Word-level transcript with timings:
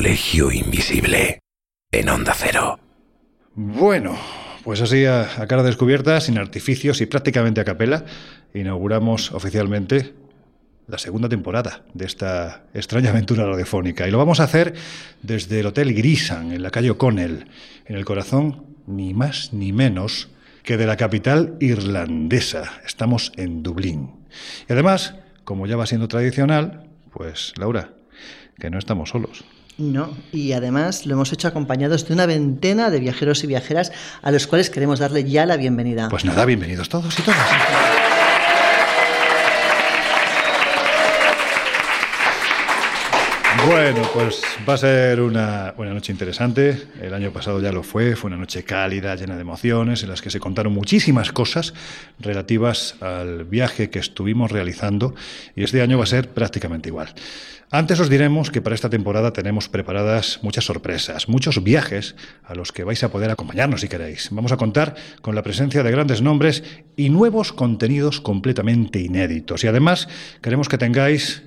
Colegio 0.00 0.50
Invisible, 0.50 1.40
en 1.92 2.08
Onda 2.08 2.32
Cero. 2.34 2.80
Bueno, 3.54 4.16
pues 4.64 4.80
así 4.80 5.04
a, 5.04 5.28
cara 5.46 5.62
descubierta, 5.62 6.18
sin 6.22 6.38
artificios 6.38 7.02
y 7.02 7.06
prácticamente 7.06 7.60
a 7.60 7.66
capela, 7.66 8.06
inauguramos 8.54 9.30
oficialmente 9.32 10.14
la 10.86 10.96
segunda 10.96 11.28
temporada 11.28 11.82
de 11.92 12.06
esta 12.06 12.64
extraña 12.72 13.10
aventura 13.10 13.44
radiofónica. 13.44 14.08
Y 14.08 14.10
lo 14.10 14.16
vamos 14.16 14.40
a 14.40 14.44
hacer 14.44 14.72
desde 15.20 15.60
el 15.60 15.66
Hotel 15.66 15.92
Grisan, 15.92 16.50
en 16.52 16.62
la 16.62 16.70
calle 16.70 16.92
O'Connell, 16.92 17.48
en 17.84 17.94
el 17.94 18.06
corazón 18.06 18.64
ni 18.86 19.12
más 19.12 19.52
ni 19.52 19.74
menos 19.74 20.30
que 20.62 20.78
de 20.78 20.86
la 20.86 20.96
capital 20.96 21.58
irlandesa. 21.60 22.80
Estamos 22.86 23.32
en 23.36 23.62
Dublín. 23.62 24.12
Y 24.66 24.72
además, 24.72 25.16
como 25.44 25.66
ya 25.66 25.76
va 25.76 25.84
siendo 25.84 26.08
tradicional, 26.08 26.88
pues 27.12 27.52
Laura, 27.58 27.90
que 28.58 28.70
no 28.70 28.78
estamos 28.78 29.10
solos. 29.10 29.44
No, 29.78 30.14
y 30.32 30.52
además 30.52 31.06
lo 31.06 31.14
hemos 31.14 31.32
hecho 31.32 31.48
acompañados 31.48 32.06
de 32.06 32.14
una 32.14 32.26
veintena 32.26 32.90
de 32.90 33.00
viajeros 33.00 33.42
y 33.44 33.46
viajeras 33.46 33.92
a 34.20 34.30
los 34.30 34.46
cuales 34.46 34.68
queremos 34.68 34.98
darle 34.98 35.24
ya 35.24 35.46
la 35.46 35.56
bienvenida. 35.56 36.08
Pues 36.10 36.24
nada, 36.24 36.44
bienvenidos 36.44 36.88
todos 36.88 37.18
y 37.18 37.22
todas. 37.22 38.09
Bueno, 43.70 44.02
pues 44.12 44.42
va 44.68 44.74
a 44.74 44.78
ser 44.78 45.20
una, 45.20 45.74
una 45.76 45.94
noche 45.94 46.10
interesante. 46.10 46.88
El 47.00 47.14
año 47.14 47.32
pasado 47.32 47.60
ya 47.60 47.70
lo 47.70 47.84
fue, 47.84 48.16
fue 48.16 48.26
una 48.26 48.36
noche 48.36 48.64
cálida, 48.64 49.14
llena 49.14 49.36
de 49.36 49.42
emociones, 49.42 50.02
en 50.02 50.08
las 50.08 50.20
que 50.20 50.28
se 50.28 50.40
contaron 50.40 50.72
muchísimas 50.72 51.30
cosas 51.30 51.72
relativas 52.18 52.96
al 53.00 53.44
viaje 53.44 53.88
que 53.88 54.00
estuvimos 54.00 54.50
realizando 54.50 55.14
y 55.54 55.62
este 55.62 55.82
año 55.82 55.98
va 55.98 56.02
a 56.02 56.08
ser 56.08 56.30
prácticamente 56.30 56.88
igual. 56.88 57.14
Antes 57.70 58.00
os 58.00 58.10
diremos 58.10 58.50
que 58.50 58.60
para 58.60 58.74
esta 58.74 58.90
temporada 58.90 59.32
tenemos 59.32 59.68
preparadas 59.68 60.40
muchas 60.42 60.64
sorpresas, 60.64 61.28
muchos 61.28 61.62
viajes 61.62 62.16
a 62.42 62.56
los 62.56 62.72
que 62.72 62.82
vais 62.82 63.04
a 63.04 63.12
poder 63.12 63.30
acompañarnos 63.30 63.82
si 63.82 63.88
queréis. 63.88 64.30
Vamos 64.32 64.50
a 64.50 64.56
contar 64.56 64.96
con 65.22 65.36
la 65.36 65.44
presencia 65.44 65.84
de 65.84 65.92
grandes 65.92 66.22
nombres 66.22 66.64
y 66.96 67.08
nuevos 67.08 67.52
contenidos 67.52 68.20
completamente 68.20 68.98
inéditos. 68.98 69.62
Y 69.62 69.68
además 69.68 70.08
queremos 70.42 70.68
que 70.68 70.76
tengáis 70.78 71.44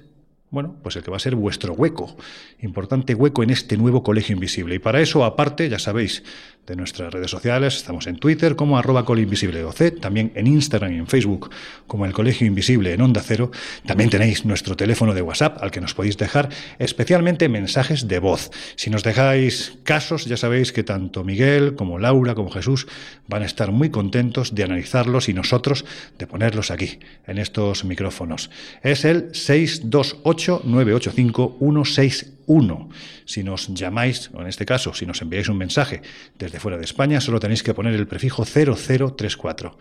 bueno, 0.54 0.76
pues 0.84 0.96
el 0.96 1.04
que 1.04 1.10
va 1.10 1.18
a 1.18 1.20
ser 1.20 1.36
vuestro 1.36 1.74
hueco, 1.74 2.16
importante 2.64 3.14
hueco 3.14 3.44
en 3.44 3.50
este 3.50 3.78
nuevo 3.78 4.04
colegio 4.04 4.34
invisible. 4.34 4.76
Y 4.76 4.80
para 4.80 5.02
eso, 5.02 5.24
aparte, 5.26 5.70
ya 5.70 5.80
sabéis, 5.80 6.24
de 6.66 6.78
nuestras 6.78 7.12
redes 7.12 7.30
sociales, 7.30 7.76
estamos 7.76 8.08
en 8.08 8.16
Twitter 8.16 8.56
como 8.56 8.78
arroba 8.78 9.04
colinvisibleoc, 9.04 10.00
también 10.00 10.32
en 10.36 10.48
Instagram 10.48 10.94
y 10.94 10.98
en 10.98 11.08
Facebook 11.08 11.50
como 11.88 12.06
el 12.06 12.14
Colegio 12.14 12.48
Invisible 12.48 12.94
en 12.94 13.02
Onda 13.02 13.22
Cero. 13.22 13.52
También 13.86 14.10
tenéis 14.10 14.46
nuestro 14.46 14.78
teléfono 14.78 15.14
de 15.14 15.22
WhatsApp 15.22 15.62
al 15.62 15.72
que 15.72 15.82
nos 15.82 15.94
podéis 15.94 16.18
dejar 16.18 16.50
especialmente 16.80 17.50
mensajes 17.50 18.08
de 18.08 18.20
voz. 18.20 18.50
Si 18.76 18.90
nos 18.90 19.04
dejáis 19.04 19.78
casos, 19.84 20.24
ya 20.26 20.38
sabéis 20.38 20.72
que 20.72 20.84
tanto 20.84 21.26
Miguel 21.26 21.76
como 21.76 22.00
Laura 22.00 22.34
como 22.34 22.50
Jesús 22.50 22.88
van 23.28 23.44
a 23.44 23.46
estar 23.46 23.74
muy 23.74 23.90
contentos 23.90 24.56
de 24.56 24.64
analizarlos 24.64 25.28
y 25.28 25.34
nosotros 25.34 25.84
de 26.18 26.28
ponerlos 26.28 26.72
aquí, 26.72 27.00
en 27.28 27.40
estos 27.40 27.84
micrófonos. 27.84 28.50
Es 28.84 29.04
el 29.04 29.36
628 29.36 30.62
985 30.64 31.58
161. 32.46 32.90
Si 33.26 33.44
nos 33.44 33.74
llamáis, 33.74 34.30
o 34.34 34.42
en 34.42 34.48
este 34.48 34.66
caso, 34.66 34.94
si 34.94 35.06
nos 35.06 35.22
enviáis 35.22 35.50
un 35.50 35.58
mensaje 35.58 36.02
desde 36.38 36.60
fuera 36.60 36.78
de 36.78 36.86
España, 36.86 37.22
solo 37.22 37.40
tenéis 37.40 37.64
que 37.64 37.74
poner 37.74 37.94
el 37.94 38.08
prefijo 38.08 38.46
0034. 38.46 39.78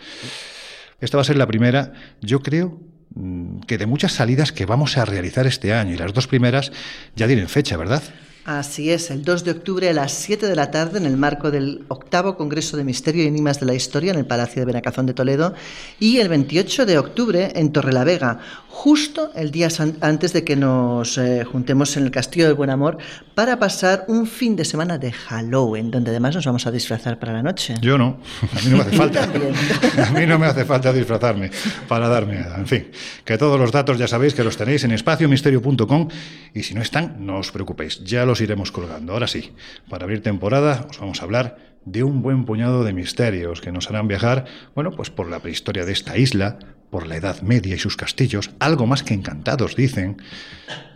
Esta 1.00 1.16
va 1.16 1.22
a 1.22 1.24
ser 1.24 1.36
la 1.36 1.46
primera, 1.46 1.92
yo 2.20 2.41
creo 2.41 2.80
mm, 3.14 3.60
que 3.60 3.78
de 3.78 3.86
muchas 3.86 4.12
salidas 4.12 4.52
que 4.52 4.66
vamos 4.66 4.96
a 4.96 5.04
realizar 5.04 5.46
este 5.46 5.74
año, 5.74 5.94
y 5.94 5.98
las 5.98 6.12
dos 6.12 6.28
primeras 6.28 6.72
ya 7.16 7.27
tienen 7.27 7.48
fecha, 7.48 7.77
¿verdad? 7.77 8.02
Así 8.44 8.91
es, 8.91 9.12
el 9.12 9.22
2 9.22 9.44
de 9.44 9.50
octubre 9.52 9.88
a 9.88 9.92
las 9.92 10.10
7 10.10 10.48
de 10.48 10.56
la 10.56 10.72
tarde 10.72 10.98
en 10.98 11.06
el 11.06 11.16
marco 11.16 11.52
del 11.52 11.84
octavo 11.86 12.36
Congreso 12.36 12.76
de 12.76 12.82
Misterio 12.82 13.22
y 13.22 13.28
Enigmas 13.28 13.60
de 13.60 13.66
la 13.66 13.74
Historia 13.74 14.10
en 14.10 14.19
el 14.19 14.26
Palacio 14.26 14.60
de 14.60 14.66
Benacazón 14.66 15.06
de 15.06 15.14
Toledo 15.14 15.54
y 16.00 16.19
el 16.19 16.28
28 16.28 16.84
de 16.84 16.98
octubre 16.98 17.53
en 17.54 17.70
Torrelavega, 17.70 18.41
justo 18.72 19.31
el 19.34 19.50
día 19.50 19.69
antes 20.00 20.33
de 20.33 20.44
que 20.44 20.56
nos 20.56 21.19
eh, 21.19 21.44
juntemos 21.44 21.94
en 21.99 22.05
el 22.05 22.10
Castillo 22.10 22.47
del 22.47 22.55
Buen 22.55 22.71
Amor 22.71 22.97
para 23.34 23.59
pasar 23.59 24.06
un 24.09 24.27
fin 24.27 24.56
de 24.56 24.65
semana 24.65 24.97
de 24.97 25.12
Halloween, 25.12 25.91
donde 25.91 26.10
además 26.10 26.34
nos 26.34 26.47
vamos 26.47 26.66
a 26.66 26.71
disfrazar 26.71 27.19
para 27.19 27.34
la 27.34 27.43
noche. 27.43 27.75
Yo 27.82 27.99
no, 27.99 28.19
a 28.41 28.65
mí 28.65 28.71
no 28.71 28.78
me 28.78 28.82
hace 28.82 28.97
falta. 28.97 29.25
a 30.09 30.11
mí 30.11 30.27
no 30.27 30.38
me 30.38 30.47
hace 30.47 30.65
falta 30.65 30.91
disfrazarme 30.93 31.50
para 31.87 32.09
darme 32.09 32.41
nada. 32.41 32.56
En 32.56 32.66
fin, 32.66 32.91
que 33.25 33.37
todos 33.37 33.61
los 33.61 33.71
datos 33.71 33.99
ya 33.99 34.09
sabéis 34.09 34.32
que 34.32 34.43
los 34.43 34.56
tenéis 34.56 34.82
en 34.84 34.93
espaciomisterio.com 34.93 36.09
y 36.55 36.62
si 36.62 36.75
no 36.75 36.81
están, 36.81 37.25
no 37.25 37.38
os 37.38 37.53
preocupéis, 37.53 38.03
ya 38.03 38.25
los 38.25 38.41
iremos 38.41 38.72
colgando. 38.72 39.12
Ahora 39.12 39.27
sí, 39.27 39.53
para 39.91 40.05
abrir 40.05 40.22
temporada 40.22 40.87
os 40.88 40.99
vamos 40.99 41.21
a 41.21 41.25
hablar 41.25 41.59
de 41.84 42.03
un 42.03 42.22
buen 42.22 42.47
puñado 42.47 42.84
de 42.84 42.94
misterios 42.94 43.61
que 43.61 43.71
nos 43.71 43.91
harán 43.91 44.09
viajar, 44.09 44.47
bueno, 44.75 44.93
pues 44.93 45.11
por 45.11 45.28
la 45.28 45.41
prehistoria 45.41 45.84
de 45.84 45.93
esta 45.93 46.16
isla, 46.16 46.59
por 46.92 47.06
la 47.06 47.16
Edad 47.16 47.41
Media 47.41 47.75
y 47.75 47.78
sus 47.78 47.97
castillos, 47.97 48.50
algo 48.58 48.86
más 48.86 49.03
que 49.03 49.14
encantados, 49.14 49.75
dicen. 49.76 50.19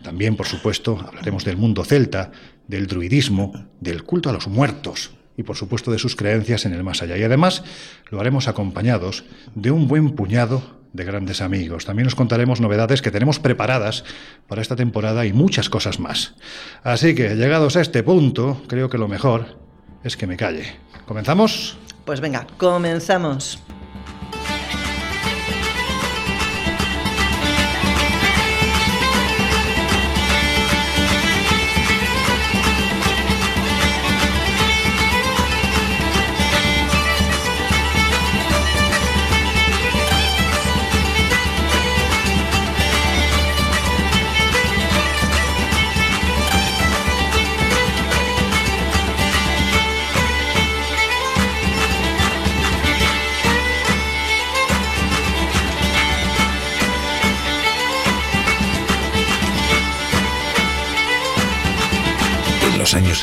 También, 0.03 0.35
por 0.35 0.45
supuesto, 0.45 1.03
hablaremos 1.03 1.43
del 1.43 1.57
mundo 1.57 1.83
celta, 1.83 2.31
del 2.67 2.85
druidismo, 2.85 3.65
del 3.81 4.03
culto 4.03 4.29
a 4.29 4.33
los 4.33 4.47
muertos 4.47 5.09
y, 5.35 5.41
por 5.41 5.55
supuesto, 5.55 5.89
de 5.91 5.97
sus 5.97 6.15
creencias 6.15 6.65
en 6.67 6.73
el 6.73 6.83
más 6.83 7.01
allá. 7.01 7.17
Y 7.17 7.23
además 7.23 7.63
lo 8.11 8.19
haremos 8.19 8.47
acompañados 8.47 9.23
de 9.55 9.71
un 9.71 9.87
buen 9.87 10.11
puñado 10.11 10.77
de 10.93 11.03
grandes 11.03 11.41
amigos. 11.41 11.85
También 11.85 12.07
os 12.07 12.13
contaremos 12.13 12.61
novedades 12.61 13.01
que 13.01 13.09
tenemos 13.09 13.39
preparadas 13.39 14.03
para 14.47 14.61
esta 14.61 14.75
temporada 14.75 15.25
y 15.25 15.33
muchas 15.33 15.67
cosas 15.67 15.99
más. 15.99 16.35
Así 16.83 17.15
que, 17.15 17.35
llegados 17.35 17.75
a 17.75 17.81
este 17.81 18.03
punto, 18.03 18.61
creo 18.67 18.87
que 18.87 18.99
lo 18.99 19.07
mejor 19.07 19.57
es 20.03 20.15
que 20.15 20.27
me 20.27 20.37
calle. 20.37 20.75
¿Comenzamos? 21.07 21.75
Pues 22.05 22.21
venga, 22.21 22.45
comenzamos. 22.57 23.59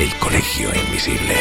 el 0.00 0.14
Colegio 0.16 0.74
Invisible. 0.74 1.36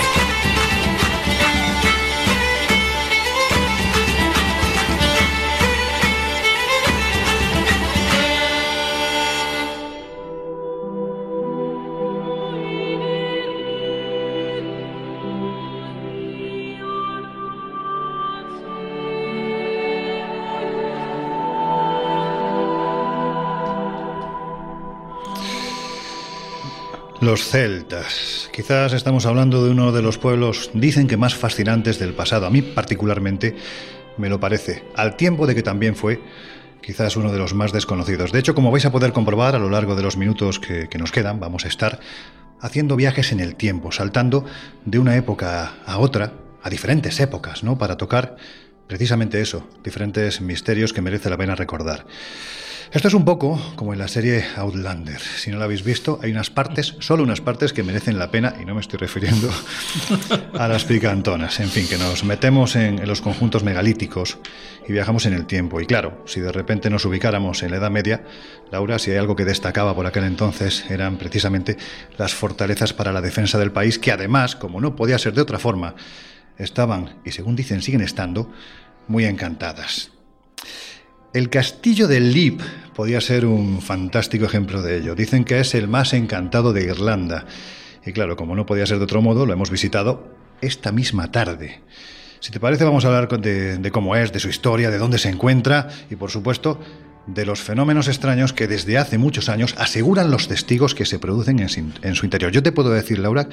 Los 27.23 27.45
celtas. 27.45 28.42
Quizás 28.53 28.93
estamos 28.93 29.25
hablando 29.25 29.65
de 29.65 29.71
uno 29.71 29.91
de 29.91 30.03
los 30.03 30.19
pueblos, 30.19 30.69
dicen 30.75 31.07
que 31.07 31.17
más 31.17 31.33
fascinantes 31.33 31.97
del 31.97 32.13
pasado. 32.13 32.45
A 32.45 32.51
mí 32.51 32.61
particularmente 32.61 33.55
me 34.17 34.29
lo 34.29 34.39
parece. 34.39 34.83
Al 34.95 35.15
tiempo 35.15 35.47
de 35.47 35.55
que 35.55 35.63
también 35.63 35.95
fue 35.95 36.21
quizás 36.79 37.17
uno 37.17 37.31
de 37.31 37.39
los 37.39 37.55
más 37.55 37.71
desconocidos. 37.71 38.31
De 38.31 38.37
hecho, 38.37 38.53
como 38.53 38.69
vais 38.69 38.85
a 38.85 38.91
poder 38.91 39.11
comprobar 39.11 39.55
a 39.55 39.59
lo 39.59 39.71
largo 39.71 39.95
de 39.95 40.03
los 40.03 40.17
minutos 40.17 40.59
que, 40.59 40.87
que 40.87 40.99
nos 40.99 41.11
quedan, 41.11 41.39
vamos 41.39 41.65
a 41.65 41.67
estar 41.67 41.99
haciendo 42.61 42.95
viajes 42.95 43.31
en 43.31 43.39
el 43.39 43.55
tiempo, 43.55 43.91
saltando 43.91 44.45
de 44.85 44.99
una 44.99 45.15
época 45.15 45.73
a 45.87 45.97
otra, 45.97 46.33
a 46.61 46.69
diferentes 46.69 47.19
épocas, 47.21 47.63
¿no? 47.63 47.79
Para 47.79 47.97
tocar 47.97 48.37
precisamente 48.85 49.41
eso, 49.41 49.67
diferentes 49.83 50.41
misterios 50.41 50.93
que 50.93 51.01
merece 51.01 51.31
la 51.31 51.37
pena 51.37 51.55
recordar. 51.55 52.05
Esto 52.93 53.07
es 53.07 53.15
un 53.15 53.25
poco 53.25 53.59
como 53.75 53.91
en 53.93 53.97
la 53.97 54.07
serie 54.07 54.45
Outlander. 54.55 55.19
Si 55.19 55.49
no 55.49 55.57
la 55.57 55.65
habéis 55.65 55.83
visto, 55.83 56.19
hay 56.21 56.29
unas 56.29 56.51
partes, 56.51 56.95
solo 56.99 57.23
unas 57.23 57.41
partes 57.41 57.73
que 57.73 57.81
merecen 57.81 58.19
la 58.19 58.29
pena, 58.29 58.53
y 58.61 58.65
no 58.65 58.75
me 58.75 58.81
estoy 58.81 58.99
refiriendo 58.99 59.49
a 60.53 60.67
las 60.67 60.83
picantonas. 60.85 61.59
En 61.59 61.69
fin, 61.69 61.87
que 61.87 61.97
nos 61.97 62.23
metemos 62.23 62.75
en, 62.75 63.07
los 63.07 63.19
conjuntos 63.21 63.63
megalíticos 63.63 64.37
y 64.87 64.91
viajamos 64.91 65.25
en 65.25 65.33
el 65.33 65.47
tiempo. 65.47 65.81
Y 65.81 65.87
claro, 65.87 66.21
si 66.27 66.39
de 66.39 66.51
repente 66.51 66.91
nos 66.91 67.03
ubicáramos 67.05 67.63
en 67.63 67.71
la 67.71 67.77
Edad 67.77 67.89
Media, 67.89 68.25
Laura, 68.71 68.99
si 68.99 69.09
hay 69.09 69.17
algo 69.17 69.35
que 69.35 69.43
destacaba 69.43 69.95
por 69.95 70.05
aquel 70.05 70.25
entonces, 70.25 70.85
eran 70.91 71.17
precisamente 71.17 71.77
las 72.19 72.35
fortalezas 72.35 72.93
para 72.93 73.11
la 73.11 73.21
defensa 73.21 73.57
del 73.57 73.71
país, 73.71 73.97
que 73.97 74.11
además, 74.11 74.55
como 74.55 74.79
no 74.79 74.95
podía 74.95 75.17
ser 75.17 75.33
de 75.33 75.41
otra 75.41 75.57
forma, 75.57 75.95
estaban, 76.59 77.15
y 77.25 77.31
según 77.31 77.55
dicen 77.55 77.81
siguen 77.81 78.01
estando, 78.01 78.51
muy 79.07 79.25
encantadas. 79.25 80.11
El 81.33 81.49
castillo 81.49 82.07
de 82.07 82.19
Leap 82.19 82.61
podía 82.95 83.19
ser 83.19 83.47
un 83.47 83.81
fantástico 83.81 84.45
ejemplo 84.45 84.83
de 84.83 84.97
ello. 84.97 85.15
Dicen 85.15 85.45
que 85.45 85.59
es 85.59 85.73
el 85.73 85.87
más 85.87 86.13
encantado 86.13 86.73
de 86.73 86.83
Irlanda. 86.83 87.47
Y 88.05 88.11
claro, 88.13 88.35
como 88.35 88.55
no 88.55 88.67
podía 88.67 88.85
ser 88.85 88.99
de 88.99 89.05
otro 89.05 89.19
modo, 89.23 89.47
lo 89.47 89.53
hemos 89.53 89.71
visitado 89.71 90.31
esta 90.61 90.91
misma 90.91 91.31
tarde. 91.31 91.81
Si 92.39 92.51
te 92.51 92.59
parece, 92.59 92.83
vamos 92.83 93.03
a 93.03 93.07
hablar 93.07 93.41
de, 93.41 93.79
de 93.79 93.91
cómo 93.91 94.15
es, 94.15 94.31
de 94.31 94.39
su 94.39 94.47
historia, 94.47 94.91
de 94.91 94.99
dónde 94.99 95.17
se 95.17 95.29
encuentra 95.29 95.87
y, 96.11 96.17
por 96.17 96.29
supuesto, 96.29 96.79
de 97.25 97.45
los 97.45 97.61
fenómenos 97.61 98.07
extraños 98.07 98.53
que 98.53 98.67
desde 98.67 98.97
hace 98.97 99.17
muchos 99.17 99.47
años 99.49 99.75
aseguran 99.77 100.29
los 100.29 100.47
testigos 100.47 100.93
que 100.93 101.05
se 101.05 101.19
producen 101.19 101.59
en, 101.59 102.15
su 102.15 102.25
interior. 102.25 102.51
Yo 102.51 102.63
te 102.63 102.71
puedo 102.71 102.91
decir, 102.91 103.19
Laura, 103.19 103.47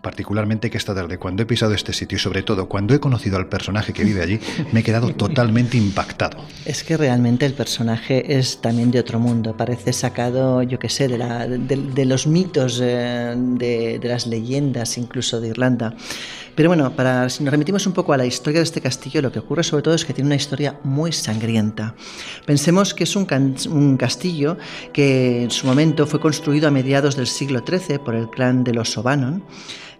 particularmente 0.00 0.70
que 0.70 0.78
esta 0.78 0.94
tarde, 0.94 1.18
cuando 1.18 1.42
he 1.42 1.46
pisado 1.46 1.74
este 1.74 1.92
sitio 1.92 2.16
y 2.16 2.18
sobre 2.18 2.42
todo 2.42 2.68
cuando 2.68 2.94
he 2.94 3.00
conocido 3.00 3.36
al 3.36 3.48
personaje 3.48 3.92
que 3.92 4.04
vive 4.04 4.22
allí, 4.22 4.40
me 4.72 4.80
he 4.80 4.82
quedado 4.82 5.14
totalmente 5.14 5.76
impactado. 5.76 6.38
Es 6.64 6.84
que 6.84 6.96
realmente 6.96 7.46
el 7.46 7.54
personaje 7.54 8.38
es 8.38 8.60
también 8.60 8.90
de 8.90 9.00
otro 9.00 9.18
mundo, 9.18 9.56
parece 9.56 9.92
sacado, 9.92 10.62
yo 10.62 10.78
qué 10.78 10.88
sé, 10.88 11.08
de, 11.08 12.04
los 12.04 12.26
mitos, 12.26 12.80
eh, 12.82 13.34
de 13.36 14.00
las 14.02 14.26
leyendas 14.26 14.98
incluso 14.98 15.40
de 15.40 15.48
Irlanda. 15.48 15.94
Pero 16.58 16.70
bueno, 16.70 16.90
para, 16.90 17.30
si 17.30 17.44
nos 17.44 17.52
remitimos 17.52 17.86
un 17.86 17.92
poco 17.92 18.12
a 18.12 18.16
la 18.16 18.26
historia 18.26 18.58
de 18.58 18.64
este 18.64 18.80
castillo, 18.80 19.22
lo 19.22 19.30
que 19.30 19.38
ocurre 19.38 19.62
sobre 19.62 19.84
todo 19.84 19.94
es 19.94 20.04
que 20.04 20.12
tiene 20.12 20.26
una 20.26 20.34
historia 20.34 20.80
muy 20.82 21.12
sangrienta. 21.12 21.94
Pensemos 22.46 22.94
que 22.94 23.04
es 23.04 23.14
un, 23.14 23.96
castillo 23.96 24.58
que 24.92 25.44
en 25.44 25.52
su 25.52 25.68
momento 25.68 26.04
fue 26.04 26.18
construido 26.18 26.66
a 26.66 26.72
mediados 26.72 27.14
del 27.14 27.28
siglo 27.28 27.62
XIII 27.64 28.00
por 28.00 28.16
el 28.16 28.28
clan 28.28 28.64
de 28.64 28.74
los 28.74 28.98
O'Bannon 28.98 29.44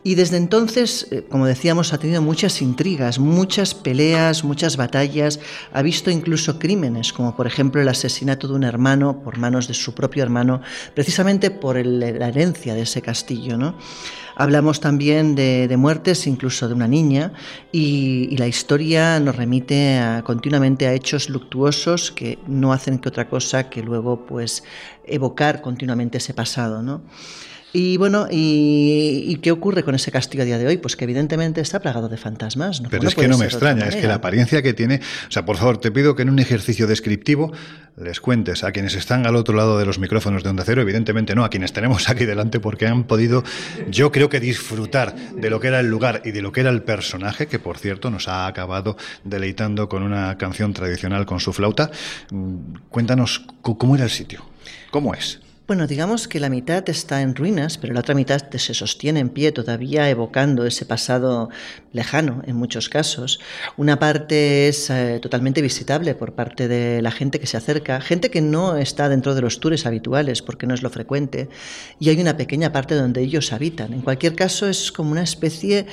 y 0.03 0.17
desde 0.17 0.37
entonces, 0.37 1.07
eh, 1.13 1.25
como 1.29 1.47
decíamos, 1.47 1.93
ha 1.93 1.99
tenido 1.99 2.23
muchas 2.23 2.61
intrigas, 2.61 3.21
muchas 3.21 3.75
peleas, 3.75 4.43
muchas 4.43 4.77
batallas, 4.77 5.39
ha 5.73 5.83
visto 5.83 6.11
incluso 6.11 6.59
crímenes, 6.59 7.13
como 7.13 7.37
por 7.37 7.47
ejemplo 7.47 7.81
el 7.81 7.89
asesinato 7.89 8.49
de 8.49 8.55
un 8.55 8.65
hermano 8.65 9.23
por 9.23 9.39
manos 9.39 9.69
de 9.69 9.75
su 9.75 9.95
propio 9.95 10.25
hermano, 10.25 10.61
precisamente 10.95 11.53
por 11.53 11.85
la 11.85 12.29
herencia 12.29 12.75
de 12.75 12.83
ese 12.83 13.01
castillo. 13.01 13.57
¿no? 13.57 13.77
Hablamos 14.41 14.79
también 14.79 15.35
de, 15.35 15.75
muertes, 15.77 16.29
incluso 16.29 16.69
de 16.69 16.75
una 16.75 16.87
niña, 16.87 17.33
y, 17.73 18.37
la 18.37 18.47
historia 18.47 19.19
nos 19.19 19.35
remite 19.35 20.01
continuamente 20.23 20.87
a 20.87 20.93
hechos 20.95 21.29
luctuosos 21.29 22.13
que 22.13 22.39
no 22.47 22.73
hacen 22.73 23.01
que 23.01 23.09
otra 23.09 23.29
cosa 23.29 23.69
que 23.69 23.83
luego 23.83 24.27
pues 24.27 24.63
evocar 25.05 25.61
continuamente 25.61 26.19
ese 26.19 26.35
pasado. 26.35 26.83
¿no? 26.83 27.03
Y 27.73 27.99
bueno, 27.99 28.27
y, 28.31 29.37
qué 29.43 29.51
ocurre 29.51 29.83
con 29.83 29.95
ese 29.95 30.11
castillo 30.11 30.43
a 30.43 30.47
día 30.47 30.59
de 30.59 30.67
hoy? 30.67 30.79
Pues 30.79 30.97
que 30.97 31.05
evidentemente 31.05 31.61
está 31.61 31.81
plagado 31.81 32.09
de 32.09 32.17
fantasmas. 32.17 32.83
Pero 32.89 33.07
es 33.07 33.15
que 33.15 33.29
no 33.29 33.37
me 33.37 33.45
extraña, 33.45 33.87
es 33.87 33.97
que 33.97 34.07
la 34.07 34.15
apariencia 34.15 34.63
que 34.63 34.73
tiene... 34.73 35.01
O 35.29 35.31
sea, 35.31 35.45
por 35.45 35.57
favor, 35.57 35.79
te 35.79 35.91
pido 35.91 36.17
que 36.17 36.23
en 36.23 36.31
un 36.31 36.39
ejercicio 36.39 36.87
descriptivo 36.87 37.53
les 37.97 38.21
cuentes 38.21 38.65
a 38.65 38.73
quienes 38.73 38.95
están 38.95 39.27
al 39.27 39.37
otro 39.37 39.55
lado 39.55 39.79
de 39.79 39.85
los 39.85 39.99
micrófonos 39.99 40.43
de 40.45 40.51
Onda 40.51 40.63
Cero, 40.65 40.81
evidentemente 40.81 41.35
no, 41.35 41.45
a 41.45 41.51
quienes 41.51 41.73
tenemos 41.73 42.09
aquí 42.09 42.25
delante, 42.25 42.59
porque 42.61 42.87
han 42.87 43.05
podido, 43.05 43.45
yo 43.91 44.13
creo 44.13 44.29
que 44.29 44.41
disfrutar 44.41 45.15
de 45.15 45.51
lo 45.51 45.61
que 45.61 45.69
era 45.69 45.81
el 45.81 45.89
lugar 45.89 46.23
y 46.25 46.31
de 46.31 46.41
lo 46.41 46.53
que 46.53 46.61
era 46.61 46.71
el 46.71 46.83
personaje, 46.83 47.49
que 47.49 47.59
por 47.59 47.77
cierto 47.77 48.11
nos 48.11 48.29
ha 48.29 48.47
acabado 48.47 48.97
deleitando 49.25 49.89
con 49.89 50.03
una 50.03 50.39
canción 50.39 50.73
tradicional 50.73 51.27
con 51.27 51.41
su 51.41 51.53
flauta. 51.53 51.91
Mm, 52.31 52.57
cuéntanos 52.89 53.45
cómo 53.61 53.97
era 53.97 54.05
el 54.05 54.11
sitio, 54.11 54.45
cómo 54.91 55.13
es. 55.15 55.41
Bueno, 55.69 55.87
digamos 55.87 56.29
que 56.29 56.41
la 56.41 56.49
mitad 56.49 56.89
está 56.89 57.21
en 57.21 57.37
ruinas, 57.37 57.77
pero 57.77 57.93
la 57.93 58.01
otra 58.01 58.15
mitad 58.15 58.41
se 58.51 58.73
sostiene 58.73 59.21
en 59.21 59.29
pie, 59.29 59.53
todavía 59.53 60.09
evocando 60.09 60.65
ese 60.65 60.87
pasado 60.87 61.51
lejano 61.93 62.43
en 62.47 62.57
muchos 62.57 62.89
casos. 62.89 63.41
Una 63.77 63.99
parte 63.99 64.69
es 64.69 64.91
eh, 64.91 65.19
totalmente 65.21 65.63
visitable 65.63 66.15
por 66.15 66.35
parte 66.35 66.69
de 66.69 67.03
la 67.03 67.11
gente 67.11 67.41
que 67.41 67.47
se 67.47 67.57
acerca, 67.57 68.01
gente 68.01 68.31
que 68.31 68.41
no 68.41 68.77
está 68.77 69.09
dentro 69.09 69.35
de 69.35 69.43
los 69.43 69.61
tours 69.61 69.87
habituales 69.87 70.43
porque 70.43 70.67
no 70.67 70.75
es 70.75 70.83
lo 70.83 70.91
frecuente, 70.91 71.49
y 71.99 72.11
hay 72.11 72.21
una 72.21 72.37
pequeña 72.37 72.73
parte 72.73 72.95
donde 72.95 73.23
ellos 73.23 73.53
habitan. 73.53 73.93
En 73.93 74.03
cualquier 74.03 74.35
caso, 74.35 74.69
es 74.69 74.93
como 74.93 75.13
una 75.13 75.23
especie 75.23 75.87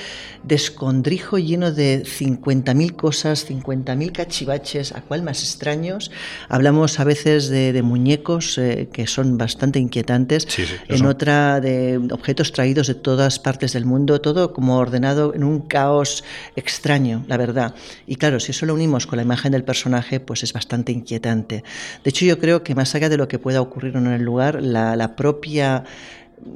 de 0.43 0.55
escondrijo 0.55 1.37
lleno 1.37 1.71
de 1.71 2.03
50.000 2.03 2.95
cosas, 2.95 3.49
50.000 3.49 4.11
cachivaches, 4.11 4.91
a 4.91 5.01
cual 5.01 5.23
más 5.23 5.43
extraños. 5.43 6.11
Hablamos 6.49 6.99
a 6.99 7.03
veces 7.03 7.49
de, 7.49 7.75
muñecos 7.85 8.57
eh, 8.57 8.89
que 8.91 9.05
son 9.05 9.37
bastante 9.37 9.79
inquietantes, 9.79 10.47
en 10.87 11.05
otra 11.05 11.59
de 11.61 11.97
objetos 12.11 12.51
traídos 12.51 12.87
de 12.87 12.95
todas 12.95 13.37
partes 13.37 13.73
del 13.73 13.85
mundo, 13.85 14.21
todo 14.21 14.53
como 14.53 14.77
ordenado 14.77 15.33
en 15.35 15.43
un 15.43 15.61
caos 15.61 15.84
extraño, 16.55 17.23
la 17.27 17.37
verdad. 17.37 17.75
Y 18.07 18.15
claro, 18.15 18.39
si 18.39 18.51
eso 18.51 18.65
lo 18.65 18.73
unimos 18.73 19.07
con 19.07 19.17
la 19.17 19.23
imagen 19.23 19.51
del 19.51 19.63
personaje, 19.63 20.19
pues 20.19 20.43
es 20.43 20.53
bastante 20.53 20.91
inquietante. 20.91 21.63
De 22.03 22.09
hecho, 22.09 22.25
yo 22.25 22.39
creo 22.39 22.63
que 22.63 22.75
más 22.75 22.95
allá 22.95 23.09
de 23.09 23.17
lo 23.17 23.27
que 23.27 23.39
pueda 23.39 23.61
ocurrir 23.61 23.95
en 23.95 24.07
el 24.07 24.23
lugar, 24.23 24.61
la, 24.61 25.15
propia 25.15 25.83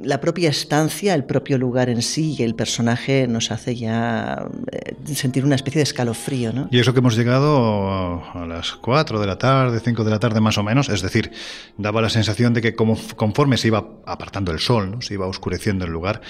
la 0.02 0.20
propia 0.20 0.50
estancia, 0.50 1.14
el 1.14 1.24
propio 1.24 1.58
lugar 1.58 1.88
en 1.88 2.02
sí 2.02 2.36
y 2.38 2.42
el 2.42 2.54
personaje 2.54 3.26
nos 3.26 3.50
hace 3.50 3.74
ya 3.74 4.46
eh, 4.70 4.94
sentir 5.14 5.44
una 5.44 5.54
especie 5.54 5.78
de 5.78 5.84
escalofrío. 5.84 6.52
¿no? 6.52 6.68
Y 6.70 6.78
eso 6.78 6.92
que 6.92 7.00
hemos 7.00 7.16
llegado 7.16 8.22
a 8.34 8.46
las 8.46 8.72
4 8.72 9.18
de 9.18 9.26
la 9.26 9.38
tarde, 9.38 9.80
5 9.80 10.04
de 10.04 10.10
la 10.10 10.20
tarde 10.20 10.40
más 10.40 10.58
o 10.58 10.62
menos, 10.62 10.88
es 10.90 11.02
decir, 11.02 11.32
daba 11.76 12.02
la 12.02 12.10
sensación 12.10 12.52
de 12.54 12.60
que 12.60 12.74
como, 12.74 12.96
conforme 13.16 13.56
se 13.56 13.68
iba 13.68 13.88
apartando 14.06 14.52
el 14.52 14.58
sol, 14.58 14.98
se 15.00 15.14
iba 15.14 15.26
oscureciendo 15.26 15.86
el 15.86 15.90
lugar, 15.90 16.20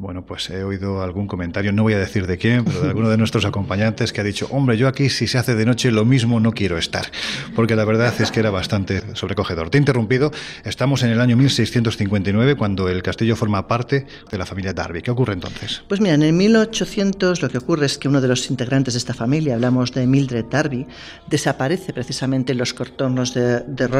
bueno, 0.00 0.24
pues 0.24 0.48
he 0.48 0.64
oído 0.64 1.02
algún 1.02 1.26
comentario, 1.26 1.72
no 1.72 1.82
voy 1.82 1.92
a 1.92 1.98
decir 1.98 2.26
de 2.26 2.38
quién, 2.38 2.64
pero 2.64 2.80
de 2.80 2.88
alguno 2.88 3.10
de 3.10 3.18
nuestros 3.18 3.44
acompañantes 3.44 4.14
que 4.14 4.22
ha 4.22 4.24
dicho, 4.24 4.48
hombre, 4.50 4.78
yo 4.78 4.88
aquí 4.88 5.10
si 5.10 5.26
se 5.26 5.36
hace 5.36 5.54
de 5.54 5.66
noche 5.66 5.90
lo 5.90 6.06
mismo 6.06 6.40
no 6.40 6.52
quiero 6.52 6.78
estar, 6.78 7.10
porque 7.54 7.76
la 7.76 7.84
verdad 7.84 8.14
es 8.18 8.30
que 8.30 8.40
era 8.40 8.50
bastante 8.50 9.02
sobrecogedor. 9.14 9.68
Te 9.68 9.76
he 9.76 9.80
interrumpido, 9.80 10.30
estamos 10.64 11.02
en 11.02 11.10
el 11.10 11.20
año 11.20 11.36
1659 11.36 12.56
cuando 12.56 12.88
el 12.88 13.02
castillo 13.02 13.36
forma 13.36 13.68
parte 13.68 14.06
de 14.30 14.38
la 14.38 14.46
familia 14.46 14.72
Darby. 14.72 15.02
¿Qué 15.02 15.10
ocurre 15.10 15.34
entonces? 15.34 15.82
Pues 15.86 16.00
mira, 16.00 16.14
en 16.14 16.22
el 16.22 16.32
1800 16.32 17.42
lo 17.42 17.50
que 17.50 17.58
ocurre 17.58 17.84
es 17.84 17.98
que 17.98 18.08
uno 18.08 18.22
de 18.22 18.28
los 18.28 18.48
integrantes 18.50 18.94
de 18.94 18.98
esta 18.98 19.12
familia, 19.12 19.56
hablamos 19.56 19.92
de 19.92 20.06
Mildred 20.06 20.46
Darby, 20.46 20.86
desaparece 21.28 21.92
precisamente 21.92 22.52
en 22.52 22.58
los 22.58 22.72
contornos 22.72 23.34
de, 23.34 23.60
de 23.60 23.90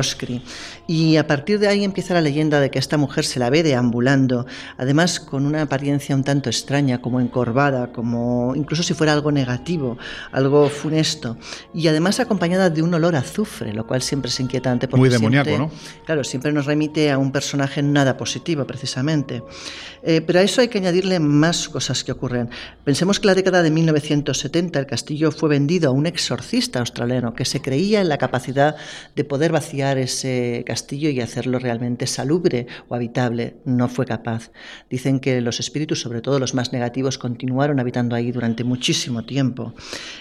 y 0.87 1.17
a 1.19 1.27
partir 1.27 1.59
de 1.59 1.69
ahí 1.69 1.85
empieza 1.85 2.15
la 2.15 2.23
leyenda 2.23 2.59
de 2.59 2.71
que 2.71 2.79
esta 2.79 2.97
mujer 2.97 3.27
se 3.27 3.39
la 3.39 3.51
ve 3.51 3.63
deambulando, 3.63 4.47
además 4.79 5.21
con 5.21 5.45
una 5.45 5.61
apariencia 5.61 5.90
un 5.95 6.25
tanto 6.25 6.51
extraña, 6.51 7.01
como 7.01 7.21
encorvada, 7.21 7.93
como 7.93 8.55
incluso 8.55 8.83
si 8.83 8.95
fuera 8.95 9.13
algo 9.13 9.33
negativo, 9.33 9.99
algo 10.33 10.69
funesto, 10.69 11.37
y 11.75 11.89
además 11.89 12.21
acompañada 12.21 12.71
de 12.71 12.83
un 12.83 12.93
olor 12.95 13.17
a 13.17 13.21
azufre, 13.21 13.73
lo 13.73 13.87
cual 13.87 14.03
siempre 14.03 14.31
es 14.31 14.41
inquietante. 14.41 14.89
Muy 14.89 15.09
demoníaco, 15.09 15.57
¿no? 15.57 15.71
Claro, 16.05 16.25
siempre 16.25 16.53
nos 16.53 16.67
remite 16.67 17.11
a 17.11 17.19
un 17.19 17.33
personaje 17.33 17.83
nada 17.83 18.17
positivo, 18.17 18.67
precisamente. 18.67 19.43
Eh, 20.03 20.21
pero 20.21 20.39
a 20.39 20.43
eso 20.43 20.61
hay 20.61 20.69
que 20.69 20.79
añadirle 20.79 21.21
más 21.21 21.69
cosas 21.69 22.05
que 22.05 22.13
ocurren. 22.13 22.49
Pensemos 22.85 23.21
que 23.21 23.27
la 23.27 23.35
década 23.35 23.63
de 23.63 23.71
1970 23.71 24.79
el 24.79 24.87
castillo 24.87 25.31
fue 25.31 25.49
vendido 25.49 25.91
a 25.91 25.93
un 25.93 26.07
exorcista 26.07 26.81
australiano 26.81 27.35
que 27.35 27.45
se 27.45 27.61
creía 27.61 28.01
en 28.01 28.09
la 28.09 28.19
capacidad 28.19 28.77
de 29.15 29.25
poder 29.25 29.53
vaciar 29.53 29.99
ese 29.99 30.65
castillo 30.67 31.11
y 31.11 31.21
hacerlo 31.21 31.59
realmente 31.59 32.07
salubre 32.07 32.67
o 32.89 32.95
habitable. 32.95 33.57
No 33.65 33.89
fue 33.89 34.07
capaz. 34.07 34.51
Dicen 34.89 35.21
que 35.21 35.41
los 35.41 35.61
espíritus, 35.61 35.80
sobre 35.89 36.21
todo 36.21 36.39
los 36.39 36.55
más 36.55 36.73
negativos, 36.73 37.19
continuaron 37.19 37.81
habitando 37.81 38.15
ahí 38.15 38.33
durante 38.33 38.65
muchísimo 38.65 39.25
tiempo. 39.25 39.75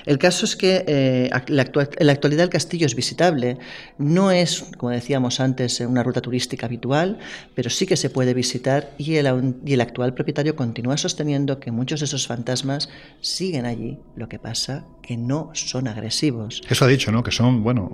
El 0.05 0.17
caso 0.17 0.45
es 0.45 0.55
que 0.55 0.83
eh, 0.87 1.29
en 1.31 1.55
la 1.55 2.11
actualidad 2.11 2.43
el 2.43 2.49
castillo 2.49 2.85
es 2.85 2.95
visitable. 2.95 3.57
No 3.97 4.31
es, 4.31 4.65
como 4.77 4.91
decíamos 4.91 5.39
antes, 5.39 5.79
una 5.81 6.03
ruta 6.03 6.21
turística 6.21 6.65
habitual, 6.65 7.19
pero 7.55 7.69
sí 7.69 7.85
que 7.85 7.97
se 7.97 8.09
puede 8.09 8.33
visitar 8.33 8.91
y 8.97 9.15
el, 9.15 9.55
y 9.65 9.73
el 9.73 9.81
actual 9.81 10.13
propietario 10.13 10.55
continúa 10.55 10.97
sosteniendo 10.97 11.59
que 11.59 11.71
muchos 11.71 11.99
de 11.99 12.05
esos 12.05 12.27
fantasmas 12.27 12.89
siguen 13.21 13.65
allí. 13.65 13.99
Lo 14.15 14.27
que 14.29 14.39
pasa 14.39 14.85
que 15.01 15.17
no 15.17 15.49
son 15.53 15.87
agresivos. 15.87 16.61
Eso 16.69 16.85
ha 16.85 16.87
dicho, 16.87 17.11
¿no? 17.11 17.23
Que 17.23 17.31
son, 17.31 17.63
bueno, 17.63 17.89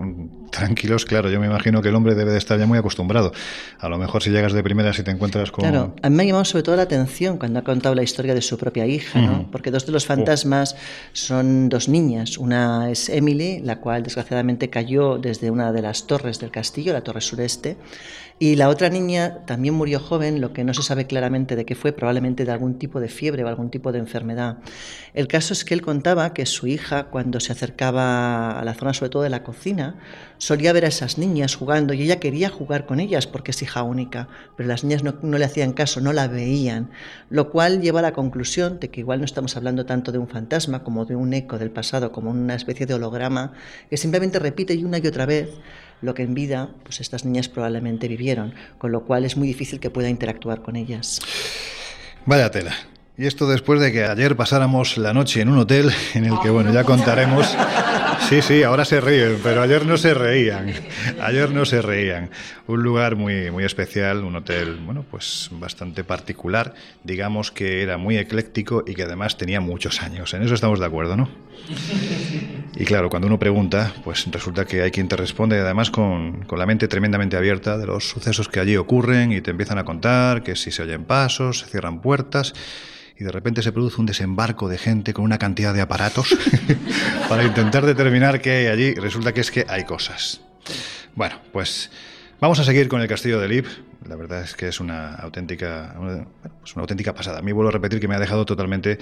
tranquilos, 0.51 1.05
claro. 1.05 1.29
Yo 1.29 1.39
me 1.39 1.45
imagino 1.45 1.81
que 1.81 1.87
el 1.87 1.95
hombre 1.95 2.13
debe 2.13 2.31
de 2.31 2.37
estar 2.37 2.59
ya 2.59 2.65
muy 2.65 2.77
acostumbrado. 2.77 3.31
A 3.79 3.87
lo 3.87 3.97
mejor 3.97 4.21
si 4.21 4.31
llegas 4.31 4.51
de 4.51 4.61
primera 4.61 4.91
y 4.91 5.01
te 5.01 5.11
encuentras 5.11 5.49
con... 5.49 5.63
Claro, 5.63 5.95
a 6.01 6.09
mí 6.09 6.15
me 6.15 6.23
ha 6.23 6.25
llamado 6.25 6.43
sobre 6.43 6.63
todo 6.63 6.75
la 6.75 6.81
atención 6.81 7.37
cuando 7.37 7.54
ha 7.57 7.63
contado 7.63 7.95
la 7.95 8.03
historia 8.03 8.33
de 8.33 8.41
su 8.41 8.57
propia 8.57 8.85
hija, 8.85 9.21
¿no? 9.21 9.49
Porque 9.51 9.71
dos 9.71 9.85
de 9.85 9.91
los 9.91 10.05
fantasmas 10.05 10.75
son 11.13 11.69
dos 11.69 11.87
niñas. 11.89 12.37
Una 12.37 12.89
es 12.91 13.09
Emily, 13.09 13.59
la 13.59 13.79
cual 13.79 14.03
desgraciadamente 14.03 14.69
cayó 14.69 15.17
desde 15.17 15.51
una 15.51 15.71
de 15.71 15.81
las 15.81 16.07
torres 16.07 16.39
del 16.39 16.51
castillo, 16.51 16.93
la 16.93 17.01
torre 17.01 17.21
sureste, 17.21 17.77
y 18.37 18.57
la 18.57 18.67
otra 18.67 18.89
niña 18.89 19.45
también 19.45 19.75
murió 19.75 19.97
joven, 19.97 20.41
lo 20.41 20.51
que 20.51 20.65
no 20.65 20.73
se 20.73 20.81
sabe 20.81 21.07
claramente 21.07 21.55
de 21.55 21.65
qué 21.65 21.73
fue, 21.73 21.93
probablemente 21.93 22.43
de 22.43 22.51
algún 22.51 22.77
tipo 22.77 22.99
de 22.99 23.07
fiebre 23.07 23.45
o 23.45 23.47
algún 23.47 23.69
tipo 23.69 23.93
de 23.93 23.99
enfermedad. 23.99 24.57
El 25.13 25.29
caso 25.29 25.53
es 25.53 25.63
que 25.63 25.73
él 25.73 25.81
contaba 25.81 26.33
que 26.33 26.45
su 26.45 26.67
hija, 26.67 27.05
cuando 27.05 27.39
se 27.39 27.53
acercaba 27.53 28.59
a 28.59 28.65
la 28.65 28.73
zona 28.73 28.93
sobre 28.93 29.09
todo 29.09 29.23
de 29.23 29.29
la 29.29 29.43
cocina, 29.43 29.95
solía 30.37 30.73
ver 30.73 30.83
a 30.83 30.89
esas 30.89 31.17
niñas 31.17 31.55
jugando 31.55 31.93
y 31.93 32.01
ella 32.01 32.19
quería 32.19 32.49
jugar 32.49 32.85
con 32.85 32.99
ellas 32.99 33.25
porque 33.25 33.51
es 33.51 33.61
hija 33.61 33.83
única, 33.83 34.27
pero 34.57 34.67
las 34.67 34.83
niñas 34.83 35.03
no, 35.03 35.37
le 35.37 35.45
hacían 35.45 35.71
caso, 35.71 36.01
no 36.01 36.11
la 36.11 36.27
veían, 36.27 36.89
lo 37.29 37.49
cual 37.49 37.81
lleva 37.81 37.99
a 37.99 38.03
la 38.03 38.11
conclusión 38.11 38.81
de 38.81 38.89
que 38.89 38.99
igual 38.99 39.19
no 39.19 39.25
estamos 39.25 39.55
hablando 39.55 39.85
tanto 39.85 40.11
de 40.11 40.17
un 40.17 40.27
fantasma 40.27 40.83
como 40.83 41.05
de 41.05 41.15
un 41.15 41.33
eco 41.33 41.57
del 41.57 41.71
pasado, 41.71 42.11
como 42.11 42.31
una 42.31 42.55
especie 42.55 42.85
de 42.85 42.95
holograma 42.95 43.53
que 43.89 43.95
simplemente 43.95 44.39
repite 44.39 44.75
una 44.83 44.97
y 44.97 45.07
otra 45.07 45.25
vez 45.25 45.51
lo 46.01 46.13
que 46.13 46.23
en 46.23 46.33
vida 46.33 46.69
pues 46.83 47.01
estas 47.01 47.25
niñas 47.25 47.49
probablemente 47.49 48.07
vivieron, 48.07 48.53
con 48.77 48.91
lo 48.91 49.05
cual 49.05 49.25
es 49.25 49.37
muy 49.37 49.47
difícil 49.47 49.79
que 49.79 49.89
pueda 49.89 50.09
interactuar 50.09 50.61
con 50.61 50.75
ellas. 50.75 51.19
Vaya 52.25 52.51
tela. 52.51 52.75
Y 53.17 53.27
esto 53.27 53.47
después 53.47 53.79
de 53.79 53.91
que 53.93 54.03
ayer 54.03 54.35
pasáramos 54.35 54.97
la 54.97 55.13
noche 55.13 55.41
en 55.41 55.47
un 55.47 55.57
hotel 55.59 55.91
en 56.15 56.25
el 56.25 56.37
que, 56.41 56.49
bueno, 56.49 56.73
ya 56.73 56.83
contaremos. 56.83 57.55
Sí, 58.29 58.41
sí, 58.41 58.63
ahora 58.63 58.85
se 58.85 58.99
ríen, 59.01 59.39
pero 59.43 59.61
ayer 59.61 59.85
no 59.85 59.97
se 59.97 60.15
reían. 60.15 60.73
Ayer 61.21 61.51
no 61.51 61.63
se 61.63 61.81
reían. 61.81 62.31
Un 62.65 62.81
lugar 62.81 63.15
muy, 63.15 63.51
muy 63.51 63.63
especial, 63.63 64.23
un 64.23 64.35
hotel, 64.35 64.79
bueno, 64.83 65.05
pues 65.09 65.49
bastante 65.51 66.03
particular. 66.03 66.73
Digamos 67.03 67.51
que 67.51 67.83
era 67.83 67.97
muy 67.97 68.17
ecléctico 68.17 68.83
y 68.87 68.95
que 68.95 69.03
además 69.03 69.37
tenía 69.37 69.61
muchos 69.61 70.01
años. 70.01 70.33
En 70.33 70.41
eso 70.41 70.55
estamos 70.55 70.79
de 70.79 70.87
acuerdo, 70.87 71.15
¿no? 71.15 71.29
Y 72.75 72.83
claro, 72.85 73.11
cuando 73.11 73.27
uno 73.27 73.37
pregunta, 73.37 73.93
pues 74.03 74.25
resulta 74.31 74.65
que 74.65 74.81
hay 74.81 74.89
quien 74.89 75.07
te 75.07 75.15
responde, 75.15 75.59
además 75.59 75.91
con, 75.91 76.45
con 76.45 76.57
la 76.57 76.65
mente 76.65 76.87
tremendamente 76.87 77.37
abierta 77.37 77.77
de 77.77 77.85
los 77.85 78.09
sucesos 78.09 78.49
que 78.49 78.59
allí 78.59 78.75
ocurren 78.75 79.31
y 79.33 79.41
te 79.41 79.51
empiezan 79.51 79.77
a 79.77 79.85
contar 79.85 80.41
que 80.41 80.55
si 80.55 80.71
se 80.71 80.81
oyen 80.81 81.05
pasos, 81.05 81.59
se 81.59 81.67
cierran 81.67 82.01
puertas 82.01 82.53
y 83.17 83.23
de 83.23 83.31
repente 83.31 83.61
se 83.61 83.71
produce 83.71 83.99
un 83.99 84.05
desembarco 84.05 84.67
de 84.67 84.77
gente 84.77 85.13
con 85.13 85.23
una 85.23 85.37
cantidad 85.37 85.73
de 85.73 85.81
aparatos 85.81 86.35
para 87.29 87.43
intentar 87.43 87.85
determinar 87.85 88.41
qué 88.41 88.51
hay 88.51 88.67
allí. 88.67 88.93
Resulta 88.95 89.33
que 89.33 89.41
es 89.41 89.51
que 89.51 89.65
hay 89.67 89.85
cosas. 89.85 90.41
Bueno, 91.15 91.35
pues 91.53 91.91
vamos 92.41 92.59
a 92.59 92.63
seguir 92.63 92.87
con 92.87 93.01
el 93.01 93.07
castillo 93.07 93.39
de 93.39 93.47
Lip. 93.47 93.67
La 94.07 94.15
verdad 94.15 94.41
es 94.41 94.55
que 94.55 94.67
es 94.67 94.79
una 94.79 95.15
auténtica, 95.15 95.95
pues 96.59 96.75
una 96.75 96.81
auténtica 96.81 97.13
pasada. 97.13 97.39
A 97.39 97.41
mí 97.41 97.51
vuelvo 97.51 97.69
a 97.69 97.71
repetir 97.71 97.99
que 97.99 98.07
me 98.07 98.15
ha 98.15 98.19
dejado 98.19 98.45
totalmente 98.45 98.99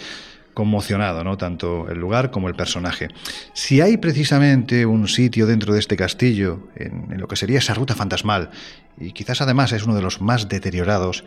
conmocionado, 0.53 1.23
¿no? 1.23 1.35
Tanto 1.35 1.89
el 1.89 1.97
lugar 1.97 2.29
como 2.29 2.47
el 2.47 2.55
personaje. 2.55 3.07
Si 3.53 3.81
hay 3.81 3.97
precisamente 3.97 4.85
un 4.85 5.07
sitio 5.07 5.47
dentro 5.47 5.73
de 5.73 5.79
este 5.79 5.97
castillo, 5.97 6.67
en 6.75 7.19
lo 7.19 7.27
que 7.27 7.35
sería 7.35 7.57
esa 7.57 7.73
ruta 7.73 7.95
fantasmal, 7.95 8.51
y 8.99 9.11
quizás 9.11 9.41
además 9.41 9.71
es 9.71 9.83
uno 9.83 9.95
de 9.95 10.03
los 10.03 10.21
más 10.21 10.47
deteriorados, 10.47 11.25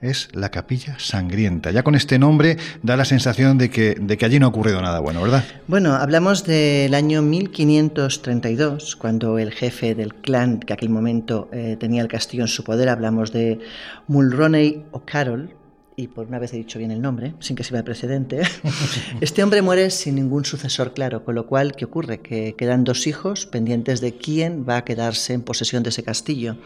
es 0.00 0.28
la 0.32 0.50
capilla 0.50 0.98
sangrienta. 0.98 1.70
Ya 1.70 1.82
con 1.82 1.94
este 1.94 2.18
nombre 2.18 2.58
da 2.82 2.96
la 2.96 3.04
sensación 3.04 3.58
de 3.58 3.70
que, 3.70 3.94
de 3.94 4.16
que 4.16 4.24
allí 4.24 4.38
no 4.38 4.46
ha 4.46 4.48
ocurrido 4.50 4.80
nada 4.80 5.00
bueno, 5.00 5.22
¿verdad? 5.22 5.44
Bueno, 5.66 5.94
hablamos 5.94 6.44
del 6.44 6.94
año 6.94 7.22
1532, 7.22 8.96
cuando 8.96 9.38
el 9.38 9.52
jefe 9.52 9.94
del 9.94 10.14
clan 10.14 10.60
que 10.60 10.72
aquel 10.72 10.90
momento 10.90 11.48
eh, 11.52 11.76
tenía 11.78 12.02
el 12.02 12.08
castillo 12.08 12.44
en 12.44 12.48
su 12.48 12.64
poder, 12.64 12.88
hablamos 12.88 13.32
de 13.32 13.58
Mulroney 14.06 14.84
O'Carroll, 14.92 15.54
y 15.98 16.08
por 16.08 16.26
una 16.26 16.38
vez 16.38 16.52
he 16.52 16.58
dicho 16.58 16.78
bien 16.78 16.90
el 16.90 17.00
nombre, 17.00 17.32
sin 17.40 17.56
que 17.56 17.64
sirva 17.64 17.78
de 17.78 17.84
precedente, 17.84 18.42
este 19.22 19.42
hombre 19.42 19.62
muere 19.62 19.90
sin 19.90 20.16
ningún 20.16 20.44
sucesor 20.44 20.92
claro, 20.92 21.24
con 21.24 21.34
lo 21.34 21.46
cual, 21.46 21.74
¿qué 21.74 21.86
ocurre? 21.86 22.20
Que 22.20 22.54
quedan 22.54 22.84
dos 22.84 23.06
hijos 23.06 23.46
pendientes 23.46 24.02
de 24.02 24.14
quién 24.14 24.66
va 24.68 24.76
a 24.76 24.84
quedarse 24.84 25.32
en 25.32 25.40
posesión 25.40 25.82
de 25.82 25.88
ese 25.88 26.02
castillo. 26.02 26.58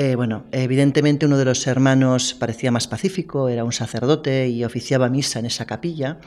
Eh, 0.00 0.14
bueno, 0.14 0.44
evidentemente 0.52 1.26
uno 1.26 1.36
de 1.38 1.44
los 1.44 1.66
hermanos 1.66 2.32
parecía 2.32 2.70
más 2.70 2.86
pacífico, 2.86 3.48
era 3.48 3.64
un 3.64 3.72
sacerdote 3.72 4.46
y 4.46 4.62
oficiaba 4.62 5.08
misa 5.08 5.40
en 5.40 5.46
esa 5.46 5.66
capilla, 5.66 6.18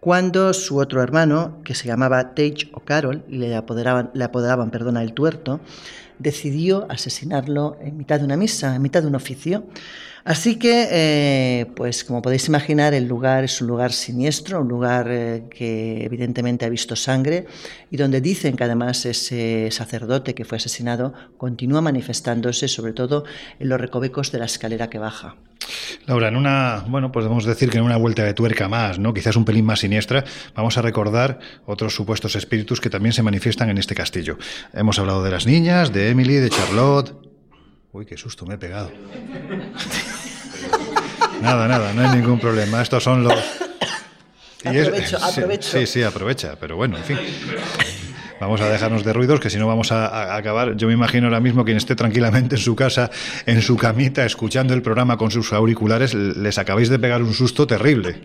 cuando 0.00 0.54
su 0.54 0.78
otro 0.78 1.02
hermano, 1.02 1.60
que 1.62 1.74
se 1.74 1.86
llamaba 1.86 2.34
Tage 2.34 2.70
O'Carroll, 2.72 3.22
y 3.28 3.36
le 3.36 3.54
apoderaban, 3.54 4.10
le 4.14 4.24
apoderaban 4.24 4.70
perdona, 4.70 5.02
el 5.02 5.12
tuerto, 5.12 5.60
decidió 6.18 6.86
asesinarlo 6.90 7.76
en 7.82 7.98
mitad 7.98 8.20
de 8.20 8.24
una 8.24 8.38
misa, 8.38 8.74
en 8.74 8.80
mitad 8.80 9.02
de 9.02 9.08
un 9.08 9.16
oficio. 9.16 9.64
Así 10.24 10.56
que, 10.56 10.88
eh, 10.90 11.66
pues 11.74 12.04
como 12.04 12.22
podéis 12.22 12.48
imaginar, 12.48 12.94
el 12.94 13.06
lugar 13.06 13.44
es 13.44 13.60
un 13.60 13.68
lugar 13.68 13.92
siniestro, 13.92 14.60
un 14.60 14.68
lugar 14.68 15.06
eh, 15.10 15.44
que 15.50 16.04
evidentemente 16.04 16.64
ha 16.64 16.68
visto 16.68 16.94
sangre 16.96 17.46
y 17.90 17.96
donde 17.96 18.20
dicen 18.20 18.56
que 18.56 18.64
además 18.64 19.06
ese 19.06 19.70
sacerdote 19.70 20.34
que 20.34 20.44
fue 20.44 20.56
asesinado 20.56 21.14
continúa 21.36 21.80
manifestándose, 21.80 22.68
sobre 22.68 22.92
todo 22.92 23.24
en 23.58 23.68
los 23.68 23.80
recovecos 23.80 24.30
de 24.32 24.38
la 24.38 24.44
escalera 24.44 24.90
que 24.90 24.98
baja. 24.98 25.36
Laura, 26.06 26.28
en 26.28 26.36
una, 26.36 26.84
bueno, 26.88 27.12
podemos 27.12 27.44
decir 27.44 27.70
que 27.70 27.78
en 27.78 27.84
una 27.84 27.96
vuelta 27.96 28.24
de 28.24 28.34
tuerca 28.34 28.68
más, 28.68 28.98
¿no? 28.98 29.14
Quizás 29.14 29.36
un 29.36 29.44
pelín 29.44 29.64
más 29.64 29.80
siniestra, 29.80 30.24
vamos 30.54 30.76
a 30.78 30.82
recordar 30.82 31.38
otros 31.66 31.94
supuestos 31.94 32.34
espíritus 32.36 32.80
que 32.80 32.90
también 32.90 33.12
se 33.12 33.22
manifiestan 33.22 33.70
en 33.70 33.78
este 33.78 33.94
castillo. 33.94 34.38
Hemos 34.72 34.98
hablado 34.98 35.22
de 35.22 35.30
las 35.30 35.46
niñas, 35.46 35.92
de 35.92 36.10
Emily, 36.10 36.36
de 36.36 36.50
Charlotte. 36.50 37.29
Uy, 37.92 38.06
qué 38.06 38.16
susto 38.16 38.46
me 38.46 38.54
he 38.54 38.58
pegado. 38.58 38.92
nada, 41.42 41.66
nada, 41.66 41.92
no 41.92 42.08
hay 42.08 42.16
ningún 42.20 42.38
problema. 42.38 42.82
Estos 42.82 43.02
son 43.02 43.24
los. 43.24 43.34
Aprovecho, 44.64 45.16
aprovecho. 45.16 45.78
Sí, 45.78 45.86
sí, 45.86 46.02
aprovecha, 46.02 46.54
pero 46.60 46.76
bueno, 46.76 46.98
en 46.98 47.04
fin. 47.04 47.18
Vamos 48.40 48.60
a 48.60 48.70
dejarnos 48.70 49.04
de 49.04 49.12
ruidos, 49.12 49.40
que 49.40 49.50
si 49.50 49.58
no 49.58 49.66
vamos 49.66 49.90
a, 49.90 50.06
a, 50.06 50.36
acabar. 50.36 50.76
Yo 50.76 50.86
me 50.86 50.92
imagino 50.92 51.26
ahora 51.26 51.40
mismo 51.40 51.64
quien 51.64 51.78
esté 51.78 51.96
tranquilamente 51.96 52.54
en 52.54 52.60
su 52.60 52.76
casa, 52.76 53.10
en 53.44 53.60
su 53.60 53.76
camita, 53.76 54.24
escuchando 54.24 54.72
el 54.72 54.82
programa 54.82 55.16
con 55.16 55.32
sus 55.32 55.52
auriculares, 55.52 56.14
les 56.14 56.58
acabáis 56.58 56.90
de 56.90 56.98
pegar 56.98 57.22
un 57.22 57.34
susto 57.34 57.66
terrible. 57.66 58.20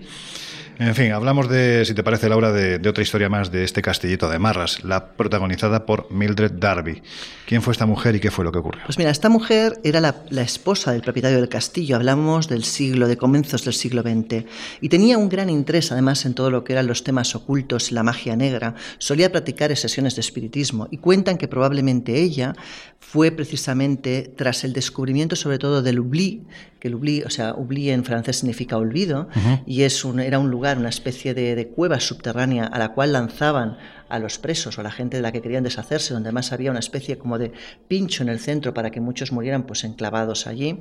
En 0.78 0.96
fin, 0.96 1.12
hablamos 1.12 1.50
de, 1.50 1.86
si 1.86 1.94
te 1.94 2.04
parece, 2.04 2.28
Laura, 2.28 2.52
de, 2.52 2.80
de, 2.80 2.90
otra 2.90 3.02
historia 3.04 3.30
más 3.30 3.52
de 3.52 3.64
este 3.64 3.82
castillito 3.82 4.30
de 4.30 4.40
Marras, 4.40 4.84
la 4.84 5.08
protagonizada 5.14 5.86
por 5.86 6.12
Mildred 6.12 6.54
Darby. 6.54 7.02
¿Quién 7.46 7.62
fue 7.62 7.72
esta 7.72 7.86
mujer 7.86 8.16
y 8.16 8.20
qué 8.20 8.32
fue 8.32 8.44
lo 8.44 8.52
que 8.52 8.60
ocurrió? 8.60 8.82
Pues 8.86 8.98
mira, 8.98 9.12
esta 9.12 9.30
mujer 9.30 9.80
era 9.84 10.02
la, 10.02 10.16
la 10.30 10.42
esposa 10.42 10.92
del 10.92 11.02
propietario 11.02 11.38
del 11.38 11.50
castillo, 11.50 11.96
hablamos 11.96 12.50
del 12.50 12.64
siglo, 12.64 13.08
de 13.08 13.18
comienzos 13.18 13.64
del 13.64 13.74
siglo 13.74 14.02
XX, 14.02 14.46
y 14.82 14.90
tenía 14.90 15.18
un 15.18 15.30
gran 15.30 15.50
interés 15.50 15.92
además 15.92 16.26
en 16.26 16.34
todo 16.34 16.52
lo 16.52 16.64
que 16.64 16.74
eran 16.74 16.88
los 16.88 17.04
temas 17.04 17.36
ocultos, 17.36 17.92
la 17.92 18.04
magia 18.04 18.36
negra, 18.36 18.76
solía 18.98 19.32
practicar 19.32 19.76
sesiones 19.76 20.16
de 20.16 20.22
espiritismo 20.22 20.88
y 20.92 20.98
cuentan 20.98 21.38
que 21.38 21.48
probablemente 21.48 22.22
ella 22.22 22.54
fue 23.00 23.32
precisamente 23.32 24.34
tras 24.36 24.64
el 24.64 24.74
descubrimiento 24.74 25.36
sobre 25.36 25.60
todo 25.60 25.82
del 25.82 26.00
oubli, 26.00 26.44
que 26.80 26.88
el 26.88 26.96
oubli, 26.96 27.24
o 27.24 27.30
sea, 27.30 27.54
oubli 27.54 27.90
en 27.90 28.04
francés 28.04 28.38
significa 28.38 28.78
olvido, 28.78 29.30
uh 29.36 29.40
-huh. 29.40 29.64
y 29.66 29.84
es 29.84 30.04
un, 30.04 30.20
era 30.20 30.40
un 30.40 30.50
lugar, 30.50 30.65
una 30.74 30.90
especie 30.90 31.34
de, 31.34 31.56
de 31.56 31.68
cueva 31.70 32.00
subterránea 32.00 32.66
a 32.66 32.80
la 32.80 32.94
cual 32.94 33.14
lanzaban 33.14 33.78
a 34.10 34.20
los 34.20 34.38
presos 34.38 34.78
o 34.78 34.82
a 34.82 34.84
la 34.84 34.92
gente 34.92 35.18
de 35.18 35.24
la 35.24 35.32
que 35.32 35.42
querían 35.42 35.64
deshacerse, 35.64 36.14
donde 36.14 36.30
además 36.30 36.52
había 36.52 36.72
una 36.72 36.80
especie 36.80 37.18
como 37.18 37.38
de 37.38 37.52
pincho 37.88 38.24
en 38.24 38.30
el 38.30 38.40
centro 38.40 38.74
para 38.74 38.92
que 38.92 39.02
muchos 39.02 39.32
murieran 39.32 39.64
pues 39.64 39.84
enclavados 39.84 40.48
allí. 40.48 40.80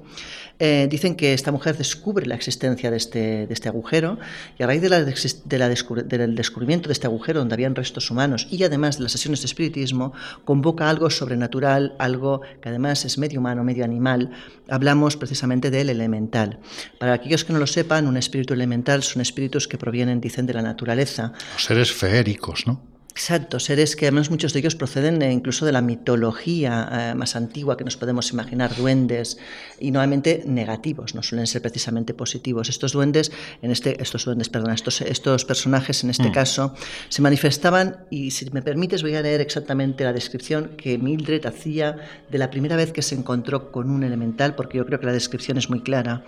Eh, 0.59 0.87
dicen 0.91 1.15
que 1.17 1.33
esta 1.33 1.53
mujer 1.53 1.77
descubre 1.77 2.27
la 2.27 2.35
existencia 2.35 2.91
de 2.91 2.97
este, 2.97 3.47
de 3.47 3.55
este 3.55 3.69
agujero 3.69 4.19
y 4.59 4.63
a 4.63 4.67
raíz 4.67 4.83
de 4.83 4.89
la, 4.89 5.03
de 5.03 5.59
la 5.59 5.69
descubri 5.69 6.03
del 6.03 6.35
descubrimiento 6.35 6.89
de 6.89 6.93
este 6.93 7.07
agujero 7.07 7.41
donde 7.41 7.55
habían 7.55 7.75
restos 7.75 8.11
humanos 8.11 8.47
y 8.51 8.63
además 8.63 8.99
de 8.99 9.05
las 9.05 9.13
sesiones 9.13 9.41
de 9.41 9.47
espiritismo, 9.47 10.13
convoca 10.45 10.89
algo 10.89 11.11
sobrenatural, 11.11 11.95
algo 11.99 12.43
que 12.61 12.69
además 12.69 13.05
es 13.05 13.19
medio 13.19 13.41
humano, 13.41 13.65
medio 13.65 13.85
animal. 13.85 14.31
Hablamos 14.69 15.17
precisamente 15.17 15.71
del 15.71 15.91
elemental. 15.91 16.61
Para 16.99 17.15
aquellos 17.15 17.45
que 17.45 17.53
no 17.53 17.59
lo 17.59 17.67
sepan, 17.67 18.07
un 18.07 18.17
espíritu 18.17 18.55
elemental 18.55 19.03
son 19.03 19.23
espíritus 19.23 19.69
que 19.69 19.79
provienen, 19.79 20.21
dicen, 20.21 20.47
de 20.47 20.55
la 20.55 20.63
naturaleza. 20.63 21.33
Los 21.55 21.65
seres 21.65 21.93
feéricos, 21.93 22.67
¿no? 22.67 22.94
Exacto, 23.17 23.61
seres 23.61 23.95
que 23.95 24.07
además 24.07 24.29
muchos 24.29 24.53
de 24.53 24.59
ellos 24.59 24.75
proceden 24.75 25.23
incluso 25.23 25.65
de 25.65 25.71
la 25.71 25.81
mitología 25.81 26.89
eh, 26.91 27.15
más 27.15 27.37
antigua 27.37 27.77
que 27.77 27.85
nos 27.85 27.97
podemos 27.97 28.33
imaginar, 28.33 28.75
duendes, 28.75 29.39
y 29.79 29.93
nuevamente 29.93 30.43
negativos, 30.47 31.15
no 31.15 31.23
suelen 31.23 31.47
ser 31.47 31.63
precisamente 31.63 32.13
positivos. 32.13 32.69
Estos 32.69 32.93
duendes, 32.93 33.31
en 33.63 33.71
este, 33.71 34.03
estos 34.03 34.25
duendes, 34.25 34.49
perdón, 34.49 34.73
estos, 34.73 35.01
estos 35.01 35.45
personajes 35.45 36.03
en 36.03 36.11
este 36.11 36.31
mm. 36.31 36.33
caso, 36.33 36.75
se 37.09 37.23
manifestaban, 37.23 37.99
y 38.11 38.33
si 38.33 38.51
me 38.51 38.63
permites 38.63 39.03
voy 39.03 39.15
a 39.15 39.23
leer 39.23 39.41
exactamente 39.41 40.03
la 40.03 40.13
descripción 40.13 40.73
que 40.77 40.99
Mildred 40.99 41.47
hacía 41.47 41.97
de 42.29 42.39
la 42.39 42.51
primera 42.51 42.75
vez 42.75 42.91
que 42.91 43.03
se 43.03 43.15
encontró 43.15 43.71
con 43.71 43.91
un 43.91 44.03
elemental, 44.03 44.57
porque 44.57 44.79
yo 44.79 44.87
creo 44.87 44.99
que 44.99 45.07
la 45.07 45.13
descripción 45.13 45.57
es 45.57 45.71
muy 45.71 45.83
clara. 45.83 46.25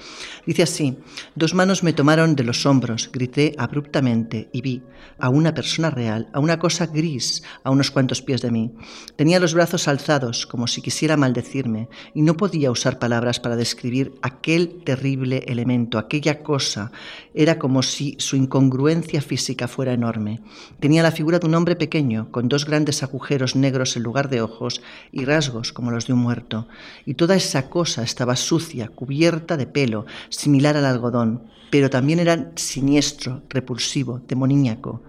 Dice 0.46 0.62
así, 0.62 0.96
dos 1.34 1.52
manos 1.52 1.82
me 1.82 1.92
tomaron 1.92 2.36
de 2.36 2.44
los 2.44 2.64
hombros, 2.64 3.10
grité 3.12 3.56
abruptamente 3.58 4.48
y 4.52 4.60
vi 4.60 4.82
a 5.18 5.30
una 5.30 5.52
persona 5.52 5.90
real, 5.90 6.28
a 6.32 6.38
una 6.38 6.58
cosa 6.60 6.75
gris 6.84 7.42
a 7.64 7.70
unos 7.70 7.90
cuantos 7.90 8.20
pies 8.20 8.42
de 8.42 8.50
mí. 8.50 8.72
Tenía 9.16 9.40
los 9.40 9.54
brazos 9.54 9.88
alzados 9.88 10.46
como 10.46 10.66
si 10.66 10.82
quisiera 10.82 11.16
maldecirme 11.16 11.88
y 12.12 12.20
no 12.20 12.36
podía 12.36 12.70
usar 12.70 12.98
palabras 12.98 13.40
para 13.40 13.56
describir 13.56 14.12
aquel 14.20 14.82
terrible 14.84 15.44
elemento, 15.46 15.96
aquella 15.96 16.42
cosa. 16.42 16.92
Era 17.32 17.58
como 17.58 17.82
si 17.82 18.16
su 18.18 18.36
incongruencia 18.36 19.22
física 19.22 19.68
fuera 19.68 19.94
enorme. 19.94 20.42
Tenía 20.78 21.02
la 21.02 21.12
figura 21.12 21.38
de 21.38 21.46
un 21.46 21.54
hombre 21.54 21.76
pequeño, 21.76 22.30
con 22.30 22.50
dos 22.50 22.66
grandes 22.66 23.02
agujeros 23.02 23.56
negros 23.56 23.96
en 23.96 24.02
lugar 24.02 24.28
de 24.28 24.42
ojos 24.42 24.82
y 25.12 25.24
rasgos 25.24 25.72
como 25.72 25.90
los 25.90 26.06
de 26.06 26.12
un 26.12 26.18
muerto. 26.18 26.68
Y 27.06 27.14
toda 27.14 27.36
esa 27.36 27.70
cosa 27.70 28.02
estaba 28.02 28.36
sucia, 28.36 28.88
cubierta 28.88 29.56
de 29.56 29.66
pelo, 29.66 30.04
similar 30.28 30.76
al 30.76 30.84
algodón, 30.84 31.44
pero 31.70 31.90
también 31.90 32.20
era 32.20 32.52
siniestro, 32.56 33.42
repulsivo, 33.48 34.20
demoníaco. 34.26 35.02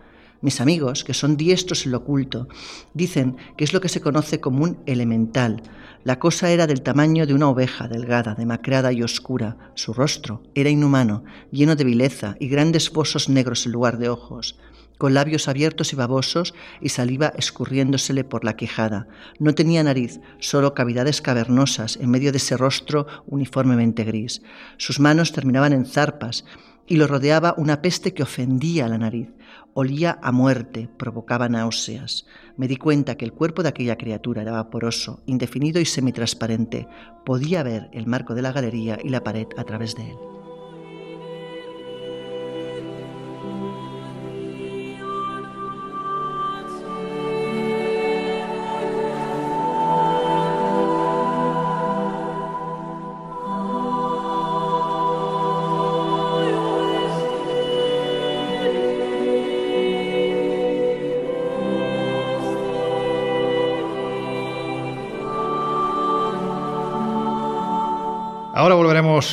Mis 0.47 0.61
amigos, 0.61 1.03
que 1.03 1.13
son 1.13 1.35
diestros 1.35 1.85
en 1.85 1.91
lo 1.91 1.97
oculto, 1.97 2.47
dicen 2.93 3.35
que 3.57 3.65
es 3.65 3.73
lo 3.73 3.81
que 3.81 3.89
se 3.89 3.99
conoce 3.99 4.39
como 4.39 4.63
un 4.63 4.77
elemental. 4.85 5.61
La 6.05 6.19
cosa 6.19 6.51
era 6.51 6.67
del 6.67 6.83
tamaño 6.83 7.27
de 7.27 7.33
una 7.33 7.49
oveja 7.49 7.89
delgada, 7.89 8.33
demacrada 8.33 8.93
y 8.93 9.03
oscura. 9.03 9.57
Su 9.75 9.91
rostro 9.91 10.41
era 10.55 10.69
inhumano, 10.69 11.25
lleno 11.51 11.75
de 11.75 11.83
vileza 11.83 12.37
y 12.39 12.47
grandes 12.47 12.89
fosos 12.89 13.27
negros 13.27 13.65
en 13.65 13.73
lugar 13.73 13.97
de 13.97 14.07
ojos 14.07 14.57
con 14.97 15.13
labios 15.13 15.47
abiertos 15.47 15.93
y 15.93 15.95
babosos 15.95 16.55
y 16.81 16.89
saliva 16.89 17.33
escurriéndosele 17.37 18.23
por 18.23 18.43
la 18.43 18.55
quejada. 18.55 19.07
No 19.37 19.53
tenía 19.53 19.83
nariz, 19.83 20.21
solo 20.39 20.73
cavidades 20.73 21.21
cavernosas 21.21 21.97
en 21.97 22.09
medio 22.09 22.31
de 22.31 22.37
ese 22.37 22.57
rostro 22.57 23.05
uniformemente 23.27 24.05
gris. 24.05 24.41
Sus 24.77 24.99
manos 24.99 25.33
terminaban 25.33 25.73
en 25.73 25.85
zarpas 25.85 26.45
y 26.87 26.95
lo 26.95 27.05
rodeaba 27.05 27.53
una 27.57 27.81
peste 27.81 28.13
que 28.13 28.23
ofendía 28.23 28.87
la 28.87 28.97
nariz. 28.97 29.27
Olía 29.79 30.17
a 30.23 30.31
muerte, 30.31 30.89
provocaba 30.97 31.49
náuseas. 31.49 32.25
Me 32.55 32.67
di 32.67 32.77
cuenta 32.77 33.15
que 33.15 33.25
el 33.25 33.31
cuerpo 33.31 33.61
de 33.61 33.69
aquella 33.69 33.95
criatura 33.95 34.41
era 34.41 34.53
vaporoso, 34.53 35.21
indefinido 35.27 35.79
y 35.79 35.85
semitransparente. 35.85 36.87
Podía 37.23 37.61
ver 37.61 37.87
el 37.93 38.07
marco 38.07 38.33
de 38.33 38.41
la 38.41 38.51
galería 38.51 38.97
y 39.03 39.09
la 39.09 39.23
pared 39.23 39.45
a 39.55 39.63
través 39.65 39.93
de 39.93 40.09
él. 40.09 40.36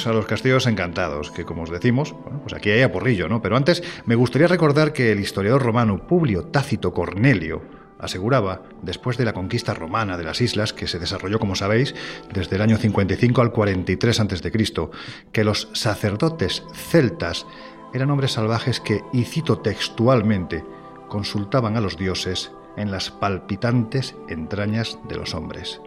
A 0.06 0.12
los 0.12 0.26
castillos 0.26 0.66
encantados, 0.66 1.30
que 1.30 1.44
como 1.44 1.62
os 1.62 1.70
decimos, 1.70 2.14
pues 2.42 2.54
aquí 2.54 2.70
hay 2.70 2.82
aporrillo, 2.82 3.28
¿no? 3.28 3.40
Pero 3.40 3.56
antes 3.56 3.82
me 4.06 4.14
gustaría 4.14 4.48
recordar 4.48 4.92
que 4.92 5.12
el 5.12 5.20
historiador 5.20 5.62
romano 5.62 6.06
Publio 6.06 6.44
Tácito 6.44 6.92
Cornelio 6.92 7.62
aseguraba, 7.98 8.62
después 8.82 9.16
de 9.16 9.24
la 9.24 9.32
conquista 9.32 9.72
romana 9.74 10.18
de 10.18 10.24
las 10.24 10.40
islas, 10.40 10.72
que 10.72 10.86
se 10.86 10.98
desarrolló, 10.98 11.38
como 11.38 11.54
sabéis, 11.54 11.94
desde 12.32 12.56
el 12.56 12.62
año 12.62 12.76
55 12.76 13.40
al 13.40 13.52
43 13.52 14.20
a.C., 14.20 14.52
que 15.32 15.44
los 15.44 15.70
sacerdotes 15.72 16.64
celtas 16.74 17.46
eran 17.94 18.10
hombres 18.10 18.32
salvajes 18.32 18.80
que, 18.80 19.00
y 19.12 19.24
cito 19.24 19.58
textualmente, 19.58 20.64
consultaban 21.08 21.76
a 21.76 21.80
los 21.80 21.96
dioses 21.96 22.50
en 22.76 22.90
las 22.90 23.10
palpitantes 23.10 24.16
entrañas 24.28 24.98
de 25.08 25.16
los 25.16 25.34
hombres. 25.34 25.80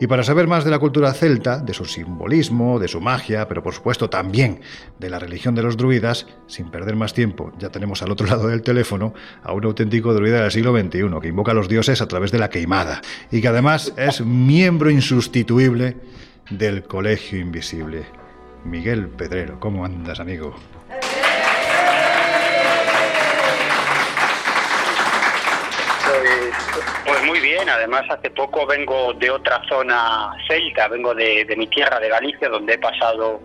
Y 0.00 0.06
para 0.06 0.22
saber 0.22 0.46
más 0.46 0.64
de 0.64 0.70
la 0.70 0.78
cultura 0.78 1.12
celta, 1.12 1.58
de 1.58 1.74
su 1.74 1.84
simbolismo, 1.84 2.78
de 2.78 2.86
su 2.86 3.00
magia, 3.00 3.48
pero 3.48 3.62
por 3.62 3.74
supuesto 3.74 4.08
también 4.08 4.60
de 4.98 5.10
la 5.10 5.18
religión 5.18 5.54
de 5.54 5.62
los 5.62 5.76
druidas, 5.76 6.26
sin 6.46 6.70
perder 6.70 6.94
más 6.94 7.14
tiempo, 7.14 7.52
ya 7.58 7.70
tenemos 7.70 8.02
al 8.02 8.12
otro 8.12 8.26
lado 8.26 8.48
del 8.48 8.62
teléfono 8.62 9.12
a 9.42 9.52
un 9.52 9.64
auténtico 9.64 10.14
druida 10.14 10.42
del 10.42 10.52
siglo 10.52 10.72
XXI 10.78 11.20
que 11.20 11.28
invoca 11.28 11.50
a 11.50 11.54
los 11.54 11.68
dioses 11.68 12.00
a 12.00 12.06
través 12.06 12.30
de 12.30 12.38
la 12.38 12.50
queimada 12.50 13.00
y 13.30 13.40
que 13.40 13.48
además 13.48 13.92
es 13.96 14.20
miembro 14.20 14.90
insustituible 14.90 15.96
del 16.50 16.84
Colegio 16.84 17.40
Invisible. 17.40 18.06
Miguel 18.64 19.08
Pedrero, 19.08 19.58
¿cómo 19.58 19.84
andas, 19.84 20.20
amigo? 20.20 20.54
Pues 27.06 27.24
muy 27.24 27.40
bien, 27.40 27.68
además 27.68 28.02
hace 28.10 28.30
poco 28.30 28.66
vengo 28.66 29.12
de 29.14 29.30
otra 29.30 29.62
zona 29.68 30.32
celta, 30.46 30.88
vengo 30.88 31.14
de, 31.14 31.46
mi 31.56 31.66
tierra, 31.66 31.98
de 32.00 32.08
Galicia, 32.08 32.48
donde 32.48 32.74
he 32.74 32.78
pasado 32.78 33.40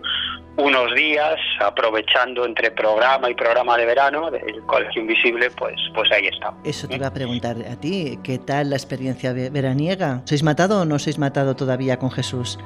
unos 0.56 0.94
días 0.94 1.36
aprovechando 1.60 2.44
entre 2.44 2.70
programa 2.70 3.28
y 3.28 3.34
programa 3.34 3.76
de 3.76 3.86
verano 3.86 4.30
del 4.30 4.62
Colegio 4.66 5.02
Invisible, 5.02 5.50
pues, 5.50 5.74
pues 5.94 6.12
ahí 6.12 6.28
está. 6.28 6.54
Eso 6.64 6.86
te 6.86 6.94
iba 6.94 7.08
a 7.08 7.12
preguntar 7.12 7.56
a 7.70 7.80
ti, 7.80 8.18
¿qué 8.22 8.38
tal 8.38 8.70
la 8.70 8.76
experiencia 8.76 9.32
veraniega? 9.32 10.22
¿Sois 10.26 10.42
matado 10.42 10.82
o 10.82 10.84
no 10.84 10.98
sois 10.98 11.18
matado 11.18 11.56
todavía 11.56 11.98
con 11.98 12.10
Jesús? 12.10 12.58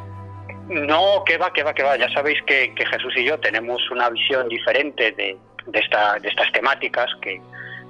No, 0.68 1.24
que 1.24 1.38
va, 1.38 1.50
que 1.50 1.62
va, 1.62 1.72
que 1.72 1.82
va. 1.82 1.96
Ya 1.96 2.10
sabéis 2.10 2.42
que, 2.42 2.74
Jesús 2.76 3.14
y 3.16 3.24
yo 3.24 3.38
tenemos 3.40 3.80
una 3.90 4.10
visión 4.10 4.48
diferente 4.48 5.12
de, 5.12 5.38
de, 5.66 5.78
esta, 5.78 6.18
de 6.18 6.28
estas 6.28 6.52
temáticas 6.52 7.06
que, 7.22 7.40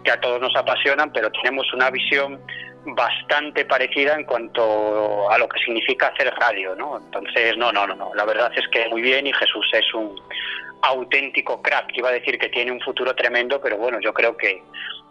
que 0.04 0.10
a 0.10 0.20
todos 0.20 0.40
nos 0.40 0.54
apasionan, 0.54 1.12
pero 1.12 1.30
tenemos 1.32 1.72
una 1.72 1.90
visión 1.90 2.40
bastante 2.84 3.64
parecida 3.64 4.14
en 4.14 4.24
cuanto 4.24 5.30
a 5.30 5.38
lo 5.38 5.48
que 5.48 5.60
significa 5.60 6.08
hacer 6.08 6.32
radio, 6.34 6.74
¿no? 6.74 6.98
Entonces, 6.98 7.56
no, 7.56 7.72
no, 7.72 7.86
no, 7.86 7.94
no. 7.94 8.14
La 8.14 8.24
verdad 8.24 8.50
es 8.56 8.66
que 8.68 8.88
muy 8.88 9.02
bien 9.02 9.26
y 9.26 9.32
Jesús 9.32 9.68
es 9.72 9.92
un 9.94 10.20
auténtico 10.82 11.60
crack. 11.60 11.96
Iba 11.96 12.10
a 12.10 12.12
decir 12.12 12.38
que 12.38 12.48
tiene 12.48 12.72
un 12.72 12.80
futuro 12.80 13.14
tremendo, 13.14 13.60
pero 13.60 13.76
bueno, 13.76 13.98
yo 14.00 14.12
creo 14.12 14.36
que, 14.36 14.62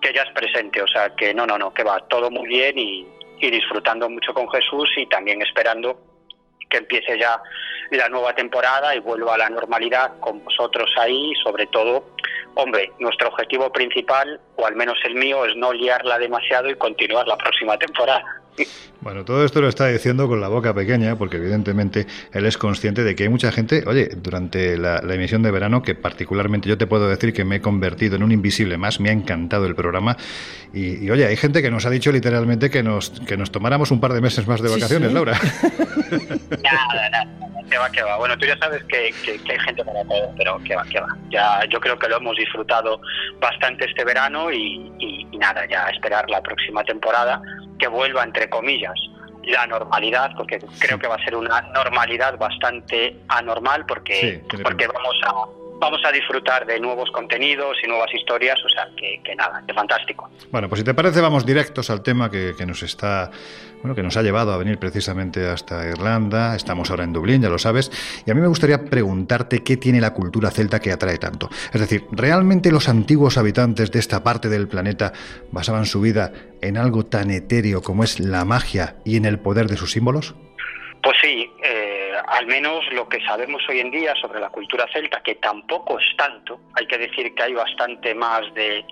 que 0.02 0.14
ya 0.14 0.24
es 0.24 0.32
presente. 0.32 0.82
O 0.82 0.88
sea, 0.88 1.16
que 1.16 1.34
no, 1.34 1.46
no, 1.46 1.58
no, 1.58 1.74
que 1.74 1.84
va 1.84 2.00
todo 2.08 2.32
muy 2.32 2.48
bien 2.48 2.78
y, 2.78 3.08
y 3.40 3.52
disfrutando 3.52 4.10
mucho 4.10 4.34
con 4.34 4.50
Jesús 4.50 4.90
y 4.98 5.06
también 5.08 5.42
esperando 5.42 6.00
que 6.70 6.78
empiece 6.78 7.18
ya 7.20 7.42
la 7.92 8.10
nueva 8.10 8.34
temporada 8.34 8.96
y 8.96 9.00
vuelva 9.00 9.36
a 9.36 9.38
la 9.38 9.50
normalidad 9.50 10.20
con 10.20 10.44
vosotros 10.44 10.90
ahí, 10.98 11.34
sobre 11.44 11.68
todo 11.68 12.04
Hombre, 12.60 12.92
nuestro 12.98 13.28
objetivo 13.28 13.72
principal, 13.72 14.40
o 14.56 14.66
al 14.66 14.76
menos 14.76 14.98
el 15.06 15.14
mío, 15.14 15.46
es 15.46 15.56
no 15.56 15.72
liarla 15.72 16.18
demasiado 16.18 16.68
y 16.68 16.76
continuar 16.76 17.28
la 17.28 17.38
próxima 17.38 17.78
temporada. 17.78 18.24
Bueno, 19.08 19.24
todo 19.24 19.46
esto 19.46 19.62
lo 19.62 19.70
está 19.70 19.88
diciendo 19.88 20.28
con 20.28 20.42
la 20.42 20.50
boca 20.50 20.74
pequeña, 20.74 21.16
porque 21.16 21.38
evidentemente 21.38 22.08
él 22.34 22.46
es 22.46 22.58
consciente 22.58 23.06
de 23.06 23.16
que 23.16 23.24
hay 23.24 23.30
mucha 23.30 23.54
gente, 23.54 23.86
oye, 23.88 24.10
durante 24.18 24.78
la, 24.78 24.98
emisión 24.98 25.42
de 25.44 25.50
verano, 25.50 25.82
que 25.82 25.96
particularmente 25.96 26.68
yo 26.68 26.78
te 26.78 26.88
puedo 26.88 27.08
decir 27.08 27.32
que 27.32 27.46
me 27.46 27.56
he 27.56 27.62
convertido 27.62 28.18
en 28.18 28.24
un 28.24 28.34
invisible 28.34 28.78
más, 28.78 29.00
me 29.00 29.08
ha 29.08 29.14
encantado 29.14 29.66
el 29.66 29.76
programa, 29.76 30.18
y, 30.74 31.10
oye, 31.10 31.26
hay 31.26 31.38
gente 31.38 31.62
que 31.62 31.72
nos 31.72 31.86
ha 31.86 31.90
dicho 31.90 32.12
literalmente 32.12 32.70
que 32.70 32.84
nos, 32.84 33.12
que 33.12 33.38
nos 33.38 33.50
tomáramos 33.50 33.92
un 33.92 34.02
par 34.02 34.12
de 34.12 34.20
meses 34.20 34.46
más 34.46 34.62
de 34.62 34.72
vacaciones, 34.72 35.14
Laura. 35.14 35.40
Nada, 36.62 37.10
nada, 37.10 37.28
que 37.70 37.78
va, 37.78 37.90
que 37.90 38.04
va. 38.04 38.18
Bueno, 38.18 38.38
tú 38.38 38.46
ya 38.46 38.58
sabes 38.58 38.84
que, 38.86 38.98
hay 38.98 39.60
gente 39.60 39.86
para 39.86 40.04
todo, 40.04 40.34
pero 40.38 40.60
que 40.66 40.76
va, 40.76 40.84
que 40.84 41.00
va. 41.00 41.18
Ya, 41.30 41.64
yo 41.70 41.80
creo 41.80 41.98
que 41.98 42.10
lo 42.10 42.18
hemos 42.18 42.36
disfrutado 42.36 43.00
bastante 43.40 43.86
este 43.86 44.04
verano 44.04 44.52
y, 44.52 44.92
y 45.00 45.38
nada, 45.38 45.66
ya 45.66 45.88
esperar 45.92 46.30
la 46.30 46.42
próxima 46.42 46.84
temporada 46.84 47.42
que 47.78 47.88
vuelva, 47.88 48.24
entre 48.24 48.50
comillas, 48.50 48.97
la 49.48 49.68
normalidad, 49.68 50.32
porque 50.36 50.60
creo 50.80 51.00
que 51.00 51.08
va 51.08 51.16
a 51.16 51.24
ser 51.24 51.36
una 51.36 51.62
normalidad 51.74 52.38
bastante 52.38 53.18
anormal, 53.28 53.86
porque, 53.86 54.44
porque 54.64 54.88
vamos 54.88 55.16
a 55.24 55.68
vamos 55.80 56.02
a 56.06 56.12
disfrutar 56.12 56.66
de 56.66 56.80
nuevos 56.80 57.10
contenidos 57.12 57.78
y 57.84 57.88
nuevas 57.88 58.14
historias, 58.14 58.58
o 58.66 58.70
sea, 58.70 58.88
que, 58.96 59.36
nada, 59.36 59.64
que 59.66 59.74
fantástico. 59.74 60.30
Bueno, 60.52 60.70
pues 60.70 60.80
si 60.80 60.86
te 60.86 60.94
parece, 60.94 61.22
vamos 61.22 61.46
directos 61.46 61.90
al 61.90 62.02
tema 62.02 62.30
que, 62.30 62.56
que, 62.58 62.66
nos 62.66 62.82
está, 62.84 63.32
bueno, 63.82 63.96
que 63.96 64.04
nos 64.04 64.18
ha 64.18 64.24
llevado 64.24 64.54
a 64.54 64.58
venir 64.58 64.78
precisamente 64.78 65.48
hasta 65.48 65.88
Irlanda. 65.88 66.56
Estamos 66.56 66.90
ahora 66.90 67.04
en 67.04 67.14
Dublín, 67.14 67.42
ya 67.42 67.50
lo 67.50 67.60
sabes, 67.60 67.92
y 68.26 68.32
a 68.32 68.34
mí 68.34 68.42
me 68.42 68.48
gustaría 68.48 68.86
preguntarte 68.86 69.64
qué 69.64 69.78
tiene 69.78 70.02
la 70.02 70.14
cultura 70.14 70.52
celta 70.52 70.80
que 70.80 70.92
atrae 70.92 71.18
tanto. 71.18 71.50
Es 71.74 71.82
decir, 71.82 72.06
¿realmente 72.12 72.72
los 72.72 72.90
antiguos 72.90 73.38
habitantes 73.38 73.92
de 73.92 74.00
esta 74.00 74.24
parte 74.24 74.50
del 74.50 74.68
planeta 74.68 75.14
basaban 75.52 75.86
su 75.86 76.02
vida 76.02 76.34
en 76.62 76.78
algo 76.78 77.06
tan 77.06 77.32
etéreo 77.32 77.82
como 77.82 78.04
es 78.04 78.20
la 78.20 78.46
magia 78.46 78.98
y 79.06 79.18
en 79.18 79.26
el 79.26 79.40
poder 79.40 79.68
de 79.68 79.78
sus 79.78 79.92
símbolos? 79.92 80.36
Pues 81.04 81.16
sí, 81.22 81.50
eh, 81.64 81.87
al 82.28 82.46
menos 82.46 82.86
lo 82.92 83.08
que 83.08 83.24
sabemos 83.26 83.62
hoy 83.70 83.80
en 83.80 83.90
día 83.90 84.14
sobre 84.16 84.40
la 84.40 84.50
cultura 84.50 84.86
celta, 84.92 85.22
que 85.22 85.36
tampoco 85.36 85.98
es 85.98 86.06
tanto, 86.18 86.60
hay 86.74 86.86
que 86.86 86.98
decir 86.98 87.34
que 87.34 87.44
hay 87.44 87.54
bastante 87.54 88.14
más 88.14 88.42
de, 88.54 88.86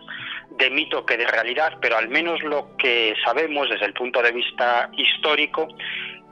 mito 0.71 1.05
que 1.05 1.17
de 1.17 1.27
realidad, 1.27 1.73
pero 1.81 1.97
al 1.97 2.07
menos 2.07 2.41
lo 2.43 2.75
que 2.77 3.13
sabemos 3.23 3.69
desde 3.69 3.85
el 3.85 3.93
punto 3.93 4.21
de 4.21 4.31
vista 4.31 4.89
histórico 4.93 5.67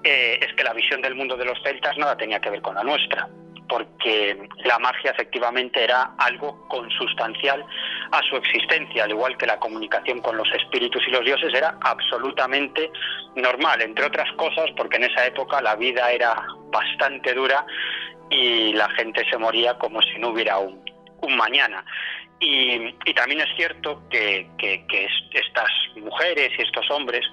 eh, 0.03 0.39
es 0.41 0.53
que 0.53 0.63
la 0.63 0.73
visión 0.73 1.01
del 1.01 1.15
mundo 1.15 1.35
de 1.35 1.45
los 1.45 1.61
celtas 1.61 1.97
nada 1.97 2.17
tenía 2.17 2.39
que 2.39 2.49
ver 2.49 2.61
con 2.61 2.75
la 2.75 2.83
nuestra 2.83 3.27
porque 3.67 4.47
la 4.65 4.79
magia 4.79 5.11
efectivamente 5.11 5.83
era 5.83 6.11
algo 6.17 6.67
consustancial 6.67 7.65
a 8.11 8.21
su 8.29 8.35
existencia, 8.37 9.03
al 9.03 9.11
igual 9.11 9.37
que 9.37 9.45
la 9.45 9.59
comunicación 9.59 10.21
con 10.21 10.37
los 10.37 10.51
espíritus 10.53 11.03
y 11.07 11.11
los 11.11 11.25
dioses 11.25 11.53
era 11.53 11.77
absolutamente 11.81 12.91
normal, 13.35 13.81
entre 13.81 14.05
otras 14.05 14.31
cosas 14.33 14.69
porque 14.77 14.97
en 14.97 15.05
esa 15.05 15.25
época 15.25 15.61
la 15.61 15.75
vida 15.75 16.11
era 16.11 16.35
bastante 16.71 17.33
dura 17.33 17.65
y 18.29 18.73
la 18.73 18.89
gente 18.91 19.23
se 19.29 19.37
moría 19.37 19.77
como 19.77 20.01
si 20.01 20.17
no 20.19 20.29
hubiera 20.29 20.57
un, 20.57 20.83
mañana. 21.37 21.85
Y, 22.39 22.91
también 23.13 23.39
es 23.39 23.55
cierto 23.55 24.03
que 24.09 24.49
estas 25.31 25.69
mujeres 25.95 26.51
y 26.57 26.61
estos 26.61 26.89
hombres 26.91 27.25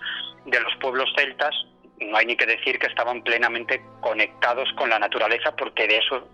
de 0.47 0.61
los 0.61 0.75
pueblos 0.77 1.11
celtas 1.17 1.55
no 2.01 2.17
hay 2.17 2.27
ni 2.27 2.37
que 2.37 2.47
decir 2.47 2.79
que 2.79 2.87
estaban 2.87 3.23
plenamente 3.23 3.83
conectados 4.01 4.69
con 4.77 4.91
la 4.91 4.99
naturaleza 4.99 5.55
porque 5.57 5.87
de 5.87 5.99
eso 5.99 6.29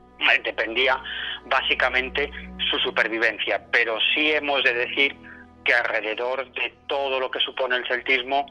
dependía 0.45 1.01
básicamente 1.47 2.31
su 2.71 2.79
supervivencia. 2.79 3.65
Pero 3.71 3.99
sí 4.15 4.33
hemos 4.33 4.63
de 4.65 4.75
decir 4.75 5.17
que 5.65 5.75
alrededor 5.75 6.51
de 6.53 6.75
todo 6.87 7.19
lo 7.19 7.31
que 7.31 7.41
supone 7.41 7.77
el 7.77 7.87
celtismo, 7.89 8.47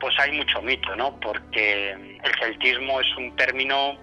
pues 0.00 0.14
hay 0.18 0.32
mucho 0.32 0.62
mito, 0.62 0.96
¿no? 0.96 1.18
Porque 1.20 1.90
el 1.92 2.34
celtismo 2.40 3.00
es 3.00 3.16
un 3.16 3.36
término 3.36 3.98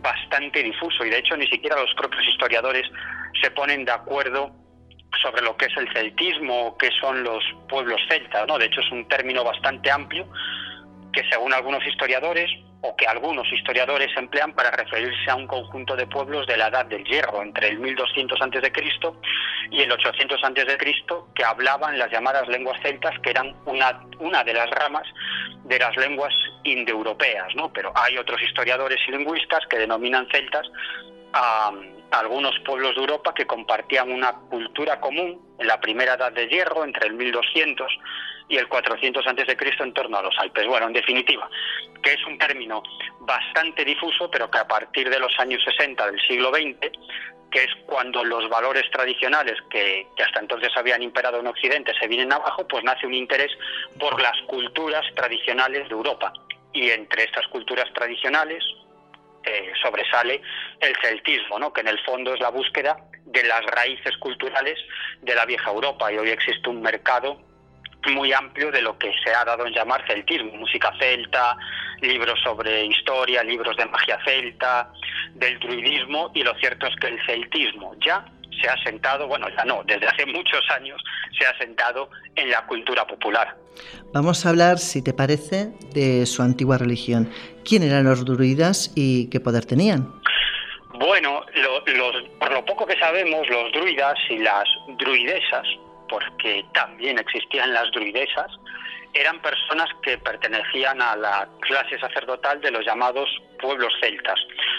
bastante 0.00 0.62
difuso 0.62 1.04
y 1.04 1.10
de 1.10 1.18
hecho 1.18 1.36
ni 1.36 1.46
siquiera 1.46 1.80
los 1.80 1.94
propios 1.94 2.26
historiadores 2.26 2.82
se 3.40 3.50
ponen 3.52 3.84
de 3.84 3.92
acuerdo 3.92 4.50
sobre 5.22 5.42
lo 5.42 5.56
que 5.56 5.66
es 5.66 5.76
el 5.76 5.92
celtismo 5.92 6.66
o 6.66 6.78
qué 6.78 6.88
son 7.00 7.22
los 7.22 7.44
pueblos 7.68 8.00
celtas, 8.08 8.46
¿no? 8.48 8.58
De 8.58 8.66
hecho 8.66 8.80
es 8.80 8.90
un 8.90 9.06
término 9.06 9.44
bastante 9.44 9.90
amplio 9.90 10.26
que 11.12 11.22
según 11.30 11.52
algunos 11.52 11.86
historiadores, 11.86 12.50
o 12.82 12.96
que 12.96 13.06
algunos 13.06 13.46
historiadores 13.52 14.10
emplean 14.16 14.52
para 14.54 14.70
referirse 14.70 15.30
a 15.30 15.36
un 15.36 15.46
conjunto 15.46 15.94
de 15.94 16.06
pueblos 16.06 16.46
de 16.46 16.56
la 16.56 16.66
Edad 16.66 16.86
del 16.86 17.04
Hierro, 17.04 17.42
entre 17.42 17.68
el 17.68 17.78
1200 17.78 18.40
a.C. 18.40 18.72
y 19.70 19.82
el 19.82 19.92
800 19.92 20.42
a.C., 20.42 20.94
que 21.34 21.44
hablaban 21.44 21.98
las 21.98 22.10
llamadas 22.10 22.48
lenguas 22.48 22.80
celtas, 22.82 23.16
que 23.20 23.30
eran 23.30 23.54
una, 23.66 24.02
una 24.18 24.42
de 24.42 24.54
las 24.54 24.68
ramas 24.70 25.06
de 25.64 25.78
las 25.78 25.96
lenguas 25.96 26.34
indoeuropeas, 26.64 27.54
¿no? 27.54 27.72
Pero 27.72 27.92
hay 27.94 28.18
otros 28.18 28.42
historiadores 28.42 28.98
y 29.06 29.12
lingüistas 29.12 29.60
que 29.70 29.78
denominan 29.78 30.26
celtas 30.32 30.66
a, 31.34 31.70
a 32.10 32.18
algunos 32.18 32.58
pueblos 32.64 32.96
de 32.96 33.00
Europa 33.00 33.32
que 33.32 33.46
compartían 33.46 34.10
una 34.10 34.32
cultura 34.50 35.00
común 35.00 35.40
en 35.58 35.66
la 35.68 35.80
primera 35.80 36.14
edad 36.14 36.32
de 36.32 36.48
hierro, 36.48 36.84
entre 36.84 37.06
el 37.06 37.14
1200 37.14 37.86
y 38.52 38.58
el 38.58 38.68
400 38.68 39.26
antes 39.26 39.46
de 39.46 39.56
Cristo 39.56 39.82
en 39.82 39.94
torno 39.94 40.18
a 40.18 40.22
los 40.22 40.38
Alpes. 40.38 40.66
Bueno, 40.66 40.86
en 40.86 40.92
definitiva, 40.92 41.48
que 42.02 42.12
es 42.12 42.26
un 42.26 42.36
término 42.36 42.82
bastante 43.20 43.82
difuso, 43.82 44.30
pero 44.30 44.50
que 44.50 44.58
a 44.58 44.68
partir 44.68 45.08
de 45.08 45.18
los 45.18 45.32
años 45.38 45.64
60 45.64 46.10
del 46.10 46.20
siglo 46.20 46.50
XX, 46.50 46.92
que 47.50 47.64
es 47.64 47.70
cuando 47.86 48.22
los 48.22 48.50
valores 48.50 48.84
tradicionales 48.90 49.56
que, 49.70 50.06
que 50.14 50.22
hasta 50.22 50.40
entonces 50.40 50.70
habían 50.76 51.02
imperado 51.02 51.40
en 51.40 51.46
Occidente 51.46 51.94
se 51.98 52.06
vienen 52.06 52.30
abajo, 52.30 52.68
pues 52.68 52.84
nace 52.84 53.06
un 53.06 53.14
interés 53.14 53.50
por 53.98 54.20
las 54.20 54.38
culturas 54.42 55.06
tradicionales 55.14 55.88
de 55.88 55.94
Europa. 55.94 56.30
Y 56.74 56.90
entre 56.90 57.24
estas 57.24 57.46
culturas 57.48 57.90
tradicionales, 57.94 58.62
eh, 59.44 59.72
sobresale 59.82 60.42
el 60.78 60.94
celtismo, 61.02 61.58
¿no? 61.58 61.72
que 61.72 61.80
en 61.80 61.88
el 61.88 61.98
fondo 62.04 62.34
es 62.34 62.40
la 62.40 62.50
búsqueda 62.50 62.98
de 63.24 63.44
las 63.44 63.64
raíces 63.64 64.14
culturales 64.18 64.78
de 65.22 65.34
la 65.34 65.46
vieja 65.46 65.70
Europa 65.70 66.12
y 66.12 66.18
hoy 66.18 66.28
existe 66.28 66.68
un 66.68 66.82
mercado 66.82 67.40
muy 68.10 68.32
amplio 68.32 68.70
de 68.70 68.82
lo 68.82 68.98
que 68.98 69.12
se 69.24 69.34
ha 69.34 69.44
dado 69.44 69.66
en 69.66 69.72
llamar 69.72 70.04
celtismo, 70.06 70.52
música 70.54 70.92
celta, 70.98 71.56
libros 72.00 72.38
sobre 72.42 72.86
historia, 72.86 73.42
libros 73.44 73.76
de 73.76 73.86
magia 73.86 74.18
celta, 74.24 74.92
del 75.34 75.58
druidismo 75.60 76.30
y 76.34 76.42
lo 76.42 76.54
cierto 76.56 76.86
es 76.86 76.96
que 76.96 77.08
el 77.08 77.26
celtismo 77.26 77.94
ya 78.04 78.24
se 78.60 78.68
ha 78.68 78.76
sentado, 78.84 79.26
bueno, 79.26 79.46
ya 79.56 79.64
no, 79.64 79.82
desde 79.84 80.06
hace 80.06 80.26
muchos 80.26 80.60
años 80.70 81.02
se 81.38 81.46
ha 81.46 81.56
sentado 81.58 82.10
en 82.36 82.50
la 82.50 82.66
cultura 82.66 83.06
popular. 83.06 83.56
Vamos 84.12 84.44
a 84.44 84.50
hablar, 84.50 84.78
si 84.78 85.02
te 85.02 85.14
parece, 85.14 85.72
de 85.94 86.26
su 86.26 86.42
antigua 86.42 86.78
religión. 86.78 87.30
¿Quién 87.64 87.82
eran 87.82 88.04
los 88.04 88.24
druidas 88.24 88.92
y 88.94 89.30
qué 89.30 89.40
poder 89.40 89.64
tenían? 89.64 90.12
Bueno, 90.94 91.44
por 92.38 92.52
lo 92.52 92.64
poco 92.64 92.86
que 92.86 92.98
sabemos, 92.98 93.48
los 93.48 93.72
druidas 93.72 94.18
y 94.28 94.38
las 94.38 94.64
druidesas 94.98 95.66
porque 96.12 96.62
también 96.74 97.18
existían 97.18 97.72
las 97.72 97.90
druidesas, 97.92 98.50
eran 99.14 99.40
personas 99.40 99.88
que 100.02 100.18
pertenecían 100.18 101.00
a 101.00 101.16
la 101.16 101.48
clase 101.60 101.98
sacerdotal 101.98 102.60
de 102.60 102.70
los 102.70 102.84
llamados 102.84 103.30
pueblos 103.58 103.94
celtas, 103.98 104.38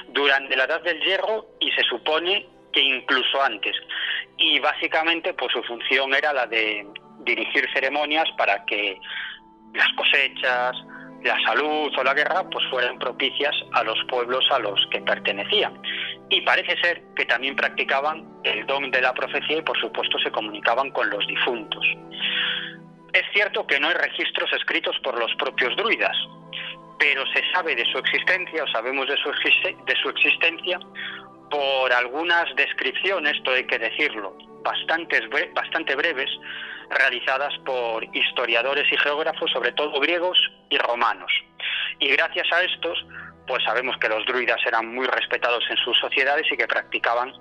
durante 0.09 0.55
la 0.55 0.65
Edad 0.65 0.81
del 0.83 1.01
Hierro 1.01 1.47
y 1.59 1.71
se 1.71 1.81
supone 1.83 2.47
que 2.71 2.81
incluso 2.81 3.41
antes. 3.41 3.75
Y 4.37 4.59
básicamente 4.59 5.33
pues 5.33 5.51
su 5.53 5.63
función 5.63 6.13
era 6.13 6.33
la 6.33 6.45
de 6.45 6.85
dirigir 7.21 7.67
ceremonias 7.73 8.29
para 8.37 8.63
que 8.65 8.99
las 9.73 9.91
cosechas, 9.93 10.75
la 11.23 11.37
salud 11.45 11.91
o 11.97 12.03
la 12.03 12.13
guerra 12.13 12.43
pues 12.49 12.65
fueran 12.69 12.99
propicias 12.99 13.55
a 13.73 13.83
los 13.83 13.97
pueblos 14.09 14.45
a 14.51 14.59
los 14.59 14.85
que 14.91 15.01
pertenecían. 15.01 15.81
Y 16.29 16.41
parece 16.41 16.79
ser 16.81 17.01
que 17.15 17.25
también 17.25 17.55
practicaban 17.55 18.25
el 18.43 18.65
don 18.65 18.91
de 18.91 19.01
la 19.01 19.13
profecía 19.13 19.57
y 19.57 19.61
por 19.61 19.79
supuesto 19.79 20.17
se 20.19 20.31
comunicaban 20.31 20.91
con 20.91 21.09
los 21.09 21.25
difuntos. 21.27 21.85
Es 23.13 23.23
cierto 23.31 23.67
que 23.67 23.79
no 23.79 23.87
hay 23.89 23.93
registros 23.93 24.51
escritos 24.53 24.95
por 25.03 25.19
los 25.19 25.33
propios 25.35 25.75
druidas, 25.77 26.17
pero 26.99 27.25
se 27.27 27.43
sabe 27.53 27.75
de 27.75 27.85
su 27.91 27.97
existencia 27.99 28.63
o 28.63 28.67
sabemos 28.67 29.07
de 29.07 29.17
su, 29.17 29.29
de 29.29 29.95
su 30.01 30.09
existencia 30.09 30.79
por 31.49 31.93
algunas 31.93 32.45
descripciones, 32.55 33.35
esto 33.35 33.51
hay 33.51 33.65
que 33.67 33.77
decirlo, 33.77 34.35
bastantes, 34.63 35.21
bastante 35.53 35.95
breves, 35.95 36.29
realizadas 36.89 37.53
por 37.65 38.03
historiadores 38.15 38.91
y 38.91 38.97
geógrafos, 38.97 39.51
sobre 39.51 39.71
todo 39.73 39.99
griegos 39.99 40.37
y 40.73 40.77
romanos. 40.77 41.31
Y 41.99 42.09
gracias 42.09 42.51
a 42.51 42.63
estos, 42.63 43.05
pues 43.47 43.63
sabemos 43.63 43.95
que 43.97 44.09
los 44.09 44.25
druidas 44.25 44.59
eran 44.65 44.93
muy 44.93 45.05
respetados 45.07 45.63
en 45.69 45.77
sus 45.77 45.97
sociedades 45.99 46.45
y 46.51 46.57
que 46.57 46.67
practicaban 46.67 47.33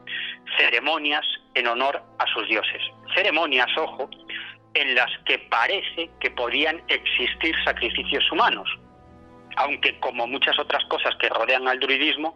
ceremonias 0.56 1.24
en 1.54 1.66
honor 1.66 2.02
a 2.18 2.26
sus 2.26 2.46
dioses. 2.48 2.82
Ceremonias, 3.14 3.68
ojo, 3.76 4.10
en 4.74 4.94
las 4.94 5.10
que 5.24 5.38
parece 5.38 6.10
que 6.20 6.30
podían 6.30 6.82
existir 6.88 7.54
sacrificios 7.64 8.30
humanos, 8.30 8.68
aunque 9.56 9.98
como 10.00 10.26
muchas 10.26 10.58
otras 10.58 10.84
cosas 10.86 11.14
que 11.16 11.28
rodean 11.28 11.68
al 11.68 11.78
druidismo, 11.78 12.34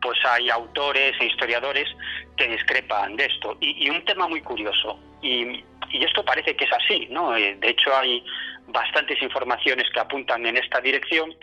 pues 0.00 0.18
hay 0.24 0.50
autores 0.50 1.14
e 1.20 1.26
historiadores 1.26 1.88
que 2.36 2.48
discrepan 2.48 3.16
de 3.16 3.26
esto. 3.26 3.56
Y, 3.60 3.88
un 3.90 4.04
tema 4.04 4.28
muy 4.28 4.40
curioso, 4.40 4.98
y, 5.22 5.64
y, 5.90 6.04
esto 6.04 6.24
parece 6.24 6.56
que 6.56 6.64
es 6.64 6.72
así, 6.72 7.06
¿no? 7.10 7.36
Eh, 7.36 7.56
de 7.60 7.70
hecho 7.70 7.94
hay 7.96 8.24
bastantes 8.68 9.20
informaciones 9.22 9.86
que 9.92 10.00
apuntan 10.00 10.46
en 10.46 10.56
esta 10.56 10.80
dirección, 10.80 11.34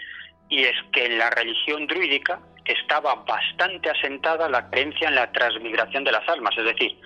y 0.50 0.64
es 0.64 0.76
que 0.92 1.06
en 1.06 1.18
la 1.18 1.30
religión 1.30 1.88
druídica 1.88 2.40
estaba 2.66 3.16
bastante 3.16 3.90
asentada 3.90 4.50
la 4.50 4.70
creencia 4.70 5.08
en 5.08 5.16
la 5.16 5.32
transmigración 5.32 6.04
de 6.04 6.12
las 6.12 6.28
almas, 6.28 6.56
es 6.58 6.66
decir, 6.66 6.98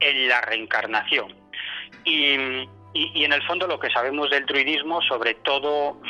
en 0.00 0.28
la 0.28 0.40
reencarnación. 0.42 1.34
Y, 2.04 2.36
y, 2.94 3.24
en 3.24 3.32
el 3.32 3.42
fondo 3.46 3.66
lo 3.66 3.78
que 3.78 3.90
sabemos 3.90 4.30
del 4.30 4.46
druidismo, 4.46 5.00
sobre 5.02 5.34
todo 5.34 6.00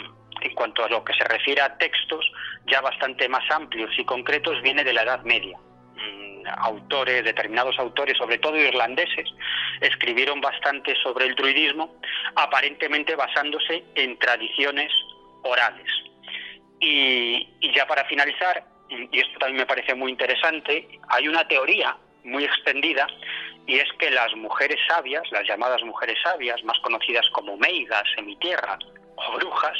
en 0.41 0.55
cuanto 0.55 0.85
a 0.85 0.89
lo 0.89 1.05
que 1.05 1.15
se 1.15 1.25
refiere 1.25 1.61
a 1.61 1.77
textos 1.77 2.25
ya 2.67 2.81
bastante 2.81 3.29
más 3.29 3.49
amplios 3.51 3.91
y 3.99 4.05
concretos, 4.05 4.61
viene 4.63 4.85
de 4.85 4.93
la 4.93 5.03
Edad 5.03 5.23
Media. 5.23 5.59
Mm, 6.03 6.43
autores, 6.59 7.25
determinados 7.25 7.79
autores, 7.79 8.17
sobre 8.19 8.39
todo 8.39 8.57
irlandeses, 8.57 9.29
escribieron 9.81 10.41
bastante 10.41 10.95
sobre 10.97 11.27
el 11.27 11.35
druidismo, 11.35 11.95
aparentemente 12.35 13.15
basándose 13.15 13.85
en 13.95 14.19
tradiciones 14.19 14.93
orales. 15.43 15.89
Y, 16.81 17.49
ya 17.75 17.87
para 17.87 18.05
finalizar, 18.07 18.65
y 18.89 19.21
esto 19.21 19.39
también 19.39 19.59
me 19.59 19.67
parece 19.67 19.95
muy 19.95 20.11
interesante, 20.11 20.89
hay 21.09 21.29
una 21.29 21.47
teoría 21.47 21.97
muy 22.25 22.45
extendida 22.45 23.07
y 23.67 23.77
es 23.79 23.89
que 23.99 24.11
las 24.11 24.35
mujeres 24.35 24.81
sabias, 24.89 25.23
las 25.31 25.47
llamadas 25.47 25.83
mujeres 25.85 26.19
sabias, 26.23 26.63
más 26.65 26.79
conocidas 26.81 27.29
como 27.31 27.57
meigas, 27.57 28.03
semitierra 28.17 28.77
o 29.15 29.37
brujas, 29.37 29.79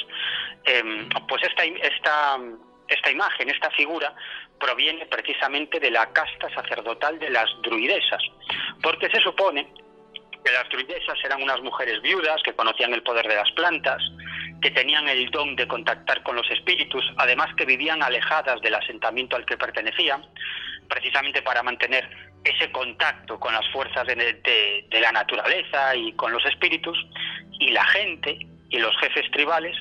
em, 0.63 1.09
pues 1.27 1.43
esta, 1.43 1.65
esta, 1.65 2.37
esta 2.87 3.11
imagen, 3.11 3.49
esta 3.49 3.69
figura, 3.71 4.13
proviene 4.59 5.05
precisamente 5.05 5.79
de 5.79 5.91
la 5.91 6.11
casta 6.11 6.49
sacerdotal 6.53 7.19
de 7.19 7.29
las 7.29 7.49
druidesas, 7.61 8.21
porque 8.81 9.09
se 9.09 9.19
supone 9.21 9.67
que 10.43 10.51
las 10.51 10.67
druidesas 10.69 11.17
eran 11.23 11.41
unas 11.41 11.61
mujeres 11.61 12.01
viudas 12.01 12.41
que 12.43 12.53
conocían 12.53 12.93
el 12.93 13.03
poder 13.03 13.27
de 13.27 13.35
las 13.35 13.51
plantas, 13.51 14.01
que 14.61 14.71
tenían 14.71 15.07
el 15.07 15.29
don 15.31 15.55
de 15.55 15.67
contactar 15.67 16.23
con 16.23 16.35
los 16.35 16.49
espíritus, 16.51 17.03
además 17.17 17.53
que 17.55 17.65
vivían 17.65 18.03
alejadas 18.03 18.61
del 18.61 18.75
asentamiento 18.75 19.35
al 19.35 19.45
que 19.45 19.57
pertenecían, 19.57 20.25
precisamente 20.87 21.41
para 21.41 21.63
mantener 21.63 22.09
ese 22.43 22.71
contacto 22.71 23.39
con 23.39 23.53
las 23.53 23.67
fuerzas 23.71 24.05
de, 24.05 24.87
la 24.91 25.11
naturaleza 25.11 25.95
y 25.95 26.13
con 26.13 26.31
los 26.31 26.45
espíritus, 26.45 26.97
y 27.59 27.71
la 27.71 27.85
gente 27.85 28.37
y 28.69 28.79
los 28.79 28.95
jefes 28.97 29.29
tribales 29.31 29.75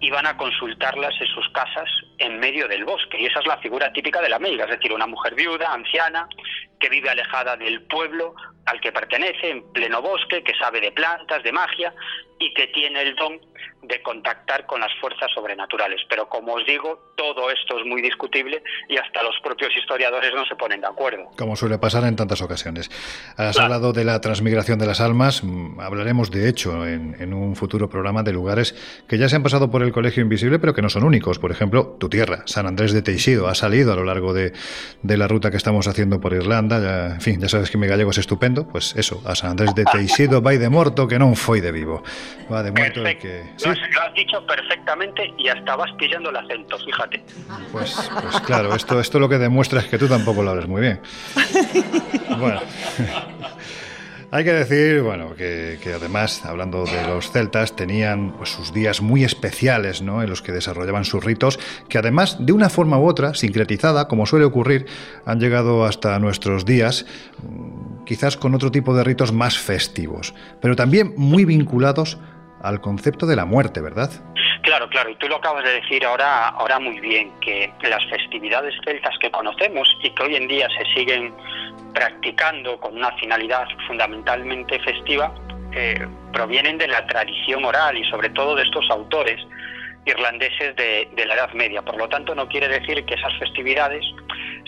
iban 0.00 0.26
a 0.26 0.36
consultarlas 0.36 1.14
en 1.20 1.26
sus 1.28 1.48
casas 1.50 1.88
en 2.18 2.38
medio 2.38 2.68
del 2.68 2.84
bosque. 2.84 3.20
Y 3.20 3.26
esa 3.26 3.40
es 3.40 3.46
la 3.46 3.58
figura 3.58 3.92
típica 3.92 4.20
de 4.20 4.28
la 4.28 4.38
meiga, 4.38 4.64
es 4.64 4.70
decir, 4.70 4.92
una 4.92 5.06
mujer 5.06 5.34
viuda, 5.34 5.72
anciana, 5.72 6.28
que 6.78 6.88
vive 6.88 7.10
alejada 7.10 7.56
del 7.56 7.82
pueblo 7.82 8.34
al 8.66 8.80
que 8.80 8.92
pertenece, 8.92 9.50
en 9.50 9.72
pleno 9.72 10.02
bosque, 10.02 10.42
que 10.42 10.54
sabe 10.54 10.80
de 10.80 10.90
plantas, 10.90 11.42
de 11.42 11.52
magia 11.52 11.94
y 12.38 12.52
que 12.52 12.66
tiene 12.68 13.00
el 13.02 13.14
don 13.14 13.40
de 13.82 14.02
contactar 14.02 14.66
con 14.66 14.80
las 14.80 14.92
fuerzas 15.00 15.30
sobrenaturales. 15.32 16.00
Pero 16.08 16.28
como 16.28 16.54
os 16.54 16.66
digo, 16.66 17.12
todo 17.16 17.50
esto 17.50 17.78
es 17.78 17.86
muy 17.86 18.02
discutible 18.02 18.62
y 18.88 18.96
hasta 18.96 19.22
los 19.22 19.34
propios 19.42 19.70
historiadores 19.76 20.32
no 20.34 20.44
se 20.44 20.56
ponen 20.56 20.80
de 20.80 20.88
acuerdo. 20.88 21.30
Como 21.38 21.56
suele 21.56 21.78
pasar 21.78 22.04
en 22.04 22.16
tantas 22.16 22.42
ocasiones. 22.42 22.90
Has 23.36 23.58
hablado 23.58 23.92
de 23.92 24.04
la 24.04 24.20
transmigración 24.20 24.78
de 24.78 24.86
las 24.86 25.00
almas. 25.00 25.44
Mm, 25.44 25.80
hablaremos, 25.80 26.30
de 26.30 26.48
hecho, 26.48 26.86
en, 26.86 27.32
un 27.32 27.54
futuro 27.56 27.88
programa 27.88 28.22
de 28.22 28.32
lugares 28.32 28.74
que 29.08 29.18
ya 29.18 29.28
se 29.28 29.36
han 29.36 29.42
pasado 29.42 29.70
por 29.70 29.82
el 29.82 29.92
Colegio 29.92 30.22
Invisible, 30.22 30.58
pero 30.58 30.74
que 30.74 30.82
no 30.82 30.88
son 30.88 31.04
únicos. 31.04 31.38
Por 31.38 31.52
ejemplo, 31.52 31.96
tu 32.06 32.10
tierra, 32.10 32.42
San 32.46 32.66
Andrés 32.66 32.92
de 32.92 33.02
Teixido, 33.02 33.48
ha 33.48 33.54
salido 33.54 33.92
a 33.92 33.96
lo 33.96 34.04
largo 34.04 34.32
de, 34.32 34.52
la 35.02 35.26
ruta 35.26 35.50
que 35.50 35.56
estamos 35.56 35.88
haciendo 35.88 36.20
por 36.20 36.32
Irlanda. 36.32 36.80
Ya, 36.80 37.14
en 37.14 37.20
fin, 37.20 37.40
ya 37.40 37.48
sabes 37.48 37.70
que 37.70 37.78
mi 37.78 37.88
gallego 37.88 38.10
es 38.10 38.18
estupendo. 38.18 38.68
Pues 38.68 38.94
eso, 38.96 39.20
a 39.24 39.34
San 39.34 39.50
Andrés 39.50 39.74
de 39.74 39.84
Teixido 39.84 40.40
vai 40.40 40.58
de 40.58 40.68
morto 40.68 41.08
que 41.08 41.18
no 41.18 41.34
fue 41.34 41.60
de 41.60 41.72
vivo. 41.72 42.02
Va 42.52 42.62
de 42.62 42.70
muerto 42.70 43.04
el 43.04 43.18
que... 43.18 43.42
Lo 43.64 43.70
has 43.72 44.14
dicho 44.14 44.46
perfectamente 44.46 45.34
y 45.36 45.48
hasta 45.48 45.74
vas 45.74 45.90
pillando 45.98 46.30
el 46.30 46.36
acento, 46.36 46.78
fíjate. 46.78 47.24
Pues, 47.72 48.10
pues 48.22 48.40
claro, 48.42 48.74
esto, 48.74 49.00
esto 49.00 49.18
lo 49.18 49.28
que 49.28 49.38
demuestra 49.38 49.80
es 49.80 49.86
que 49.86 49.98
tú 49.98 50.06
tampoco 50.06 50.42
lo 50.42 50.50
hablas 50.50 50.68
muy 50.68 50.80
bien. 50.80 51.00
Bueno. 52.38 52.60
Hay 54.32 54.42
que 54.44 54.52
decir, 54.52 55.02
bueno, 55.02 55.34
que, 55.36 55.78
además, 55.94 56.44
hablando 56.44 56.84
de 56.84 57.06
los 57.06 57.30
celtas, 57.30 57.76
tenían 57.76 58.32
pues, 58.36 58.50
sus 58.50 58.72
días 58.72 59.00
muy 59.00 59.22
especiales, 59.22 60.02
¿no? 60.02 60.20
En 60.20 60.28
los 60.28 60.42
que 60.42 60.50
desarrollaban 60.50 61.04
sus 61.04 61.22
ritos, 61.22 61.60
que 61.88 61.98
además, 61.98 62.36
de 62.40 62.52
una 62.52 62.68
forma 62.68 62.98
u 62.98 63.06
otra, 63.06 63.34
sincretizada, 63.34 64.08
como 64.08 64.26
suele 64.26 64.44
ocurrir, 64.44 64.86
han 65.24 65.38
llegado 65.38 65.84
hasta 65.84 66.18
nuestros 66.18 66.64
días, 66.64 67.06
mm, 67.42 68.04
quizás 68.04 68.36
con 68.36 68.54
otro 68.54 68.72
tipo 68.72 68.96
de 68.96 69.04
ritos 69.04 69.32
más 69.32 69.58
festivos, 69.58 70.34
pero 70.60 70.74
también 70.74 71.14
muy 71.16 71.44
vinculados 71.44 72.18
al 72.60 72.80
concepto 72.80 73.26
de 73.26 73.36
la 73.36 73.44
muerte, 73.44 73.80
¿verdad? 73.80 74.10
Claro, 74.66 74.88
claro, 74.88 75.10
y 75.10 75.14
tú 75.14 75.28
lo 75.28 75.36
acabas 75.36 75.62
de 75.62 75.80
decir 75.80 76.04
ahora, 76.04 76.48
ahora 76.48 76.80
muy 76.80 76.98
bien, 76.98 77.30
que 77.38 77.72
las 77.88 78.04
festividades 78.10 78.74
celtas 78.84 79.16
que 79.20 79.30
conocemos 79.30 79.88
y 80.02 80.10
que 80.10 80.22
hoy 80.24 80.34
en 80.34 80.48
día 80.48 80.68
se 80.76 80.84
siguen 80.92 81.32
practicando 81.94 82.76
con 82.80 82.96
una 82.96 83.12
finalidad 83.12 83.68
fundamentalmente 83.86 84.80
festiva, 84.80 85.32
eh, 85.70 86.04
provienen 86.32 86.78
de 86.78 86.88
la 86.88 87.06
tradición 87.06 87.64
oral 87.64 87.96
y 87.96 88.04
sobre 88.10 88.28
todo 88.30 88.56
de 88.56 88.64
estos 88.64 88.90
autores 88.90 89.40
irlandeses 90.04 90.74
de, 90.74 91.08
de, 91.14 91.26
la 91.26 91.34
Edad 91.34 91.52
Media. 91.52 91.80
Por 91.82 91.96
lo 91.96 92.08
tanto, 92.08 92.34
no 92.34 92.48
quiere 92.48 92.66
decir 92.66 93.04
que 93.04 93.14
esas 93.14 93.38
festividades 93.38 94.04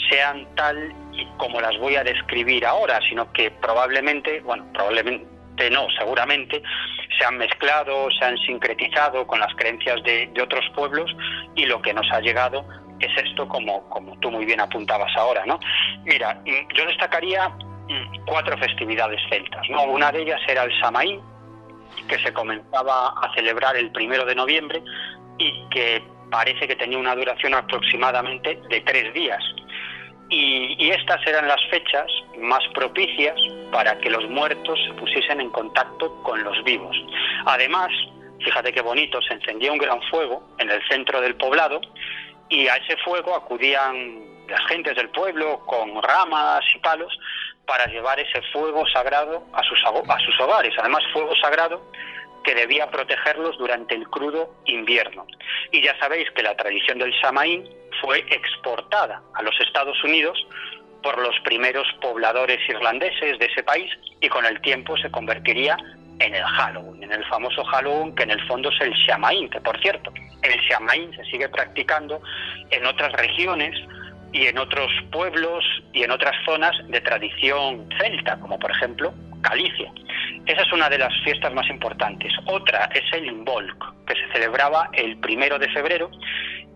sean 0.09 0.47
tal 0.55 0.95
y 1.13 1.27
como 1.39 1.61
las 1.61 1.77
voy 1.77 1.97
a 1.97 2.05
describir 2.05 2.65
ahora, 2.65 3.01
sino 3.09 3.33
que 3.33 3.51
probablemente, 3.51 4.43
bueno, 4.43 4.65
probablemente 4.73 5.38
no, 5.71 5.89
seguramente, 5.99 6.63
se 7.19 7.25
han 7.25 7.37
mezclado, 7.39 8.11
se 8.11 8.25
han 8.25 8.37
sincretizado 8.39 9.27
con 9.27 9.41
las 9.41 9.55
creencias 9.57 10.03
de, 10.05 10.31
otros 10.43 10.65
pueblos 10.75 11.11
y 11.57 11.67
lo 11.67 11.83
que 11.83 11.93
nos 11.93 12.11
ha 12.13 12.21
llegado 12.21 12.65
es 13.01 13.11
esto 13.25 13.49
como, 13.49 13.89
como 13.89 14.19
tú 14.21 14.31
muy 14.31 14.45
bien 14.45 14.61
apuntabas 14.61 15.15
ahora, 15.17 15.45
¿no? 15.47 15.59
Mira, 16.05 16.41
yo 16.45 16.87
destacaría 16.87 17.49
mm, 17.49 18.25
cuatro 18.27 18.57
festividades 18.59 19.21
celtas, 19.29 19.63
¿no? 19.71 19.85
Una 19.85 20.13
de 20.13 20.23
ellas 20.23 20.41
era 20.49 20.65
el 20.65 20.81
Samaín, 20.81 21.21
que 22.09 22.19
se 22.19 22.33
comenzaba 22.33 23.09
a 23.09 23.33
celebrar 23.35 23.77
el 23.77 23.91
primero 23.93 24.25
de 24.25 24.35
noviembre 24.35 24.83
y 25.39 25.69
que 25.71 26.03
parece 26.31 26.69
que 26.69 26.77
tenía 26.77 26.99
una 26.99 27.15
duración 27.15 27.55
aproximadamente 27.55 28.61
de 28.69 28.81
tres 28.83 29.13
días. 29.15 29.43
Y, 30.31 30.91
estas 30.91 31.27
eran 31.27 31.49
las 31.49 31.63
fechas 31.71 32.07
más 32.39 32.67
propicias 32.75 33.37
para 33.73 33.99
que 33.99 34.11
los 34.11 34.29
muertos 34.29 34.79
se 34.87 34.93
pusiesen 34.95 35.41
en 35.41 35.51
contacto 35.51 36.23
con 36.23 36.43
los 36.43 36.63
vivos. 36.65 36.97
Además, 37.47 37.89
fíjate 38.45 38.73
qué 38.73 38.81
bonito, 38.81 39.21
se 39.23 39.35
encendía 39.35 39.73
un 39.73 39.79
gran 39.79 40.01
fuego 40.11 40.43
en 40.59 40.71
el 40.71 40.87
centro 40.89 41.21
del 41.21 41.35
poblado 41.37 41.81
y 42.49 42.69
a 42.69 42.77
ese 42.77 42.97
fuego 42.99 43.35
acudían 43.35 44.29
las 44.49 44.67
gentes 44.67 44.97
del 44.97 45.11
pueblo 45.11 45.61
con 45.67 46.03
ramas 46.03 46.65
y 46.75 46.79
palos 46.79 47.19
para 47.67 47.87
llevar 47.87 48.19
ese 48.19 48.41
fuego 48.53 48.87
sagrado 48.89 49.45
a 49.53 49.63
sus, 49.63 49.79
a 49.85 50.19
sus 50.21 50.41
hogares. 50.41 50.75
Además, 50.79 51.03
fuego 51.13 51.35
sagrado 51.37 51.83
que 52.49 52.55
debía 52.55 52.91
protegerlos 52.91 53.59
durante 53.59 53.95
el 53.95 54.09
crudo 54.09 54.55
invierno. 54.65 55.27
Y 55.71 55.83
ya 55.83 55.95
sabéis 55.99 56.31
que 56.31 56.43
la 56.43 56.57
tradición 56.57 56.99
del 56.99 57.13
Samaín 57.21 57.69
fue 58.01 58.21
exportada 58.21 59.21
a 59.35 59.43
los 59.43 59.55
Estados 59.61 60.03
Unidos 60.03 60.39
por 61.03 61.19
los 61.19 61.39
primeros 61.41 61.87
pobladores 62.01 62.59
irlandeses 62.67 63.39
de 63.39 63.45
ese 63.45 63.63
país 63.63 63.93
y 64.23 64.31
con 64.31 64.47
el 64.47 64.59
tiempo 64.63 64.97
se 64.97 65.11
convertiría 65.11 65.77
en 66.21 66.35
el 66.35 66.43
Halloween, 66.43 67.03
en 67.03 67.13
el 67.13 67.25
famoso 67.27 67.63
Halloween 67.65 68.15
que 68.15 68.23
en 68.23 68.31
el 68.31 68.41
fondo 68.49 68.71
es 68.71 68.81
el 68.81 68.95
Shamaín, 68.95 69.51
que 69.51 69.61
por 69.61 69.79
cierto, 69.83 70.11
el 70.43 70.59
Shamaín 70.71 71.15
se 71.15 71.25
sigue 71.25 71.51
practicando 71.51 72.23
en 72.71 72.87
otras 72.87 73.13
regiones 73.13 73.79
y 74.33 74.47
en 74.47 74.57
otros 74.57 74.91
pueblos 75.13 75.67
y 75.93 76.03
en 76.03 76.13
otras 76.13 76.35
zonas 76.47 76.75
de 76.89 77.01
tradición 77.03 77.87
celta, 78.01 78.41
como 78.41 78.59
por 78.59 78.71
ejemplo 78.71 79.13
Galicia. 79.43 79.93
Esa 80.49 80.63
es 80.63 80.73
una 80.73 80.89
de 80.89 80.97
las 80.97 81.13
fiestas 81.25 81.53
más 81.53 81.69
importantes. 81.69 82.33
Otra 82.47 82.89
es 82.95 83.05
el 83.13 83.27
Involk, 83.27 84.07
que 84.07 84.15
se 84.15 84.33
celebraba 84.33 84.89
el 84.95 85.19
primero 85.19 85.59
de 85.59 85.69
febrero 85.69 86.11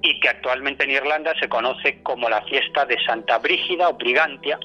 y 0.03 0.21
que 0.21 0.29
actualmente 0.29 0.85
en 0.85 0.91
Irlanda 0.91 1.33
se 1.41 1.49
conoce 1.49 2.03
como 2.03 2.29
la 2.29 2.43
fiesta 2.43 2.85
de 2.85 3.03
Santa 3.03 3.39
Brígida 3.39 3.89
o 3.89 3.95
Brigantia 3.95 4.59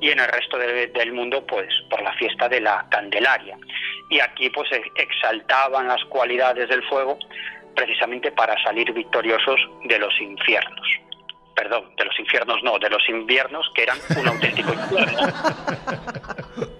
y 0.00 0.10
en 0.10 0.18
el 0.18 0.26
resto 0.26 0.58
del 0.58 1.12
mundo 1.12 1.46
pues 1.46 1.68
por 1.88 2.02
la 2.02 2.12
fiesta 2.14 2.48
de 2.48 2.60
la 2.60 2.84
Candelaria. 2.90 3.56
Y 4.10 4.18
aquí 4.18 4.50
pues 4.50 4.68
exaltaban 4.96 5.86
las 5.86 6.04
cualidades 6.06 6.68
del 6.68 6.82
fuego 6.88 7.16
precisamente 7.76 8.32
para 8.32 8.60
salir 8.64 8.92
victoriosos 8.92 9.60
de 9.84 10.00
los 10.00 10.20
infiernos. 10.20 10.88
Perdón, 11.54 11.94
de 11.96 12.06
los 12.06 12.18
infiernos 12.18 12.60
no, 12.64 12.76
de 12.80 12.90
los 12.90 13.08
inviernos 13.08 13.70
que 13.72 13.84
eran 13.84 13.98
un 14.16 14.26
auténtico 14.26 14.72
infierno. 14.72 15.18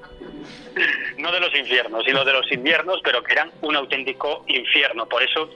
no 1.18 1.32
de 1.32 1.40
los 1.40 1.54
infiernos, 1.54 2.04
sino 2.04 2.24
de 2.24 2.32
los 2.32 2.50
inviernos, 2.50 3.00
pero 3.04 3.22
que 3.22 3.32
eran 3.32 3.50
un 3.62 3.76
auténtico 3.76 4.44
infierno. 4.46 5.06
Por 5.06 5.22
eso 5.22 5.50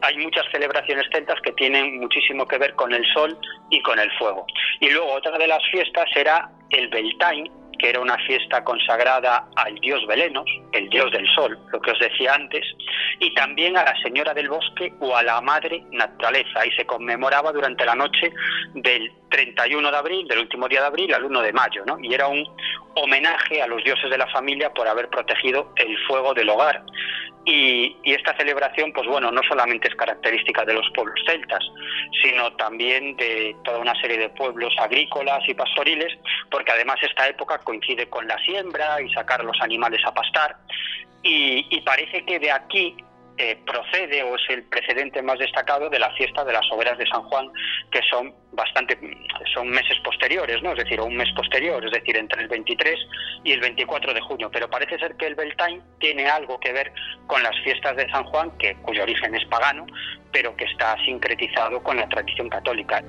hay 0.00 0.16
muchas 0.18 0.44
celebraciones 0.50 1.06
celtas 1.12 1.40
que 1.40 1.52
tienen 1.52 2.00
muchísimo 2.00 2.46
que 2.46 2.58
ver 2.58 2.74
con 2.74 2.92
el 2.92 3.04
sol 3.12 3.36
y 3.70 3.80
con 3.82 3.98
el 3.98 4.10
fuego. 4.18 4.46
Y 4.80 4.90
luego 4.90 5.12
otra 5.12 5.38
de 5.38 5.46
las 5.46 5.62
fiestas 5.70 6.08
era 6.14 6.50
el 6.70 6.88
Beltane, 6.88 7.50
que 7.78 7.90
era 7.90 8.00
una 8.00 8.16
fiesta 8.18 8.62
consagrada 8.64 9.46
al 9.56 9.74
dios 9.76 10.06
Belenos, 10.06 10.46
el 10.72 10.88
dios 10.90 11.10
del 11.10 11.26
sol, 11.34 11.58
lo 11.72 11.80
que 11.80 11.90
os 11.90 11.98
decía 11.98 12.34
antes, 12.34 12.64
y 13.20 13.34
también 13.34 13.76
a 13.76 13.84
la 13.84 14.00
señora 14.02 14.34
del 14.34 14.48
bosque 14.48 14.92
o 15.00 15.16
a 15.16 15.22
la 15.22 15.40
madre 15.40 15.82
naturaleza, 15.90 16.66
y 16.66 16.70
se 16.72 16.86
conmemoraba 16.86 17.52
durante 17.52 17.84
la 17.84 17.94
noche 17.94 18.32
del 18.74 19.10
31 19.34 19.90
de 19.90 19.96
abril, 19.96 20.28
del 20.28 20.38
último 20.38 20.68
día 20.68 20.80
de 20.80 20.86
abril, 20.86 21.12
al 21.12 21.24
1 21.24 21.42
de 21.42 21.52
mayo, 21.52 21.82
¿no? 21.84 21.98
Y 22.00 22.14
era 22.14 22.28
un 22.28 22.46
homenaje 22.94 23.60
a 23.60 23.66
los 23.66 23.82
dioses 23.82 24.08
de 24.08 24.16
la 24.16 24.28
familia 24.28 24.72
por 24.72 24.86
haber 24.86 25.08
protegido 25.08 25.72
el 25.74 25.98
fuego 26.06 26.32
del 26.34 26.48
hogar. 26.50 26.84
Y, 27.44 27.96
esta 28.04 28.36
celebración, 28.36 28.92
pues 28.92 29.08
bueno, 29.08 29.32
no 29.32 29.42
solamente 29.42 29.88
es 29.88 29.94
característica 29.96 30.64
de 30.64 30.74
los 30.74 30.88
pueblos 30.94 31.20
celtas, 31.26 31.64
sino 32.22 32.52
también 32.52 33.16
de 33.16 33.56
toda 33.64 33.80
una 33.80 34.00
serie 34.00 34.18
de 34.18 34.28
pueblos 34.28 34.72
agrícolas 34.78 35.40
y 35.48 35.54
pastoriles, 35.54 36.16
porque 36.48 36.70
además 36.70 36.96
esta 37.02 37.26
época 37.26 37.58
coincide 37.58 38.08
con 38.08 38.28
la 38.28 38.38
siembra 38.38 39.02
y 39.02 39.12
sacar 39.12 39.44
los 39.44 39.60
animales 39.60 40.00
a 40.06 40.14
pastar. 40.14 40.56
Y, 41.24 41.80
parece 41.80 42.24
que 42.24 42.38
de 42.38 42.52
aquí 42.52 42.96
eh, 43.36 43.58
procede 43.66 44.22
o 44.22 44.36
es 44.36 44.42
el 44.48 44.62
precedente 44.64 45.20
más 45.22 45.38
destacado 45.38 45.90
de 45.90 45.98
la 45.98 46.10
fiesta 46.12 46.44
de 46.44 46.52
las 46.52 46.64
hogueras 46.70 46.96
de 46.98 47.06
San 47.06 47.22
Juan, 47.24 47.50
que 47.90 48.00
son 48.08 48.32
bastante, 48.52 48.96
son 49.52 49.68
meses 49.70 49.98
posteriores, 50.04 50.62
¿no? 50.62 50.72
Es 50.72 50.78
decir, 50.78 51.00
un 51.00 51.16
mes 51.16 51.28
posterior, 51.34 51.84
es 51.84 51.90
decir, 51.90 52.16
entre 52.16 52.42
el 52.42 52.48
23 52.48 52.94
y 53.42 53.52
el 53.52 53.60
24 53.60 54.14
de 54.14 54.20
junio. 54.20 54.50
Pero 54.52 54.70
parece 54.70 54.98
ser 54.98 55.16
que 55.16 55.26
el 55.26 55.34
Beltane 55.34 55.80
tiene 55.98 56.28
algo 56.28 56.60
que 56.60 56.72
ver 56.72 56.92
con 57.26 57.42
las 57.42 57.58
fiestas 57.64 57.96
de 57.96 58.08
San 58.10 58.24
Juan, 58.24 58.56
que, 58.58 58.76
cuyo 58.82 59.02
origen 59.02 59.34
es 59.34 59.44
pagano, 59.46 59.86
pero 60.32 60.56
que 60.56 60.64
está 60.64 60.96
sincretizado 61.04 61.82
con 61.82 61.96
la 61.96 62.08
tradición 62.08 62.48
católica. 62.48 63.02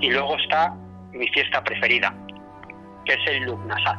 Y 0.00 0.10
luego 0.10 0.36
está 0.36 0.74
mi 1.12 1.28
fiesta 1.28 1.62
preferida, 1.62 2.14
que 3.04 3.14
es 3.14 3.26
el 3.26 3.44
Lugnasad, 3.44 3.96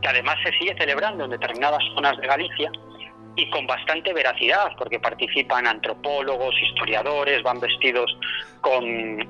que 0.00 0.08
además 0.08 0.36
se 0.42 0.52
sigue 0.58 0.74
celebrando 0.78 1.24
en 1.24 1.30
determinadas 1.30 1.82
zonas 1.94 2.16
de 2.18 2.26
Galicia 2.26 2.70
y 3.36 3.48
con 3.50 3.66
bastante 3.66 4.12
veracidad, 4.12 4.72
porque 4.76 4.98
participan 4.98 5.66
antropólogos, 5.66 6.54
historiadores, 6.60 7.42
van 7.42 7.60
vestidos 7.60 8.18
con, 8.60 8.84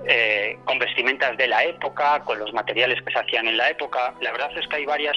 eh, 0.07 0.59
con 0.65 0.79
vestimentas 0.79 1.37
de 1.37 1.47
la 1.47 1.65
época, 1.65 2.21
con 2.25 2.39
los 2.39 2.53
materiales 2.55 3.03
que 3.03 3.13
se 3.13 3.19
hacían 3.19 3.49
en 3.49 3.59
la 3.59 3.69
época. 3.69 4.15
La 4.23 4.33
verdad 4.33 4.51
es 4.57 4.67
que 4.67 4.77
hay 4.77 4.87
varias 4.87 5.17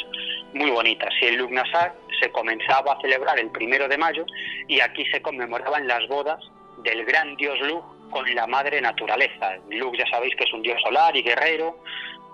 muy 0.54 0.72
bonitas. 0.72 1.10
Y 1.22 1.26
el 1.26 1.38
Lugnasad 1.38 1.94
se 2.20 2.32
comenzaba 2.32 2.94
a 2.94 3.02
celebrar 3.02 3.40
el 3.40 3.50
primero 3.52 3.88
de 3.88 3.98
mayo 3.98 4.26
y 4.68 4.82
aquí 4.82 5.06
se 5.06 5.22
conmemoraban 5.22 5.88
las 5.88 6.06
bodas 6.10 6.44
del 6.84 7.06
gran 7.06 7.36
dios 7.38 7.60
Lug 7.62 8.01
con 8.12 8.36
la 8.36 8.46
madre 8.46 8.80
naturaleza. 8.82 9.58
Lug 9.70 9.98
ya 9.98 10.06
sabéis 10.08 10.36
que 10.36 10.44
es 10.44 10.54
un 10.54 10.62
dios 10.62 10.80
solar 10.84 11.16
y 11.16 11.24
guerrero 11.24 11.82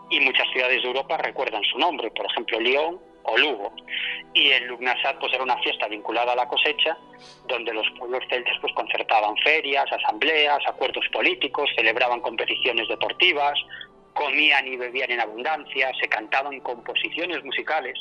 y 0.10 0.20
muchas 0.20 0.48
ciudades 0.52 0.82
de 0.82 0.88
Europa 0.88 1.18
recuerdan 1.18 1.64
su 1.64 1.78
nombre, 1.78 2.12
por 2.12 2.26
ejemplo 2.26 2.60
Lyon 2.60 3.00
o 3.24 3.38
Lugo. 3.38 3.74
Y 4.34 4.50
el 4.50 4.66
Lugnasad 4.66 5.18
pues 5.20 5.34
era 5.34 5.44
una 5.44 5.58
fiesta 5.60 5.88
vinculada 5.88 6.34
a 6.34 6.36
la 6.36 6.48
cosecha 6.48 6.98
donde 7.48 7.74
los 7.74 7.88
pueblos 7.98 8.24
celtas 8.30 8.56
pues 8.62 8.74
concertaban 8.74 9.36
ferias, 9.38 9.86
asambleas, 9.92 10.60
acuerdos 10.68 11.06
políticos, 11.14 11.70
celebraban 11.76 12.22
competiciones 12.22 12.88
deportivas, 12.88 13.58
comían 14.14 14.68
y 14.68 14.78
bebían 14.78 15.12
en 15.12 15.22
abundancia, 15.22 15.92
se 16.00 16.08
cantaban 16.10 16.60
composiciones 16.62 17.44
musicales 17.44 17.98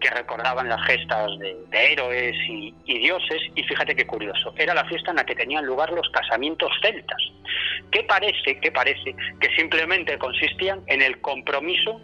que 0.00 0.10
recordaban 0.10 0.68
las 0.68 0.84
gestas 0.86 1.38
de, 1.38 1.56
héroes 1.72 2.36
y, 2.48 2.72
dioses, 2.98 3.40
y 3.54 3.62
fíjate 3.62 3.96
qué 3.96 4.06
curioso, 4.06 4.54
era 4.56 4.74
la 4.74 4.84
fiesta 4.84 5.10
en 5.10 5.16
la 5.16 5.24
que 5.24 5.34
tenían 5.34 5.64
lugar 5.64 5.92
los 5.92 6.08
casamientos 6.10 6.70
celtas, 6.82 7.20
que 7.90 8.02
parece, 8.04 8.60
que 8.60 8.72
parece 8.72 9.14
que 9.40 9.48
simplemente 9.56 10.18
consistían 10.18 10.82
en 10.86 11.02
el 11.02 11.20
compromiso 11.20 12.00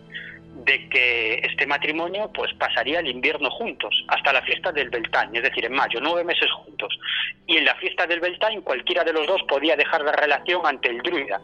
de 0.64 0.88
que 0.88 1.34
este 1.42 1.66
matrimonio 1.66 2.30
pues 2.34 2.52
pasaría 2.54 3.00
el 3.00 3.08
invierno 3.08 3.50
juntos 3.50 3.94
hasta 4.08 4.32
la 4.32 4.42
fiesta 4.42 4.72
del 4.72 4.90
Beltane, 4.90 5.38
es 5.38 5.44
decir, 5.44 5.64
en 5.64 5.72
mayo, 5.72 6.00
nueve 6.02 6.24
meses 6.24 6.50
juntos. 6.52 6.98
Y 7.46 7.56
en 7.56 7.64
la 7.64 7.74
fiesta 7.76 8.06
del 8.06 8.20
Beltane 8.20 8.60
cualquiera 8.60 9.04
de 9.04 9.12
los 9.12 9.26
dos 9.26 9.42
podía 9.48 9.76
dejar 9.76 10.02
la 10.02 10.12
relación 10.12 10.60
ante 10.66 10.90
el 10.90 10.98
druida 10.98 11.40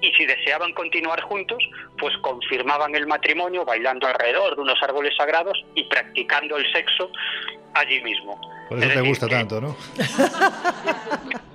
y 0.00 0.12
si 0.12 0.26
deseaban 0.26 0.72
continuar 0.72 1.20
juntos, 1.22 1.58
pues 1.98 2.16
confirmaban 2.18 2.94
el 2.94 3.06
matrimonio 3.06 3.64
bailando 3.64 4.06
alrededor 4.06 4.56
de 4.56 4.62
unos 4.62 4.82
árboles 4.82 5.16
sagrados 5.16 5.58
y 5.74 5.84
practicando 5.84 6.56
el 6.56 6.72
sexo 6.72 7.10
allí 7.74 8.00
mismo. 8.02 8.40
Por 8.68 8.78
eso 8.78 9.00
te 9.00 9.08
gusta 9.08 9.28
tanto, 9.28 9.60
¿no? 9.60 9.76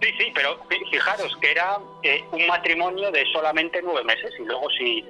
Sí, 0.00 0.10
sí, 0.16 0.30
pero 0.32 0.64
fijaros 0.92 1.36
que 1.40 1.50
era 1.50 1.76
eh, 2.04 2.22
un 2.30 2.46
matrimonio 2.46 3.10
de 3.10 3.24
solamente 3.32 3.80
nueve 3.82 4.04
meses 4.04 4.32
y 4.38 4.44
luego 4.44 4.70
si, 4.70 5.04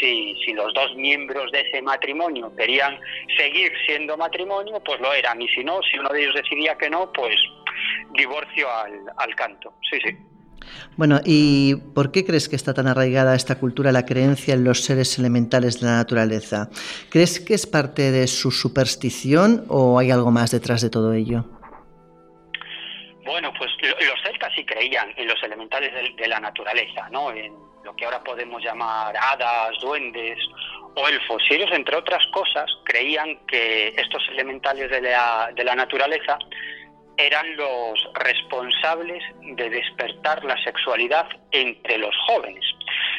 si, 0.00 0.34
si 0.42 0.54
los 0.54 0.72
dos 0.72 0.96
miembros 0.96 1.52
de 1.52 1.60
ese 1.60 1.82
matrimonio 1.82 2.50
querían 2.56 2.98
seguir 3.36 3.70
siendo 3.84 4.16
matrimonio, 4.16 4.80
pues 4.80 4.98
lo 5.00 5.12
eran 5.12 5.42
y 5.42 5.48
si 5.48 5.62
no, 5.62 5.80
si 5.82 5.98
uno 5.98 6.08
de 6.08 6.22
ellos 6.22 6.34
decidía 6.34 6.74
que 6.78 6.88
no, 6.88 7.12
pues 7.12 7.36
divorcio 8.12 8.66
al, 8.74 9.12
al 9.18 9.34
canto. 9.34 9.74
Sí, 9.90 9.98
sí. 10.02 10.16
Bueno, 10.96 11.20
¿y 11.24 11.76
por 11.94 12.12
qué 12.12 12.24
crees 12.24 12.48
que 12.48 12.56
está 12.56 12.74
tan 12.74 12.86
arraigada 12.86 13.34
esta 13.34 13.58
cultura 13.58 13.92
la 13.92 14.04
creencia 14.04 14.54
en 14.54 14.64
los 14.64 14.82
seres 14.82 15.18
elementales 15.18 15.80
de 15.80 15.86
la 15.86 15.96
naturaleza? 15.96 16.68
¿Crees 17.10 17.40
que 17.40 17.54
es 17.54 17.66
parte 17.66 18.10
de 18.10 18.26
su 18.26 18.50
superstición 18.50 19.64
o 19.68 19.98
hay 19.98 20.10
algo 20.10 20.30
más 20.30 20.50
detrás 20.50 20.82
de 20.82 20.90
todo 20.90 21.12
ello? 21.12 21.44
Bueno, 23.24 23.52
pues 23.56 23.70
los 23.82 24.22
celtas 24.24 24.52
sí 24.54 24.64
creían 24.64 25.12
en 25.16 25.28
los 25.28 25.40
elementales 25.42 25.92
de, 26.16 26.28
la 26.28 26.40
naturaleza, 26.40 27.08
¿no? 27.10 27.30
En 27.30 27.54
lo 27.84 27.94
que 27.94 28.04
ahora 28.04 28.22
podemos 28.22 28.62
llamar 28.62 29.16
hadas, 29.16 29.78
duendes 29.80 30.38
o 30.96 31.08
elfos. 31.08 31.42
Y 31.48 31.54
ellos, 31.54 31.70
entre 31.72 31.96
otras 31.96 32.26
cosas, 32.32 32.68
creían 32.84 33.38
que 33.46 33.94
estos 33.96 34.22
elementales 34.30 34.90
de 34.90 35.64
la 35.64 35.74
naturaleza 35.76 36.38
eran 37.26 37.56
los 37.56 38.08
responsables 38.14 39.22
de 39.40 39.70
despertar 39.70 40.44
la 40.44 40.56
sexualidad 40.62 41.26
entre 41.50 41.98
los 41.98 42.14
jóvenes. 42.26 42.64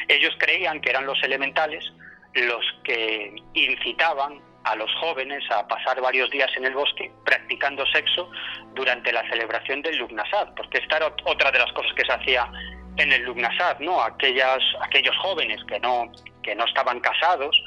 Ellos 0.08 0.34
creían 0.38 0.80
que 0.80 0.90
eran 0.90 1.06
los 1.06 1.22
elementales 1.22 1.92
los 2.34 2.64
que 2.84 3.34
incitaban 3.54 4.40
a 4.64 4.76
los 4.76 4.90
jóvenes 5.00 5.42
a 5.50 5.66
pasar 5.66 6.00
varios 6.00 6.30
días 6.30 6.50
en 6.56 6.64
el 6.64 6.74
bosque 6.74 7.10
practicando 7.24 7.84
sexo 7.86 8.30
durante 8.74 9.12
la 9.12 9.28
celebración 9.28 9.82
del 9.82 9.98
Lugnasad, 9.98 10.54
porque 10.54 10.78
esta 10.78 10.98
era 10.98 11.14
otra 11.24 11.50
de 11.50 11.58
las 11.58 11.72
cosas 11.72 11.92
que 11.94 12.04
se 12.04 12.12
hacía 12.12 12.50
en 12.96 13.12
el 13.12 13.22
Lugnasad, 13.22 13.80
¿no? 13.80 14.00
Aquellas, 14.00 14.62
aquellos 14.80 15.16
jóvenes 15.18 15.60
que 15.64 15.80
no, 15.80 16.10
que 16.42 16.54
no 16.54 16.64
estaban 16.64 17.00
casados, 17.00 17.60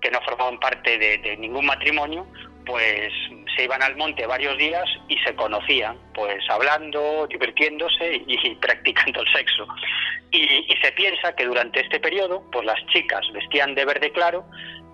que 0.00 0.10
no 0.10 0.20
formaban 0.22 0.58
parte 0.58 0.98
de 0.98 1.36
ningún 1.36 1.66
matrimonio, 1.66 2.26
pues 2.66 3.12
se 3.56 3.64
iban 3.64 3.82
al 3.82 3.96
monte 3.96 4.26
varios 4.26 4.56
días 4.58 4.84
y 5.08 5.16
se 5.18 5.34
conocían, 5.34 5.96
pues 6.14 6.38
hablando, 6.48 7.26
divirtiéndose 7.28 8.22
y, 8.26 8.54
practicando 8.56 9.20
el 9.20 9.32
sexo. 9.32 9.66
Y, 10.30 10.66
se 10.82 10.92
piensa 10.92 11.34
que 11.34 11.44
durante 11.44 11.80
este 11.80 12.00
periodo, 12.00 12.42
pues 12.52 12.64
las 12.64 12.84
chicas 12.86 13.20
vestían 13.32 13.74
de 13.74 13.84
verde 13.84 14.12
claro 14.12 14.44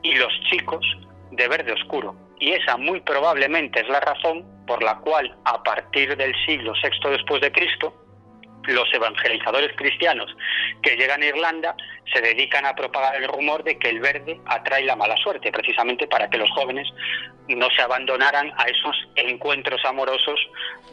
y 0.02 0.14
los 0.14 0.32
chicos 0.50 0.84
de 1.30 1.48
verde 1.48 1.72
oscuro. 1.72 2.16
Y 2.38 2.52
esa 2.52 2.76
muy 2.76 3.00
probablemente 3.00 3.80
es 3.80 3.88
la 3.88 4.00
razón 4.00 4.44
por 4.66 4.82
la 4.82 4.98
cual 4.98 5.36
a 5.44 5.62
partir 5.62 6.16
del 6.16 6.34
siglo 6.44 6.72
VI 6.82 7.10
después 7.10 7.40
de 7.40 7.52
Cristo 7.52 8.05
los 8.66 8.92
evangelizadores 8.92 9.74
cristianos 9.76 10.34
que 10.82 10.96
llegan 10.96 11.22
a 11.22 11.26
Irlanda 11.26 11.76
se 12.12 12.20
dedican 12.20 12.66
a 12.66 12.74
propagar 12.74 13.16
el 13.16 13.28
rumor 13.28 13.64
de 13.64 13.78
que 13.78 13.90
el 13.90 14.00
verde 14.00 14.40
atrae 14.46 14.84
la 14.84 14.96
mala 14.96 15.16
suerte, 15.16 15.52
precisamente 15.52 16.06
para 16.06 16.28
que 16.30 16.38
los 16.38 16.50
jóvenes 16.50 16.88
no 17.48 17.68
se 17.70 17.82
abandonaran 17.82 18.52
a 18.56 18.64
esos 18.64 18.96
encuentros 19.16 19.84
amorosos 19.84 20.40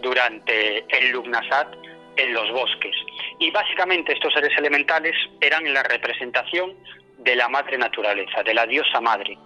durante 0.02 0.86
el 0.98 1.12
Lugnasad 1.12 1.68
en 2.16 2.34
los 2.34 2.52
bosques. 2.52 2.96
Y 3.40 3.52
básicamente 3.52 4.14
estos 4.14 4.34
seres 4.34 4.56
elementales 4.58 5.16
eran 5.42 5.74
la 5.74 5.84
representación 5.84 6.74
de 7.18 7.36
la 7.36 7.50
madre 7.50 7.78
naturaleza, 7.78 8.44
de 8.44 8.54
la 8.54 8.66
diosa 8.66 9.02
madre. 9.02 9.38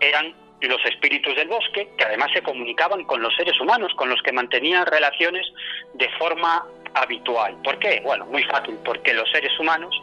Eran 0.00 0.34
los 0.68 0.84
espíritus 0.84 1.34
del 1.34 1.48
bosque, 1.48 1.88
que 1.96 2.04
además 2.04 2.30
se 2.32 2.42
comunicaban 2.42 3.04
con 3.04 3.20
los 3.20 3.34
seres 3.34 3.58
humanos, 3.60 3.92
con 3.96 4.08
los 4.08 4.22
que 4.22 4.32
mantenían 4.32 4.86
relaciones 4.86 5.46
de 5.94 6.08
forma 6.18 6.66
habitual. 6.94 7.56
¿Por 7.62 7.78
qué? 7.78 8.00
Bueno, 8.04 8.26
muy 8.26 8.42
fácil, 8.44 8.78
porque 8.84 9.14
los 9.14 9.30
seres 9.30 9.52
humanos 9.58 9.94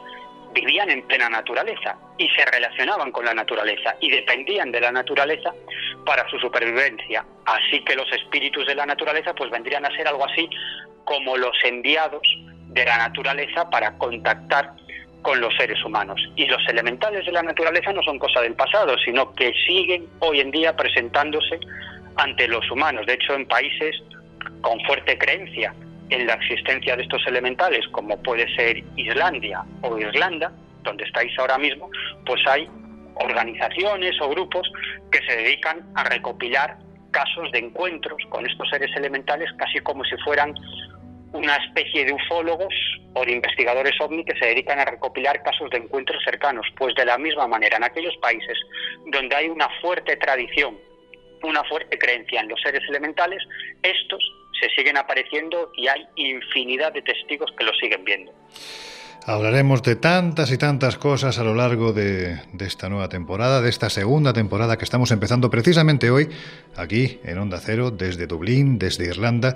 vivían 0.53 0.89
en 0.89 1.05
plena 1.07 1.29
naturaleza 1.29 1.95
y 2.17 2.27
se 2.29 2.45
relacionaban 2.45 3.11
con 3.11 3.25
la 3.25 3.33
naturaleza 3.33 3.95
y 3.99 4.09
dependían 4.09 4.71
de 4.71 4.81
la 4.81 4.91
naturaleza 4.91 5.53
para 6.05 6.27
su 6.29 6.39
supervivencia. 6.39 7.23
Así 7.45 7.83
que 7.83 7.95
los 7.95 8.11
espíritus 8.11 8.65
de 8.65 8.75
la 8.75 8.85
naturaleza 8.85 9.33
pues 9.33 9.51
vendrían 9.51 9.85
a 9.85 9.95
ser 9.95 10.07
algo 10.07 10.25
así 10.25 10.49
como 11.03 11.37
los 11.37 11.55
enviados 11.63 12.21
de 12.67 12.85
la 12.85 12.97
naturaleza 12.97 13.69
para 13.69 13.97
contactar 13.97 14.73
con 15.21 15.39
los 15.41 15.55
seres 15.55 15.83
humanos. 15.83 16.19
Y 16.35 16.45
los 16.45 16.61
elementales 16.67 17.25
de 17.25 17.31
la 17.31 17.43
naturaleza 17.43 17.91
no 17.91 18.01
son 18.03 18.19
cosa 18.19 18.41
del 18.41 18.55
pasado, 18.55 18.97
sino 19.03 19.33
que 19.33 19.51
siguen 19.67 20.07
hoy 20.19 20.39
en 20.39 20.51
día 20.51 20.75
presentándose 20.75 21.59
ante 22.15 22.47
los 22.47 22.69
humanos. 22.71 23.05
De 23.05 23.13
hecho, 23.13 23.33
en 23.33 23.47
países 23.47 23.95
con 24.61 24.79
fuerte 24.81 25.17
creencia 25.17 25.73
en 26.09 26.27
la 26.27 26.33
existencia 26.33 26.95
de 26.95 27.03
estos 27.03 27.25
elementales, 27.27 27.87
como 27.91 28.21
puede 28.21 28.53
ser 28.55 28.83
Islandia 28.95 29.63
o 29.81 29.97
Irlanda, 29.97 30.51
donde 30.83 31.03
estáis 31.03 31.37
ahora 31.37 31.57
mismo, 31.57 31.89
pues 32.25 32.41
hay 32.47 32.67
organizaciones 33.15 34.19
o 34.21 34.29
grupos 34.29 34.71
que 35.11 35.19
se 35.25 35.35
dedican 35.37 35.89
a 35.95 36.03
recopilar 36.05 36.77
casos 37.11 37.51
de 37.51 37.59
encuentros 37.59 38.21
con 38.29 38.45
estos 38.45 38.69
seres 38.69 38.95
elementales 38.95 39.49
casi 39.57 39.79
como 39.79 40.03
si 40.05 40.15
fueran 40.23 40.53
una 41.33 41.55
especie 41.57 42.05
de 42.05 42.13
ufólogos 42.13 42.73
o 43.13 43.23
de 43.25 43.33
investigadores 43.33 43.93
ovni 43.99 44.23
que 44.25 44.37
se 44.37 44.45
dedican 44.45 44.79
a 44.79 44.85
recopilar 44.85 45.43
casos 45.43 45.69
de 45.69 45.77
encuentros 45.77 46.23
cercanos. 46.23 46.65
Pues 46.77 46.95
de 46.95 47.05
la 47.05 47.17
misma 47.17 47.47
manera, 47.47 47.77
en 47.77 47.83
aquellos 47.83 48.15
países 48.17 48.57
donde 49.11 49.35
hay 49.35 49.47
una 49.49 49.67
fuerte 49.81 50.15
tradición, 50.17 50.77
una 51.43 51.63
fuerte 51.65 51.97
creencia 51.97 52.41
en 52.41 52.49
los 52.49 52.61
seres 52.61 52.81
elementales, 52.89 53.41
estos 53.83 54.21
se 54.59 54.69
siguen 54.69 54.97
apareciendo 54.97 55.71
y 55.75 55.87
hay 55.87 56.05
infinidad 56.15 56.93
de 56.93 57.01
testigos 57.01 57.51
que 57.57 57.63
lo 57.63 57.73
siguen 57.73 58.03
viendo. 58.03 58.33
Hablaremos 59.25 59.83
de 59.83 59.95
tantas 59.95 60.51
y 60.51 60.57
tantas 60.57 60.97
cosas 60.97 61.37
a 61.37 61.43
lo 61.43 61.53
largo 61.53 61.93
de, 61.93 62.39
esta 62.59 62.89
nueva 62.89 63.09
temporada, 63.09 63.61
de 63.61 63.69
esta 63.69 63.89
segunda 63.89 64.33
temporada 64.33 64.77
que 64.77 64.85
estamos 64.85 65.11
empezando 65.11 65.51
precisamente 65.51 66.09
hoy, 66.09 66.29
aquí 66.75 67.19
en 67.23 67.37
Onda 67.37 67.59
Cero, 67.59 67.91
desde 67.91 68.27
Dublín, 68.27 68.79
desde 68.79 69.05
Irlanda. 69.05 69.55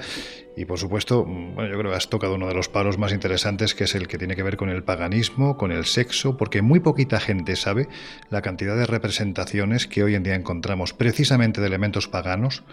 Y 0.56 0.66
por 0.66 0.78
supuesto, 0.78 1.24
bueno, 1.24 1.72
yo 1.72 1.80
creo 1.80 1.92
que 1.92 1.98
has 1.98 2.10
tocado 2.10 2.36
uno 2.36 2.48
de 2.48 2.54
los 2.54 2.70
palos 2.70 3.00
más 3.00 3.14
interesantes, 3.14 3.74
que 3.74 3.86
es 3.86 3.96
el 3.96 4.08
que 4.08 4.20
tiene 4.20 4.36
que 4.36 4.44
ver 4.44 4.58
con 4.58 4.70
el 4.70 4.84
paganismo, 4.84 5.58
con 5.58 5.72
el 5.72 5.86
sexo, 5.86 6.38
porque 6.38 6.62
muy 6.62 6.80
poquita 6.80 7.20
gente 7.20 7.56
sabe 7.56 7.88
la 8.30 8.44
cantidad 8.44 8.76
de 8.76 8.86
representaciones 8.86 9.88
que 9.88 10.04
hoy 10.04 10.14
en 10.14 10.24
día 10.24 10.36
encontramos 10.36 10.94
precisamente 10.94 11.62
de 11.62 11.68
elementos 11.68 12.08
paganos 12.08 12.64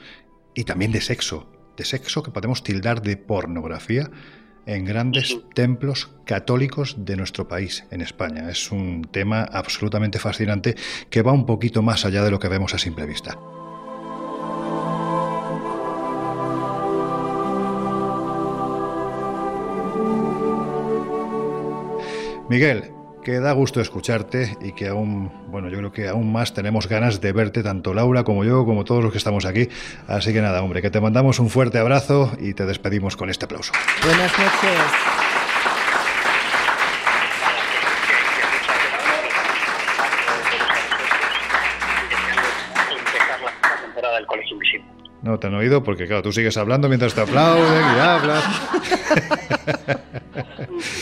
y 0.55 0.65
también 0.65 0.93
de 0.93 1.01
sexo, 1.01 1.60
de 1.81 1.87
sexo 1.87 2.23
que 2.23 2.31
podemos 2.31 2.63
tildar 2.63 3.01
de 3.01 3.17
pornografía 3.17 4.11
en 4.67 4.85
grandes 4.85 5.39
templos 5.55 6.11
católicos 6.27 6.95
de 6.99 7.17
nuestro 7.17 7.49
país, 7.49 7.87
en 7.91 8.03
España. 8.03 8.51
Es 8.51 8.71
un 8.71 9.09
tema 9.11 9.45
absolutamente 9.45 10.19
fascinante 10.19 10.77
que 11.09 11.23
va 11.23 11.33
un 11.33 11.47
poquito 11.47 11.81
más 11.81 12.05
allá 12.05 12.23
de 12.23 12.31
lo 12.31 12.39
que 12.39 12.49
vemos 12.49 12.75
a 12.75 12.79
simple 12.79 13.07
vista. 13.07 13.39
Miguel, 22.51 22.93
que 23.23 23.41
da 23.41 23.53
gusto 23.53 23.81
escucharte 23.81 24.57
y 24.61 24.73
que 24.73 24.89
aún, 24.89 25.31
bueno, 25.49 25.69
yo 25.69 25.79
creo 25.79 25.93
que 25.93 26.09
aún 26.09 26.33
más 26.33 26.55
tenemos 26.55 26.89
ganas 26.89 27.21
de 27.21 27.33
verte, 27.33 27.63
tanto 27.63 27.95
Laura 27.95 28.25
como 28.25 28.45
yo, 28.45 28.65
como 28.65 28.85
todos 28.85 29.03
los 29.03 29.13
que 29.13 29.19
estamos 29.19 29.45
aquí. 29.45 29.69
Así 30.07 30.33
que 30.33 30.41
nada, 30.41 30.63
hombre, 30.63 30.83
que 30.83 30.91
te 30.91 31.01
mandamos 31.01 31.39
un 31.39 31.51
fuerte 31.51 31.79
abrazo 31.79 32.33
y 32.41 32.55
te 32.55 32.67
despedimos 32.67 33.17
con 33.17 33.31
este 33.31 33.45
aplauso. 33.45 33.73
Buenas 34.03 34.33
noches. 34.39 34.81
No 45.23 45.39
te 45.39 45.49
han 45.49 45.55
oído 45.55 45.85
porque, 45.85 46.07
claro, 46.07 46.23
tú 46.23 46.33
sigues 46.33 46.57
hablando 46.57 46.89
mientras 46.89 47.15
te 47.15 47.21
aplauden 47.21 47.85
y 47.97 48.01
hablas. 48.01 48.45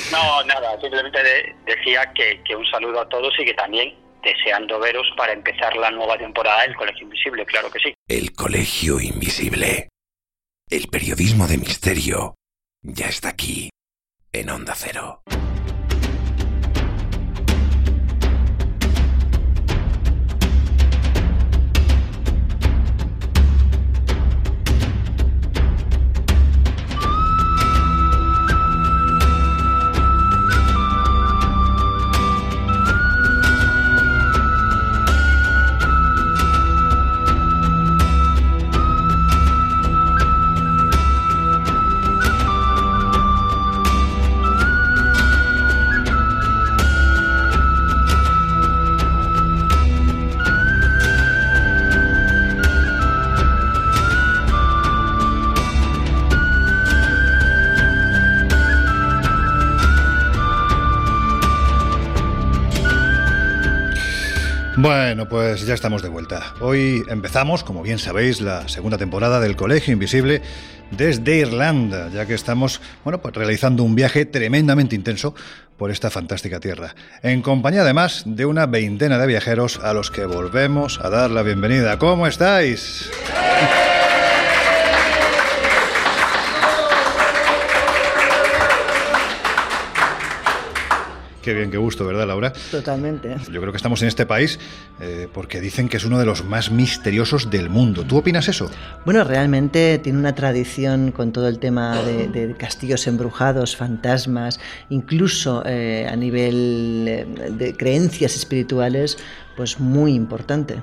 Simplemente 0.80 1.18
decía 1.66 2.12
que, 2.14 2.42
que 2.44 2.56
un 2.56 2.66
saludo 2.66 3.00
a 3.00 3.08
todos 3.08 3.32
y 3.38 3.44
que 3.44 3.54
también 3.54 3.94
deseando 4.22 4.78
veros 4.78 5.06
para 5.16 5.32
empezar 5.32 5.76
la 5.76 5.90
nueva 5.90 6.18
temporada 6.18 6.62
del 6.62 6.76
Colegio 6.76 7.04
Invisible, 7.04 7.46
claro 7.46 7.70
que 7.70 7.78
sí. 7.78 7.94
El 8.06 8.32
Colegio 8.32 9.00
Invisible. 9.00 9.88
El 10.68 10.88
periodismo 10.88 11.46
de 11.46 11.58
misterio 11.58 12.34
ya 12.82 13.06
está 13.06 13.30
aquí, 13.30 13.70
en 14.32 14.50
Onda 14.50 14.74
Cero. 14.76 15.22
Bueno, 64.80 65.28
pues 65.28 65.66
ya 65.66 65.74
estamos 65.74 66.02
de 66.02 66.08
vuelta. 66.08 66.54
Hoy 66.60 67.02
empezamos, 67.08 67.64
como 67.64 67.82
bien 67.82 67.98
sabéis, 67.98 68.40
la 68.40 68.68
segunda 68.68 68.96
temporada 68.96 69.40
del 69.40 69.56
Colegio 69.56 69.92
Invisible 69.92 70.40
desde 70.92 71.38
Irlanda, 71.38 72.08
ya 72.10 72.26
que 72.26 72.34
estamos, 72.34 72.80
bueno, 73.02 73.20
pues 73.20 73.34
realizando 73.34 73.82
un 73.82 73.96
viaje 73.96 74.24
tremendamente 74.24 74.94
intenso 74.94 75.34
por 75.76 75.90
esta 75.90 76.10
fantástica 76.10 76.60
tierra, 76.60 76.94
en 77.24 77.42
compañía 77.42 77.80
además 77.80 78.22
de 78.24 78.46
una 78.46 78.66
veintena 78.66 79.18
de 79.18 79.26
viajeros 79.26 79.80
a 79.82 79.92
los 79.94 80.12
que 80.12 80.26
volvemos 80.26 81.00
a 81.02 81.10
dar 81.10 81.32
la 81.32 81.42
bienvenida. 81.42 81.98
¿Cómo 81.98 82.28
estáis? 82.28 83.10
Qué 91.48 91.54
bien, 91.54 91.70
qué 91.70 91.78
gusto, 91.78 92.04
¿verdad, 92.04 92.26
Laura? 92.26 92.52
Totalmente. 92.70 93.34
Yo 93.50 93.58
creo 93.62 93.72
que 93.72 93.78
estamos 93.78 94.02
en 94.02 94.08
este 94.08 94.26
país 94.26 94.58
eh, 95.00 95.28
porque 95.32 95.62
dicen 95.62 95.88
que 95.88 95.96
es 95.96 96.04
uno 96.04 96.18
de 96.18 96.26
los 96.26 96.44
más 96.44 96.70
misteriosos 96.70 97.48
del 97.48 97.70
mundo. 97.70 98.04
¿Tú 98.04 98.18
opinas 98.18 98.48
eso? 98.48 98.70
Bueno, 99.06 99.24
realmente 99.24 99.98
tiene 99.98 100.18
una 100.18 100.34
tradición 100.34 101.10
con 101.10 101.32
todo 101.32 101.48
el 101.48 101.58
tema 101.58 102.02
de, 102.02 102.54
castillos 102.58 103.06
embrujados, 103.06 103.76
fantasmas, 103.76 104.60
incluso 104.90 105.62
eh, 105.64 106.06
a 106.06 106.16
nivel 106.16 107.06
eh, 107.08 107.26
de 107.52 107.74
creencias 107.74 108.36
espirituales, 108.36 109.16
pues 109.58 109.80
muy 109.80 110.14
importante. 110.14 110.80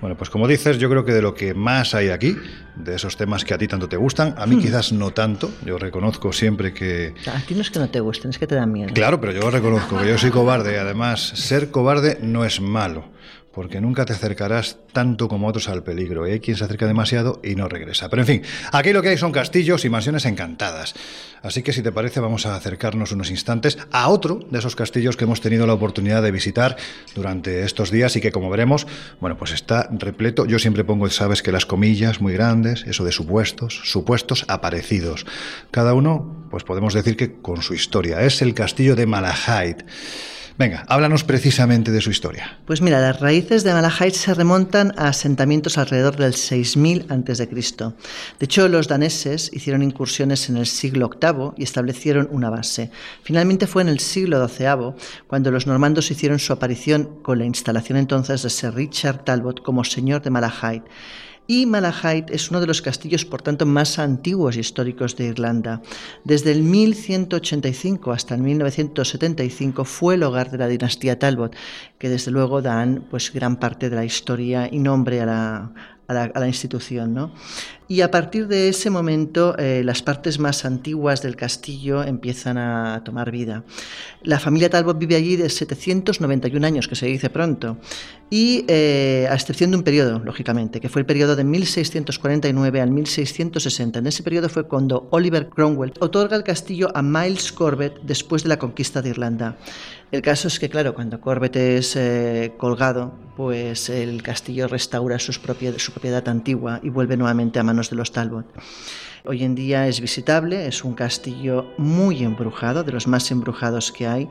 Bueno, 0.00 0.16
pues 0.16 0.30
como 0.30 0.46
dices, 0.46 0.78
yo 0.78 0.88
creo 0.88 1.04
que 1.04 1.12
de 1.12 1.20
lo 1.20 1.34
que 1.34 1.52
más 1.52 1.96
hay 1.96 2.10
aquí, 2.10 2.36
de 2.76 2.94
esos 2.94 3.16
temas 3.16 3.44
que 3.44 3.54
a 3.54 3.58
ti 3.58 3.66
tanto 3.66 3.88
te 3.88 3.96
gustan, 3.96 4.36
a 4.38 4.46
mí 4.46 4.54
hmm. 4.54 4.60
quizás 4.60 4.92
no 4.92 5.10
tanto, 5.10 5.50
yo 5.66 5.78
reconozco 5.78 6.32
siempre 6.32 6.72
que... 6.72 7.12
A 7.26 7.40
ti 7.40 7.56
no 7.56 7.62
es 7.62 7.72
que 7.72 7.80
no 7.80 7.90
te 7.90 7.98
gusten, 7.98 8.30
es 8.30 8.38
que 8.38 8.46
te 8.46 8.54
dan 8.54 8.70
miedo. 8.70 8.94
Claro, 8.94 9.20
pero 9.20 9.32
yo 9.32 9.50
reconozco 9.50 9.98
que 9.98 10.06
yo 10.06 10.16
soy 10.16 10.30
cobarde, 10.30 10.78
además, 10.78 11.20
ser 11.34 11.72
cobarde 11.72 12.20
no 12.22 12.44
es 12.44 12.60
malo 12.60 13.12
porque 13.54 13.80
nunca 13.80 14.04
te 14.04 14.12
acercarás 14.12 14.78
tanto 14.92 15.28
como 15.28 15.46
otros 15.46 15.68
al 15.68 15.84
peligro. 15.84 16.24
Hay 16.24 16.40
quien 16.40 16.56
se 16.56 16.64
acerca 16.64 16.86
demasiado 16.86 17.40
y 17.44 17.54
no 17.54 17.68
regresa. 17.68 18.08
Pero 18.08 18.22
en 18.22 18.26
fin, 18.26 18.42
aquí 18.72 18.92
lo 18.92 19.00
que 19.00 19.10
hay 19.10 19.16
son 19.16 19.32
castillos 19.32 19.84
y 19.84 19.90
mansiones 19.90 20.24
encantadas. 20.24 20.94
Así 21.42 21.62
que 21.62 21.72
si 21.72 21.82
te 21.82 21.92
parece 21.92 22.20
vamos 22.20 22.46
a 22.46 22.56
acercarnos 22.56 23.12
unos 23.12 23.30
instantes 23.30 23.78
a 23.92 24.08
otro 24.08 24.40
de 24.50 24.58
esos 24.58 24.74
castillos 24.74 25.16
que 25.16 25.24
hemos 25.24 25.40
tenido 25.40 25.66
la 25.66 25.74
oportunidad 25.74 26.22
de 26.22 26.30
visitar 26.30 26.76
durante 27.14 27.64
estos 27.64 27.90
días 27.90 28.16
y 28.16 28.20
que 28.20 28.32
como 28.32 28.50
veremos, 28.50 28.86
bueno, 29.20 29.36
pues 29.36 29.52
está 29.52 29.88
repleto. 29.92 30.46
Yo 30.46 30.58
siempre 30.58 30.84
pongo, 30.84 31.08
sabes 31.10 31.42
que 31.42 31.52
las 31.52 31.66
comillas 31.66 32.20
muy 32.20 32.32
grandes, 32.32 32.84
eso 32.86 33.04
de 33.04 33.12
supuestos, 33.12 33.82
supuestos 33.84 34.44
aparecidos. 34.48 35.26
Cada 35.70 35.94
uno, 35.94 36.46
pues 36.50 36.64
podemos 36.64 36.94
decir 36.94 37.16
que 37.16 37.40
con 37.40 37.62
su 37.62 37.74
historia. 37.74 38.22
Es 38.22 38.42
el 38.42 38.54
castillo 38.54 38.96
de 38.96 39.06
Malahide. 39.06 39.84
Venga, 40.56 40.84
háblanos 40.86 41.24
precisamente 41.24 41.90
de 41.90 42.00
su 42.00 42.10
historia. 42.10 42.58
Pues 42.64 42.80
mira, 42.80 43.00
las 43.00 43.18
raíces 43.18 43.64
de 43.64 43.72
Malahide 43.72 44.12
se 44.12 44.34
remontan 44.34 44.94
a 44.96 45.08
asentamientos 45.08 45.78
alrededor 45.78 46.16
del 46.16 46.34
6000 46.34 47.06
a.C. 47.08 47.46
De 48.38 48.44
hecho, 48.44 48.68
los 48.68 48.86
daneses 48.86 49.50
hicieron 49.52 49.82
incursiones 49.82 50.48
en 50.48 50.56
el 50.56 50.66
siglo 50.66 51.10
VIII 51.20 51.54
y 51.56 51.64
establecieron 51.64 52.28
una 52.30 52.50
base. 52.50 52.92
Finalmente 53.24 53.66
fue 53.66 53.82
en 53.82 53.88
el 53.88 53.98
siglo 53.98 54.46
XII 54.46 54.94
cuando 55.26 55.50
los 55.50 55.66
normandos 55.66 56.12
hicieron 56.12 56.38
su 56.38 56.52
aparición 56.52 57.20
con 57.22 57.40
la 57.40 57.46
instalación 57.46 57.98
entonces 57.98 58.44
de 58.44 58.50
Sir 58.50 58.74
Richard 58.74 59.24
Talbot 59.24 59.60
como 59.60 59.82
señor 59.82 60.22
de 60.22 60.30
Malahide 60.30 60.84
y 61.46 61.66
Malahide 61.66 62.34
es 62.34 62.50
uno 62.50 62.60
de 62.60 62.66
los 62.66 62.80
castillos, 62.80 63.24
por 63.24 63.42
tanto, 63.42 63.66
más 63.66 63.98
antiguos 63.98 64.56
y 64.56 64.60
históricos 64.60 65.16
de 65.16 65.26
Irlanda. 65.26 65.82
Desde 66.24 66.52
el 66.52 66.62
1185 66.62 68.12
hasta 68.12 68.34
el 68.34 68.42
1975 68.42 69.84
fue 69.84 70.14
el 70.14 70.22
hogar 70.22 70.50
de 70.50 70.58
la 70.58 70.68
dinastía 70.68 71.18
Talbot, 71.18 71.54
que 71.98 72.08
desde 72.08 72.30
luego 72.30 72.62
dan 72.62 73.04
pues, 73.10 73.32
gran 73.32 73.56
parte 73.56 73.90
de 73.90 73.96
la 73.96 74.04
historia 74.04 74.68
y 74.70 74.78
nombre 74.78 75.20
a 75.20 75.26
la, 75.26 75.93
a 76.08 76.14
la, 76.14 76.46
institución. 76.46 77.14
¿no? 77.14 77.32
Y 77.88 78.00
a 78.00 78.10
partir 78.10 78.46
de 78.48 78.68
ese 78.68 78.90
momento, 78.90 79.56
eh, 79.58 79.82
las 79.84 80.02
partes 80.02 80.38
más 80.38 80.64
antiguas 80.64 81.22
del 81.22 81.36
castillo 81.36 82.02
empiezan 82.02 82.58
a 82.58 83.02
tomar 83.04 83.30
vida. 83.30 83.64
La 84.22 84.38
familia 84.38 84.70
Talbot 84.70 84.98
vive 84.98 85.16
allí 85.16 85.36
de 85.36 85.48
791 85.48 86.66
años, 86.66 86.88
que 86.88 86.94
se 86.94 87.06
dice 87.06 87.30
pronto, 87.30 87.78
y 88.30 88.64
eh, 88.68 89.26
a 89.30 89.34
excepción 89.34 89.70
de 89.70 89.76
un 89.76 89.82
periodo, 89.82 90.18
lógicamente, 90.18 90.80
que 90.80 90.88
fue 90.88 91.00
el 91.00 91.06
periodo 91.06 91.36
de 91.36 91.44
1649 91.44 92.80
al 92.80 92.90
1660. 92.90 93.98
En 93.98 94.06
ese 94.06 94.22
periodo 94.22 94.48
fue 94.48 94.66
cuando 94.66 95.08
Oliver 95.10 95.48
Cromwell 95.48 95.92
otorga 96.00 96.36
el 96.36 96.42
castillo 96.42 96.90
a 96.96 97.02
Miles 97.02 97.52
Corbett 97.52 98.00
después 98.02 98.42
de 98.42 98.48
la 98.48 98.58
conquista 98.58 99.02
de 99.02 99.10
Irlanda. 99.10 99.56
El 100.14 100.22
caso 100.22 100.46
es 100.46 100.60
que, 100.60 100.68
claro, 100.68 100.94
cuando 100.94 101.20
Corbett 101.20 101.56
es 101.56 101.96
eh, 101.96 102.52
colgado, 102.56 103.18
pues 103.36 103.88
el 103.88 104.22
castillo 104.22 104.68
restaura 104.68 105.18
su 105.18 105.32
propiedad 105.40 106.28
antigua 106.28 106.78
y 106.84 106.88
vuelve 106.88 107.16
nuevamente 107.16 107.58
a 107.58 107.64
manos 107.64 107.90
de 107.90 107.96
los 107.96 108.12
Talbot. 108.12 108.46
Hoy 109.24 109.42
en 109.42 109.56
día 109.56 109.88
es 109.88 110.00
visitable, 110.00 110.68
es 110.68 110.84
un 110.84 110.94
castillo 110.94 111.66
muy 111.78 112.22
embrujado, 112.22 112.84
de 112.84 112.92
los 112.92 113.08
más 113.08 113.28
embrujados 113.32 113.90
que 113.90 114.06
hay, 114.06 114.28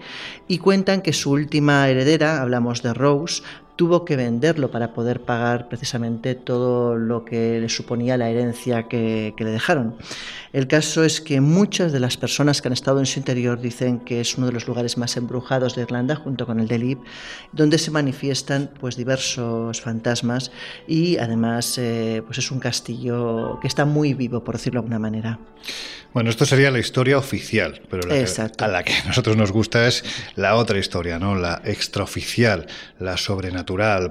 y 0.48 0.60
cuentan 0.60 1.02
que 1.02 1.12
su 1.12 1.32
última 1.32 1.90
heredera, 1.90 2.42
hablamos 2.42 2.82
de 2.82 2.94
Rose, 2.94 3.44
tuvo 3.76 4.06
que 4.06 4.16
venderlo 4.16 4.70
para 4.70 4.94
poder 4.94 5.22
pagar 5.22 5.68
precisamente 5.68 6.36
todo 6.36 6.96
lo 6.96 7.26
que 7.26 7.60
le 7.60 7.70
suponía 7.70 8.18
la 8.18 8.30
herencia 8.30 8.88
que, 8.88 9.34
le 9.38 9.50
dejaron. 9.50 9.96
El 10.54 10.68
caso 10.68 11.04
es 11.04 11.20
que 11.20 11.42
muchas 11.42 11.92
de 11.92 12.00
las 12.00 12.16
personas 12.16 12.62
que 12.62 12.68
han 12.68 12.74
estado 12.74 13.00
en 13.00 13.06
su 13.06 13.20
interior 13.20 13.60
dicen 13.60 14.00
que 14.00 14.22
es 14.22 14.38
uno 14.38 14.48
de 14.48 14.54
los 14.54 14.68
lugares 14.68 14.98
más 14.98 15.18
embrujados 15.18 15.76
de 15.76 15.82
Irlanda, 15.82 16.16
junto 16.16 16.46
con 16.46 16.60
el 16.60 16.68
de 16.68 16.78
Lip, 16.78 17.00
donde 17.52 17.78
se 17.78 17.92
manifiestan 17.92 18.70
pues, 18.80 18.96
diversos 18.96 19.82
fantasmas 19.82 20.52
y 20.88 21.18
además 21.18 21.78
eh, 21.78 22.22
pues 22.26 22.38
es 22.38 22.52
un 22.52 22.60
castillo 22.60 23.60
que 23.60 23.68
está 23.68 23.86
muy 23.86 24.14
vivo, 24.14 24.44
por 24.44 24.56
decirlo 24.56 24.82
de 24.82 24.86
alguna 24.86 25.00
manera. 25.00 25.40
Bueno, 26.14 26.30
esto 26.30 26.46
sería 26.46 26.70
la 26.70 26.78
historia 26.78 27.18
oficial, 27.18 27.82
pero 27.90 28.08
la 28.08 28.14
a 28.60 28.68
la 28.68 28.84
que 28.84 28.94
a 28.94 29.04
nosotros 29.06 29.36
nos 29.36 29.52
gusta 29.52 29.88
es 29.88 30.04
la 30.36 30.56
otra 30.56 30.78
historia, 30.78 31.18
¿no? 31.18 31.36
La 31.36 31.60
extraoficial, 31.66 32.68
la 33.00 33.18
sobrenatural, 33.18 33.63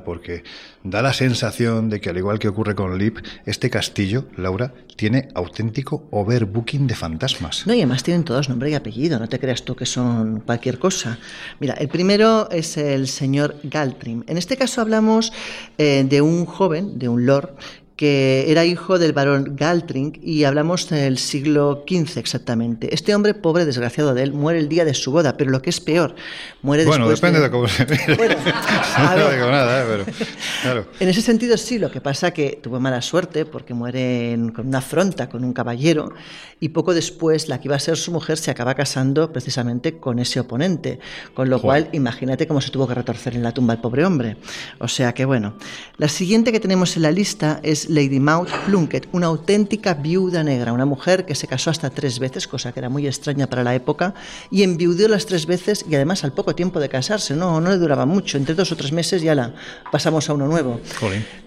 porque 0.04 0.44
da 0.82 1.02
la 1.02 1.12
sensación 1.12 1.88
de 1.88 2.00
que, 2.00 2.10
al 2.10 2.18
igual 2.18 2.38
que 2.38 2.48
ocurre 2.48 2.74
con 2.74 2.98
Lip, 2.98 3.18
este 3.46 3.70
castillo, 3.70 4.26
Laura, 4.36 4.72
tiene 4.96 5.28
auténtico 5.34 6.08
overbooking 6.10 6.86
de 6.86 6.94
fantasmas. 6.94 7.66
No, 7.66 7.74
y 7.74 7.78
además 7.78 8.02
tienen 8.02 8.24
todos 8.24 8.48
nombre 8.48 8.70
y 8.70 8.74
apellido, 8.74 9.18
no 9.18 9.28
te 9.28 9.38
creas 9.38 9.64
tú 9.64 9.74
que 9.74 9.86
son 9.86 10.40
cualquier 10.40 10.78
cosa. 10.78 11.18
Mira, 11.60 11.74
el 11.74 11.88
primero 11.88 12.50
es 12.50 12.76
el 12.76 13.08
señor 13.08 13.56
Galtrim. 13.62 14.24
En 14.26 14.36
este 14.36 14.56
caso 14.56 14.80
hablamos 14.80 15.32
eh, 15.78 16.04
de 16.08 16.20
un 16.20 16.46
joven, 16.46 16.98
de 16.98 17.08
un 17.08 17.26
lord, 17.26 17.54
que 18.02 18.50
era 18.50 18.64
hijo 18.64 18.98
del 18.98 19.12
barón 19.12 19.54
Galtring 19.54 20.18
y 20.20 20.42
hablamos 20.42 20.88
del 20.88 21.18
siglo 21.18 21.84
XV 21.88 22.18
exactamente. 22.18 22.92
Este 22.92 23.14
hombre, 23.14 23.32
pobre, 23.32 23.64
desgraciado 23.64 24.12
de 24.12 24.24
él, 24.24 24.32
muere 24.32 24.58
el 24.58 24.68
día 24.68 24.84
de 24.84 24.92
su 24.92 25.12
boda, 25.12 25.36
pero 25.36 25.52
lo 25.52 25.62
que 25.62 25.70
es 25.70 25.78
peor, 25.78 26.16
muere 26.62 26.84
bueno, 26.84 27.08
después 27.08 27.32
depende 27.32 27.46
de, 27.46 27.52
cómo 27.52 27.68
se 27.68 27.86
mire. 27.86 28.16
Bueno, 28.16 28.34
no 29.16 29.30
digo 29.30 29.48
nada, 29.52 29.82
¿eh? 29.82 29.86
pero, 29.88 30.28
claro. 30.62 30.86
En 30.98 31.10
ese 31.10 31.22
sentido 31.22 31.56
sí, 31.56 31.78
lo 31.78 31.92
que 31.92 32.00
pasa 32.00 32.32
que 32.32 32.58
tuvo 32.60 32.80
mala 32.80 33.00
suerte 33.02 33.44
porque 33.44 33.72
muere 33.72 34.36
con 34.52 34.66
una 34.66 34.78
afronta 34.78 35.28
con 35.28 35.44
un 35.44 35.52
caballero 35.52 36.12
y 36.58 36.70
poco 36.70 36.94
después 36.94 37.48
la 37.48 37.60
que 37.60 37.68
iba 37.68 37.76
a 37.76 37.78
ser 37.78 37.96
su 37.96 38.10
mujer 38.10 38.36
se 38.36 38.50
acaba 38.50 38.74
casando 38.74 39.32
precisamente 39.32 39.98
con 39.98 40.18
ese 40.18 40.40
oponente, 40.40 40.98
con 41.34 41.48
lo 41.50 41.60
cual 41.60 41.88
imagínate 41.92 42.48
cómo 42.48 42.60
se 42.60 42.70
tuvo 42.70 42.88
que 42.88 42.94
retorcer 42.94 43.36
en 43.36 43.44
la 43.44 43.52
tumba 43.52 43.74
el 43.74 43.80
pobre 43.80 44.04
hombre. 44.04 44.38
O 44.80 44.88
sea 44.88 45.14
que 45.14 45.24
bueno, 45.24 45.54
la 45.98 46.08
siguiente 46.08 46.50
que 46.50 46.58
tenemos 46.58 46.96
en 46.96 47.02
la 47.02 47.12
lista 47.12 47.60
es 47.62 47.91
Lady 47.92 48.20
Maud 48.20 48.48
Plunkett, 48.66 49.06
una 49.12 49.26
auténtica 49.26 49.94
viuda 49.94 50.42
negra, 50.42 50.72
una 50.72 50.86
mujer 50.86 51.26
que 51.26 51.34
se 51.34 51.46
casó 51.46 51.70
hasta 51.70 51.90
tres 51.90 52.18
veces, 52.18 52.48
cosa 52.48 52.72
que 52.72 52.80
era 52.80 52.88
muy 52.88 53.06
extraña 53.06 53.46
para 53.46 53.62
la 53.62 53.74
época, 53.74 54.14
y 54.50 54.62
enviudó 54.62 55.08
las 55.08 55.26
tres 55.26 55.46
veces 55.46 55.84
y 55.88 55.94
además 55.94 56.24
al 56.24 56.32
poco 56.32 56.54
tiempo 56.54 56.80
de 56.80 56.88
casarse, 56.88 57.36
no, 57.36 57.60
no 57.60 57.70
le 57.70 57.76
duraba 57.76 58.06
mucho, 58.06 58.38
entre 58.38 58.54
dos 58.54 58.72
o 58.72 58.76
tres 58.76 58.92
meses 58.92 59.20
ya 59.20 59.34
la 59.34 59.54
pasamos 59.90 60.28
a 60.28 60.34
uno 60.34 60.46
nuevo. 60.46 60.80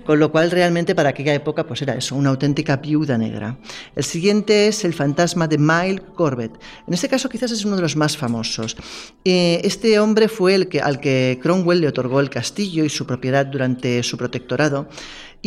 Con 0.06 0.20
lo 0.20 0.32
cual 0.32 0.52
realmente 0.52 0.94
para 0.94 1.10
aquella 1.10 1.34
época 1.34 1.66
pues 1.66 1.82
era 1.82 1.96
eso, 1.96 2.16
una 2.16 2.30
auténtica 2.30 2.78
viuda 2.78 3.18
negra. 3.18 3.58
El 3.96 4.04
siguiente 4.04 4.68
es 4.68 4.86
el 4.86 4.94
fantasma 4.94 5.48
de 5.48 5.58
Mile 5.58 6.04
Corbett. 6.14 6.52
En 6.88 6.94
este 6.94 7.10
caso 7.10 7.28
quizás 7.28 7.52
es 7.52 7.66
uno 7.66 7.76
de 7.76 7.82
los 7.82 7.96
más 7.96 8.16
famosos. 8.16 8.78
Eh, 9.24 9.62
este 9.64 10.00
hombre 10.00 10.28
fue 10.28 10.54
el 10.54 10.68
que, 10.68 10.80
al 10.80 11.00
que 11.00 11.40
Cromwell 11.42 11.82
le 11.82 11.88
otorgó 11.88 12.20
el 12.20 12.30
castillo 12.30 12.86
y 12.86 12.90
su 12.90 13.08
propiedad 13.08 13.48
durante 13.48 14.04
su 14.04 14.16
protectorado 14.16 14.88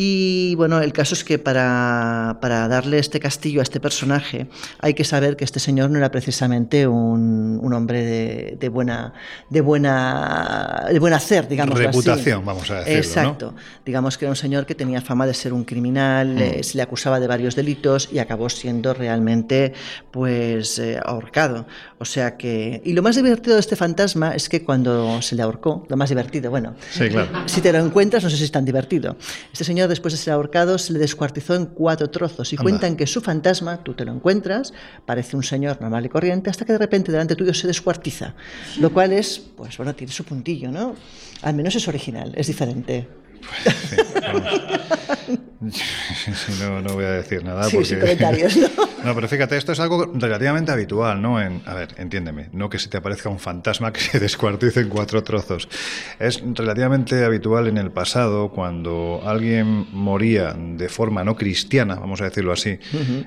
y 0.00 0.54
bueno, 0.54 0.80
el 0.80 0.92
caso 0.92 1.16
es 1.16 1.24
que 1.24 1.40
para, 1.40 2.38
para, 2.40 2.68
darle 2.68 3.00
este 3.00 3.18
castillo 3.18 3.58
a 3.58 3.64
este 3.64 3.80
personaje 3.80 4.46
hay 4.78 4.94
que 4.94 5.02
saber 5.02 5.36
que 5.36 5.42
este 5.42 5.58
señor 5.58 5.90
no 5.90 5.98
era 5.98 6.12
precisamente 6.12 6.86
un, 6.86 7.58
un 7.60 7.72
hombre 7.72 8.04
de, 8.04 8.56
de, 8.60 8.68
buena, 8.68 9.12
de, 9.50 9.60
buena, 9.60 10.86
de 10.88 11.00
buen 11.00 11.14
hacer, 11.14 11.48
digamos. 11.48 11.76
Reputación, 11.76 12.46
vamos 12.46 12.70
a 12.70 12.76
decirlo. 12.76 12.98
Exacto. 13.00 13.54
Digamos 13.84 14.16
que 14.16 14.26
era 14.26 14.30
un 14.30 14.36
señor 14.36 14.66
que 14.66 14.76
tenía 14.76 15.00
fama 15.00 15.26
de 15.26 15.34
ser 15.34 15.52
un 15.52 15.64
criminal, 15.64 16.36
mm. 16.36 16.38
eh, 16.38 16.62
se 16.62 16.76
le 16.76 16.84
acusaba 16.84 17.18
de 17.18 17.26
varios 17.26 17.56
delitos 17.56 18.08
y 18.12 18.20
acabó 18.20 18.48
siendo 18.50 18.94
realmente 18.94 19.72
pues 20.12 20.78
eh, 20.78 21.00
ahorcado. 21.04 21.66
O 21.98 22.04
sea 22.04 22.36
que. 22.36 22.80
Y 22.84 22.92
lo 22.92 23.02
más 23.02 23.16
divertido 23.16 23.54
de 23.54 23.60
este 23.60 23.74
fantasma 23.74 24.36
es 24.36 24.48
que 24.48 24.62
cuando 24.62 25.20
se 25.22 25.34
le 25.34 25.42
ahorcó, 25.42 25.84
lo 25.88 25.96
más 25.96 26.08
divertido, 26.08 26.52
bueno. 26.52 26.76
Sí, 26.88 27.08
claro. 27.08 27.30
Si 27.46 27.60
te 27.60 27.72
lo 27.72 27.80
encuentras, 27.80 28.22
no 28.22 28.30
sé 28.30 28.36
si 28.36 28.44
es 28.44 28.52
tan 28.52 28.64
divertido. 28.64 29.16
Este 29.52 29.64
señor 29.64 29.87
después 29.88 30.12
de 30.12 30.18
ser 30.18 30.34
ahorcado, 30.34 30.78
se 30.78 30.92
le 30.92 30.98
descuartizó 30.98 31.54
en 31.54 31.66
cuatro 31.66 32.10
trozos 32.10 32.52
y 32.52 32.56
cuentan 32.56 32.96
que 32.96 33.06
su 33.06 33.20
fantasma, 33.20 33.82
tú 33.82 33.94
te 33.94 34.04
lo 34.04 34.12
encuentras, 34.12 34.72
parece 35.06 35.36
un 35.36 35.42
señor 35.42 35.80
normal 35.80 36.06
y 36.06 36.08
corriente, 36.08 36.50
hasta 36.50 36.64
que 36.64 36.72
de 36.72 36.78
repente 36.78 37.10
delante 37.12 37.36
tuyo 37.36 37.54
se 37.54 37.66
descuartiza. 37.66 38.34
Lo 38.80 38.92
cual 38.92 39.12
es, 39.12 39.38
pues 39.56 39.76
bueno, 39.76 39.94
tiene 39.94 40.12
su 40.12 40.24
puntillo, 40.24 40.70
¿no? 40.70 40.94
Al 41.42 41.54
menos 41.54 41.74
es 41.74 41.88
original, 41.88 42.32
es 42.36 42.46
diferente. 42.46 43.08
no, 46.60 46.80
no 46.80 46.94
voy 46.94 47.04
a 47.04 47.10
decir 47.10 47.44
nada. 47.44 47.64
Sí, 47.64 47.76
porque... 47.76 48.16
no, 49.04 49.14
pero 49.14 49.28
fíjate, 49.28 49.56
esto 49.56 49.72
es 49.72 49.80
algo 49.80 50.12
relativamente 50.14 50.70
habitual, 50.72 51.20
¿no? 51.20 51.40
En, 51.40 51.62
a 51.66 51.74
ver, 51.74 51.94
entiéndeme, 51.98 52.48
no 52.52 52.70
que 52.70 52.78
se 52.78 52.88
te 52.88 52.96
aparezca 52.96 53.28
un 53.28 53.40
fantasma 53.40 53.92
que 53.94 54.00
se 54.00 54.20
descuartice 54.20 54.80
en 54.80 54.88
cuatro 54.88 55.22
trozos. 55.22 55.68
Es 56.18 56.42
relativamente 56.54 57.24
habitual 57.24 57.66
en 57.66 57.78
el 57.78 57.90
pasado, 57.90 58.50
cuando 58.50 59.20
alguien 59.24 59.86
moría 59.92 60.54
de 60.54 60.88
forma 60.88 61.24
no 61.24 61.36
cristiana, 61.36 61.96
vamos 61.96 62.20
a 62.20 62.24
decirlo 62.24 62.52
así, 62.52 62.78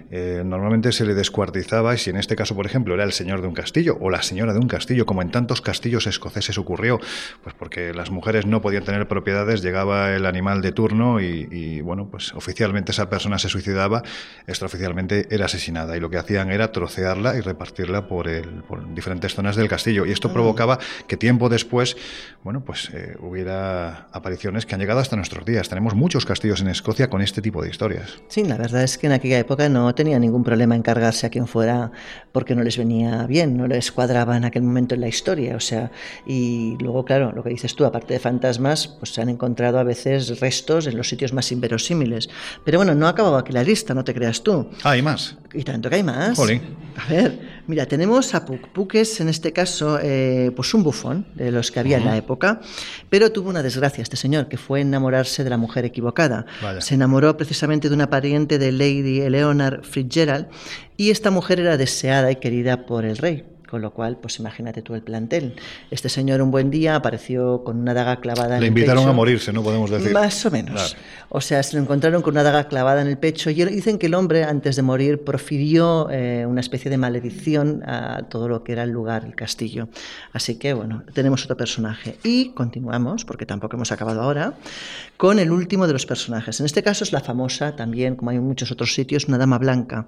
eh, 0.09 0.41
normalmente 0.45 0.91
se 0.91 1.05
le 1.05 1.13
descuartizaba, 1.13 1.93
y 1.93 1.97
si 1.97 2.09
en 2.09 2.17
este 2.17 2.35
caso, 2.35 2.55
por 2.55 2.65
ejemplo, 2.65 2.93
era 2.93 3.03
el 3.03 3.11
señor 3.11 3.41
de 3.41 3.47
un 3.47 3.53
castillo 3.53 3.97
o 3.99 4.09
la 4.09 4.21
señora 4.23 4.53
de 4.53 4.59
un 4.59 4.67
castillo, 4.67 5.05
como 5.05 5.21
en 5.21 5.31
tantos 5.31 5.61
castillos 5.61 6.07
escoceses 6.07 6.57
ocurrió, 6.57 6.99
pues 7.43 7.55
porque 7.55 7.93
las 7.93 8.09
mujeres 8.09 8.45
no 8.45 8.61
podían 8.61 8.83
tener 8.83 9.07
propiedades, 9.07 9.61
llegaba 9.61 10.00
el 10.09 10.25
animal 10.25 10.61
de 10.61 10.71
turno 10.71 11.19
y, 11.19 11.47
y 11.51 11.81
bueno, 11.81 12.07
pues 12.09 12.33
oficialmente 12.33 12.91
esa 12.91 13.09
persona 13.09 13.37
se 13.37 13.49
suicidaba, 13.49 14.01
extraoficialmente 14.47 15.27
era 15.29 15.45
asesinada 15.45 15.95
y 15.95 15.99
lo 15.99 16.09
que 16.09 16.17
hacían 16.17 16.51
era 16.51 16.71
trocearla 16.71 17.35
y 17.37 17.41
repartirla 17.41 18.07
por, 18.07 18.27
el, 18.27 18.63
por 18.63 18.93
diferentes 18.93 19.35
zonas 19.35 19.55
del 19.55 19.67
castillo. 19.67 20.05
Y 20.05 20.11
esto 20.11 20.29
ah. 20.29 20.33
provocaba 20.33 20.79
que 21.07 21.17
tiempo 21.17 21.49
después, 21.49 21.97
bueno, 22.43 22.63
pues 22.63 22.89
eh, 22.93 23.15
hubiera 23.19 24.07
apariciones 24.11 24.65
que 24.65 24.75
han 24.75 24.81
llegado 24.81 24.99
hasta 24.99 25.15
nuestros 25.15 25.45
días. 25.45 25.69
Tenemos 25.69 25.95
muchos 25.95 26.25
castillos 26.25 26.61
en 26.61 26.67
Escocia 26.67 27.09
con 27.09 27.21
este 27.21 27.41
tipo 27.41 27.61
de 27.61 27.69
historias. 27.69 28.21
Sí, 28.27 28.43
la 28.43 28.57
verdad 28.57 28.83
es 28.83 28.97
que 28.97 29.07
en 29.07 29.13
aquella 29.13 29.39
época 29.39 29.69
no 29.69 29.93
tenía 29.95 30.19
ningún 30.19 30.43
problema 30.43 30.75
en 30.75 30.81
cargarse 30.81 31.27
a 31.27 31.29
quien 31.29 31.47
fuera 31.47 31.91
porque 32.31 32.55
no 32.55 32.63
les 32.63 32.77
venía 32.77 33.25
bien, 33.27 33.57
no 33.57 33.67
les 33.67 33.91
cuadraba 33.91 34.37
en 34.37 34.45
aquel 34.45 34.63
momento 34.63 34.95
en 34.95 35.01
la 35.01 35.07
historia. 35.07 35.55
O 35.55 35.59
sea, 35.59 35.91
y 36.25 36.77
luego, 36.79 37.05
claro, 37.05 37.31
lo 37.31 37.43
que 37.43 37.49
dices 37.49 37.75
tú, 37.75 37.85
aparte 37.85 38.13
de 38.13 38.19
fantasmas, 38.19 38.87
pues 38.87 39.13
se 39.13 39.21
han 39.21 39.29
encontrado 39.29 39.79
a 39.79 39.83
veces 39.91 40.39
restos 40.39 40.87
en 40.87 40.97
los 40.97 41.07
sitios 41.07 41.33
más 41.33 41.51
inverosímiles 41.51 42.29
pero 42.63 42.79
bueno, 42.79 42.95
no 42.95 43.07
ha 43.07 43.09
acabado 43.09 43.37
aquí 43.37 43.51
la 43.51 43.63
lista, 43.63 43.93
no 43.93 44.03
te 44.03 44.13
creas 44.13 44.43
tú. 44.43 44.69
Ah, 44.83 44.91
hay 44.91 45.01
más. 45.01 45.37
Y 45.53 45.63
tanto 45.63 45.89
que 45.89 45.95
hay 45.95 46.03
más. 46.03 46.37
Jolín. 46.37 46.61
A 46.95 47.09
ver, 47.09 47.39
mira, 47.67 47.85
tenemos 47.85 48.33
a 48.35 48.45
Puck. 48.45 48.67
Puck 48.69 48.95
es, 48.95 49.19
en 49.21 49.29
este 49.29 49.53
caso, 49.53 49.99
eh, 50.01 50.51
pues 50.55 50.73
un 50.73 50.83
bufón 50.83 51.25
de 51.35 51.51
los 51.51 51.71
que 51.71 51.79
había 51.79 51.97
en 51.97 52.05
la 52.05 52.17
época, 52.17 52.61
pero 53.09 53.31
tuvo 53.31 53.49
una 53.49 53.63
desgracia 53.63 54.01
este 54.01 54.17
señor, 54.17 54.47
que 54.47 54.57
fue 54.57 54.81
enamorarse 54.81 55.43
de 55.43 55.49
la 55.49 55.57
mujer 55.57 55.85
equivocada. 55.85 56.45
Se 56.79 56.95
enamoró 56.95 57.35
precisamente 57.37 57.89
de 57.89 57.95
una 57.95 58.09
pariente 58.09 58.59
de 58.59 58.71
Lady 58.71 59.21
Eleanor 59.21 59.81
Fitzgerald 59.83 60.47
y 60.97 61.09
esta 61.09 61.31
mujer 61.31 61.59
era 61.59 61.77
deseada 61.77 62.31
y 62.31 62.35
querida 62.37 62.85
por 62.85 63.05
el 63.05 63.17
rey. 63.17 63.45
Con 63.71 63.81
lo 63.81 63.91
cual, 63.91 64.17
pues 64.17 64.37
imagínate 64.37 64.81
tú 64.81 64.95
el 64.95 65.01
plantel. 65.01 65.55
Este 65.91 66.09
señor 66.09 66.41
un 66.41 66.51
buen 66.51 66.69
día 66.69 66.97
apareció 66.97 67.63
con 67.63 67.79
una 67.79 67.93
daga 67.93 68.17
clavada 68.17 68.57
en 68.57 68.63
el 68.63 68.69
pecho. 68.69 68.75
Le 68.75 68.81
invitaron 68.81 69.07
a 69.07 69.13
morirse, 69.13 69.53
¿no? 69.53 69.63
Podemos 69.63 69.89
decir. 69.89 70.11
Más 70.11 70.45
o 70.45 70.51
menos. 70.51 70.97
O 71.29 71.39
sea, 71.39 71.63
se 71.63 71.77
lo 71.77 71.81
encontraron 71.81 72.21
con 72.21 72.33
una 72.33 72.43
daga 72.43 72.67
clavada 72.67 73.01
en 73.01 73.07
el 73.07 73.17
pecho 73.17 73.49
y 73.49 73.53
dicen 73.53 73.97
que 73.97 74.07
el 74.07 74.15
hombre, 74.15 74.43
antes 74.43 74.75
de 74.75 74.81
morir, 74.81 75.23
profirió 75.23 76.09
eh, 76.11 76.45
una 76.45 76.59
especie 76.59 76.91
de 76.91 76.97
maledición 76.97 77.81
a 77.85 78.23
todo 78.23 78.49
lo 78.49 78.65
que 78.65 78.73
era 78.73 78.83
el 78.83 78.89
lugar, 78.89 79.23
el 79.23 79.35
castillo. 79.35 79.87
Así 80.33 80.55
que, 80.55 80.73
bueno, 80.73 81.03
tenemos 81.13 81.45
otro 81.45 81.55
personaje. 81.55 82.17
Y 82.25 82.49
continuamos, 82.49 83.23
porque 83.23 83.45
tampoco 83.45 83.77
hemos 83.77 83.93
acabado 83.93 84.21
ahora, 84.21 84.55
con 85.15 85.39
el 85.39 85.51
último 85.51 85.87
de 85.87 85.93
los 85.93 86.05
personajes. 86.05 86.59
En 86.59 86.65
este 86.65 86.83
caso 86.83 87.05
es 87.05 87.13
la 87.13 87.21
famosa, 87.21 87.77
también, 87.77 88.17
como 88.17 88.31
hay 88.31 88.37
en 88.37 88.43
muchos 88.43 88.69
otros 88.71 88.93
sitios, 88.93 89.29
una 89.29 89.37
dama 89.37 89.57
blanca. 89.59 90.07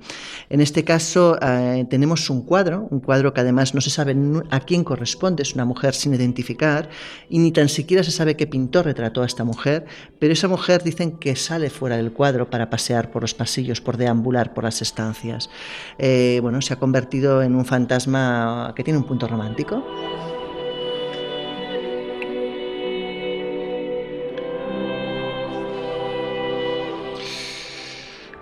En 0.49 0.59
este 0.59 0.83
caso 0.83 1.37
eh, 1.41 1.85
tenemos 1.89 2.29
un 2.29 2.41
cuadro, 2.41 2.87
un 2.89 2.99
cuadro 2.99 3.33
que 3.33 3.39
además 3.39 3.52
además 3.53 3.73
no 3.75 3.81
se 3.81 3.89
sabe 3.89 4.15
a 4.49 4.59
quién 4.59 4.83
corresponde, 4.83 5.43
es 5.43 5.53
una 5.53 5.65
mujer 5.65 5.93
sin 5.93 6.13
identificar 6.13 6.89
y 7.29 7.39
ni 7.39 7.51
tan 7.51 7.69
siquiera 7.69 8.03
se 8.03 8.11
sabe 8.11 8.35
qué 8.35 8.47
pintor 8.47 8.85
retrató 8.85 9.21
a 9.21 9.25
esta 9.25 9.43
mujer, 9.43 9.85
pero 10.19 10.33
esa 10.33 10.47
mujer 10.47 10.83
dicen 10.83 11.17
que 11.17 11.35
sale 11.35 11.69
fuera 11.69 11.97
del 11.97 12.11
cuadro 12.11 12.49
para 12.49 12.69
pasear 12.69 13.11
por 13.11 13.21
los 13.21 13.33
pasillos, 13.33 13.79
por 13.79 13.97
deambular 13.97 14.53
por 14.53 14.63
las 14.63 14.81
estancias. 14.81 15.49
Eh, 15.97 16.39
bueno, 16.41 16.61
se 16.61 16.73
ha 16.73 16.79
convertido 16.79 17.43
en 17.43 17.55
un 17.55 17.65
fantasma 17.65 18.73
que 18.75 18.83
tiene 18.83 18.97
un 18.97 19.05
punto 19.05 19.27
romántico. 19.27 19.83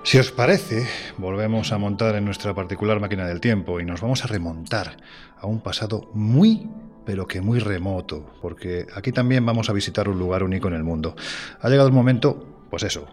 Si 0.03 0.17
os 0.17 0.31
parece, 0.31 0.87
volvemos 1.17 1.71
a 1.71 1.77
montar 1.77 2.15
en 2.15 2.25
nuestra 2.25 2.55
particular 2.55 2.99
máquina 2.99 3.27
del 3.27 3.39
tiempo 3.39 3.79
y 3.79 3.85
nos 3.85 4.01
vamos 4.01 4.23
a 4.23 4.27
remontar 4.27 4.97
a 5.37 5.45
un 5.45 5.61
pasado 5.61 6.09
muy 6.13 6.67
pero 7.05 7.27
que 7.27 7.41
muy 7.41 7.59
remoto, 7.59 8.33
porque 8.41 8.87
aquí 8.95 9.11
también 9.11 9.45
vamos 9.45 9.69
a 9.69 9.73
visitar 9.73 10.09
un 10.09 10.19
lugar 10.19 10.43
único 10.43 10.67
en 10.67 10.75
el 10.75 10.83
mundo. 10.83 11.15
Ha 11.59 11.69
llegado 11.69 11.87
el 11.87 11.93
momento, 11.93 12.65
pues 12.69 12.83
eso, 12.83 13.07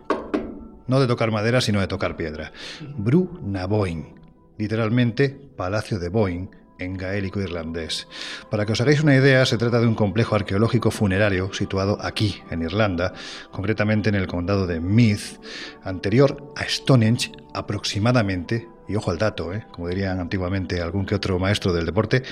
no 0.87 1.01
de 1.01 1.07
tocar 1.07 1.31
madera, 1.31 1.61
sino 1.61 1.81
de 1.81 1.89
tocar 1.89 2.17
piedra. 2.17 2.53
Bru 2.97 3.39
na 3.43 3.67
Boeing, 3.67 4.15
literalmente 4.57 5.31
Palacio 5.31 5.99
de 5.99 6.09
Boeing, 6.09 6.49
en 6.79 6.95
gaélico 6.95 7.41
irlandés. 7.41 8.07
Para 8.51 8.65
que 8.65 8.73
os 8.73 8.81
hagáis 8.81 9.03
una 9.03 9.15
idea, 9.15 9.45
se 9.47 9.59
trata 9.59 9.81
de 9.81 9.87
un 9.87 9.95
complejo 9.95 10.35
arqueológico 10.35 10.91
funerario 10.91 11.53
situado 11.53 11.99
aquí, 12.01 12.43
en 12.51 12.63
Irlanda, 12.63 13.13
concretamente 13.51 14.09
en 14.09 14.15
el 14.15 14.27
condado 14.27 14.67
de 14.67 14.81
Meath, 14.81 15.41
anterior 15.83 16.53
a 16.57 16.65
Stonehenge 16.69 17.33
aproximadamente, 17.55 18.69
y 18.89 18.97
ojo 18.97 19.11
al 19.11 19.19
dato, 19.19 19.53
¿eh? 19.53 19.67
como 19.71 19.89
dirían 19.89 20.21
antiguamente 20.21 20.81
algún 20.81 21.05
que 21.05 21.15
otro 21.15 21.39
maestro 21.39 21.73
del 21.73 21.87
deporte, 21.87 22.23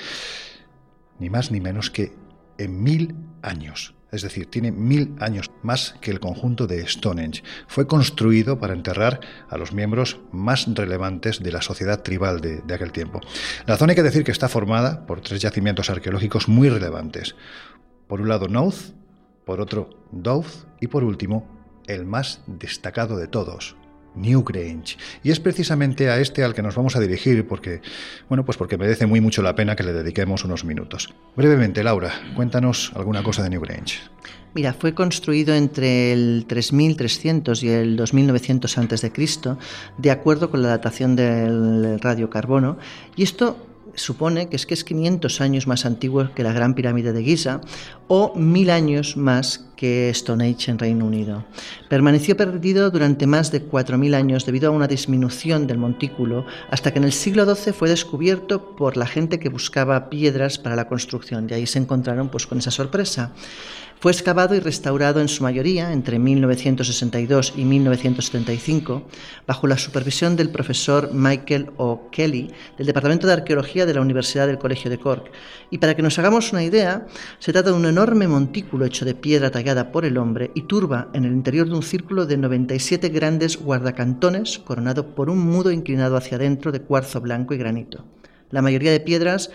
ni 1.19 1.29
más 1.29 1.51
ni 1.51 1.59
menos 1.59 1.91
que 1.91 2.13
en 2.57 2.81
mil 2.81 3.15
años 3.41 3.96
es 4.17 4.23
decir, 4.23 4.47
tiene 4.47 4.71
mil 4.71 5.15
años 5.19 5.49
más 5.63 5.95
que 6.01 6.11
el 6.11 6.19
conjunto 6.19 6.67
de 6.67 6.85
Stonehenge. 6.87 7.43
Fue 7.67 7.87
construido 7.87 8.59
para 8.59 8.73
enterrar 8.73 9.21
a 9.49 9.57
los 9.57 9.71
miembros 9.71 10.19
más 10.31 10.67
relevantes 10.73 11.41
de 11.41 11.51
la 11.51 11.61
sociedad 11.61 12.03
tribal 12.03 12.41
de, 12.41 12.61
aquel 12.73 12.91
tiempo. 12.91 13.21
La 13.65 13.77
zona 13.77 13.91
hay 13.91 13.95
que 13.95 14.03
decir 14.03 14.23
que 14.23 14.31
está 14.31 14.49
formada 14.49 15.05
por 15.05 15.21
tres 15.21 15.41
yacimientos 15.41 15.89
arqueológicos 15.89 16.47
muy 16.47 16.69
relevantes. 16.69 17.35
Por 18.07 18.21
un 18.21 18.29
lado, 18.29 18.47
Nouth, 18.47 18.93
por 19.45 19.61
otro, 19.61 19.89
Douth 20.11 20.67
y 20.81 20.87
por 20.87 21.03
último, 21.03 21.47
el 21.87 22.05
más 22.05 22.41
destacado 22.47 23.17
de 23.17 23.27
todos, 23.27 23.77
Newgrange. 24.17 24.97
Y 25.23 25.31
es 25.31 25.39
precisamente 25.39 26.09
a 26.09 26.19
este 26.19 26.43
al 26.43 26.53
que 26.53 26.61
nos 26.61 26.75
vamos 26.75 26.95
a 26.95 26.99
dirigir 26.99 27.47
porque, 27.47 27.81
bueno, 28.29 28.45
pues 28.45 28.57
porque 28.57 28.77
merece 28.77 29.05
muy 29.05 29.21
mucho 29.21 29.41
la 29.41 29.55
pena 29.55 29.75
que 29.75 29.83
le 29.83 29.93
dediquemos 29.93 30.43
unos 30.43 30.65
minutos. 30.65 31.13
Brevemente, 31.35 31.83
Laura, 31.83 32.11
cuéntanos 32.35 32.91
alguna 32.95 33.23
cosa 33.23 33.43
de 33.43 33.49
Newgrange. 33.49 33.99
Mira, 34.53 34.73
fue 34.73 34.95
construido 34.95 35.53
entre 35.53 36.11
el 36.13 36.45
3300 36.47 37.61
y 37.61 37.69
el 37.69 37.95
2900 37.95 38.77
a.C., 38.77 39.11
de 39.99 40.11
acuerdo 40.11 40.49
con 40.49 40.63
la 40.63 40.69
datación 40.69 41.15
del 41.15 41.99
radiocarbono, 41.99 42.77
y 43.15 43.21
esto 43.21 43.66
supone 43.97 44.47
que 44.47 44.55
es 44.55 44.65
que 44.65 44.73
es 44.73 44.83
500 44.83 45.41
años 45.41 45.67
más 45.67 45.85
antiguo 45.85 46.29
que 46.33 46.43
la 46.43 46.53
Gran 46.53 46.75
Pirámide 46.75 47.13
de 47.13 47.23
Giza 47.23 47.61
o 48.07 48.33
mil 48.35 48.69
años 48.69 49.17
más 49.17 49.65
que 49.75 50.11
Stonehenge 50.13 50.71
en 50.71 50.79
Reino 50.79 51.05
Unido. 51.05 51.45
Permaneció 51.89 52.35
perdido 52.35 52.89
durante 52.89 53.27
más 53.27 53.51
de 53.51 53.67
4.000 53.67 54.15
años 54.15 54.45
debido 54.45 54.69
a 54.69 54.71
una 54.71 54.87
disminución 54.87 55.67
del 55.67 55.77
montículo 55.77 56.45
hasta 56.69 56.91
que 56.91 56.99
en 56.99 57.05
el 57.05 57.13
siglo 57.13 57.45
XII 57.53 57.73
fue 57.73 57.89
descubierto 57.89 58.75
por 58.75 58.97
la 58.97 59.05
gente 59.05 59.39
que 59.39 59.49
buscaba 59.49 60.09
piedras 60.09 60.57
para 60.57 60.75
la 60.75 60.87
construcción 60.87 61.47
y 61.49 61.53
ahí 61.53 61.67
se 61.67 61.79
encontraron 61.79 62.29
pues 62.29 62.47
con 62.47 62.57
esa 62.57 62.71
sorpresa. 62.71 63.31
Fue 63.99 64.11
excavado 64.11 64.53
y 64.53 64.59
restaurado 64.59 65.21
en 65.21 65.27
su 65.27 65.41
mayoría 65.41 65.91
entre 65.91 66.19
1962 66.19 67.53
y 67.57 67.65
1975 67.65 69.07
bajo 69.47 69.65
la 69.65 69.79
supervisión 69.79 70.35
del 70.35 70.51
profesor 70.51 71.09
Michael 71.13 71.71
O'Kelly 71.77 72.51
del 72.77 72.85
Departamento 72.85 73.25
de 73.25 73.33
Arqueología 73.33 73.87
de 73.87 73.95
la 73.95 74.01
Universidad 74.01 74.45
del 74.45 74.59
Colegio 74.59 74.91
de 74.91 74.99
Cork. 74.99 75.31
Y 75.71 75.79
para 75.79 75.95
que 75.95 76.03
nos 76.03 76.19
hagamos 76.19 76.51
una 76.51 76.63
idea, 76.63 77.07
se 77.39 77.51
trata 77.51 77.71
de 77.71 77.75
un 77.75 77.87
enorme 77.87 78.27
montículo 78.27 78.85
hecho 78.85 79.03
de 79.03 79.15
piedra 79.15 79.49
tallada 79.49 79.91
por 79.91 80.05
el 80.05 80.19
hombre 80.19 80.51
y 80.53 80.61
turba 80.61 81.09
en 81.13 81.25
el 81.25 81.31
interior 81.31 81.67
de 81.67 81.73
un 81.73 81.83
círculo 81.83 82.27
de 82.27 82.37
97 82.37 83.09
grandes 83.09 83.57
guardacantones 83.57 84.59
coronado 84.59 85.15
por 85.15 85.31
un 85.31 85.39
mudo 85.39 85.71
inclinado 85.71 86.17
hacia 86.17 86.37
adentro 86.37 86.71
de 86.71 86.81
cuarzo 86.81 87.19
blanco 87.19 87.55
y 87.55 87.57
granito. 87.57 88.05
La 88.51 88.61
mayoría 88.61 88.91
de 88.91 88.99
piedras 88.99 89.49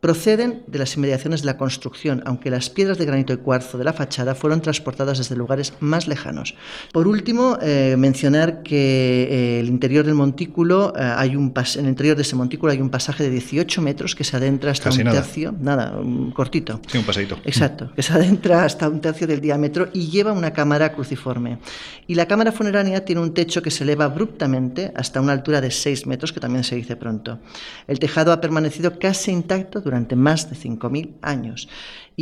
proceden 0.00 0.62
de 0.66 0.78
las 0.78 0.96
inmediaciones 0.96 1.42
de 1.42 1.46
la 1.46 1.56
construcción, 1.56 2.22
aunque 2.26 2.50
las 2.50 2.70
piedras 2.70 2.98
de 2.98 3.04
granito 3.04 3.32
y 3.32 3.36
cuarzo 3.36 3.78
de 3.78 3.84
la 3.84 3.92
fachada 3.92 4.34
fueron 4.34 4.60
transportadas 4.62 5.18
desde 5.18 5.36
lugares 5.36 5.74
más 5.80 6.08
lejanos. 6.08 6.54
Por 6.92 7.06
último, 7.06 7.58
eh, 7.60 7.96
mencionar 7.98 8.62
que 8.62 9.28
eh, 9.30 9.60
el 9.60 9.68
interior 9.68 10.04
del 10.04 10.14
montículo, 10.14 10.94
eh, 10.96 11.02
hay 11.02 11.36
un 11.36 11.52
en 11.76 11.84
el 11.84 11.90
interior 11.90 12.16
de 12.16 12.22
ese 12.22 12.36
montículo 12.36 12.72
hay 12.72 12.80
un 12.80 12.90
pasaje 12.90 13.24
de 13.24 13.30
18 13.30 13.82
metros 13.82 14.14
que 14.14 14.24
se 14.24 14.36
adentra 14.36 14.70
hasta 14.70 14.90
un 14.90 14.96
tercio, 14.96 15.54
nada, 15.60 15.98
un 15.98 16.30
cortito. 16.30 16.80
Sí, 16.86 16.98
un 16.98 17.04
pasadito. 17.04 17.38
Exacto, 17.44 17.92
que 17.94 18.02
se 18.02 18.12
adentra 18.12 18.64
hasta 18.64 18.88
un 18.88 19.00
tercio 19.00 19.26
del 19.26 19.40
diámetro 19.40 19.88
y 19.92 20.08
lleva 20.08 20.32
una 20.32 20.52
cámara 20.52 20.92
cruciforme. 20.92 21.58
Y 22.06 22.14
la 22.14 22.26
cámara 22.26 22.52
funeraria 22.52 23.04
tiene 23.04 23.20
un 23.20 23.34
techo 23.34 23.62
que 23.62 23.70
se 23.70 23.84
eleva 23.84 24.06
abruptamente 24.06 24.92
hasta 24.94 25.20
una 25.20 25.32
altura 25.32 25.60
de 25.60 25.70
6 25.70 26.06
metros, 26.06 26.32
que 26.32 26.40
también 26.40 26.64
se 26.64 26.76
dice 26.76 26.96
pronto. 26.96 27.38
El 27.86 27.98
tejado 27.98 28.32
ha 28.32 28.40
permanecido 28.40 28.98
casi 28.98 29.30
intacto 29.30 29.80
durante 29.80 29.89
más 30.16 30.50
de 30.50 30.56
5.000 30.56 31.16
años 31.22 31.68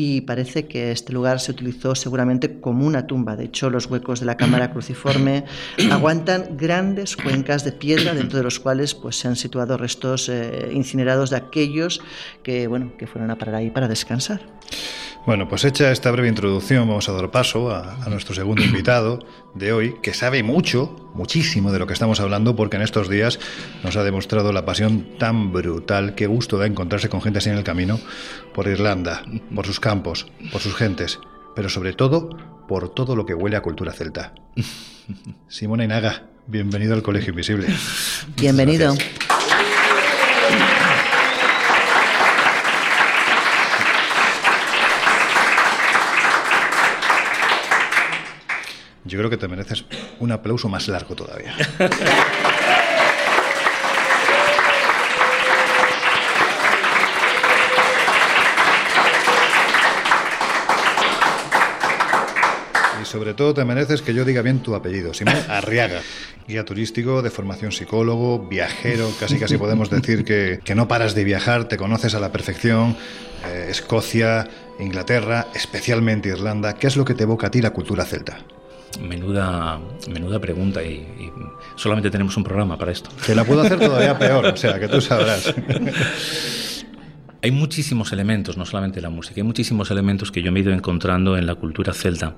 y 0.00 0.20
parece 0.20 0.66
que 0.68 0.92
este 0.92 1.12
lugar 1.12 1.40
se 1.40 1.50
utilizó 1.50 1.96
seguramente 1.96 2.60
como 2.60 2.86
una 2.86 3.08
tumba. 3.08 3.34
De 3.34 3.46
hecho, 3.46 3.68
los 3.68 3.86
huecos 3.86 4.20
de 4.20 4.26
la 4.26 4.36
cámara 4.36 4.70
cruciforme 4.72 5.44
aguantan 5.90 6.56
grandes 6.56 7.16
cuencas 7.16 7.64
de 7.64 7.72
piedra 7.72 8.14
dentro 8.14 8.38
de 8.38 8.44
los 8.44 8.60
cuales 8.60 8.94
pues, 8.94 9.16
se 9.16 9.26
han 9.26 9.34
situado 9.34 9.76
restos 9.76 10.28
eh, 10.28 10.70
incinerados 10.72 11.30
de 11.30 11.36
aquellos 11.36 12.00
que, 12.44 12.68
bueno, 12.68 12.92
que 12.96 13.08
fueron 13.08 13.32
a 13.32 13.38
parar 13.38 13.56
ahí 13.56 13.70
para 13.70 13.88
descansar. 13.88 14.40
Bueno, 15.28 15.46
pues 15.46 15.66
hecha 15.66 15.92
esta 15.92 16.10
breve 16.10 16.26
introducción, 16.28 16.88
vamos 16.88 17.06
a 17.10 17.12
dar 17.12 17.30
paso 17.30 17.70
a, 17.70 17.98
nuestro 18.08 18.34
segundo 18.34 18.62
invitado 18.64 19.18
de 19.54 19.74
hoy, 19.74 19.96
que 20.02 20.14
sabe 20.14 20.42
mucho, 20.42 21.10
muchísimo 21.12 21.70
de 21.70 21.78
lo 21.78 21.86
que 21.86 21.92
estamos 21.92 22.18
hablando, 22.20 22.56
porque 22.56 22.76
en 22.76 22.82
estos 22.82 23.10
días 23.10 23.38
nos 23.84 23.98
ha 23.98 24.04
demostrado 24.04 24.54
la 24.54 24.64
pasión 24.64 25.18
tan 25.18 25.52
brutal, 25.52 26.14
qué 26.14 26.26
gusto 26.26 26.56
da 26.56 26.64
encontrarse 26.64 27.10
con 27.10 27.20
gente 27.20 27.40
así 27.40 27.50
en 27.50 27.58
el 27.58 27.62
camino, 27.62 28.00
por 28.54 28.68
Irlanda, 28.68 29.22
por 29.54 29.66
sus 29.66 29.80
campos, 29.80 30.28
por 30.50 30.62
sus 30.62 30.74
gentes, 30.74 31.20
pero 31.54 31.68
sobre 31.68 31.92
todo 31.92 32.30
por 32.66 32.88
todo 32.94 33.14
lo 33.14 33.26
que 33.26 33.34
huele 33.34 33.58
a 33.58 33.60
cultura 33.60 33.92
celta. 33.92 34.32
Simona 35.48 35.84
Inaga, 35.84 36.22
bienvenido 36.46 36.94
al 36.94 37.02
Colegio 37.02 37.32
Invisible. 37.32 37.66
Bienvenido. 38.34 38.94
Yo 49.08 49.18
creo 49.18 49.30
que 49.30 49.38
te 49.38 49.48
mereces 49.48 49.84
un 50.20 50.32
aplauso 50.32 50.68
más 50.68 50.86
largo 50.86 51.14
todavía. 51.14 51.54
Y 63.00 63.06
sobre 63.06 63.32
todo 63.32 63.54
te 63.54 63.64
mereces 63.64 64.02
que 64.02 64.12
yo 64.12 64.26
diga 64.26 64.42
bien 64.42 64.60
tu 64.60 64.74
apellido, 64.74 65.14
Simón 65.14 65.36
Arriaga. 65.48 66.02
Guía 66.46 66.66
turístico, 66.66 67.22
de 67.22 67.30
formación 67.30 67.72
psicólogo, 67.72 68.46
viajero, 68.46 69.10
casi 69.18 69.38
casi 69.38 69.56
podemos 69.56 69.88
decir 69.88 70.24
que, 70.24 70.74
no 70.74 70.86
paras 70.86 71.14
de 71.14 71.24
viajar, 71.24 71.64
te 71.66 71.78
conoces 71.78 72.14
a 72.14 72.20
la 72.20 72.30
perfección. 72.30 72.94
Eh, 73.46 73.68
Escocia, 73.70 74.48
Inglaterra, 74.78 75.46
especialmente 75.54 76.28
Irlanda. 76.28 76.74
¿Qué 76.74 76.88
es 76.88 76.96
lo 76.96 77.06
que 77.06 77.14
te 77.14 77.22
evoca 77.22 77.46
a 77.46 77.50
ti 77.50 77.62
la 77.62 77.70
cultura 77.70 78.04
celta? 78.04 78.38
Menuda, 79.00 79.78
menuda 80.10 80.40
pregunta 80.40 80.82
y, 80.82 81.30
solamente 81.76 82.10
tenemos 82.10 82.36
un 82.36 82.44
programa 82.44 82.76
para 82.76 82.92
esto. 82.92 83.10
Te 83.24 83.34
la 83.34 83.44
puedo 83.44 83.62
hacer 83.62 83.78
todavía 83.78 84.18
peor, 84.18 84.46
o 84.46 84.56
sea, 84.56 84.78
que 84.78 84.88
tú 84.88 85.00
sabrás. 85.00 85.54
Hay 87.40 87.52
muchísimos 87.52 88.12
elementos, 88.12 88.56
no 88.56 88.66
solamente 88.66 89.00
la 89.00 89.10
música, 89.10 89.36
hay 89.36 89.44
muchísimos 89.44 89.92
elementos 89.92 90.32
que 90.32 90.42
yo 90.42 90.50
me 90.50 90.58
he 90.58 90.62
ido 90.62 90.72
encontrando 90.72 91.36
en 91.36 91.46
la 91.46 91.54
cultura 91.54 91.92
celta, 91.92 92.34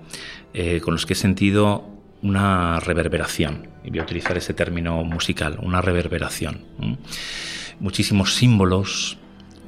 eh, 0.53 0.81
con 0.83 0.93
los 0.93 1.07
que 1.07 1.15
he 1.15 1.17
sentido 1.17 1.89
una 2.23 2.81
reverberación, 2.81 3.69
y 3.83 3.91
voy 3.91 4.01
a 4.01 4.03
utilizar 4.03 4.37
ese 4.37 4.53
término 4.53 5.03
musical, 5.05 5.59
una 5.63 5.81
reverberación. 5.81 6.61
Muchísimos 7.79 8.35
símbolos, 8.35 9.17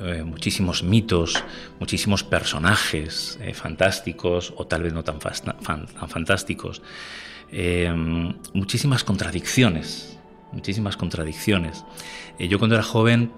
eh, 0.05 0.25
muchísimos 0.25 0.83
mitos, 0.83 1.43
muchísimos 1.79 2.25
personajes 2.25 3.39
eh, 3.41 3.55
fantásticos 3.55 4.53
o 4.57 4.67
tal 4.67 4.83
vez 4.83 4.93
no 4.93 5.05
tan, 5.05 5.21
fantásticos, 5.21 6.83
eh, 7.53 7.93
muchísimas 8.53 9.05
contradicciones, 9.05 10.19
muchísimas 10.51 10.97
contradicciones. 10.97 11.85
yo 12.39 12.59
cuando 12.59 12.75
era 12.75 12.83
joven 12.83 13.31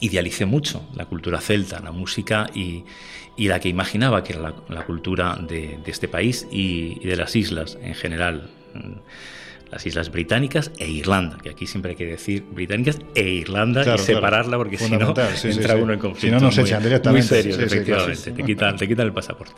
idealicé 0.00 0.44
mucho 0.44 0.86
la 0.94 1.06
cultura 1.06 1.40
celta, 1.40 1.80
la 1.80 1.92
música 1.92 2.48
y, 2.54 2.84
la 3.38 3.58
que 3.58 3.70
imaginaba 3.70 4.22
que 4.22 4.34
era 4.34 4.54
la, 4.68 4.84
cultura 4.84 5.36
de, 5.36 5.80
este 5.86 6.08
país 6.08 6.46
y, 6.50 6.98
de 7.06 7.16
las 7.16 7.34
islas 7.36 7.78
en 7.80 7.94
general 7.94 8.50
las 9.70 9.86
Islas 9.86 10.10
Británicas 10.10 10.72
e 10.78 10.88
Irlanda, 10.88 11.38
que 11.38 11.50
aquí 11.50 11.66
siempre 11.66 11.92
hay 11.92 11.96
que 11.96 12.06
decir 12.06 12.44
británicas 12.50 12.98
e 13.14 13.22
Irlanda 13.22 13.94
y 13.94 13.98
separarla 13.98 14.56
porque 14.56 14.76
si 14.76 14.90
no 14.90 15.14
entra 15.44 15.76
uno 15.76 15.92
en 15.92 15.98
conflicto. 15.98 16.20
Si 16.20 16.30
no 16.30 16.40
nos 16.40 16.58
echan 16.58 16.82
directamente. 16.82 17.34
Muy 17.34 17.42
serio, 17.42 17.60
efectivamente, 17.60 18.32
te, 18.32 18.42
quitan, 18.42 18.76
te 18.76 18.88
quitan 18.88 19.06
el 19.06 19.12
pasaporte. 19.12 19.54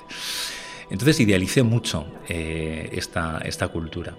Entonces 0.91 1.21
idealicé 1.21 1.63
mucho 1.63 2.07
eh, 2.29 2.91
esta, 2.93 3.41
esta 3.45 3.69
cultura. 3.69 4.15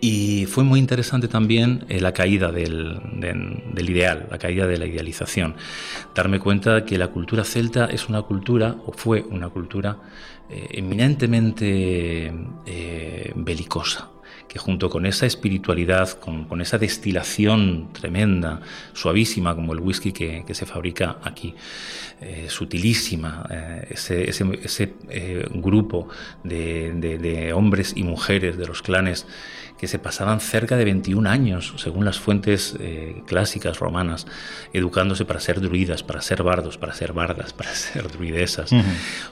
Y 0.00 0.46
fue 0.46 0.64
muy 0.64 0.78
interesante 0.78 1.28
también 1.28 1.84
eh, 1.88 2.00
la 2.00 2.12
caída 2.12 2.50
del, 2.52 2.98
del, 3.14 3.90
ideal, 3.90 4.28
la 4.30 4.38
caída 4.38 4.66
de 4.66 4.78
la 4.78 4.86
idealización. 4.86 5.56
Darme 6.14 6.38
cuenta 6.38 6.86
que 6.86 6.96
la 6.96 7.08
cultura 7.08 7.44
celta 7.44 7.86
es 7.86 8.08
una 8.08 8.22
cultura, 8.22 8.76
o 8.86 8.92
fue 8.92 9.22
una 9.22 9.50
cultura, 9.50 9.98
eh, 10.48 10.68
eminentemente 10.70 12.32
belicosa 13.34 14.10
que 14.56 14.60
junto 14.62 14.88
con 14.88 15.04
esa 15.04 15.26
espiritualidad, 15.26 16.08
con, 16.18 16.60
esa 16.62 16.78
destilación 16.78 17.90
tremenda, 17.92 18.62
suavísima 18.94 19.54
como 19.54 19.74
el 19.74 19.80
whisky 19.80 20.12
que, 20.12 20.54
se 20.54 20.64
fabrica 20.64 21.18
aquí, 21.22 21.54
eh, 22.22 22.46
sutilísima, 22.48 23.46
eh, 23.50 23.88
ese, 23.90 24.30
ese, 24.30 24.94
eh, 25.10 25.46
grupo 25.52 26.08
de, 26.42 27.52
hombres 27.54 27.92
y 27.96 28.02
mujeres 28.02 28.56
de 28.56 28.66
los 28.66 28.80
clanes 28.80 29.26
que 29.78 29.88
se 29.88 29.98
pasaban 29.98 30.40
cerca 30.40 30.78
de 30.78 30.86
21 30.86 31.28
años, 31.28 31.74
según 31.76 32.06
las 32.06 32.18
fuentes 32.18 32.78
clásicas 33.26 33.78
romanas, 33.78 34.26
educándose 34.72 35.26
para 35.26 35.40
ser 35.40 35.60
druidas, 35.60 36.02
para 36.02 36.22
ser 36.22 36.42
bardos, 36.42 36.78
para 36.78 36.94
ser 36.94 37.12
bardas, 37.12 37.52
para 37.52 37.74
ser 37.74 38.10
druidesas. 38.10 38.70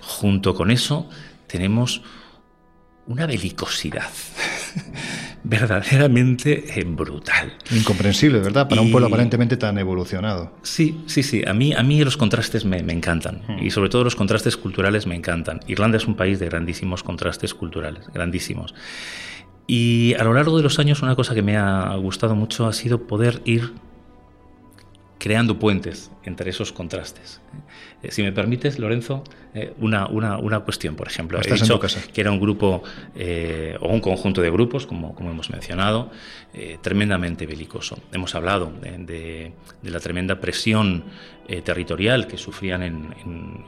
Junto 0.03 0.55
con 0.55 0.71
eso 0.71 1.09
tenemos 1.47 2.03
una 3.07 3.27
belicosidad 3.27 4.11
verdaderamente 5.45 6.65
eh, 6.79 6.85
brutal. 6.85 7.53
Incomprensible, 7.71 8.41
¿verdad? 8.41 8.69
Para 8.69 8.81
un 8.81 8.91
pueblo 8.91 9.09
aparentemente 9.09 9.57
tan 9.57 9.79
evolucionado. 9.79 10.53
Sí, 10.63 11.03
sí, 11.07 11.23
sí. 11.23 11.43
A 11.47 11.53
mí, 11.53 11.73
a 11.75 11.83
mí 11.83 12.03
los 12.03 12.17
contrastes 12.17 12.65
me, 12.65 12.79
encantan. 12.79 13.43
Hmm. 13.47 13.63
Y 13.63 13.71
sobre 13.71 13.91
todo 13.91 14.05
los 14.05 14.17
contrastes 14.17 14.57
culturales 14.57 15.07
me 15.07 15.15
encantan. 15.15 15.61
Irlanda 15.67 15.99
es 15.99 16.07
un 16.07 16.17
país 16.17 16.39
de 16.39 16.47
grandísimos 16.47 17.03
contrastes 17.03 17.55
culturales, 17.55 18.07
grandísimos. 18.13 18.75
Y 19.67 20.15
a 20.19 20.25
lo 20.25 20.35
largo 20.35 20.57
de 20.57 20.63
los 20.63 20.79
años 20.79 21.03
una 21.03 21.17
cosa 21.17 21.35
que 21.35 21.43
me 21.43 21.57
ha 21.57 21.95
gustado 21.97 22.35
mucho 22.35 22.67
ha 22.67 22.73
sido 22.73 23.07
poder 23.07 23.41
ir 23.45 23.73
creando 25.19 25.59
puentes 25.59 26.11
entre 26.31 26.51
esos 26.51 26.73
contrastes. 26.73 27.41
Eh, 28.03 28.11
si 28.11 28.23
me 28.23 28.33
permites, 28.33 28.79
Lorenzo, 28.79 29.25
eh, 29.55 29.73
una, 29.79 30.07
una, 30.07 30.39
una, 30.39 30.61
cuestión, 30.61 30.97
por 30.97 31.07
ejemplo. 31.07 31.41
He 31.41 31.53
dicho 31.53 31.81
que 31.81 32.21
era 32.21 32.31
un 32.31 32.41
grupo 32.41 32.83
eh, 33.15 33.77
o 33.81 33.89
un 33.89 34.01
conjunto 34.01 34.41
de 34.43 34.51
grupos, 34.51 34.87
como, 34.87 35.15
como 35.15 35.31
hemos 35.31 35.51
mencionado, 35.51 36.11
tremendamente 36.83 37.47
belicoso. 37.47 37.99
Hemos 38.13 38.37
hablado 38.37 38.73
de, 38.81 39.53
de, 39.83 39.91
la 39.91 39.99
tremenda 39.99 40.39
presión 40.41 41.03
territorial 41.65 42.29
que 42.29 42.39
sufrían 42.39 42.83
en, 42.85 43.13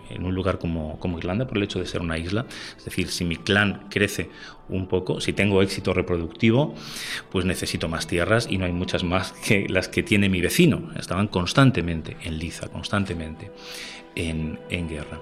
en, 0.09 0.25
un 0.25 0.35
lugar 0.35 0.59
como, 0.59 0.99
como 1.01 1.19
Irlanda 1.19 1.49
por 1.49 1.57
el 1.57 1.65
hecho 1.65 1.81
de 1.81 1.87
ser 1.87 2.01
una 2.01 2.17
isla. 2.17 2.47
Es 2.79 2.85
decir, 2.85 3.09
si 3.09 3.25
mi 3.25 3.37
clan 3.37 3.89
crece 3.91 4.31
un 4.69 4.87
poco, 4.87 5.21
si 5.21 5.33
tengo 5.33 5.63
éxito 5.63 5.95
reproductivo, 5.95 6.75
pues 7.31 7.45
necesito 7.45 7.89
más 7.89 8.07
tierras 8.07 8.47
y 8.51 8.59
no 8.59 8.65
hay 8.65 8.73
muchas 8.73 9.05
más 9.05 9.33
que 9.33 9.67
las 9.69 9.89
que 9.89 10.03
tiene 10.03 10.29
mi 10.29 10.41
vecino. 10.41 10.91
Estaban 10.99 11.29
constantemente 11.29 12.17
en 12.23 12.39
constantemente 12.73 13.51
en, 14.15 14.59
guerra. 14.89 15.21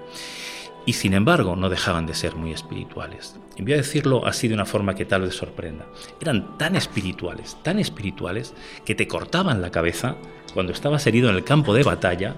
Y 0.86 0.92
sin 0.92 1.14
embargo 1.14 1.56
no 1.56 1.68
dejaban 1.68 2.06
de 2.06 2.14
ser 2.14 2.36
muy 2.36 2.52
espirituales. 2.52 3.36
Y 3.56 3.62
voy 3.62 3.74
a 3.74 3.78
decirlo 3.78 4.26
así 4.26 4.48
de 4.48 4.54
una 4.54 4.66
forma 4.66 4.94
que 4.94 5.04
tal 5.04 5.22
vez 5.22 5.34
sorprenda. 5.34 5.86
Eran 6.20 6.58
tan 6.58 6.76
espirituales, 6.76 7.56
tan 7.62 7.78
espirituales, 7.78 8.54
que 8.84 8.94
te 8.94 9.08
cortaban 9.08 9.62
la 9.62 9.70
cabeza 9.70 10.16
cuando 10.54 10.72
estabas 10.72 11.04
herido 11.08 11.28
en 11.28 11.34
el 11.34 11.42
campo 11.42 11.74
de 11.74 11.82
batalla, 11.82 12.36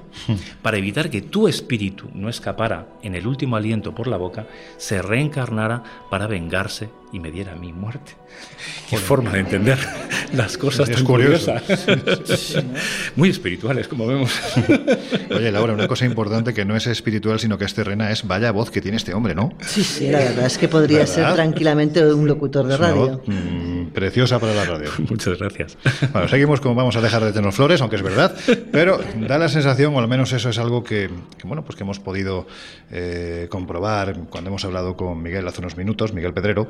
para 0.63 0.79
evitar 0.79 1.11
que 1.11 1.21
tu 1.21 1.47
espíritu 1.47 2.09
no 2.15 2.31
escapara 2.31 2.87
en 3.03 3.15
el 3.15 3.27
último 3.27 3.57
aliento 3.57 3.95
por 3.95 4.09
la 4.09 4.17
boca, 4.17 4.47
se 4.79 5.03
reencarnara 5.03 5.83
para 6.11 6.27
vengarse 6.27 6.89
y 7.13 7.21
me 7.21 7.31
diera 7.31 7.55
mi 7.55 7.73
muerte. 7.73 8.13
Qué 8.91 8.99
forma 8.99 9.33
de 9.33 9.41
entender 9.41 9.79
las 10.33 10.59
cosas 10.59 10.89
tan 10.91 11.05
curiosas. 11.05 11.63
Muy 13.17 13.31
espirituales, 13.31 13.89
como 13.89 14.07
vemos. 14.07 14.33
Oye, 15.31 15.51
Laura, 15.51 15.73
una 15.73 15.89
cosa 15.89 16.05
importante 16.05 16.55
que 16.55 16.65
no 16.65 16.77
es 16.77 16.87
espiritual, 16.87 17.41
sino 17.41 17.59
que 17.59 17.65
es 17.65 17.75
terrena, 17.75 18.11
es 18.11 18.27
vaya 18.27 18.53
voz 18.53 18.71
que 18.71 18.81
tiene 18.81 18.97
este 18.97 19.15
hombre, 19.15 19.35
¿no? 19.35 19.53
Sí, 19.67 19.83
sí, 19.83 20.11
la 20.11 20.19
verdad 20.19 20.47
es 20.47 20.59
que 20.59 20.69
podría 20.69 21.07
ser 21.07 21.33
tranquilamente 21.35 22.05
un 22.13 22.27
locutor 22.27 22.67
de 22.67 22.77
radio. 22.77 23.23
Mm, 23.27 23.87
preciosa 23.89 24.39
para 24.39 24.55
la 24.55 24.65
radio. 24.65 24.91
Muchas 25.11 25.39
gracias. 25.39 25.79
Bueno, 26.13 26.29
seguimos 26.29 26.61
como 26.61 26.75
vamos 26.75 26.97
a 26.97 27.01
dejar 27.01 27.25
de 27.25 27.33
tener 27.33 27.53
flores, 27.53 27.81
aunque 27.81 27.97
es 27.97 28.03
verdad, 28.07 28.35
pero 28.73 29.01
da 29.29 29.39
la 29.39 29.49
sensación, 29.49 29.95
o 29.95 29.99
al 29.99 30.09
menos 30.09 30.33
eso 30.33 30.49
es 30.49 30.59
algo 30.59 30.83
que, 30.83 31.11
bueno, 31.45 31.65
pues 31.65 31.77
que 31.77 31.83
hemos 31.83 31.99
podido 31.99 32.47
eh, 32.91 33.49
comprobar 33.51 34.17
cuando 34.31 34.49
hemos 34.49 34.65
hablado 34.65 34.97
con 34.97 35.23
Miguel 35.23 35.47
hace 35.47 35.61
unos 35.61 35.77
minutos, 35.77 36.13
Miguel 36.13 36.33
Pedrero, 36.33 36.69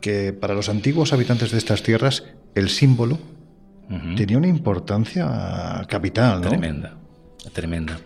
que 0.00 0.32
para 0.32 0.54
los 0.54 0.68
antiguos 0.68 1.12
habitantes 1.12 1.52
de 1.52 1.58
estas 1.58 1.82
tierras 1.82 2.24
el 2.54 2.68
símbolo 2.68 3.18
tenía 4.16 4.38
una 4.38 4.48
importancia 4.48 5.84
capital, 5.88 6.40
¿no? 6.40 6.48
Tremenda, 6.48 6.96
tremenda. 7.52 7.98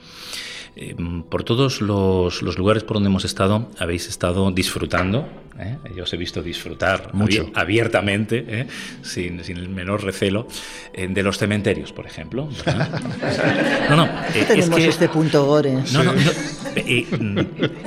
Em, 0.78 1.22
por 1.22 1.42
todos 1.42 1.80
los, 1.80 2.42
lugares 2.42 2.84
por 2.84 2.96
donde 2.96 3.08
hemos 3.08 3.24
estado, 3.24 3.70
habéis 3.78 4.08
estado 4.08 4.50
disfrutando. 4.50 5.26
¿eh? 5.58 5.78
Yo 5.96 6.02
os 6.02 6.12
he 6.12 6.18
visto 6.18 6.42
disfrutar 6.42 7.14
Mucho. 7.14 7.50
abiertamente, 7.54 8.44
¿eh? 8.46 8.66
sin, 9.00 9.40
el 9.40 9.70
menor 9.70 10.04
recelo, 10.04 10.46
eh, 10.92 11.08
de 11.08 11.22
los 11.22 11.38
cementerios, 11.38 11.94
por 11.94 12.04
ejemplo. 12.04 12.50
no, 13.88 13.96
no. 13.96 14.08
Tenemos 14.46 14.78
este 14.80 15.08
punto 15.08 15.46
gore. 15.46 15.82
No, 15.92 16.04
no, 16.04 16.12
mm, 16.12 17.36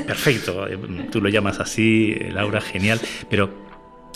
perfecto. 0.08 0.66
Tú 1.12 1.22
lo 1.22 1.30
llamas 1.30 1.60
así, 1.60 2.16
Laura, 2.32 2.60
genial. 2.60 3.00
Pero 3.30 3.52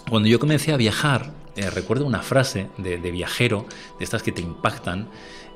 cuando 0.10 0.28
yo 0.28 0.40
comencé 0.40 0.74
a 0.74 0.78
viajar, 0.78 1.32
recuerdo 1.76 2.08
una 2.08 2.24
frase 2.24 2.70
de, 2.80 2.98
de 2.98 3.12
viajero, 3.12 3.68
de 4.00 4.04
estas 4.04 4.24
que 4.24 4.32
te 4.32 4.42
impactan 4.42 5.10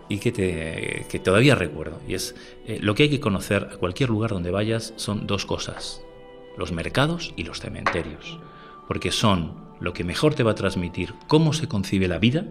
y 0.09 0.19
que, 0.19 0.31
te, 0.31 1.05
que 1.09 1.19
todavía 1.19 1.55
recuerdo. 1.55 1.99
Y 2.07 2.13
es 2.13 2.35
eh, 2.65 2.79
lo 2.81 2.95
que 2.95 3.03
hay 3.03 3.09
que 3.09 3.19
conocer 3.19 3.69
a 3.73 3.77
cualquier 3.77 4.09
lugar 4.09 4.31
donde 4.31 4.51
vayas 4.51 4.93
son 4.95 5.27
dos 5.27 5.45
cosas, 5.45 6.01
los 6.57 6.71
mercados 6.71 7.33
y 7.35 7.43
los 7.43 7.59
cementerios, 7.59 8.39
porque 8.87 9.11
son 9.11 9.67
lo 9.79 9.93
que 9.93 10.03
mejor 10.03 10.33
te 10.33 10.43
va 10.43 10.51
a 10.51 10.55
transmitir 10.55 11.13
cómo 11.27 11.53
se 11.53 11.67
concibe 11.67 12.07
la 12.07 12.19
vida 12.19 12.45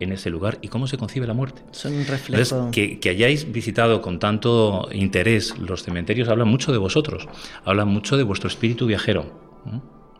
en 0.00 0.12
ese 0.12 0.30
lugar 0.30 0.58
y 0.62 0.68
cómo 0.68 0.86
se 0.86 0.98
concibe 0.98 1.26
la 1.26 1.34
muerte. 1.34 1.62
Son 1.70 1.94
un 1.94 2.04
reflejo. 2.04 2.70
que, 2.72 2.98
que, 2.98 3.08
hayáis 3.08 3.50
visitado 3.50 4.02
con 4.02 4.18
tanto 4.18 4.88
interés 4.92 5.56
los 5.58 5.84
cementerios 5.84 6.28
habla 6.28 6.44
mucho 6.44 6.72
de 6.72 6.78
vosotros, 6.78 7.28
habla 7.64 7.84
mucho 7.84 8.16
de 8.16 8.24
vuestro 8.24 8.48
espíritu 8.48 8.86
viajero. 8.86 9.40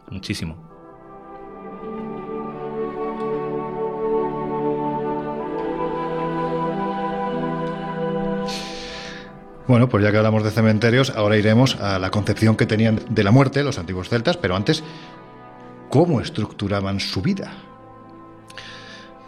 Muchísimo. 0.09 0.72
Bueno, 9.69 9.89
pues 9.89 10.03
ya 10.03 10.11
que 10.11 10.17
hablamos 10.17 10.43
de 10.43 10.51
cementerios, 10.51 11.11
ahora 11.11 11.37
iremos 11.37 11.77
a 11.77 11.99
la 11.99 12.11
concepción 12.11 12.57
que 12.57 12.67
tenían 12.67 13.01
de 13.09 13.23
la 13.23 13.31
muerte 13.31 13.63
los 13.63 13.79
antiguos 13.79 14.09
celtas, 14.09 14.37
pero 14.37 14.57
antes, 14.57 14.83
¿cómo 15.89 16.21
estructuraban 16.21 16.99
su 16.99 17.23
vida? 17.23 17.53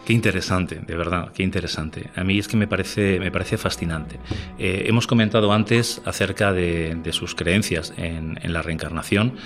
Qué 0.05 0.13
interesante, 0.13 0.81
de 0.87 0.97
verdad, 0.97 1.33
qué 1.33 1.43
interesante. 1.43 2.11
A 2.15 2.25
mí 2.25 2.39
es 2.39 2.47
que 2.47 2.59
me 2.59 2.67
parece, 2.67 3.19
me 3.21 3.31
parece 3.31 3.57
fascinante. 3.57 4.19
Eh, 4.59 4.85
hemos 4.87 5.07
comentado 5.07 5.51
antes 5.53 6.03
acerca 6.05 6.53
de, 6.53 7.01
sus 7.13 7.35
creencias 7.35 7.95
en, 7.97 8.39
la 8.43 8.61
reencarnación. 8.61 9.37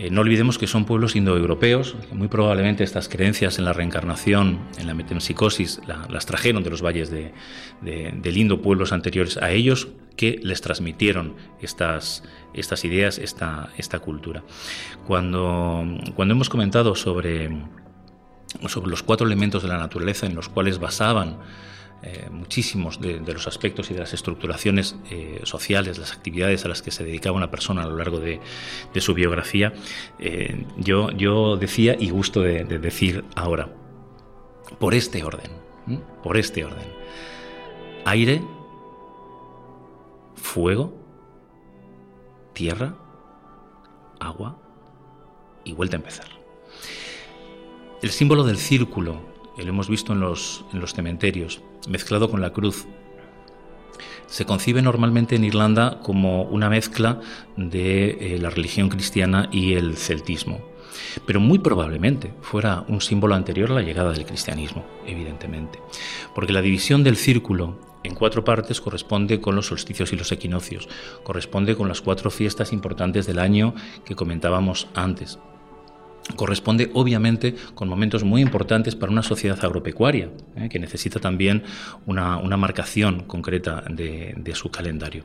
Eh, 0.00 0.08
no 0.10 0.22
olvidemos 0.22 0.56
que 0.56 0.66
son 0.66 0.86
pueblos 0.86 1.14
indoeuropeos, 1.14 1.94
muy 2.12 2.28
probablemente 2.28 2.82
estas 2.82 3.06
creencias 3.06 3.58
en 3.58 3.66
la 3.66 3.74
reencarnación, 3.74 4.58
en 4.78 4.86
la 4.86 4.94
metempsicosis, 4.94 5.82
las 6.08 6.24
trajeron 6.24 6.62
de 6.62 6.70
los 6.70 6.80
valles 6.80 7.10
de, 7.10 7.34
del 7.82 8.36
Indo, 8.38 8.62
pueblos 8.62 8.92
anteriores 8.92 9.36
a 9.36 9.50
ellos, 9.50 9.88
que 10.16 10.40
les 10.42 10.62
transmitieron 10.62 11.34
estas, 11.60 12.24
estas 12.54 12.82
ideas, 12.86 13.18
esta, 13.18 13.68
esta 13.76 13.98
cultura. 13.98 14.42
Cuando, 15.06 15.84
cuando 16.14 16.32
hemos 16.32 16.48
comentado 16.48 16.94
sobre, 16.94 17.50
sobre 18.68 18.88
los 18.88 19.02
cuatro 19.02 19.26
elementos 19.26 19.62
de 19.62 19.68
la 19.68 19.76
naturaleza 19.76 20.24
en 20.24 20.34
los 20.34 20.48
cuales 20.48 20.78
basaban 20.78 21.40
eh, 22.02 22.28
muchísimos 22.30 22.98
de, 22.98 23.20
los 23.20 23.46
aspectos 23.46 23.90
y 23.90 23.94
de 23.94 24.00
las 24.00 24.14
estructuraciones 24.14 24.96
eh, 25.10 25.40
sociales, 25.44 25.98
las 25.98 26.12
actividades 26.12 26.64
a 26.64 26.68
las 26.68 26.80
que 26.80 26.90
se 26.90 27.04
dedicaba 27.04 27.36
una 27.36 27.50
persona 27.50 27.82
a 27.82 27.86
lo 27.86 27.96
largo 27.96 28.18
de, 28.20 28.40
su 29.00 29.12
biografía, 29.12 29.74
eh, 30.18 30.64
yo, 30.78 31.10
yo 31.10 31.58
decía 31.58 31.94
y 31.98 32.08
gusto 32.08 32.40
de, 32.40 32.64
decir 32.64 33.24
ahora, 33.36 33.68
por 34.78 34.94
este 34.94 35.22
orden, 35.24 35.50
por 36.22 36.38
este 36.38 36.64
orden, 36.64 36.88
aire, 38.06 38.40
fuego, 40.36 40.94
tierra, 42.54 42.94
agua 44.20 44.58
y 45.64 45.74
vuelta 45.74 45.96
a 45.96 45.98
empezar. 45.98 46.28
El 48.00 48.10
símbolo 48.10 48.44
del 48.44 48.56
círculo, 48.56 49.29
lo 49.64 49.70
hemos 49.70 49.88
visto 49.88 50.12
en 50.12 50.20
los, 50.20 50.64
en 50.72 50.80
los 50.80 50.94
cementerios, 50.94 51.60
mezclado 51.88 52.30
con 52.30 52.40
la 52.40 52.52
cruz, 52.52 52.86
se 54.30 54.46
concibe 54.46 54.80
normalmente 54.80 55.34
en 55.34 55.44
Irlanda 55.44 55.98
como 56.02 56.44
una 56.44 56.70
mezcla 56.70 57.20
de 57.56 58.34
eh, 58.34 58.38
la 58.38 58.50
religión 58.50 58.88
cristiana 58.88 59.48
y 59.50 59.74
el 59.74 59.96
celtismo. 59.96 60.60
pero 61.26 61.40
muy 61.40 61.58
probablemente 61.58 62.34
fuera 62.40 62.84
un 62.86 63.00
símbolo 63.00 63.34
anterior 63.34 63.70
a 63.70 63.74
la 63.74 63.82
llegada 63.82 64.12
del 64.12 64.26
cristianismo, 64.26 64.84
evidentemente, 65.06 65.78
porque 66.34 66.52
la 66.52 66.62
división 66.62 67.02
del 67.02 67.16
círculo 67.16 67.78
en 68.02 68.14
cuatro 68.14 68.44
partes 68.44 68.80
corresponde 68.80 69.40
con 69.40 69.56
los 69.56 69.66
solsticios 69.66 70.12
y 70.12 70.16
los 70.16 70.32
equinoccios, 70.32 70.88
corresponde 71.22 71.76
con 71.76 71.88
las 71.88 72.00
cuatro 72.00 72.30
fiestas 72.30 72.72
importantes 72.72 73.26
del 73.26 73.38
año 73.38 73.74
que 74.04 74.14
comentábamos 74.14 74.88
antes, 74.94 75.38
corresponde 76.36 76.90
obviamente 76.94 77.54
con 77.74 77.88
momentos 77.88 78.24
muy 78.24 78.42
importantes 78.42 78.94
para 78.96 79.12
una 79.12 79.22
sociedad 79.22 79.62
agropecuaria, 79.64 80.30
¿eh? 80.56 80.68
que 80.68 80.78
necesita 80.78 81.20
también 81.20 81.62
una, 82.06 82.38
marcación 82.56 83.24
concreta 83.24 83.84
de, 83.88 84.34
de 84.36 84.54
su 84.54 84.70
calendario. 84.70 85.24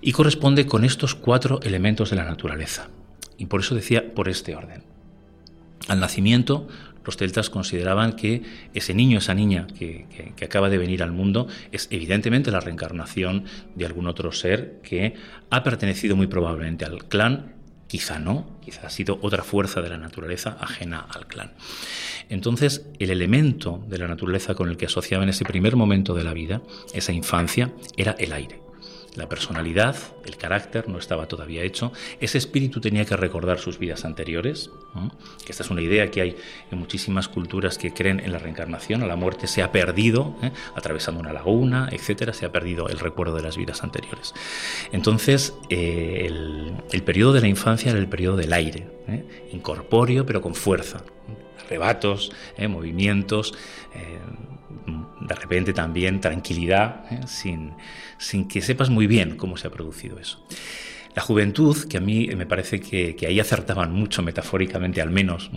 Y 0.00 0.12
corresponde 0.12 0.66
con 0.66 0.84
estos 0.84 1.14
cuatro 1.14 1.60
elementos 1.62 2.10
de 2.10 2.16
la 2.16 2.24
naturaleza. 2.24 2.88
Y 3.36 3.46
por 3.46 3.60
eso 3.60 3.74
decía 3.74 4.14
por 4.14 4.28
este 4.28 4.54
orden. 4.54 4.82
Al 5.88 6.00
nacimiento, 6.00 6.68
los 7.04 7.16
celtas 7.16 7.50
consideraban 7.50 8.12
que 8.12 8.42
ese 8.74 8.94
niño, 8.94 9.18
esa 9.18 9.34
niña 9.34 9.66
que, 9.78 10.06
que, 10.36 10.44
acaba 10.44 10.68
de 10.68 10.78
venir 10.78 11.02
al 11.02 11.12
mundo, 11.12 11.48
es 11.72 11.88
evidentemente 11.90 12.50
la 12.50 12.60
reencarnación 12.60 13.44
de 13.74 13.86
algún 13.86 14.06
otro 14.06 14.32
ser 14.32 14.80
que 14.82 15.14
ha 15.48 15.62
pertenecido 15.62 16.16
muy 16.16 16.26
probablemente 16.26 16.84
al 16.84 17.04
clan 17.04 17.54
Quizá 17.90 18.20
no, 18.20 18.46
quizá 18.64 18.86
ha 18.86 18.90
sido 18.90 19.18
otra 19.20 19.42
fuerza 19.42 19.80
de 19.80 19.88
la 19.88 19.98
naturaleza 19.98 20.56
ajena 20.60 21.08
al 21.12 21.26
clan. 21.26 21.50
Entonces, 22.28 22.86
el 23.00 23.10
elemento 23.10 23.82
de 23.88 23.98
la 23.98 24.06
naturaleza 24.06 24.54
con 24.54 24.68
el 24.68 24.76
que 24.76 24.86
asociaba 24.86 25.24
en 25.24 25.30
ese 25.30 25.44
primer 25.44 25.74
momento 25.74 26.14
de 26.14 26.22
la 26.22 26.32
vida, 26.32 26.62
esa 26.94 27.12
infancia, 27.12 27.72
era 27.96 28.12
el 28.12 28.32
aire. 28.32 28.69
La 29.16 29.28
personalidad, 29.28 29.96
el 30.24 30.36
carácter 30.36 30.88
no 30.88 30.96
estaba 30.96 31.26
todavía 31.26 31.64
hecho. 31.64 31.92
Ese 32.20 32.38
espíritu 32.38 32.80
tenía 32.80 33.04
que 33.04 33.16
recordar 33.16 33.58
sus 33.58 33.78
vidas 33.78 34.04
anteriores. 34.04 34.70
Esta 35.48 35.64
es 35.64 35.70
una 35.70 35.82
idea 35.82 36.10
que 36.12 36.20
hay 36.20 36.36
en 36.70 36.78
muchísimas 36.78 37.26
culturas 37.26 37.76
que 37.76 37.92
creen 37.92 38.20
en 38.20 38.30
la 38.30 38.38
reencarnación. 38.38 39.02
A 39.02 39.06
la 39.06 39.16
muerte 39.16 39.48
se 39.48 39.62
ha 39.62 39.72
perdido, 39.72 40.36
¿eh? 40.42 40.52
atravesando 40.76 41.20
una 41.20 41.32
laguna, 41.32 41.88
etcétera, 41.90 42.32
se 42.32 42.46
ha 42.46 42.52
perdido 42.52 42.88
el 42.88 43.00
recuerdo 43.00 43.34
de 43.34 43.42
las 43.42 43.56
vidas 43.56 43.82
anteriores. 43.82 44.32
Entonces, 44.92 45.54
eh, 45.70 46.26
el, 46.92 47.02
periodo 47.02 47.32
de 47.32 47.40
la 47.40 47.48
infancia 47.48 47.90
era 47.90 47.98
el 47.98 48.08
periodo 48.08 48.36
del 48.36 48.52
aire, 48.52 48.86
¿eh? 49.08 49.24
incorpóreo 49.52 50.24
pero 50.24 50.40
con 50.40 50.54
fuerza. 50.54 51.02
Arrebatos, 51.66 52.32
movimientos 52.68 53.54
de 55.20 55.34
repente 55.34 55.72
también 55.72 56.20
tranquilidad, 56.20 57.04
¿eh? 57.10 57.20
sin, 57.26 57.72
sin, 58.18 58.48
que 58.48 58.60
sepas 58.60 58.90
muy 58.90 59.06
bien 59.06 59.36
cómo 59.36 59.56
se 59.56 59.68
ha 59.68 59.70
producido 59.70 60.18
eso. 60.18 60.44
La 61.14 61.22
juventud, 61.22 61.76
que 61.88 61.98
a 61.98 62.00
mí 62.00 62.28
me 62.36 62.46
parece 62.46 62.80
que, 62.80 63.16
ahí 63.26 63.40
acertaban 63.40 63.92
mucho 63.92 64.22
metafóricamente 64.22 65.00
al 65.00 65.10
menos, 65.10 65.50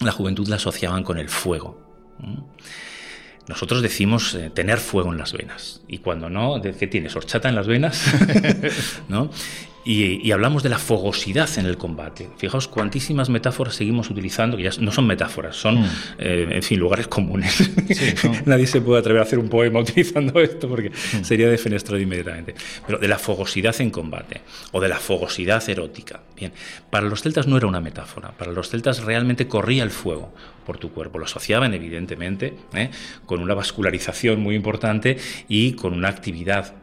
la 0.00 0.12
juventud 0.12 0.48
la 0.48 0.56
asociaban 0.56 1.02
con 1.02 1.18
el 1.18 1.28
fuego. 1.28 1.80
Nosotros 3.48 3.82
decimos 3.82 4.34
eh, 4.34 4.50
tener 4.50 4.78
fuego 4.78 5.10
en 5.10 5.18
las 5.18 5.32
venas. 5.32 5.82
Y 5.88 5.98
cuando 5.98 6.30
no, 6.30 6.62
¿qué 6.62 6.86
tienes? 6.86 7.16
¿Horchata 7.16 7.48
en 7.48 7.56
las 7.56 7.66
venas? 7.66 8.00
¿No? 9.08 9.30
Y, 9.84 10.30
hablamos 10.30 10.62
de 10.62 10.68
la 10.68 10.78
fogosidad 10.78 11.48
en 11.58 11.66
el 11.66 11.76
combate. 11.76 12.28
Fijaos 12.36 12.68
cuantísimas 12.68 13.28
metáforas 13.28 13.74
seguimos 13.74 14.10
utilizando, 14.10 14.56
que 14.56 14.62
ya 14.62 14.70
no 14.78 14.92
son 14.92 15.06
metáforas, 15.06 15.56
son, 15.56 15.80
mm. 15.80 15.86
eh, 16.18 16.48
en 16.50 16.62
fin, 16.62 16.78
lugares 16.78 17.08
comunes. 17.08 17.70
Nadie 18.46 18.66
se 18.66 18.80
puede 18.80 19.00
atrever 19.00 19.20
a 19.20 19.24
hacer 19.24 19.40
un 19.40 19.48
poema 19.48 19.80
utilizando 19.80 20.40
esto 20.40 20.68
porque 20.68 20.90
mm. 20.90 21.24
sería 21.24 21.48
defenestrado 21.48 22.00
inmediatamente. 22.00 22.54
Pero 22.86 22.98
de 22.98 23.08
la 23.08 23.18
fogosidad 23.18 23.74
en 23.80 23.90
combate 23.90 24.42
o 24.70 24.80
de 24.80 24.88
la 24.88 24.98
fogosidad 24.98 25.68
erótica. 25.68 26.20
Bien, 26.36 26.52
para 26.90 27.06
los 27.06 27.22
celtas 27.22 27.48
no 27.48 27.56
era 27.56 27.66
una 27.66 27.80
metáfora, 27.80 28.30
para 28.32 28.52
los 28.52 28.68
celtas 28.68 29.02
realmente 29.02 29.48
corría 29.48 29.82
el 29.82 29.90
fuego 29.90 30.32
por 30.64 30.78
tu 30.78 30.92
cuerpo. 30.92 31.18
Lo 31.18 31.24
asociaban, 31.24 31.74
evidentemente, 31.74 32.54
¿eh? 32.74 32.90
con 33.26 33.40
una 33.40 33.54
vascularización 33.54 34.40
muy 34.40 34.54
importante 34.54 35.18
y 35.48 35.72
con 35.72 35.92
una 35.92 36.08
actividad 36.08 36.74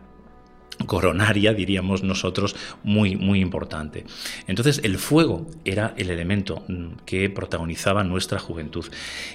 coronaria, 0.85 1.53
diríamos 1.53 2.03
nosotros, 2.03 2.55
muy, 2.83 3.15
muy 3.15 3.39
importante. 3.41 4.05
Entonces, 4.47 4.81
el 4.83 4.97
fuego 4.97 5.47
era 5.65 5.93
el 5.97 6.09
elemento 6.09 6.63
mm, 6.67 7.03
que 7.05 7.29
protagonizaba 7.29 8.03
nuestra 8.03 8.39
juventud. 8.39 8.85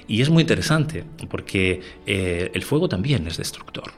Y 0.07 0.21
es 0.21 0.29
muy 0.29 0.41
interesante 0.41 1.03
porque 1.29 1.81
eh, 2.05 2.51
el 2.53 2.63
fuego 2.63 2.89
también 2.89 3.27
es 3.27 3.37
destructor. 3.37 3.91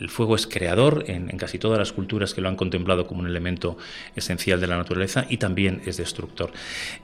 El 0.00 0.10
fuego 0.10 0.36
es 0.36 0.46
creador 0.46 1.04
en, 1.08 1.26
casi 1.38 1.58
todas 1.58 1.78
las 1.78 1.92
culturas 1.92 2.32
que 2.32 2.40
lo 2.40 2.48
han 2.48 2.56
contemplado 2.56 3.06
como 3.06 3.20
un 3.20 3.26
elemento 3.26 3.76
esencial 4.14 4.60
de 4.60 4.68
la 4.68 4.76
naturaleza 4.76 5.26
y 5.28 5.38
también 5.38 5.82
es 5.86 5.96
destructor. 5.96 6.52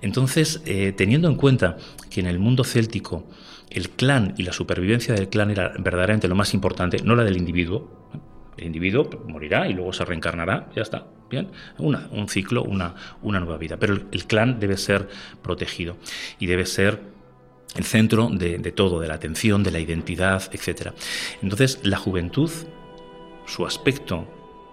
Entonces, 0.00 0.62
eh, 0.64 0.92
teniendo 0.96 1.28
en 1.28 1.34
cuenta 1.34 1.76
que 2.08 2.20
en 2.20 2.26
el 2.26 2.38
mundo 2.38 2.62
céltico 2.62 3.26
el 3.70 3.90
clan 3.90 4.34
y 4.36 4.44
la 4.44 4.52
supervivencia 4.52 5.14
del 5.14 5.28
clan 5.28 5.50
era 5.50 5.72
verdaderamente 5.78 6.28
lo 6.28 6.36
más 6.36 6.54
importante, 6.54 6.98
no 7.02 7.16
la 7.16 7.24
del 7.24 7.36
individuo, 7.36 7.90
el 8.56 8.64
individuo 8.64 9.08
morirá 9.26 9.68
y 9.68 9.74
luego 9.74 9.92
se 9.92 10.04
reencarnará, 10.04 10.68
ya 10.74 10.82
está, 10.82 11.06
bien, 11.30 11.50
una, 11.78 12.08
un 12.10 12.28
ciclo, 12.28 12.62
una, 12.62 12.94
una 13.22 13.40
nueva 13.40 13.58
vida. 13.58 13.76
Pero 13.78 13.94
el, 14.10 14.26
clan 14.26 14.60
debe 14.60 14.76
ser 14.76 15.08
protegido 15.42 15.96
y 16.38 16.46
debe 16.46 16.66
ser 16.66 17.00
el 17.76 17.84
centro 17.84 18.28
de, 18.30 18.58
de, 18.58 18.72
todo, 18.72 19.00
de 19.00 19.08
la 19.08 19.14
atención, 19.14 19.62
de 19.62 19.72
la 19.72 19.80
identidad, 19.80 20.42
etc. 20.52 20.92
Entonces, 21.42 21.80
la 21.82 21.96
juventud, 21.96 22.50
su 23.46 23.66
aspecto 23.66 24.26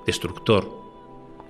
destructor 0.05 0.81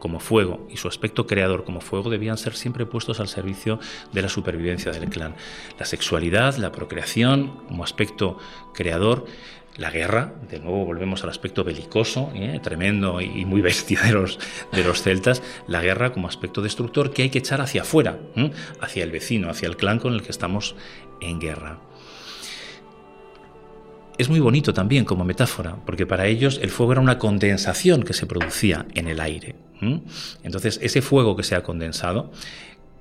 como 0.01 0.19
fuego 0.19 0.67
y 0.69 0.77
su 0.77 0.87
aspecto 0.89 1.27
creador 1.27 1.63
como 1.63 1.79
fuego 1.79 2.09
debían 2.09 2.37
ser 2.37 2.55
siempre 2.55 2.85
puestos 2.85 3.19
al 3.21 3.29
servicio 3.29 3.79
de 4.11 4.23
la 4.23 4.29
supervivencia 4.29 4.91
del 4.91 5.09
clan. 5.09 5.35
La 5.79 5.85
sexualidad, 5.85 6.57
la 6.57 6.71
procreación 6.71 7.61
como 7.67 7.83
aspecto 7.83 8.37
creador 8.73 9.25
la 9.77 9.89
guerra, 9.89 10.33
de 10.49 10.59
nuevo 10.59 10.85
volvemos 10.85 11.23
al 11.23 11.29
aspecto 11.29 11.63
belicoso, 11.63 12.31
¿eh? 12.35 12.59
tremendo 12.61 13.21
y 13.21 13.45
muy 13.45 13.61
bestia 13.61 14.01
de 14.01 14.11
los, 14.11 14.39
de 14.71 14.83
los 14.83 15.01
celtas, 15.01 15.41
la 15.67 15.81
guerra 15.81 16.11
como 16.11 16.27
aspecto 16.27 16.61
destructor 16.61 17.13
que 17.13 17.23
hay 17.23 17.29
que 17.29 17.39
echar 17.39 17.61
hacia 17.61 17.81
afuera, 17.81 18.19
hacia 18.79 19.03
el 19.03 19.11
vecino, 19.11 19.49
hacia 19.49 19.67
el 19.67 19.77
clan 19.77 19.99
con 19.99 20.13
el 20.13 20.21
que 20.21 20.31
estamos 20.31 20.75
en 21.21 21.39
guerra. 21.39 21.79
Es 24.17 24.29
muy 24.29 24.39
bonito 24.39 24.73
también 24.73 25.05
como 25.05 25.23
metáfora, 25.25 25.77
porque 25.85 26.05
para 26.05 26.27
ellos 26.27 26.59
el 26.61 26.69
fuego 26.69 26.91
era 26.91 27.01
una 27.01 27.17
condensación 27.17 28.03
que 28.03 28.13
se 28.13 28.27
producía 28.27 28.85
en 28.93 29.07
el 29.07 29.19
aire. 29.19 29.55
Entonces, 30.43 30.79
ese 30.83 31.01
fuego 31.01 31.35
que 31.35 31.41
se 31.41 31.55
ha 31.55 31.63
condensado 31.63 32.31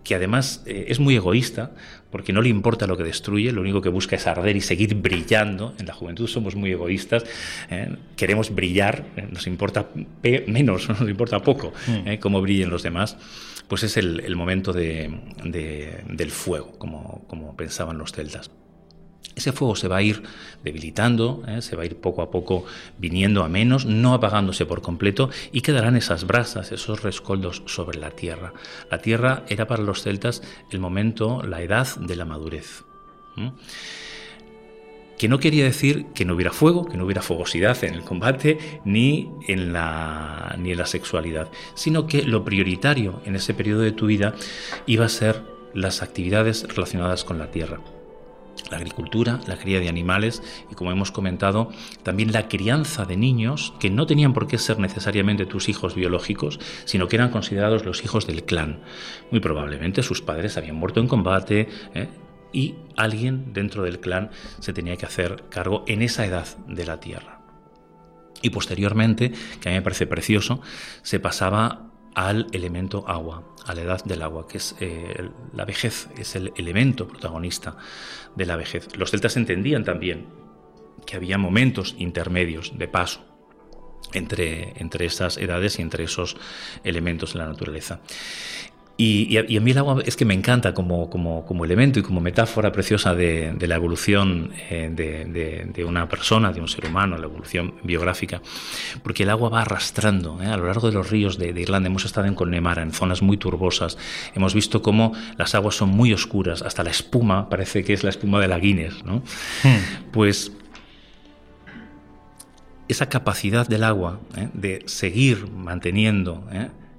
que 0.04 0.14
además 0.14 0.62
eh, 0.66 0.86
es 0.88 0.98
muy 0.98 1.16
egoísta, 1.16 1.72
porque 2.10 2.32
no 2.32 2.42
le 2.42 2.48
importa 2.48 2.86
lo 2.86 2.96
que 2.96 3.04
destruye, 3.04 3.52
lo 3.52 3.60
único 3.60 3.80
que 3.80 3.88
busca 3.88 4.16
es 4.16 4.26
arder 4.26 4.56
y 4.56 4.60
seguir 4.60 4.94
brillando. 4.94 5.74
En 5.78 5.86
la 5.86 5.94
juventud 5.94 6.26
somos 6.26 6.56
muy 6.56 6.72
egoístas, 6.72 7.24
¿eh? 7.70 7.96
queremos 8.16 8.54
brillar, 8.54 9.04
¿eh? 9.16 9.28
nos 9.30 9.46
importa 9.46 9.88
menos, 10.46 10.88
nos 11.00 11.08
importa 11.08 11.40
poco 11.40 11.72
mm. 11.86 12.14
cómo 12.20 12.40
brillen 12.40 12.70
los 12.70 12.82
demás. 12.82 13.16
Pues 13.68 13.84
es 13.84 13.96
el, 13.96 14.34
momento 14.34 14.72
del 14.72 16.30
fuego, 16.30 16.76
como, 16.76 17.24
como 17.28 17.54
pensaban 17.54 17.98
los 17.98 18.10
celtas. 18.10 18.50
Ese 19.36 19.52
fuego 19.52 19.76
se 19.76 19.88
va 19.88 19.98
a 19.98 20.02
ir 20.02 20.22
debilitando, 20.64 21.42
¿eh? 21.46 21.62
se 21.62 21.76
va 21.76 21.84
a 21.84 21.86
ir 21.86 21.96
poco 21.96 22.22
a 22.22 22.30
poco 22.30 22.64
viniendo 22.98 23.44
a 23.44 23.48
menos, 23.48 23.86
no 23.86 24.12
apagándose 24.12 24.66
por 24.66 24.82
completo 24.82 25.30
y 25.52 25.60
quedarán 25.60 25.96
esas 25.96 26.26
brasas, 26.26 26.72
esos 26.72 27.02
rescoldos 27.02 27.62
sobre 27.66 27.98
la 27.98 28.10
tierra. 28.10 28.52
La 28.90 28.98
tierra 28.98 29.44
era 29.48 29.66
para 29.66 29.82
los 29.82 30.02
celtas 30.02 30.42
el 30.70 30.80
momento, 30.80 31.42
la 31.42 31.62
edad 31.62 31.86
de 31.96 32.16
la 32.16 32.24
madurez. 32.24 32.84
Que 35.16 35.28
no 35.28 35.38
quería 35.38 35.64
decir 35.64 36.06
que 36.14 36.24
no 36.24 36.34
hubiera 36.34 36.52
fuego, 36.52 36.86
que 36.86 36.96
no 36.96 37.04
hubiera 37.04 37.22
fogosidad 37.22 37.82
en 37.84 37.94
el 37.94 38.02
combate 38.02 38.58
ni 38.84 39.30
en 39.46 39.72
la, 39.72 40.56
ni 40.58 40.72
en 40.72 40.78
la 40.78 40.86
sexualidad, 40.86 41.48
sino 41.74 42.06
que 42.06 42.22
lo 42.24 42.44
prioritario 42.44 43.22
en 43.24 43.36
ese 43.36 43.54
periodo 43.54 43.82
de 43.82 43.92
tu 43.92 44.06
vida 44.06 44.34
iba 44.86 45.04
a 45.04 45.10
ser 45.10 45.42
las 45.72 46.02
actividades 46.02 46.66
relacionadas 46.74 47.24
con 47.24 47.38
la 47.38 47.50
tierra 47.50 47.80
la 48.70 48.76
agricultura, 48.76 49.40
la 49.46 49.56
cría 49.56 49.80
de 49.80 49.88
animales 49.88 50.42
y, 50.70 50.74
como 50.74 50.92
hemos 50.92 51.10
comentado, 51.10 51.70
también 52.02 52.32
la 52.32 52.48
crianza 52.48 53.04
de 53.04 53.16
niños 53.16 53.74
que 53.80 53.90
no 53.90 54.06
tenían 54.06 54.32
por 54.32 54.46
qué 54.46 54.58
ser 54.58 54.78
necesariamente 54.78 55.46
tus 55.46 55.68
hijos 55.68 55.94
biológicos, 55.94 56.60
sino 56.84 57.08
que 57.08 57.16
eran 57.16 57.30
considerados 57.30 57.84
los 57.84 58.04
hijos 58.04 58.26
del 58.26 58.44
clan. 58.44 58.80
Muy 59.30 59.40
probablemente 59.40 60.02
sus 60.02 60.22
padres 60.22 60.56
habían 60.56 60.76
muerto 60.76 61.00
en 61.00 61.08
combate 61.08 61.68
¿eh? 61.94 62.08
y 62.52 62.76
alguien 62.96 63.52
dentro 63.52 63.82
del 63.82 64.00
clan 64.00 64.30
se 64.58 64.72
tenía 64.72 64.96
que 64.96 65.06
hacer 65.06 65.44
cargo 65.48 65.84
en 65.86 66.02
esa 66.02 66.26
edad 66.26 66.46
de 66.66 66.86
la 66.86 67.00
tierra. 67.00 67.40
Y 68.42 68.50
posteriormente, 68.50 69.32
que 69.60 69.68
a 69.68 69.72
mí 69.72 69.78
me 69.78 69.82
parece 69.82 70.06
precioso, 70.06 70.62
se 71.02 71.20
pasaba 71.20 71.90
al 72.14 72.46
elemento 72.52 73.04
agua, 73.06 73.44
a 73.66 73.74
la 73.74 73.82
edad 73.82 74.04
del 74.04 74.22
agua, 74.22 74.48
que 74.48 74.58
es 74.58 74.74
eh, 74.80 75.30
la 75.54 75.64
vejez, 75.64 76.08
es 76.18 76.34
el 76.36 76.52
elemento 76.56 77.06
protagonista 77.06 77.76
de 78.36 78.46
la 78.46 78.56
vejez. 78.56 78.88
Los 78.96 79.10
celtas 79.10 79.36
entendían 79.36 79.84
también 79.84 80.26
que 81.06 81.16
había 81.16 81.38
momentos 81.38 81.94
intermedios 81.98 82.76
de 82.78 82.88
paso 82.88 83.24
entre, 84.12 84.74
entre 84.80 85.06
esas 85.06 85.36
edades 85.38 85.78
y 85.78 85.82
entre 85.82 86.04
esos 86.04 86.36
elementos 86.84 87.32
de 87.32 87.38
la 87.40 87.46
naturaleza. 87.46 88.00
Y, 89.02 89.38
a, 89.38 89.60
mí 89.62 89.70
el 89.70 89.78
agua 89.78 90.02
es 90.04 90.14
que 90.14 90.26
me 90.26 90.34
encanta 90.34 90.74
como, 90.74 91.08
como, 91.08 91.46
como 91.46 91.64
elemento 91.64 91.98
y 91.98 92.02
como 92.02 92.20
metáfora 92.20 92.70
preciosa 92.70 93.14
de, 93.14 93.56
la 93.58 93.76
evolución 93.76 94.52
eh, 94.68 94.90
de, 94.92 95.64
de, 95.72 95.84
una 95.86 96.06
persona, 96.06 96.52
de 96.52 96.60
un 96.60 96.68
ser 96.68 96.84
humano, 96.84 97.16
la 97.16 97.24
evolución 97.24 97.76
biográfica, 97.82 98.42
porque 99.02 99.22
el 99.22 99.30
agua 99.30 99.48
va 99.48 99.62
arrastrando 99.62 100.42
¿eh? 100.42 100.48
a 100.48 100.58
lo 100.58 100.66
largo 100.66 100.88
de 100.88 100.92
los 100.92 101.08
ríos 101.08 101.38
de, 101.38 101.48
Irlanda. 101.48 101.86
Hemos 101.86 102.04
estado 102.04 102.26
en 102.26 102.34
Connemara, 102.34 102.82
en 102.82 102.92
zonas 102.92 103.22
muy 103.22 103.38
turbosas. 103.38 103.96
Hemos 104.34 104.52
visto 104.52 104.82
cómo 104.82 105.14
las 105.38 105.54
aguas 105.54 105.76
son 105.76 105.88
muy 105.88 106.12
oscuras, 106.12 106.60
hasta 106.60 106.84
la 106.84 106.90
espuma 106.90 107.48
parece 107.48 107.82
que 107.82 107.94
es 107.94 108.04
la 108.04 108.10
espuma 108.10 108.38
de 108.38 108.48
la 108.48 108.58
Guinness. 108.58 109.02
¿no? 109.02 109.22
Hmm. 109.62 110.10
Pues 110.12 110.52
esa 112.86 113.08
capacidad 113.08 113.66
del 113.66 113.84
agua 113.84 114.20
¿eh? 114.36 114.50
de 114.52 114.82
seguir 114.84 115.48
manteniendo, 115.50 116.44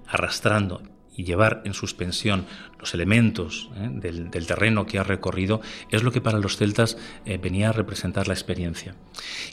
arrastrando 0.07 0.81
y 1.15 1.23
llevar 1.23 1.61
en 1.65 1.73
suspensión 1.73 2.45
los 2.79 2.93
elementos 2.93 3.69
¿eh? 3.75 3.89
del, 3.91 4.29
terreno 4.45 4.85
que 4.85 4.97
ha 4.97 5.03
recorrido 5.03 5.61
es 5.91 6.03
lo 6.03 6.11
que 6.11 6.21
para 6.21 6.39
los 6.39 6.57
celtas 6.57 6.97
eh, 7.25 7.37
venía 7.37 7.69
a 7.69 7.71
representar 7.73 8.27
la 8.27 8.33
experiencia. 8.33 8.95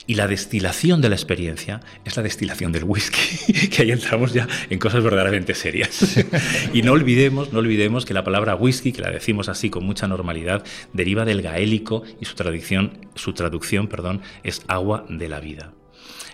Y 0.07 0.15
la 0.15 0.27
destilación 0.27 1.01
de 1.01 1.09
la 1.09 1.15
experiencia 1.15 1.81
es 2.05 2.17
la 2.17 2.23
destilación 2.23 2.71
del 2.71 2.85
whisky, 2.85 3.53
que 3.69 3.83
ahí 3.83 3.91
entramos 3.91 4.33
ya 4.33 4.47
en 4.69 4.79
cosas 4.79 5.03
verdaderamente 5.03 5.53
serias. 5.53 6.25
y 6.73 6.81
no 6.81 6.93
olvidemos, 6.93 7.53
no 7.53 7.59
olvidemos 7.59 8.05
que 8.05 8.13
la 8.13 8.23
palabra 8.23 8.55
whisky, 8.55 8.91
que 8.91 9.01
la 9.01 9.11
decimos 9.11 9.49
así 9.49 9.69
con 9.69 9.85
mucha 9.85 10.07
normalidad, 10.07 10.63
deriva 10.93 11.25
del 11.25 11.41
gaélico 11.41 12.03
y 12.19 12.25
su 12.25 12.35
traducción, 12.35 13.07
su 13.15 13.33
traducción 13.33 13.87
perdón, 13.87 14.21
es 14.43 14.63
agua 14.67 15.05
de 15.09 15.29
la 15.29 15.39
vida. 15.39 15.73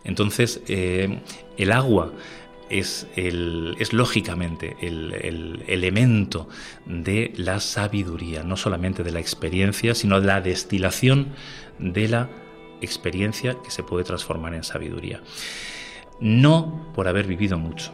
Entonces, 0.05 0.61
eh, 0.67 1.19
el 1.57 1.71
agua 1.71 2.13
es, 2.70 3.07
el, 3.16 3.76
es 3.80 3.93
lógicamente 3.93 4.78
el, 4.82 5.63
elemento 5.68 6.47
de 6.86 7.34
la 7.38 7.59
sabiduría, 7.59 8.43
no 8.43 8.57
solamente 8.57 9.03
de 9.03 9.11
la 9.11 9.20
experiencia, 9.20 9.95
sino 9.95 10.20
de 10.20 10.28
la 10.28 10.41
destilación 10.41 11.34
de 11.80 12.07
la 12.07 12.30
experiencia 12.82 13.57
que 13.63 13.72
se 13.72 13.84
puede 13.84 14.03
transformar 14.03 14.53
en 14.53 14.63
sabiduría. 14.63 15.22
No 16.20 16.91
por 16.93 17.07
haber 17.07 17.28
vivido 17.28 17.57
mucho, 17.57 17.91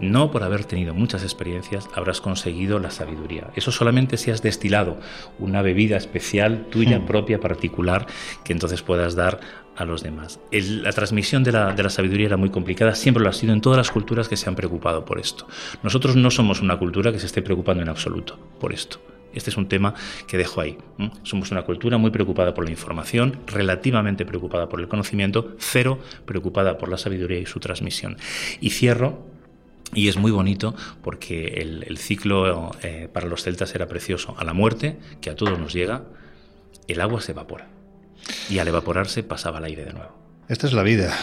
no 0.00 0.30
por 0.30 0.42
haber 0.42 0.64
tenido 0.64 0.94
muchas 0.94 1.22
experiencias 1.22 1.88
habrás 1.94 2.20
conseguido 2.20 2.78
la 2.78 2.90
sabiduría. 2.90 3.50
Eso 3.54 3.70
solamente 3.70 4.16
si 4.16 4.30
has 4.30 4.42
destilado 4.42 4.98
una 5.38 5.62
bebida 5.62 5.96
especial, 5.96 6.66
tuya, 6.70 6.98
hmm. 6.98 7.06
propia, 7.06 7.40
particular, 7.40 8.06
que 8.44 8.52
entonces 8.52 8.82
puedas 8.82 9.14
dar 9.14 9.40
a 9.76 9.84
los 9.84 10.02
demás. 10.02 10.40
la 10.50 10.92
transmisión 10.92 11.42
de 11.42 11.52
la, 11.52 11.72
de 11.72 11.82
la, 11.82 11.90
sabiduría 11.90 12.26
era 12.26 12.36
muy 12.36 12.50
complicada, 12.50 12.94
siempre 12.94 13.22
lo 13.22 13.30
ha 13.30 13.32
sido 13.32 13.52
en 13.52 13.60
todas 13.60 13.78
las 13.78 13.90
culturas 13.90 14.28
que 14.28 14.36
se 14.36 14.48
han 14.48 14.56
preocupado 14.56 15.04
por 15.04 15.18
esto. 15.18 15.46
Nosotros 15.82 16.16
no 16.16 16.30
somos 16.30 16.60
una 16.60 16.78
cultura 16.78 17.12
que 17.12 17.18
se 17.18 17.26
esté 17.26 17.40
preocupando 17.40 17.82
en 17.82 17.88
absoluto 17.88 18.38
por 18.58 18.72
esto. 18.72 19.00
Este 19.32 19.50
es 19.50 19.56
un 19.56 19.68
tema 19.68 19.94
que 20.26 20.36
dejo 20.36 20.60
ahí. 20.60 20.76
Somos 21.22 21.50
una 21.50 21.62
cultura 21.62 21.98
muy 21.98 22.10
preocupada 22.10 22.52
por 22.52 22.64
la 22.64 22.70
información, 22.70 23.38
relativamente 23.46 24.26
preocupada 24.26 24.68
por 24.68 24.80
el 24.80 24.88
conocimiento, 24.88 25.54
cero 25.58 26.00
preocupada 26.24 26.78
por 26.78 26.88
la 26.88 26.98
sabiduría 26.98 27.38
y 27.38 27.46
su 27.46 27.60
transmisión. 27.60 28.16
Y 28.60 28.70
cierro 28.70 29.29
y 29.94 30.08
es 30.08 30.16
muy 30.16 30.30
bonito 30.30 30.74
porque 31.02 31.60
el, 31.60 31.98
ciclo 31.98 32.72
eh, 32.82 33.08
para 33.12 33.26
los 33.26 33.42
celtas 33.42 33.74
era 33.74 33.86
precioso. 33.86 34.34
A 34.38 34.44
la 34.44 34.52
muerte, 34.52 34.98
que 35.20 35.30
a 35.30 35.34
todos 35.34 35.58
nos 35.58 35.72
llega, 35.72 36.04
el 36.86 37.00
agua 37.00 37.20
se 37.20 37.32
evapora. 37.32 37.68
Y 38.48 38.58
al 38.58 38.68
evaporarse 38.68 39.22
pasaba 39.22 39.58
el 39.58 39.64
aire 39.64 39.84
de 39.84 39.92
nuevo. 39.92 40.16
Esta 40.48 40.66
es 40.66 40.72
la 40.72 40.82
vida. 40.82 41.14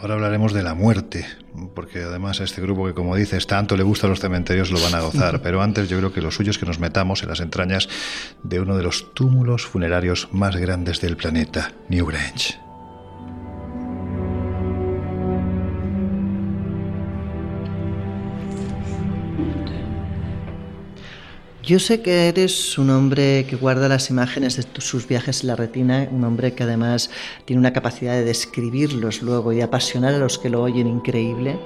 Ahora 0.00 0.14
hablaremos 0.14 0.52
de 0.52 0.62
la 0.62 0.74
muerte, 0.74 1.26
porque 1.74 2.02
además 2.02 2.40
a 2.40 2.44
este 2.44 2.60
grupo 2.60 2.86
que, 2.86 2.94
como 2.94 3.16
dices, 3.16 3.46
tanto 3.46 3.76
le 3.76 3.82
gusta 3.82 4.06
a 4.06 4.10
los 4.10 4.20
cementerios, 4.20 4.70
lo 4.70 4.80
van 4.80 4.94
a 4.94 5.00
gozar. 5.00 5.40
Pero 5.42 5.62
antes 5.62 5.88
yo 5.88 5.98
creo 5.98 6.12
que 6.12 6.20
lo 6.20 6.30
suyo 6.30 6.50
es 6.50 6.58
que 6.58 6.66
nos 6.66 6.78
metamos 6.78 7.22
en 7.22 7.30
las 7.30 7.40
entrañas 7.40 7.88
de 8.42 8.60
uno 8.60 8.76
de 8.76 8.82
los 8.82 9.14
túmulos 9.14 9.66
funerarios 9.66 10.28
más 10.30 10.56
grandes 10.56 11.00
del 11.00 11.16
planeta, 11.16 11.72
Newgrange. 11.88 12.67
Yo 21.68 21.78
sé 21.78 22.00
que 22.00 22.28
eres 22.28 22.78
un 22.78 22.88
hombre 22.88 23.44
que 23.46 23.54
guarda 23.54 23.90
las 23.90 24.08
imágenes 24.08 24.56
de 24.56 24.64
sus 24.80 25.06
viajes 25.06 25.42
en 25.42 25.48
la 25.48 25.54
retina, 25.54 26.08
un 26.10 26.24
hombre 26.24 26.54
que 26.54 26.62
además 26.62 27.10
tiene 27.44 27.60
una 27.60 27.74
capacidad 27.74 28.14
de 28.14 28.24
describirlos 28.24 29.20
luego 29.20 29.52
y 29.52 29.60
apasionar 29.60 30.14
a 30.14 30.18
los 30.18 30.38
que 30.38 30.48
lo 30.48 30.62
oyen 30.62 30.86
increíble. 30.86 31.58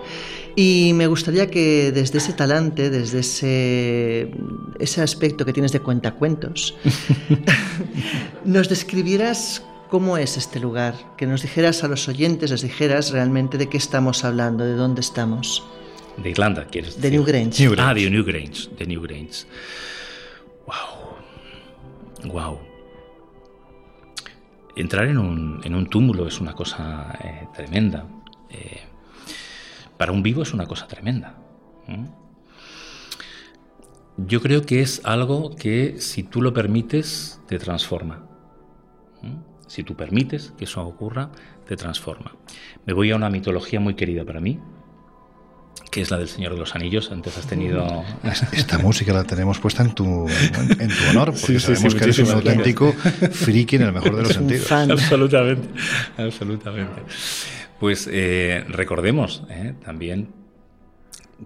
Y 0.57 0.90
me 0.96 1.07
gustaría 1.07 1.48
que 1.48 1.92
desde 1.92 2.18
ese 2.18 2.32
talante, 2.32 2.90
desde 2.90 3.20
ese, 3.20 4.34
ese 4.80 5.03
aspecto 5.03 5.44
que 5.44 5.53
tienes 5.53 5.70
de 5.70 5.78
cuentacuentos, 5.78 6.74
nos 8.44 8.68
describieras 8.68 9.62
cómo 9.88 10.18
es 10.18 10.36
este 10.36 10.59
lugar, 10.59 10.96
que 11.16 11.28
nos 11.28 11.42
dijeras 11.42 11.84
a 11.84 11.86
los 11.86 12.09
oyentes, 12.09 12.50
les 12.50 12.62
dijeras 12.62 13.12
realmente 13.12 13.57
de 13.57 13.68
qué 13.68 13.76
estamos 13.76 14.24
hablando, 14.24 14.64
de 14.64 14.74
dónde 14.74 15.00
estamos. 15.00 15.62
De 16.16 16.30
Irlanda, 16.30 16.66
quieres 16.66 16.96
decir. 16.96 17.10
De 17.10 17.16
Newgrange. 17.16 17.68
Ah, 17.78 17.94
de 17.94 18.10
Newgrange, 18.10 18.68
de 18.76 18.86
Newgrange. 18.86 19.46
Wow. 20.66 22.32
Wow. 22.32 22.58
Entrar 24.76 25.06
en 25.06 25.18
un, 25.18 25.60
en 25.64 25.74
un 25.74 25.86
túmulo 25.86 26.26
es 26.26 26.40
una 26.40 26.54
cosa 26.54 27.18
eh, 27.22 27.48
tremenda. 27.54 28.06
Eh, 28.50 28.80
para 29.96 30.12
un 30.12 30.22
vivo 30.22 30.42
es 30.42 30.52
una 30.52 30.66
cosa 30.66 30.86
tremenda. 30.86 31.38
Yo 34.16 34.40
creo 34.40 34.62
que 34.62 34.80
es 34.80 35.00
algo 35.04 35.54
que 35.56 36.00
si 36.00 36.22
tú 36.22 36.42
lo 36.42 36.52
permites, 36.52 37.40
te 37.46 37.58
transforma. 37.58 38.26
Si 39.66 39.82
tú 39.84 39.96
permites 39.96 40.52
que 40.58 40.64
eso 40.64 40.84
ocurra, 40.86 41.30
te 41.66 41.76
transforma. 41.76 42.36
Me 42.84 42.92
voy 42.92 43.10
a 43.10 43.16
una 43.16 43.30
mitología 43.30 43.80
muy 43.80 43.94
querida 43.94 44.24
para 44.24 44.40
mí, 44.40 44.58
que 45.93 46.01
es 46.01 46.11
la 46.11 46.16
del 46.16 46.26
Señor 46.26 46.55
de 46.55 46.59
los 46.59 46.74
Anillos. 46.74 47.12
Antes 47.12 47.36
has 47.36 47.47
tenido... 47.47 48.03
Esta 48.53 48.78
música 48.78 49.12
la 49.12 49.24
tenemos 49.24 49.59
puesta 49.59 49.82
en 49.82 49.95
tu, 49.95 50.26
en 50.26 50.88
tu 50.88 51.11
honor, 51.11 51.34
porque 51.38 51.61
sabemos 51.61 51.95
que 51.95 52.05
eres 52.05 52.18
un 52.18 52.30
auténtico 52.30 52.93
friki 53.30 53.76
en 53.76 53.82
el 53.82 53.93
mejor 53.93 54.16
de 54.16 54.22
los 54.22 54.32
sentidos. 54.32 54.72
Absolutamente, 54.72 55.68
absolutamente. 56.16 57.03
Pues 57.78 58.09
eh, 58.11 58.64
recordemos 58.68 59.43
eh, 59.51 59.74
también 59.84 60.41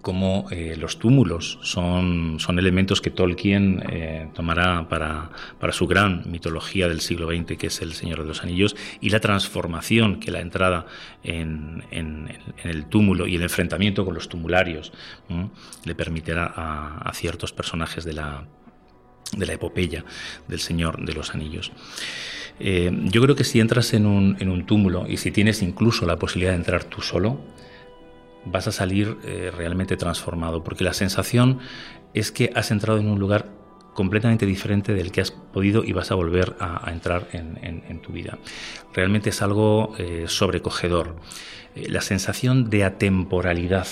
cómo 0.01 0.47
eh, 0.51 0.75
los 0.77 0.99
túmulos 0.99 1.59
son, 1.61 2.39
son, 2.39 2.59
elementos 2.59 3.01
que 3.01 3.09
Tolkien 3.09 3.83
eh, 3.89 4.29
tomará 4.33 4.87
para, 4.89 5.31
para, 5.59 5.73
su 5.73 5.87
gran 5.87 6.23
mitología 6.29 6.87
del 6.87 7.01
siglo 7.01 7.27
XX, 7.27 7.57
que 7.57 7.67
es 7.67 7.81
El 7.81 7.93
Señor 7.93 8.21
de 8.21 8.25
los 8.25 8.43
Anillos, 8.43 8.75
y 9.01 9.09
la 9.09 9.19
transformación 9.19 10.19
que 10.19 10.31
la 10.31 10.41
entrada 10.41 10.85
en, 11.23 11.83
en, 11.91 12.37
el 12.63 12.85
túmulo 12.85 13.27
y 13.27 13.35
el 13.35 13.43
enfrentamiento 13.43 14.05
con 14.05 14.13
los 14.13 14.29
tumularios 14.29 14.91
le 15.85 15.95
permitirá 15.95 16.53
a, 16.55 17.11
ciertos 17.13 17.51
personajes 17.51 18.03
de 18.05 18.13
la, 18.13 18.43
de 19.35 19.45
la 19.45 19.53
epopeya 19.53 20.03
del 20.47 20.59
Señor 20.59 21.03
de 21.03 21.13
los 21.13 21.33
Anillos. 21.33 21.71
Eh, 22.59 22.91
yo 23.05 23.21
creo 23.21 23.35
que 23.35 23.43
si 23.43 23.59
entras 23.59 23.93
en 23.93 24.05
un, 24.05 24.37
en 24.39 24.49
un 24.49 24.65
túmulo 24.65 25.05
y 25.07 25.17
si 25.17 25.31
tienes 25.31 25.61
incluso 25.61 26.05
la 26.05 26.17
posibilidad 26.17 26.51
de 26.51 26.57
entrar 26.57 26.83
tú 26.83 27.01
solo, 27.01 27.39
vas 28.51 28.67
a 28.67 28.71
salir 28.71 29.17
eh, 29.23 29.51
realmente 29.55 29.97
transformado, 29.97 30.63
porque 30.63 30.83
la 30.83 30.93
sensación 30.93 31.59
es 32.13 32.31
que 32.31 32.51
has 32.55 32.71
entrado 32.71 32.99
en 32.99 33.07
un 33.07 33.19
lugar 33.19 33.49
completamente 33.93 34.45
diferente 34.45 34.93
del 34.93 35.11
que 35.11 35.21
has 35.21 35.31
podido 35.31 35.83
y 35.83 35.91
vas 35.91 36.11
a 36.11 36.15
volver 36.15 36.55
a, 36.59 36.91
entrar 36.91 37.27
en, 37.31 38.01
tu 38.01 38.11
vida. 38.11 38.37
Realmente 38.93 39.31
es 39.31 39.41
algo 39.41 39.95
eh, 39.97 40.25
sobrecogedor. 40.27 41.15
Eh, 41.75 41.89
la 41.89 42.01
sensación 42.01 42.69
de 42.69 42.83
atemporalidad, 42.83 43.87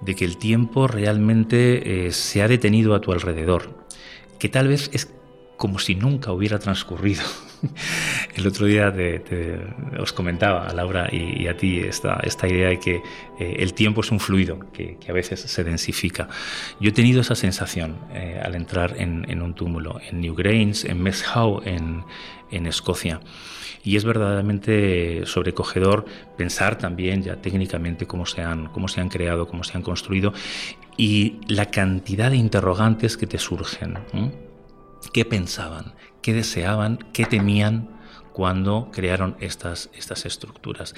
de 0.00 0.14
que 0.14 0.24
el 0.24 0.36
tiempo 0.36 0.86
realmente 0.86 2.10
se 2.12 2.42
ha 2.42 2.48
detenido 2.48 2.94
a 2.94 3.00
tu 3.00 3.12
alrededor, 3.12 3.86
que 4.38 4.48
tal 4.48 4.68
vez 4.68 4.88
es 4.92 5.12
como 5.56 5.78
si 5.78 5.94
nunca 5.94 6.30
hubiera 6.32 6.58
transcurrido. 6.58 7.22
El 8.36 8.46
otro 8.46 8.66
día 8.66 8.92
os 9.98 10.12
comentaba 10.12 10.66
a 10.66 10.74
Laura 10.74 11.08
y, 11.12 11.46
a 11.46 11.56
ti 11.56 11.78
esta, 11.80 12.20
esta, 12.22 12.48
idea 12.48 12.68
de 12.68 12.80
que 12.80 13.02
eh, 13.38 13.56
el 13.58 13.74
tiempo 13.74 14.00
es 14.00 14.10
un 14.10 14.20
fluido 14.20 14.58
que, 14.72 14.98
a 15.08 15.12
veces 15.12 15.40
se 15.40 15.64
densifica. 15.64 16.28
Yo 16.80 16.90
he 16.90 16.92
tenido 16.92 17.20
esa 17.20 17.34
sensación 17.34 17.96
eh, 18.12 18.40
al 18.42 18.54
entrar 18.54 18.94
en, 18.98 19.42
un 19.42 19.54
túmulo, 19.54 20.00
en 20.08 20.20
Newgrange, 20.20 20.90
en 20.90 21.02
Meshow, 21.02 21.62
en, 21.64 22.04
en 22.50 22.66
Escocia. 22.66 23.20
Y 23.82 23.96
es 23.96 24.04
verdaderamente 24.04 25.26
sobrecogedor 25.26 26.06
pensar 26.38 26.78
también 26.78 27.22
ya 27.22 27.36
técnicamente 27.36 28.06
cómo 28.06 28.24
se 28.24 28.40
han, 28.40 28.68
cómo 28.68 28.88
se 28.88 29.02
han 29.02 29.10
creado, 29.10 29.46
cómo 29.46 29.62
se 29.62 29.76
han 29.76 29.82
construido 29.82 30.32
y 30.96 31.40
la 31.48 31.70
cantidad 31.70 32.30
de 32.30 32.36
interrogantes 32.36 33.16
que 33.16 33.26
te 33.26 33.38
surgen. 33.38 33.98
¿Qué 35.12 35.24
pensaban? 35.24 35.92
Qué 36.24 36.32
deseaban, 36.32 37.04
qué 37.12 37.26
temían, 37.26 37.90
cuando 38.32 38.88
crearon 38.90 39.36
estas, 39.40 39.90
estas 39.92 40.24
estructuras. 40.24 40.94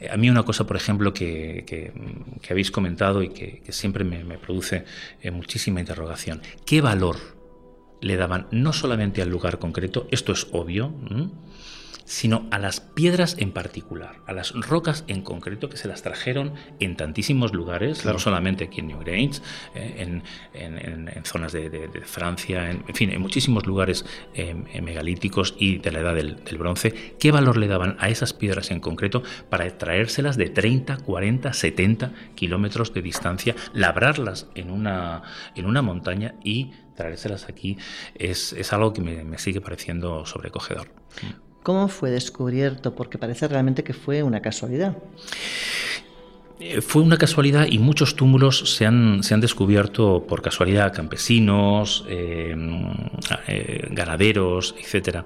Eh, 0.00 0.08
a 0.10 0.16
mí 0.16 0.30
una 0.30 0.44
cosa, 0.44 0.66
por 0.66 0.76
ejemplo, 0.76 1.12
que, 1.12 1.92
habéis 2.50 2.70
comentado 2.70 3.22
y 3.22 3.28
que, 3.28 3.62
siempre 3.68 4.02
me, 4.02 4.38
produce 4.38 4.86
eh, 5.20 5.30
muchísima 5.30 5.78
interrogación, 5.78 6.40
¿qué 6.64 6.80
valor 6.80 7.18
le 8.00 8.16
daban 8.16 8.46
no 8.50 8.72
solamente 8.72 9.20
al 9.20 9.28
lugar 9.28 9.58
concreto, 9.58 10.08
esto 10.10 10.32
es 10.32 10.46
obvio, 10.52 10.90
sino 12.04 12.46
a 12.50 12.58
las 12.58 12.80
piedras 12.80 13.36
en 13.38 13.52
particular, 13.52 14.20
a 14.26 14.32
las 14.32 14.52
rocas 14.52 15.04
en 15.08 15.22
concreto 15.22 15.68
que 15.68 15.76
se 15.76 15.88
las 15.88 16.02
trajeron 16.02 16.54
en 16.80 16.96
tantísimos 16.96 17.52
lugares, 17.52 18.04
no 18.04 18.18
solamente 18.18 18.64
aquí 18.64 18.80
en 18.80 18.88
New 18.88 18.98
Grange, 19.00 19.40
eh, 19.74 20.20
en, 20.54 21.24
zonas 21.24 21.52
de, 21.52 21.90
Francia, 22.04 22.70
en, 22.70 22.84
fin, 22.94 23.10
en 23.10 23.20
muchísimos 23.20 23.66
lugares 23.66 24.04
eh, 24.34 24.54
megalíticos 24.82 25.54
y 25.58 25.78
de 25.78 25.92
la 25.92 26.00
edad 26.00 26.14
del, 26.14 26.58
bronce. 26.58 27.14
¿Qué 27.18 27.32
valor 27.32 27.56
le 27.56 27.66
daban 27.66 27.96
a 27.98 28.08
esas 28.08 28.32
piedras 28.32 28.70
en 28.70 28.80
concreto 28.80 29.22
para 29.48 29.66
traérselas 29.78 30.36
de 30.36 30.50
30, 30.50 30.98
40, 30.98 31.52
70 31.52 32.12
kilómetros 32.34 32.92
de 32.92 33.02
distancia, 33.02 33.56
labrarlas 33.72 34.48
en 34.54 34.70
una, 34.70 35.22
en 35.54 35.66
una 35.66 35.82
montaña 35.82 36.34
y 36.44 36.72
traérselas 36.94 37.48
aquí? 37.48 37.78
Es, 38.14 38.72
algo 38.72 38.92
que 38.92 39.00
me, 39.00 39.24
me 39.24 39.38
sigue 39.38 39.60
pareciendo 39.60 40.24
sobrecogedor. 40.26 40.88
¿Cómo 41.62 41.88
fue 41.88 42.10
descubierto? 42.10 42.94
Porque 42.94 43.18
parece 43.18 43.46
realmente 43.48 43.84
que 43.84 43.92
fue 43.92 44.22
una 44.22 44.40
casualidad. 44.40 44.96
Eh, 46.58 46.80
fue 46.80 47.02
una 47.02 47.16
casualidad 47.16 47.66
y 47.68 47.78
muchos 47.78 48.14
túmulos 48.14 48.76
se 48.76 48.86
han, 48.86 49.22
se 49.22 49.34
han 49.34 49.40
descubierto 49.40 50.24
por 50.28 50.42
casualidad, 50.42 50.92
campesinos, 50.92 52.04
eh, 52.08 52.54
eh, 53.48 53.88
ganaderos, 53.90 54.74
etc. 54.78 55.24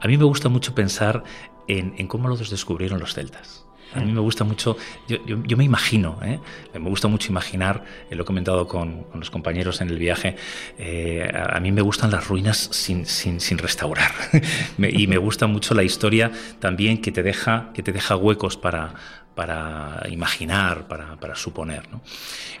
A 0.00 0.08
mí 0.08 0.16
me 0.16 0.24
gusta 0.24 0.48
mucho 0.48 0.74
pensar 0.74 1.22
en, 1.68 1.94
en 1.98 2.06
cómo 2.06 2.28
los 2.28 2.48
descubrieron 2.50 2.98
los 2.98 3.14
celtas. 3.14 3.59
A 3.94 4.00
mí 4.00 4.12
me 4.12 4.20
gusta 4.20 4.44
mucho, 4.44 4.76
yo, 5.08 5.18
yo, 5.26 5.56
me 5.56 5.64
imagino, 5.64 6.18
¿eh? 6.22 6.38
me 6.74 6.88
gusta 6.88 7.08
mucho 7.08 7.30
imaginar, 7.30 7.84
eh, 8.08 8.14
lo 8.14 8.22
he 8.22 8.26
comentado 8.26 8.68
con, 8.68 9.06
los 9.14 9.30
compañeros 9.30 9.80
en 9.80 9.88
el 9.88 9.98
viaje, 9.98 10.36
eh, 10.78 11.28
a, 11.32 11.58
mí 11.58 11.72
me 11.72 11.82
gustan 11.82 12.10
las 12.10 12.28
ruinas 12.28 12.56
sin, 12.72 13.04
sin, 13.04 13.40
sin 13.40 13.58
restaurar 13.58 14.12
y 14.78 15.06
me 15.08 15.18
gusta 15.18 15.48
mucho 15.48 15.74
la 15.74 15.82
historia 15.82 16.30
también 16.60 17.00
que 17.00 17.10
te 17.10 17.22
deja, 17.22 17.70
que 17.74 17.82
te 17.82 17.92
deja 17.92 18.16
huecos 18.16 18.56
para, 18.56 18.94
para 19.40 20.06
imaginar, 20.10 20.86
para, 20.86 21.16
para 21.16 21.34
suponer. 21.34 21.88
¿no? 21.90 22.02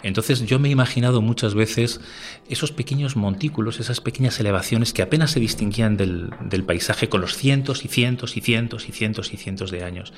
Entonces 0.02 0.46
yo 0.46 0.58
me 0.58 0.68
he 0.68 0.70
imaginado 0.70 1.20
muchas 1.20 1.52
veces 1.52 2.00
esos 2.48 2.72
pequeños 2.72 3.16
montículos, 3.16 3.80
esas 3.80 4.00
pequeñas 4.00 4.40
elevaciones 4.40 4.94
que 4.94 5.02
apenas 5.02 5.32
se 5.32 5.40
distinguían 5.40 5.98
del, 5.98 6.30
del, 6.40 6.64
paisaje 6.64 7.10
con 7.10 7.20
los 7.20 7.36
cientos 7.36 7.84
y 7.84 7.88
cientos 7.88 8.38
y 8.38 8.40
cientos 8.40 8.88
y 8.88 8.92
cientos 8.92 9.34
y 9.34 9.36
cientos 9.36 9.70
de 9.70 9.84
años. 9.84 10.14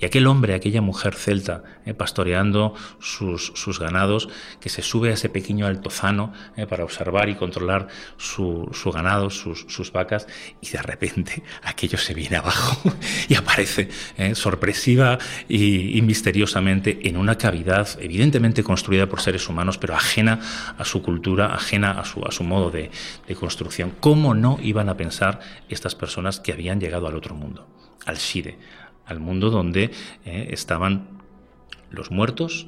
Y 0.00 0.06
aquel 0.06 0.26
hombre, 0.26 0.54
aquella 0.54 0.80
mujer 0.80 1.14
celta, 1.14 1.62
eh, 1.84 1.92
pastoreando 1.92 2.74
sus, 2.98 3.52
sus, 3.54 3.78
ganados, 3.78 4.30
que 4.58 4.70
se 4.70 4.80
sube 4.80 5.10
a 5.10 5.12
ese 5.12 5.28
pequeño 5.28 5.66
altozano 5.66 6.32
eh, 6.56 6.66
para 6.66 6.84
observar 6.84 7.28
y 7.28 7.34
controlar 7.34 7.88
su, 8.16 8.70
su 8.72 8.90
ganado, 8.90 9.28
sus, 9.28 9.66
sus, 9.68 9.92
vacas, 9.92 10.26
y 10.62 10.70
de 10.70 10.80
repente 10.80 11.42
aquello 11.62 11.98
se 11.98 12.14
viene 12.14 12.36
abajo 12.36 12.94
y 13.28 13.34
aparece 13.34 13.90
eh, 14.16 14.34
sorpresiva 14.34 15.18
y, 15.46 15.98
y 15.98 16.05
misteriosamente 16.06 17.08
en 17.08 17.16
una 17.16 17.36
cavidad 17.36 17.88
evidentemente 18.00 18.62
construida 18.62 19.06
por 19.06 19.20
seres 19.20 19.48
humanos, 19.48 19.78
pero 19.78 19.94
ajena 19.94 20.40
a 20.78 20.84
su 20.84 21.02
cultura, 21.02 21.54
ajena 21.54 21.92
a 21.92 22.04
su, 22.04 22.24
a 22.24 22.32
su 22.32 22.44
modo 22.44 22.70
de, 22.70 22.90
construcción. 23.38 23.92
¿Cómo 24.00 24.34
no 24.34 24.58
iban 24.62 24.88
a 24.88 24.96
pensar 24.96 25.40
estas 25.68 25.94
personas 25.94 26.40
que 26.40 26.52
habían 26.52 26.80
llegado 26.80 27.06
al 27.06 27.14
otro 27.14 27.34
mundo, 27.34 27.66
al 28.06 28.16
Shire, 28.16 28.58
al 29.04 29.20
mundo 29.20 29.50
donde 29.50 29.90
eh, 30.24 30.48
estaban 30.50 31.08
los 31.90 32.10
muertos 32.10 32.66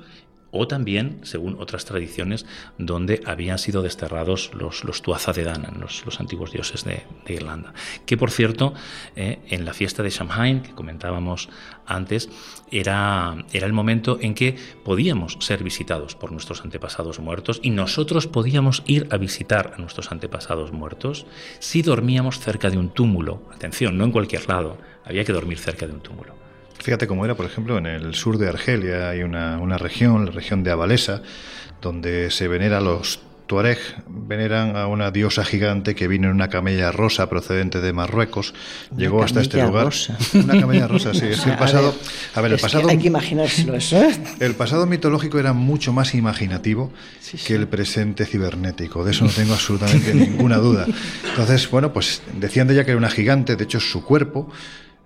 o 0.51 0.66
también, 0.66 1.20
según 1.22 1.57
otras 1.61 1.84
tradiciones, 1.84 2.46
donde 2.78 3.20
habían 3.26 3.59
sido 3.59 3.82
desterrados 3.82 4.51
los, 4.55 4.84
los 4.84 5.03
Tuatha 5.03 5.32
de 5.32 5.44
Danann, 5.44 5.80
los, 5.80 6.05
los, 6.05 6.20
antiguos 6.20 6.53
dioses 6.53 6.84
de, 6.84 7.03
Irlanda. 7.28 7.74
Que, 8.07 8.16
por 8.16 8.30
cierto, 8.30 8.72
eh, 9.16 9.40
en 9.49 9.64
la 9.64 9.74
fiesta 9.74 10.03
de 10.03 10.11
Samhain, 10.11 10.62
que 10.62 10.74
comentábamos 10.74 11.49
antes, 11.86 12.30
era, 12.70 13.44
era 13.53 13.66
el 13.66 13.72
momento 13.72 14.18
en 14.20 14.34
que 14.34 14.57
podíamos 14.84 15.36
ser 15.40 15.62
visitados 15.62 16.14
por 16.14 16.32
nuestros 16.32 16.62
antepasados 16.62 17.18
muertos 17.18 17.61
y 17.62 17.70
nosotros 17.70 18.26
podíamos 18.26 18.82
ir 18.86 19.07
a 19.11 19.16
visitar 19.18 19.74
a 19.76 19.80
nuestros 19.80 20.12
antepasados 20.12 20.72
muertos 20.72 21.26
si 21.59 21.82
dormíamos 21.82 22.38
cerca 22.38 22.70
de 22.70 22.78
un 22.78 22.90
túmulo. 22.90 23.42
Atención, 23.55 23.99
no 23.99 24.05
en 24.05 24.12
cualquier 24.12 24.49
lado, 24.49 24.78
había 25.05 25.24
que 25.24 25.32
dormir 25.32 25.59
cerca 25.59 25.86
de 25.86 25.92
un 25.92 26.01
túmulo. 26.01 26.47
Fíjate 26.81 27.07
cómo 27.07 27.24
era, 27.24 27.35
por 27.35 27.47
ejemplo, 27.47 27.79
en 27.79 27.87
el 27.87 28.14
sur 28.14 28.39
de 28.39 28.49
Argelia 28.49 29.11
hay 29.11 29.22
una, 29.22 29.59
una 29.59 29.79
región, 29.79 30.26
la 30.26 30.31
región 30.31 30.62
de 30.62 30.70
Abalesa, 30.70 31.22
donde 31.83 32.31
se 32.31 32.49
venera 32.49 32.79
a 32.79 32.81
los 32.81 33.20
Tuareg 33.49 33.79
veneran 34.07 34.76
a 34.76 34.87
una 34.87 35.11
diosa 35.11 35.43
gigante 35.43 35.95
que 35.95 36.07
vino 36.07 36.29
en 36.29 36.35
una 36.35 36.49
camella 36.49 36.93
rosa 36.93 37.29
procedente 37.29 37.81
de 37.81 37.93
Marruecos. 37.95 38.53
Llegó 38.95 39.22
hasta 39.22 39.41
este 39.41 39.61
lugar. 39.62 39.87
Rosa. 39.87 40.16
Una 40.35 40.61
camella 40.61 40.87
rosa, 40.87 41.14
sí. 41.14 41.26
Es 41.26 41.47
el 41.47 41.57
pasado. 41.59 41.95
A 42.35 42.41
ver, 42.43 42.53
el 42.53 42.59
pasado. 42.59 42.89
hay 42.89 42.99
que 42.99 43.09
imaginárselo 43.09 43.74
eso. 43.74 43.97
¿eh? 43.97 44.14
El 44.39 44.55
pasado 44.55 44.87
mitológico 44.87 45.39
era 45.39 45.55
mucho 45.55 45.95
más 45.95 46.14
imaginativo 46.14 46.93
que 47.47 47.55
el 47.55 47.66
presente 47.66 48.26
cibernético. 48.26 49.03
De 49.03 49.12
eso 49.12 49.24
no 49.24 49.31
tengo 49.31 49.55
absolutamente 49.55 50.14
ninguna 50.14 50.59
duda. 50.59 50.87
Entonces, 51.31 51.68
bueno, 51.70 51.93
pues 51.93 52.22
decían 52.35 52.68
de 52.68 52.74
ella 52.74 52.85
que 52.85 52.91
era 52.91 52.99
una 52.99 53.11
gigante. 53.11 53.57
De 53.57 53.64
hecho, 53.64 53.81
su 53.81 54.05
cuerpo 54.05 54.51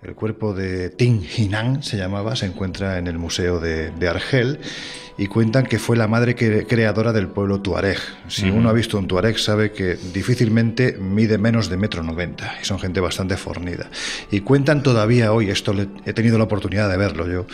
el 0.03 0.15
cuerpo 0.17 0.53
de 0.53 0.91
Ting 0.91 1.23
Hinan 1.23 1.83
se 1.83 1.97
llamaba, 1.97 2.35
se 2.35 2.47
encuentra 2.47 2.99
en 2.99 3.07
el 3.07 3.19
Museo 3.19 3.61
de, 3.61 3.93
Argel 4.09 4.59
y 5.17 5.27
cuentan 5.27 5.65
que 5.67 5.79
fue 5.79 5.97
la 5.97 6.09
madre 6.09 6.35
creadora 6.35 7.13
del 7.13 7.29
pueblo 7.29 7.61
tuareg. 7.61 7.99
Si 8.27 8.51
uno 8.51 8.69
ha 8.69 8.73
visto 8.73 8.99
un 8.99 9.07
tuareg 9.07 9.39
sabe 9.39 9.71
que 9.71 9.97
difícilmente 10.13 10.97
mide 10.99 11.39
menos 11.39 11.69
de 11.69 11.77
metro 11.77 12.03
noventa 12.03 12.57
y 12.61 12.65
son 12.65 12.81
gente 12.81 12.99
bastante 12.99 13.37
fornida. 13.37 13.91
Y 14.31 14.41
cuentan 14.41 14.83
todavía 14.83 15.33
hoy, 15.33 15.51
esto 15.51 15.73
he 16.05 16.13
tenido 16.13 16.37
la 16.39 16.45
oportunidad 16.45 16.91
de 16.91 16.97
verlo 16.97 17.29
yo, 17.29 17.47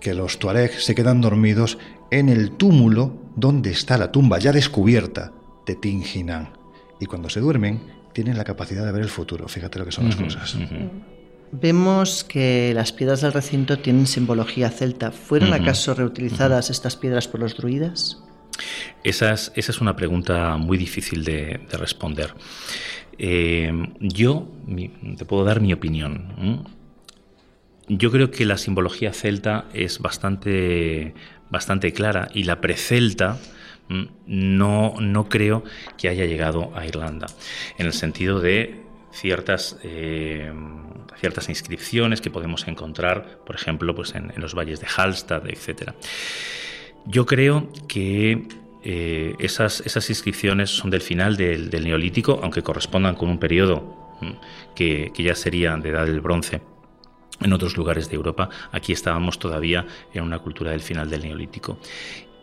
que 0.00 0.14
los 0.14 0.38
tuareg 0.38 0.72
se 0.72 0.94
quedan 0.94 1.20
dormidos 1.20 1.78
en 2.12 2.28
el 2.28 2.52
túmulo 2.52 3.18
donde 3.34 3.70
está 3.70 3.98
la 3.98 4.12
tumba 4.12 4.38
ya 4.38 4.52
descubierta 4.52 5.32
de 5.66 5.74
Ting 5.74 6.04
Hinan. 6.04 6.50
Y 7.00 7.06
cuando 7.06 7.30
se 7.30 7.40
duermen 7.40 7.80
tienen 8.12 8.36
la 8.36 8.44
capacidad 8.44 8.84
de 8.84 8.92
ver 8.92 9.02
el 9.02 9.08
futuro. 9.08 9.48
Fíjate 9.48 9.78
lo 9.78 9.84
que 9.86 9.92
son 9.92 10.06
las 10.06 10.16
cosas. 10.16 10.56
Vemos 11.52 12.22
que 12.22 12.72
las 12.74 12.92
piedras 12.92 13.22
del 13.22 13.32
recinto 13.32 13.78
tienen 13.78 14.06
simbología 14.06 14.70
celta. 14.70 15.10
¿Fueron 15.10 15.52
acaso 15.52 15.94
reutilizadas 15.94 16.70
estas 16.70 16.96
piedras 16.96 17.26
por 17.26 17.40
los 17.40 17.56
druidas? 17.56 18.22
Esa 19.02 19.32
es, 19.32 19.80
una 19.80 19.96
pregunta 19.96 20.56
muy 20.56 20.78
difícil 20.78 21.24
de, 21.24 21.60
responder. 21.72 22.34
Eh, 23.18 23.72
yo 24.00 24.48
te 25.18 25.24
puedo 25.24 25.44
dar 25.44 25.60
mi 25.60 25.72
opinión. 25.72 26.66
Yo 27.88 28.12
creo 28.12 28.30
que 28.30 28.44
la 28.44 28.56
simbología 28.56 29.12
celta 29.12 29.66
es 29.74 29.98
bastante, 29.98 31.14
bastante 31.50 31.92
clara 31.92 32.28
y 32.32 32.44
la 32.44 32.60
precelta 32.60 33.38
no, 34.26 34.94
no 35.00 35.28
creo 35.28 35.64
que 35.98 36.08
haya 36.08 36.24
llegado 36.24 36.70
a 36.76 36.86
Irlanda, 36.86 37.26
en 37.76 37.86
el 37.86 37.92
sentido 37.92 38.40
de 38.40 38.80
ciertas, 39.12 39.76
eh, 39.82 40.52
ciertas 41.20 41.48
inscripciones 41.48 42.20
que 42.20 42.30
podemos 42.30 42.66
encontrar, 42.66 43.40
por 43.44 43.54
ejemplo, 43.54 43.94
pues 43.94 44.14
en, 44.14 44.32
los 44.36 44.54
valles 44.54 44.80
de 44.80 44.86
Hallstatt, 44.86 45.46
etc. 45.46 45.92
Yo 47.06 47.26
creo 47.26 47.68
que 47.86 48.48
eh, 48.82 49.34
esas, 49.38 49.80
esas, 49.82 50.08
inscripciones 50.08 50.70
son 50.70 50.90
del 50.90 51.02
final 51.02 51.36
del, 51.36 51.70
Neolítico, 51.70 52.40
aunque 52.42 52.62
correspondan 52.62 53.14
con 53.14 53.28
un 53.28 53.38
periodo 53.38 54.18
mm, 54.20 54.74
que, 54.74 55.12
que 55.14 55.22
ya 55.22 55.34
sería 55.34 55.76
de 55.76 55.90
edad 55.90 56.06
del 56.06 56.20
bronce 56.20 56.62
en 57.40 57.52
otros 57.52 57.76
lugares 57.76 58.08
de 58.08 58.16
Europa. 58.16 58.48
Aquí 58.72 58.92
estábamos 58.92 59.38
todavía 59.38 59.86
en 60.14 60.24
una 60.24 60.38
cultura 60.38 60.70
del 60.72 60.80
final 60.80 61.10
del 61.10 61.22
Neolítico. 61.22 61.78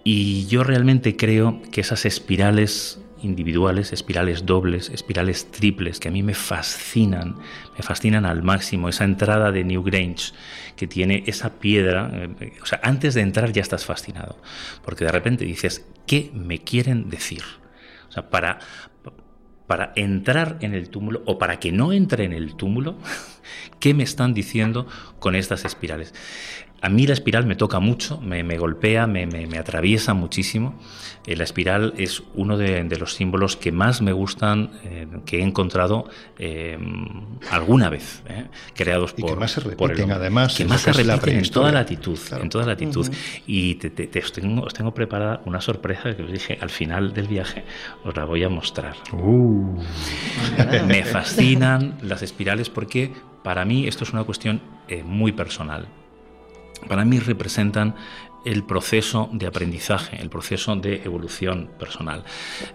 Y 0.03 0.45
yo 0.47 0.63
realmente 0.63 1.17
creo 1.17 1.61
que 1.71 1.81
esas 1.81 2.05
espirales 2.05 3.01
individuales, 3.21 3.93
espirales 3.93 4.45
dobles, 4.45 4.89
espirales 4.89 5.51
triples, 5.51 5.99
que 5.99 6.09
a 6.09 6.11
mí 6.11 6.23
me 6.23 6.33
fascinan, 6.33 7.37
me 7.75 7.83
fascinan 7.83 8.25
al 8.25 8.43
máximo. 8.43 8.89
Esa 8.89 9.03
entrada 9.03 9.51
de 9.51 9.63
Newgrange 9.63 10.33
que 10.75 10.87
tiene 10.87 11.23
esa 11.27 11.59
piedra, 11.59 12.11
eh, 12.13 12.53
o 12.61 12.65
sea, 12.65 12.79
antes 12.83 13.13
de 13.13 13.21
entrar 13.21 13.51
ya 13.51 13.61
estás 13.61 13.85
fascinado, 13.85 14.37
porque 14.83 15.05
de 15.05 15.11
repente 15.11 15.45
dices, 15.45 15.85
¿qué 16.05 16.31
me 16.33 16.59
quieren 16.59 17.09
decir? 17.09 17.43
O 18.09 18.11
sea, 18.11 18.29
para, 18.29 18.59
para 19.65 19.91
entrar 19.95 20.57
en 20.61 20.73
el 20.73 20.89
túmulo 20.89 21.23
o 21.25 21.37
para 21.37 21.59
que 21.59 21.71
no 21.71 21.93
entre 21.93 22.23
en 22.23 22.33
el 22.33 22.55
túmulo, 22.55 22.97
¿qué 23.79 23.93
me 23.93 24.03
están 24.03 24.33
diciendo 24.33 24.87
con 25.19 25.35
estas 25.35 25.65
espirales? 25.65 26.13
A 26.81 26.89
mí 26.89 27.07
la 27.07 27.13
espiral 27.13 27.45
me 27.45 27.55
toca 27.55 27.79
mucho, 27.79 28.19
me, 28.21 28.43
golpea, 28.57 29.07
me, 29.07 29.57
atraviesa 29.57 30.13
muchísimo. 30.13 30.75
Eh, 31.25 31.35
la 31.35 31.43
espiral 31.43 31.93
es 31.97 32.23
uno 32.35 32.55
de, 32.57 32.83
los 32.97 33.15
símbolos 33.15 33.57
que 33.57 33.71
más 33.71 34.01
me 34.01 34.11
gustan, 34.11 34.71
eh, 34.83 35.07
que 35.25 35.39
he 35.39 35.43
encontrado 35.43 36.07
eh, 36.37 36.77
alguna 37.49 37.89
vez, 37.89 38.21
creados 38.75 39.13
por, 39.13 39.31
que 39.31 39.35
más 39.35 39.51
se 39.51 39.61
repiten, 39.61 40.11
además, 40.11 40.55
que 40.55 40.65
más 40.65 40.81
se 40.81 40.93
repiten 40.93 41.37
en 41.37 41.49
toda 41.49 41.71
latitud, 41.71 42.19
en 42.39 42.49
toda 42.49 42.65
latitud. 42.65 43.07
Y 43.47 43.75
te, 43.75 44.19
os, 44.19 44.31
tengo, 44.73 44.93
preparada 44.93 45.41
una 45.45 45.61
sorpresa 45.61 46.15
que 46.15 46.23
os 46.23 46.31
dije 46.31 46.59
al 46.61 46.69
final 46.69 47.13
del 47.13 47.27
viaje, 47.27 47.65
os 48.03 48.15
la 48.15 48.25
voy 48.25 48.43
a 48.43 48.49
mostrar. 48.49 48.95
Uh. 49.13 49.81
me 50.87 51.03
fascinan 51.05 51.97
las 52.03 52.21
espirales 52.21 52.69
porque 52.69 53.11
para 53.43 53.65
mí 53.65 53.87
esto 53.87 54.03
es 54.03 54.13
una 54.13 54.23
cuestión 54.23 54.61
muy 55.03 55.31
personal 55.31 55.87
para 56.87 57.05
mí 57.05 57.19
representan 57.19 57.95
el 58.45 58.63
proceso 58.63 59.29
de 59.33 59.45
aprendizaje, 59.47 60.21
el 60.21 60.29
proceso 60.29 60.75
de 60.75 61.01
evolución 61.03 61.69
personal. 61.77 62.23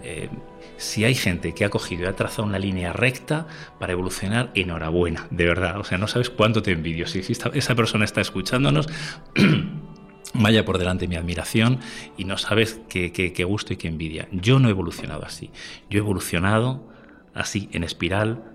Eh, 0.02 0.28
si 0.76 1.04
hay 1.04 1.14
gente 1.14 1.54
que 1.54 1.64
ha 1.64 1.70
cogido 1.70 2.04
y 2.04 2.06
ha 2.06 2.16
trazado 2.16 2.44
una 2.44 2.58
línea 2.58 2.92
recta 2.92 3.46
para 3.78 3.92
evolucionar, 3.92 4.50
enhorabuena, 4.54 5.26
de 5.30 5.46
verdad. 5.46 5.78
O 5.78 5.84
sea, 5.84 5.96
no 5.96 6.08
sabes 6.08 6.28
cuánto 6.28 6.62
te 6.62 6.72
envidio. 6.72 7.06
Si 7.06 7.20
esa 7.20 7.74
persona 7.74 8.04
está 8.04 8.20
escuchándonos, 8.20 8.86
vaya 10.34 10.64
por 10.64 10.78
delante 10.78 11.08
mi 11.08 11.16
admiración 11.16 11.78
y 12.18 12.24
no 12.24 12.36
sabes 12.36 12.80
qué, 12.88 13.12
qué 13.12 13.44
gusto 13.44 13.72
y 13.72 13.76
qué 13.76 13.88
envidia. 13.88 14.28
Yo 14.32 14.58
no 14.58 14.68
he 14.68 14.72
evolucionado 14.72 15.24
así. 15.24 15.50
Yo 15.88 15.98
he 15.98 16.02
evolucionado 16.02 16.86
así, 17.34 17.68
en 17.72 17.84
espiral, 17.84 18.51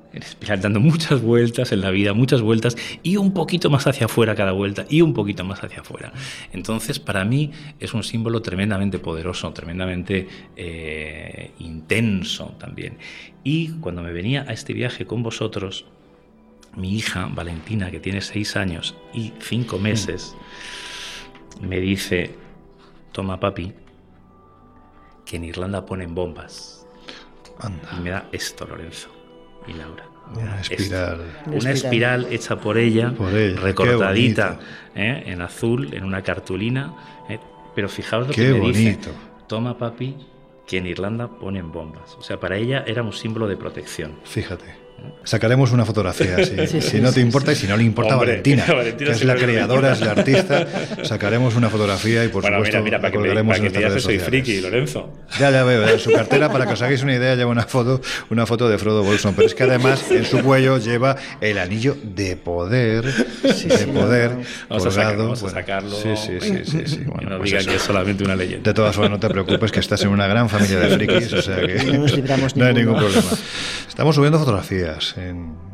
dando 0.62 0.80
muchas 0.80 1.22
vueltas 1.22 1.72
en 1.72 1.82
la 1.82 1.92
vida, 1.92 2.14
muchas 2.14 2.42
vueltas 2.42 2.76
y 3.04 3.18
un 3.18 3.34
poquito 3.34 3.70
más 3.70 3.88
hacia 3.88 4.06
afuera 4.06 4.36
cada 4.36 4.52
vuelta 4.52 4.86
y 4.90 5.02
un 5.02 5.14
poquito 5.14 5.44
más 5.44 5.64
hacia 5.64 5.82
afuera. 5.82 6.14
Entonces, 6.54 7.00
para 7.00 7.26
mí 7.26 7.52
es 7.80 7.94
un 7.94 8.04
símbolo 8.04 8.42
tremendamente 8.42 9.00
poderoso, 9.00 9.52
tremendamente 9.54 10.28
eh, 10.56 11.52
intenso 11.60 12.56
también. 12.60 12.98
Y 13.44 13.70
cuando 13.80 14.02
me 14.02 14.12
venía 14.12 14.46
a 14.48 14.54
este 14.54 14.74
viaje 14.74 15.06
con 15.06 15.24
vosotros, 15.24 15.86
mi 16.76 16.96
hija 16.96 17.30
Valentina, 17.34 17.92
que 17.92 18.00
tiene 18.00 18.22
seis 18.22 18.56
años 18.56 18.96
y 19.14 19.34
cinco 19.40 19.80
meses, 19.80 20.36
me 21.62 21.80
dice, 21.80 22.32
toma 23.12 23.40
papi, 23.40 23.74
que 25.26 25.38
en 25.38 25.46
Irlanda 25.46 25.86
ponen 25.86 26.14
bombas. 26.14 26.86
Y 27.98 28.02
me 28.02 28.12
da 28.12 28.30
esto, 28.32 28.68
Lorenzo 28.68 29.17
y 29.68 29.74
Laura. 29.74 30.06
Una 30.36 30.60
espiral. 30.60 31.22
una 31.46 31.72
espiral 31.72 32.28
hecha 32.30 32.58
por 32.58 32.78
ella, 32.78 33.14
recortadita 33.62 34.60
¿eh? 34.94 35.24
en 35.26 35.42
azul, 35.42 35.94
en 35.94 36.04
una 36.04 36.22
cartulina. 36.22 36.94
¿eh? 37.30 37.40
Pero 37.74 37.88
fijaos 37.88 38.28
lo 38.28 38.34
que 38.34 38.54
me 38.54 38.72
dice. 38.72 39.00
Toma, 39.48 39.78
papi, 39.78 40.18
que 40.66 40.78
en 40.78 40.88
Irlanda 40.88 41.30
ponen 41.30 41.72
bombas. 41.72 42.16
O 42.20 42.22
sea, 42.22 42.40
para 42.40 42.58
ella 42.58 42.84
era 42.86 43.04
un 43.04 43.14
símbolo 43.14 43.48
de 43.48 43.56
protección. 43.56 44.20
Fíjate. 44.26 44.87
Sacaremos 45.28 45.74
una 45.74 45.84
fotografía, 45.84 46.38
si, 46.82 47.02
no 47.02 47.12
te 47.12 47.20
importa 47.20 47.52
y 47.52 47.56
si 47.56 47.68
no 47.68 47.76
le 47.76 47.84
importa 47.84 48.14
a 48.14 48.18
Valentina, 48.18 48.66
que 48.98 49.12
es 49.12 49.26
la 49.26 49.36
creadora, 49.36 49.92
es 49.92 50.00
la 50.00 50.12
artista. 50.12 50.66
Sacaremos 51.04 51.56
una 51.56 51.70
fotografía 51.70 52.24
y 52.24 52.30
por 52.30 52.46
supuesto 52.46 52.82
mira, 52.82 53.02
para 53.02 53.14
colgaremos 53.14 53.60
que 53.60 53.68
en 53.68 54.00
soy 54.00 54.20
friki, 54.20 54.62
Lorenzo. 54.62 55.12
Ya, 55.38 55.52
ya 55.52 55.66
veo, 55.66 55.86
en 55.86 56.00
su 56.00 56.14
cartera, 56.14 56.50
para 56.50 56.66
que 56.66 56.74
os 56.74 56.82
hagáis 56.82 57.04
una 57.04 57.14
idea, 57.14 57.36
lleva 57.36 57.52
una 57.52 57.64
foto, 57.64 58.00
una 58.30 58.46
foto 58.46 58.70
de 58.70 58.78
Frodo 58.78 59.04
Bolson, 59.04 59.36
pero 59.36 59.48
es 59.48 59.54
que 59.54 59.64
además 59.64 60.10
en 60.12 60.24
su 60.24 60.42
cuello 60.42 60.78
lleva 60.78 61.18
el 61.42 61.58
anillo 61.58 61.98
de 62.02 62.38
poder, 62.38 63.04
de 63.04 63.88
poder 63.88 64.32
vamos 64.70 64.86
colgado. 64.86 65.24
vamos 65.24 65.44
a 65.44 65.50
sacarlo. 65.50 65.96
Sí, 65.98 66.12
sí, 66.16 66.40
sí, 66.40 66.84
sí, 66.86 67.04
Bueno, 67.06 67.32
no 67.32 67.38
pues 67.40 67.52
digan 67.52 67.66
que 67.66 67.76
es 67.76 67.82
solamente 67.82 68.24
una 68.24 68.36
leyenda. 68.38 68.64
De 68.70 68.74
todas 68.74 68.96
formas, 68.96 69.12
no 69.12 69.20
te 69.20 69.30
preocupes, 69.30 69.74
que 69.74 69.82
estás 69.82 70.02
en 70.04 70.10
una 70.10 70.28
gran 70.28 70.48
familia 70.48 70.80
de 70.80 70.96
frikis, 70.96 71.34
o 71.34 71.42
sea 71.42 71.58
que 71.58 71.84
no, 71.84 71.98
nos 72.00 72.16
libramos 72.16 72.56
no 72.56 72.66
hay 72.66 72.74
ningún 72.74 72.96
problema. 72.96 73.32
Estamos 73.90 74.16
subiendo 74.16 74.40
fotografías 74.40 74.87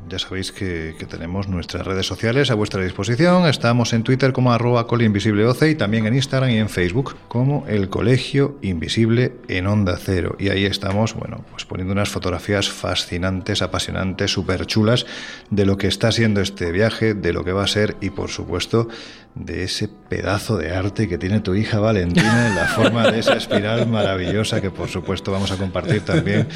ya 0.09 0.19
sabéis 0.19 0.51
que, 0.51 0.95
tenemos 1.09 1.47
nuestras 1.47 1.85
redes 1.85 2.05
sociales 2.05 2.49
a 2.49 2.55
vuestra 2.55 2.81
disposición. 2.81 3.45
Estamos 3.45 3.93
en 3.93 4.03
Twitter 4.03 4.33
como 4.33 4.51
arroba 4.51 4.87
y 4.89 5.75
también 5.75 6.05
en 6.05 6.15
Instagram 6.15 6.49
y 6.49 6.57
en 6.57 6.69
Facebook 6.69 7.15
como 7.27 7.65
el 7.67 7.89
Colegio 7.89 8.57
Invisible 8.61 9.33
en 9.47 9.67
Onda 9.67 9.97
Cero. 9.97 10.35
Y 10.39 10.49
ahí 10.49 10.65
estamos, 10.65 11.13
bueno, 11.13 11.43
pues 11.51 11.65
poniendo 11.65 11.93
unas 11.93 12.09
fotografías 12.09 12.69
fascinantes, 12.69 13.61
apasionantes, 13.61 14.31
súper 14.31 14.65
chulas 14.65 15.05
de 15.49 15.65
lo 15.65 15.77
que 15.77 15.87
está 15.87 16.11
siendo 16.11 16.41
este 16.41 16.71
viaje, 16.71 17.13
de 17.13 17.33
lo 17.33 17.43
que 17.43 17.53
va 17.53 17.63
a 17.63 17.67
ser 17.67 17.97
y 18.01 18.09
por 18.09 18.29
supuesto 18.29 18.87
de 19.35 19.63
ese 19.63 19.87
pedazo 19.87 20.57
de 20.57 20.75
arte 20.75 21.07
que 21.07 21.17
tiene 21.17 21.39
tu 21.39 21.55
hija 21.55 21.79
Valentina 21.79 22.47
en 22.47 22.55
la 22.55 22.65
forma 22.65 23.11
de 23.11 23.19
esa 23.19 23.33
espiral 23.33 23.87
maravillosa 23.87 24.61
que 24.61 24.69
por 24.69 24.89
supuesto 24.89 25.31
vamos 25.31 25.51
a 25.51 25.57
compartir 25.57 26.01
también 26.01 26.47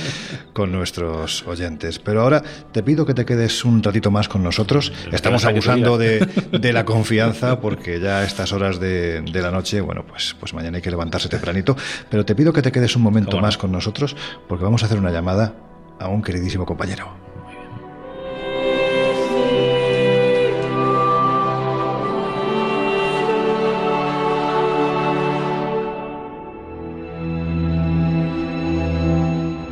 con 0.53 0.71
nuestros 0.71 1.45
oyentes. 1.47 1.99
Pero 1.99 2.21
ahora 2.21 2.43
te 2.71 2.83
pido 2.83 3.05
que 3.05 3.13
te 3.13 3.25
quedes 3.25 3.65
un 3.65 3.81
ratito 3.81 4.11
más 4.11 4.29
con 4.29 4.43
nosotros. 4.43 4.93
Estamos 5.11 5.45
abusando 5.45 5.97
de, 5.97 6.27
la 6.73 6.85
confianza 6.85 7.59
porque 7.59 7.99
ya 7.99 8.19
a 8.19 8.23
estas 8.23 8.51
horas 8.51 8.79
de, 8.79 9.23
la 9.33 9.51
noche, 9.51 9.81
bueno, 9.81 10.05
pues, 10.05 10.35
pues 10.39 10.53
mañana 10.53 10.77
hay 10.77 10.83
que 10.83 10.91
levantarse 10.91 11.29
tempranito, 11.29 11.75
pero 12.09 12.25
te 12.25 12.35
pido 12.35 12.53
que 12.53 12.61
te 12.61 12.71
quedes 12.71 12.95
un 12.95 13.01
momento 13.01 13.39
más 13.39 13.57
con 13.57 13.71
nosotros 13.71 14.15
porque 14.47 14.63
vamos 14.63 14.83
a 14.83 14.85
hacer 14.85 14.99
una 14.99 15.11
llamada 15.11 15.55
a 15.99 16.07
un 16.09 16.21
queridísimo 16.21 16.65
compañero. 16.65 17.26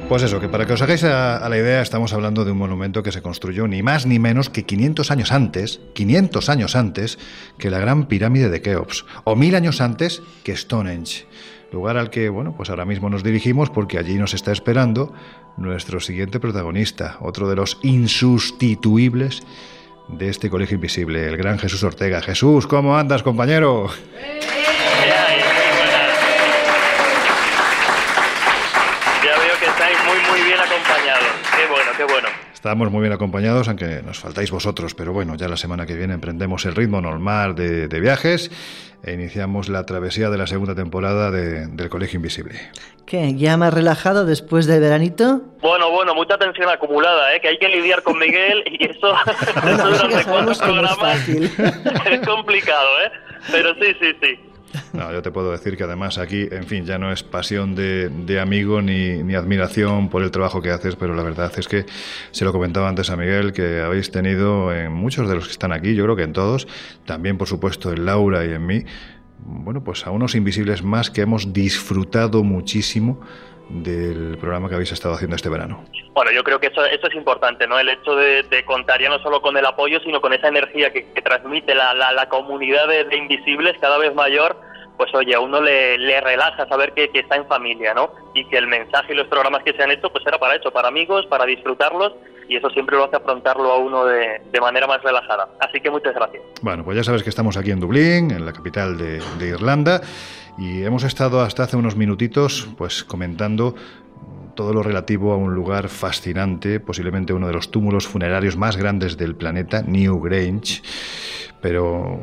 Pues 0.08 0.22
eso, 0.22 0.40
que 0.40 0.50
para 0.50 0.68
que 0.68 0.74
os 0.74 0.82
hagáis 0.84 1.04
a, 1.04 1.50
la 1.50 1.58
idea, 1.58 1.82
estamos 1.82 2.14
hablando 2.14 2.46
de 2.46 2.52
un 2.52 2.60
monumento 2.60 3.02
que 3.02 3.12
se 3.12 3.24
construyó 3.24 3.68
ni 3.68 3.82
más 3.82 4.06
ni 4.06 4.20
menos 4.20 4.52
que 4.52 4.64
500 4.64 5.10
años 5.10 5.32
antes, 5.32 5.82
500 5.94 6.48
años 6.50 6.76
antes 6.76 7.18
que 7.58 7.72
la 7.72 7.80
gran 7.80 8.06
pirámide 8.08 8.50
de 8.50 8.62
Keops, 8.62 9.06
o 9.24 9.36
mil 9.36 9.56
años 9.56 9.82
antes 9.82 10.22
que 10.44 10.56
Stonehenge, 10.56 11.26
lugar 11.72 11.98
al 11.98 12.12
que, 12.12 12.30
bueno, 12.30 12.54
pues 12.56 12.70
ahora 12.70 12.86
mismo 12.86 13.10
nos 13.10 13.24
dirigimos 13.24 13.72
porque 13.72 13.98
allí 13.98 14.14
nos 14.14 14.36
está 14.36 14.52
esperando 14.52 15.12
nuestro 15.58 16.00
siguiente 16.00 16.40
protagonista, 16.40 17.18
otro 17.22 17.50
de 17.50 17.56
los 17.56 17.80
insustituibles 17.82 19.42
de 20.08 20.30
este 20.30 20.52
colegio 20.52 20.76
invisible, 20.76 21.28
el 21.28 21.36
gran 21.36 21.58
Jesús 21.58 21.82
Ortega. 21.84 22.22
Jesús, 22.22 22.68
¿cómo 22.68 22.96
andas, 22.96 23.24
compañero 23.24 23.90
bueno. 32.04 32.28
Estamos 32.66 32.90
muy 32.90 33.02
bien 33.02 33.14
acompañados, 33.14 33.68
aunque 33.68 34.02
nos 34.04 34.18
faltáis 34.18 34.50
vosotros, 34.50 34.96
pero 34.96 35.14
bueno, 35.14 35.36
ya 35.36 35.48
la 35.48 35.56
semana 35.56 35.86
que 35.86 35.94
viene 35.94 36.16
emprendemos 36.16 36.66
el 36.66 36.74
ritmo 36.74 37.00
normal 37.00 37.54
de, 37.54 38.00
viajes 38.00 38.50
e 39.04 39.14
iniciamos 39.14 39.70
la 39.70 39.86
travesía 39.86 40.32
de 40.32 40.40
la 40.40 40.48
segunda 40.48 40.74
temporada 40.74 41.30
del 41.30 41.90
Colegio 41.90 42.18
Invisible. 42.18 42.60
¿Qué? 43.06 43.36
¿Ya 43.36 43.56
más 43.56 43.72
relajado 43.72 44.26
después 44.26 44.66
del 44.66 44.82
veranito? 44.82 45.44
Bueno, 45.62 45.92
bueno, 45.92 46.16
mucha 46.16 46.40
tensión 46.40 46.68
acumulada, 46.68 47.36
¿eh? 47.36 47.40
que 47.40 47.50
hay 47.50 47.60
que 47.60 47.70
lidiar 47.70 48.02
con 48.02 48.18
Miguel 48.18 48.64
y 48.66 48.84
eso, 48.84 49.14
durante 49.64 50.26
cuatro 50.28 50.56
programas 50.56 51.30
es 51.30 52.28
complicado, 52.28 52.90
¿eh? 53.06 53.12
pero 53.52 53.76
sí, 53.76 53.96
sí, 54.02 54.12
sí. 54.24 54.40
No, 54.94 55.12
yo 55.12 55.22
te 55.22 55.32
puedo 55.32 55.52
decir 55.52 55.78
que 55.78 55.84
además 55.84 56.18
aquí, 56.18 56.48
en 56.52 56.66
fin, 56.66 56.86
ya 56.86 56.98
no 56.98 57.12
es 57.12 57.24
pasión 57.24 57.76
de, 57.76 58.40
amigo 58.42 58.82
ni, 58.82 59.24
ni, 59.24 59.36
admiración 59.36 60.10
por 60.10 60.24
el 60.24 60.32
trabajo 60.32 60.62
que 60.62 60.72
haces, 60.72 60.96
pero 60.96 61.16
la 61.16 61.24
verdad 61.24 61.52
es 61.58 61.68
que 61.68 61.86
se 62.32 62.46
lo 62.46 62.52
comentaba 62.52 62.90
antes 62.90 63.10
a 63.10 63.16
Miguel, 63.16 63.54
que 63.54 63.82
habéis 63.82 64.12
tenido 64.12 64.74
en 64.74 64.92
muchos 64.92 65.28
de 65.30 65.36
los 65.36 65.46
que 65.46 65.52
están 65.52 65.72
aquí, 65.72 65.96
yo 65.96 66.04
creo 66.04 66.16
que 66.16 66.24
en 66.24 66.34
todos, 66.34 66.68
también 67.06 67.38
por 67.38 67.48
supuesto 67.48 67.92
en 67.92 68.06
Laura 68.06 68.46
y 68.46 68.54
en 68.54 68.66
mí, 68.66 68.84
bueno, 69.46 69.84
pues 69.84 70.08
a 70.08 70.12
unos 70.12 70.36
invisibles 70.36 70.84
más 70.84 71.12
que 71.12 71.22
hemos 71.22 71.54
disfrutado 71.54 72.44
muchísimo 72.44 73.22
del 73.70 74.38
programa 74.38 74.70
que 74.70 74.76
habéis 74.76 74.92
estado 74.92 75.16
haciendo 75.16 75.36
este 75.36 75.50
verano. 75.50 75.84
Bueno, 76.14 76.32
yo 76.32 76.44
creo 76.44 76.60
que 76.60 76.68
eso, 76.68 76.86
eso 76.86 77.08
es 77.08 77.16
importante, 77.16 77.68
¿no? 77.68 77.78
El 77.78 77.90
hecho 77.90 78.16
de, 78.16 78.64
contar 78.66 79.02
ya 79.02 79.10
no 79.10 79.20
solo 79.20 79.42
con 79.42 79.58
el 79.58 79.66
apoyo, 79.66 80.00
sino 80.00 80.22
con 80.22 80.34
esa 80.34 80.48
energía 80.48 80.92
que, 80.92 81.04
transmite 81.24 81.76
la, 81.76 81.94
la, 81.94 82.30
comunidad 82.30 82.88
de, 82.88 83.18
invisibles 83.18 83.76
cada 83.82 83.98
vez 83.98 84.14
mayor, 84.14 84.56
pues 84.98 85.14
oye, 85.14 85.36
a 85.36 85.40
uno 85.40 85.62
le, 85.62 85.98
le 85.98 86.22
relaja 86.22 86.68
saber 86.68 86.94
que, 86.94 87.10
que, 87.10 87.20
está 87.20 87.36
en 87.36 87.48
familia, 87.48 87.94
¿no? 87.94 88.12
Y 88.34 88.48
que 88.48 88.58
el 88.58 88.68
mensaje 88.68 89.14
y 89.14 89.16
los 89.16 89.28
programas 89.28 89.64
que 89.64 89.74
se 89.74 89.84
han 89.84 89.92
hecho, 89.92 90.10
pues 90.10 90.26
era 90.26 90.38
para 90.38 90.56
eso, 90.56 90.72
para 90.72 90.88
amigos, 90.88 91.26
para 91.26 91.46
disfrutarlos, 91.46 92.14
y 92.48 92.56
eso 92.56 92.70
siempre 92.70 92.96
lo 92.96 93.06
hace 93.06 93.18
afrontarlo 93.18 93.72
a 93.72 93.78
uno 93.78 94.06
de, 94.06 94.42
de 94.52 94.62
manera 94.62 94.88
más 94.88 95.02
relajada. 95.02 95.50
Así 95.60 95.82
que 95.82 95.90
muchas 95.90 96.14
gracias. 96.14 96.44
Bueno, 96.62 96.84
pues 96.84 96.96
ya 96.96 97.04
sabes 97.04 97.24
que 97.24 97.30
estamos 97.30 97.58
aquí 97.58 97.72
en 97.72 97.80
Dublín, 97.80 98.32
en 98.32 98.46
la 98.46 98.54
capital 98.54 98.98
de, 98.98 99.20
de 99.38 99.48
Irlanda, 99.48 100.02
y 100.58 100.84
hemos 100.84 101.04
estado 101.04 101.42
hasta 101.42 101.64
hace 101.64 101.78
unos 101.78 101.96
minutitos, 101.96 102.70
pues 102.78 103.04
comentando 103.04 103.76
todo 104.56 104.74
lo 104.74 104.82
relativo 104.84 105.34
a 105.34 105.38
un 105.38 105.54
lugar 105.54 105.90
fascinante, 105.90 106.80
posiblemente 106.80 107.34
uno 107.34 107.48
de 107.48 107.54
los 107.54 107.72
túmulos 107.72 108.08
funerarios 108.08 108.56
más 108.56 108.78
grandes 108.78 109.18
del 109.18 109.36
planeta, 109.36 109.82
New 109.82 110.22
Grange, 110.22 110.82
pero 111.62 112.20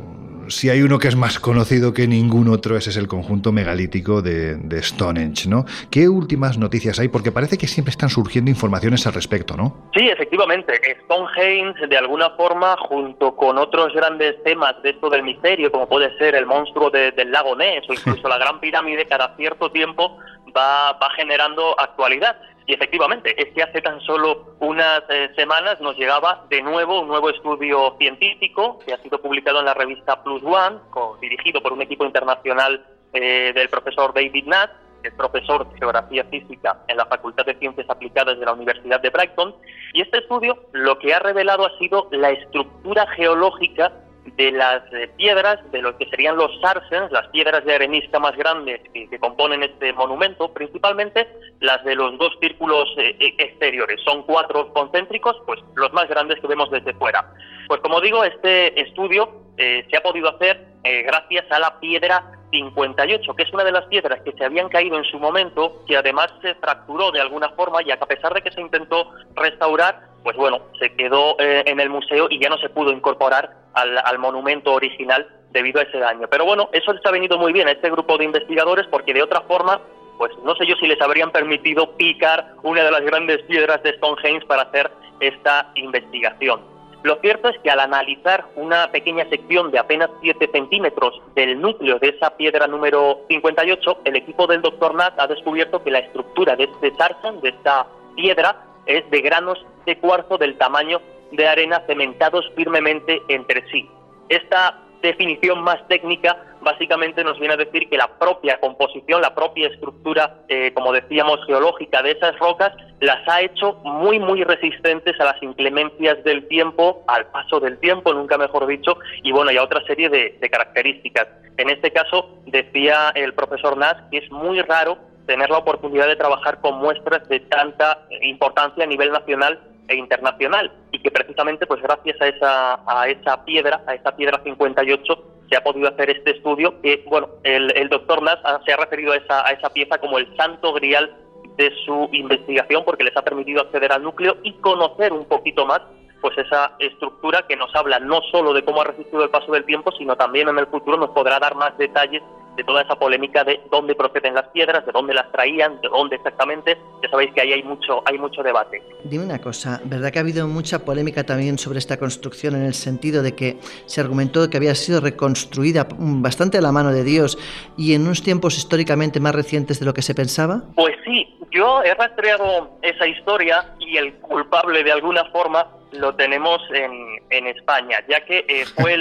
si 0.53 0.71
hay 0.71 0.83
uno 0.83 0.99
que 0.99 1.09
es 1.09 1.17
más 1.17 1.39
conocido 1.39 1.93
que 1.93 2.07
ningún 2.07 2.49
otro, 2.49 2.77
ese 2.77 2.91
es 2.91 2.97
el 2.97 3.09
conjunto 3.09 3.53
megalítico 3.53 4.23
de, 4.23 4.57
de, 4.57 4.83
Stonehenge, 4.83 5.49
¿no? 5.49 5.65
¿Qué 5.91 6.09
últimas 6.09 6.59
noticias 6.59 6.99
hay? 6.99 7.09
Porque 7.09 7.33
parece 7.33 7.59
que 7.59 7.67
siempre 7.67 7.91
están 7.91 8.09
surgiendo 8.09 8.51
informaciones 8.51 9.07
al 9.07 9.15
respecto, 9.15 9.57
¿no? 9.57 9.89
Sí, 9.95 10.09
efectivamente. 10.09 10.81
Stonehenge, 11.05 11.87
de 11.87 11.97
alguna 11.97 12.31
forma, 12.31 12.77
junto 12.77 13.35
con 13.35 13.59
otros 13.59 13.93
grandes 13.95 14.43
temas 14.45 14.81
de 14.83 14.91
esto 14.91 15.09
del 15.09 15.23
misterio, 15.23 15.73
como 15.73 15.89
puede 15.89 16.17
ser 16.19 16.35
el 16.35 16.47
monstruo 16.47 16.91
del 16.91 17.31
lago 17.31 17.57
Ness 17.57 17.89
o 17.89 17.95
incluso 17.95 18.29
la 18.29 18.39
Gran 18.39 18.61
Pirámide, 18.61 19.07
cada 19.07 19.35
cierto 19.37 19.71
tiempo 19.71 20.19
va, 20.57 20.93
va 20.93 21.11
generando 21.17 21.79
actualidad. 21.79 22.37
Y 22.67 22.75
efectivamente, 22.75 23.35
es 23.41 23.53
que 23.55 23.63
hace 23.63 23.81
tan 23.81 24.01
solo 24.01 24.57
unas 24.61 25.03
eh, 25.09 25.31
semanas 25.37 25.81
nos 25.81 25.97
llegaba 25.97 26.45
de 26.49 26.63
nuevo 26.63 27.01
un 27.01 27.09
nuevo 27.09 27.31
estudio 27.31 27.97
científico 27.99 28.79
que 28.87 28.95
ha 28.95 28.99
sido 28.99 29.21
publicado 29.21 29.61
en 29.61 29.67
la 29.67 29.75
revista 29.75 30.23
Plus 30.23 30.43
One, 30.45 30.79
dirigido 31.21 31.61
por 31.61 31.73
un 31.73 31.83
equipo 31.83 32.05
internacional 32.05 32.85
eh, 33.13 33.53
del 33.55 33.69
profesor 33.69 34.15
David 34.15 34.45
Natt, 34.47 34.71
que 35.03 35.09
es 35.09 35.15
profesor 35.15 35.69
de 35.69 35.79
Geografía 35.79 36.25
Física 36.25 36.79
en 36.87 36.97
la 36.97 37.07
Facultad 37.07 37.45
de 37.45 37.57
Ciencias 37.57 37.91
Aplicadas 37.91 38.39
de 38.39 38.47
la 38.47 38.53
Universidad 38.53 39.01
de 39.01 39.11
Brighton. 39.11 39.55
Y 39.93 40.03
este 40.03 40.19
estudio 40.19 40.57
lo 40.73 40.99
que 40.99 41.13
ha 41.13 41.19
revelado 41.19 41.67
ha 41.67 41.77
sido 41.79 42.09
la 42.13 42.31
estructura 42.31 43.07
geológica 43.09 43.93
de 44.25 44.53
las 44.53 44.83
eh, 44.93 45.11
piedras, 45.17 45.59
de 45.73 45.83
lo 45.83 45.97
que 45.97 46.07
serían 46.07 46.37
los 46.37 46.51
sarsens, 46.61 47.11
las 47.11 47.27
piedras 47.29 47.65
de 47.65 47.75
arenisca 47.75 48.19
más 48.19 48.37
grandes 48.37 48.81
que, 48.93 49.19
componen 49.19 49.63
este 49.63 49.93
monumento, 49.93 50.53
principalmente 50.53 51.29
las 51.61 51.85
de 51.85 51.95
los 51.95 52.17
dos 52.19 52.37
círculos 52.41 52.89
eh, 52.99 53.17
e, 53.19 53.35
exteriores. 53.43 54.01
Son 54.05 54.23
cuatro 54.23 54.73
concéntricos, 54.73 55.37
pues 55.47 55.61
los 55.75 55.93
más 55.93 56.09
grandes 56.09 56.41
que 56.41 56.47
vemos 56.47 56.71
desde 56.71 56.95
fuera. 56.95 57.33
Pues 57.69 57.81
como 57.81 58.01
digo, 58.01 58.25
este 58.25 58.81
estudio 58.81 59.29
eh, 59.57 59.87
se 59.91 59.97
ha 59.97 60.03
podido 60.03 60.29
hacer 60.29 60.73
gracias 60.85 61.45
a 61.53 61.61
la 61.61 61.79
piedra 61.79 62.43
58, 62.51 63.35
que 63.35 63.45
es 63.45 63.53
una 63.53 63.63
de 63.63 63.71
las 63.71 63.87
piedras 63.87 64.21
que 64.23 64.33
se 64.33 64.45
habían 64.45 64.69
caído 64.69 64.99
en 64.99 65.05
su 65.05 65.19
momento, 65.19 65.85
que 65.87 65.97
además 65.97 66.27
se 66.43 66.57
fracturó 66.57 67.13
de 67.13 67.21
alguna 67.21 67.51
forma 67.51 67.83
y 67.85 67.93
a 67.93 68.01
pesar 68.01 68.35
de 68.35 68.43
que 68.43 68.51
se 68.51 68.61
intentó 68.61 69.13
restaurar, 69.37 70.12
pues 70.23 70.37
bueno, 70.37 70.61
se 70.79 70.95
quedó 70.95 71.37
eh, 71.39 71.63
en 71.67 71.81
el 71.81 71.91
museo 71.91 72.27
y 72.31 72.41
ya 72.41 72.49
no 72.49 72.59
se 72.59 72.69
pudo 72.69 72.93
incorporar 72.93 73.51
al, 73.75 74.19
monumento 74.19 74.73
original 74.73 75.27
debido 75.51 75.81
a 75.81 75.85
ese 75.85 75.99
daño. 75.99 76.29
Pero 76.31 76.45
bueno, 76.45 76.69
eso 76.73 76.93
les 76.93 77.05
ha 77.05 77.11
venido 77.11 77.39
muy 77.39 77.53
bien 77.53 77.69
a 77.69 77.73
este 77.73 77.91
grupo 77.91 78.17
de 78.19 78.25
investigadores 78.25 78.87
porque 78.89 79.15
de 79.15 79.23
otra 79.23 79.41
forma, 79.43 79.81
pues 80.19 80.33
no 80.45 80.55
sé 80.55 80.67
yo 80.67 80.77
si 80.77 80.87
les 80.87 81.01
habrían 81.01 81.31
permitido 81.31 81.97
picar 81.97 82.55
una 82.63 82.85
de 82.85 82.91
las 82.91 83.03
grandes 83.03 83.43
piedras 83.43 83.83
de 83.83 83.95
Stonehenge 83.97 84.47
para 84.47 84.63
hacer 84.63 84.91
esta 85.21 85.71
investigación. 85.75 86.73
Lo 87.03 87.17
cierto 87.17 87.49
es 87.49 87.59
que 87.59 87.71
al 87.71 87.81
analizar 87.81 88.45
una 88.55 88.93
pequeña 88.93 89.29
sección 89.29 89.73
de 89.73 89.79
apenas 89.81 90.09
7 90.21 90.51
centímetros 90.53 91.21
del 91.35 91.61
núcleo 91.61 91.99
de 91.99 92.11
esa 92.11 92.37
piedra 92.37 92.69
número 92.69 93.23
58, 93.29 94.03
el 94.05 94.17
equipo 94.17 94.47
del 94.47 94.63
Dr. 94.63 94.95
Nat 94.95 95.19
ha 95.19 95.27
descubierto 95.27 95.83
que 95.83 95.91
la 95.91 95.99
estructura 95.99 96.55
de 96.55 96.65
este 96.65 96.95
sarsan, 96.95 97.41
de 97.41 97.49
esta 97.49 97.87
piedra, 98.15 98.57
es 98.87 99.09
de 99.11 99.21
granos 99.21 99.65
de 99.87 99.97
cuarzo 99.99 100.39
del 100.39 100.57
tamaño 100.59 101.01
de 101.33 101.49
arena 101.49 101.83
cementados 101.87 102.45
firmemente 102.57 103.23
entre 103.29 103.67
sí. 103.71 103.89
Esta 104.29 104.79
definición 105.03 105.63
más 105.63 105.87
técnica 105.89 106.37
básicamente 106.61 107.25
nos 107.25 107.39
viene 107.39 107.55
a 107.55 107.57
decir 107.57 107.89
que 107.89 107.97
la 107.97 108.07
propia 108.19 108.59
composición, 108.61 109.21
la 109.21 109.35
propia 109.35 109.69
estructura, 109.69 110.43
eh, 110.49 110.73
como 110.73 110.93
decíamos, 110.93 111.45
geológica 111.45 112.03
de 112.03 112.13
esas 112.13 112.39
rocas, 112.39 112.73
las 113.01 113.27
ha 113.29 113.41
hecho 113.43 113.75
muy, 113.83 114.21
muy 114.21 114.45
resistentes 114.45 115.21
a 115.21 115.25
las 115.25 115.43
inclemencias 115.43 116.23
del 116.23 116.47
tiempo, 116.47 117.03
al 117.09 117.27
paso 117.27 117.59
del 117.59 117.79
tiempo, 117.79 118.15
nunca 118.15 118.39
mejor 118.39 118.67
dicho, 118.67 118.97
y 119.25 119.33
bueno, 119.33 119.51
y 119.51 119.57
a 119.57 119.65
otra 119.65 119.85
serie 119.87 120.09
de, 120.09 120.39
de 120.41 120.51
características. 120.51 121.27
En 121.57 121.69
este 121.69 121.91
caso, 121.91 122.39
decía 122.47 123.11
el 123.15 123.35
profesor 123.35 123.77
Nash 123.77 123.99
que 124.11 124.19
es 124.19 124.31
muy 124.31 124.61
raro 124.63 124.99
tener 125.33 125.49
la 125.49 125.59
oportunidad 125.59 126.09
de 126.09 126.17
trabajar 126.17 126.61
con 126.61 126.75
muestras 126.75 127.27
de 127.27 127.41
tanta 127.41 128.05
importancia 128.21 128.85
a 128.85 128.87
nivel 128.87 129.11
nacional 129.11 129.59
e 129.89 129.97
internacional 129.97 130.71
y 130.91 130.99
que 130.99 131.11
precisamente 131.11 131.67
pues 131.67 131.81
gracias 131.81 132.21
a 132.21 132.29
esa 132.29 132.81
a 132.87 133.09
esa 133.09 133.43
piedra 133.47 133.83
a 133.87 133.95
esa 133.95 134.15
piedra 134.15 134.43
58 134.45 135.25
se 135.49 135.57
ha 135.57 135.65
podido 135.65 135.89
hacer 135.89 136.11
este 136.11 136.33
estudio 136.33 136.79
que 136.83 137.03
bueno 137.09 137.31
el, 137.45 137.75
el 137.79 137.89
doctor 137.89 138.21
Nas 138.23 138.41
se 138.67 138.75
ha 138.75 138.77
referido 138.77 139.13
a 139.13 139.17
esa 139.17 139.47
a 139.47 139.53
esa 139.53 139.71
pieza 139.71 139.97
como 139.97 140.19
el 140.19 140.37
santo 140.37 140.75
grial 140.75 141.17
de 141.57 141.73
su 141.87 142.11
investigación 142.13 142.85
porque 142.85 143.05
les 143.05 143.17
ha 143.17 143.23
permitido 143.23 143.63
acceder 143.63 143.91
al 143.91 144.03
núcleo 144.03 144.37
y 144.43 144.53
conocer 144.61 145.15
un 145.15 145.25
poquito 145.25 145.65
más 145.65 145.81
pues 146.21 146.37
esa 146.37 146.77
estructura 146.79 147.47
que 147.49 147.57
nos 147.57 147.75
habla 147.75 147.99
no 148.01 148.21
solo 148.31 148.53
de 148.53 148.63
cómo 148.63 148.83
ha 148.83 148.85
resistido 148.85 149.25
el 149.25 149.31
paso 149.31 149.51
del 149.51 149.65
tiempo 149.65 149.93
sino 149.93 150.15
también 150.15 150.51
en 150.51 150.59
el 150.59 150.67
futuro 150.67 150.99
nos 150.99 151.11
podrá 151.11 151.39
dar 151.39 151.55
más 151.55 151.77
detalles 151.79 152.23
de 152.57 152.65
toda 152.65 152.83
esa 152.83 152.97
polémica 152.97 153.45
de 153.45 153.61
dónde 153.71 153.95
proceden 153.95 154.35
las 154.35 154.49
piedras, 154.49 154.85
de 154.85 154.93
dónde 154.93 155.15
las 155.15 155.31
traían, 155.33 155.81
de 155.81 155.89
dónde 155.89 156.17
exactamente. 156.17 156.77
Ya 157.03 157.11
sabéis 157.11 157.33
que 157.33 157.41
ahí 157.41 157.53
hay 157.53 157.63
mucho, 157.63 158.03
hay 158.05 158.19
mucho 158.19 158.43
debate. 158.43 158.83
Dime 159.05 159.25
una 159.25 159.39
cosa, 159.41 159.81
¿verdad 159.85 160.11
que 160.11 160.19
ha 160.19 160.23
habido 160.23 160.47
mucha 160.47 160.81
polémica 160.81 161.25
también 161.25 161.59
sobre 161.59 161.79
esta 161.79 161.97
construcción 161.99 162.55
en 162.55 162.63
el 162.63 162.75
sentido 162.75 163.23
de 163.23 163.35
que 163.35 163.59
se 163.87 164.01
argumentó 164.01 164.49
que 164.51 164.57
había 164.57 164.75
sido 164.75 165.01
reconstruida 165.01 165.87
bastante 165.91 166.59
a 166.59 166.61
la 166.61 166.73
mano 166.73 166.93
de 166.93 167.05
Dios 167.05 167.39
y 167.77 167.95
en 167.95 168.03
unos 168.03 168.23
tiempos 168.23 168.59
históricamente 168.59 169.21
más 169.21 169.35
recientes 169.35 169.81
de 169.81 169.87
lo 169.87 169.95
que 169.95 170.03
se 170.03 170.15
pensaba? 170.15 170.63
Pues 170.75 170.97
sí, 171.05 171.35
yo 171.51 171.83
he 171.83 171.95
rastreado 171.95 172.79
esa 172.83 173.07
historia 173.07 173.75
y 173.79 173.97
el 173.97 174.15
culpable 174.15 174.83
de 174.85 174.93
alguna 174.93 175.25
forma 175.27 175.67
lo 175.93 176.15
tenemos 176.15 176.61
en, 176.73 177.19
en 177.31 177.47
España, 177.47 177.99
ya 178.09 178.25
que 178.25 178.45
eh, 178.49 178.65
fue 178.75 178.95
el... 178.95 179.01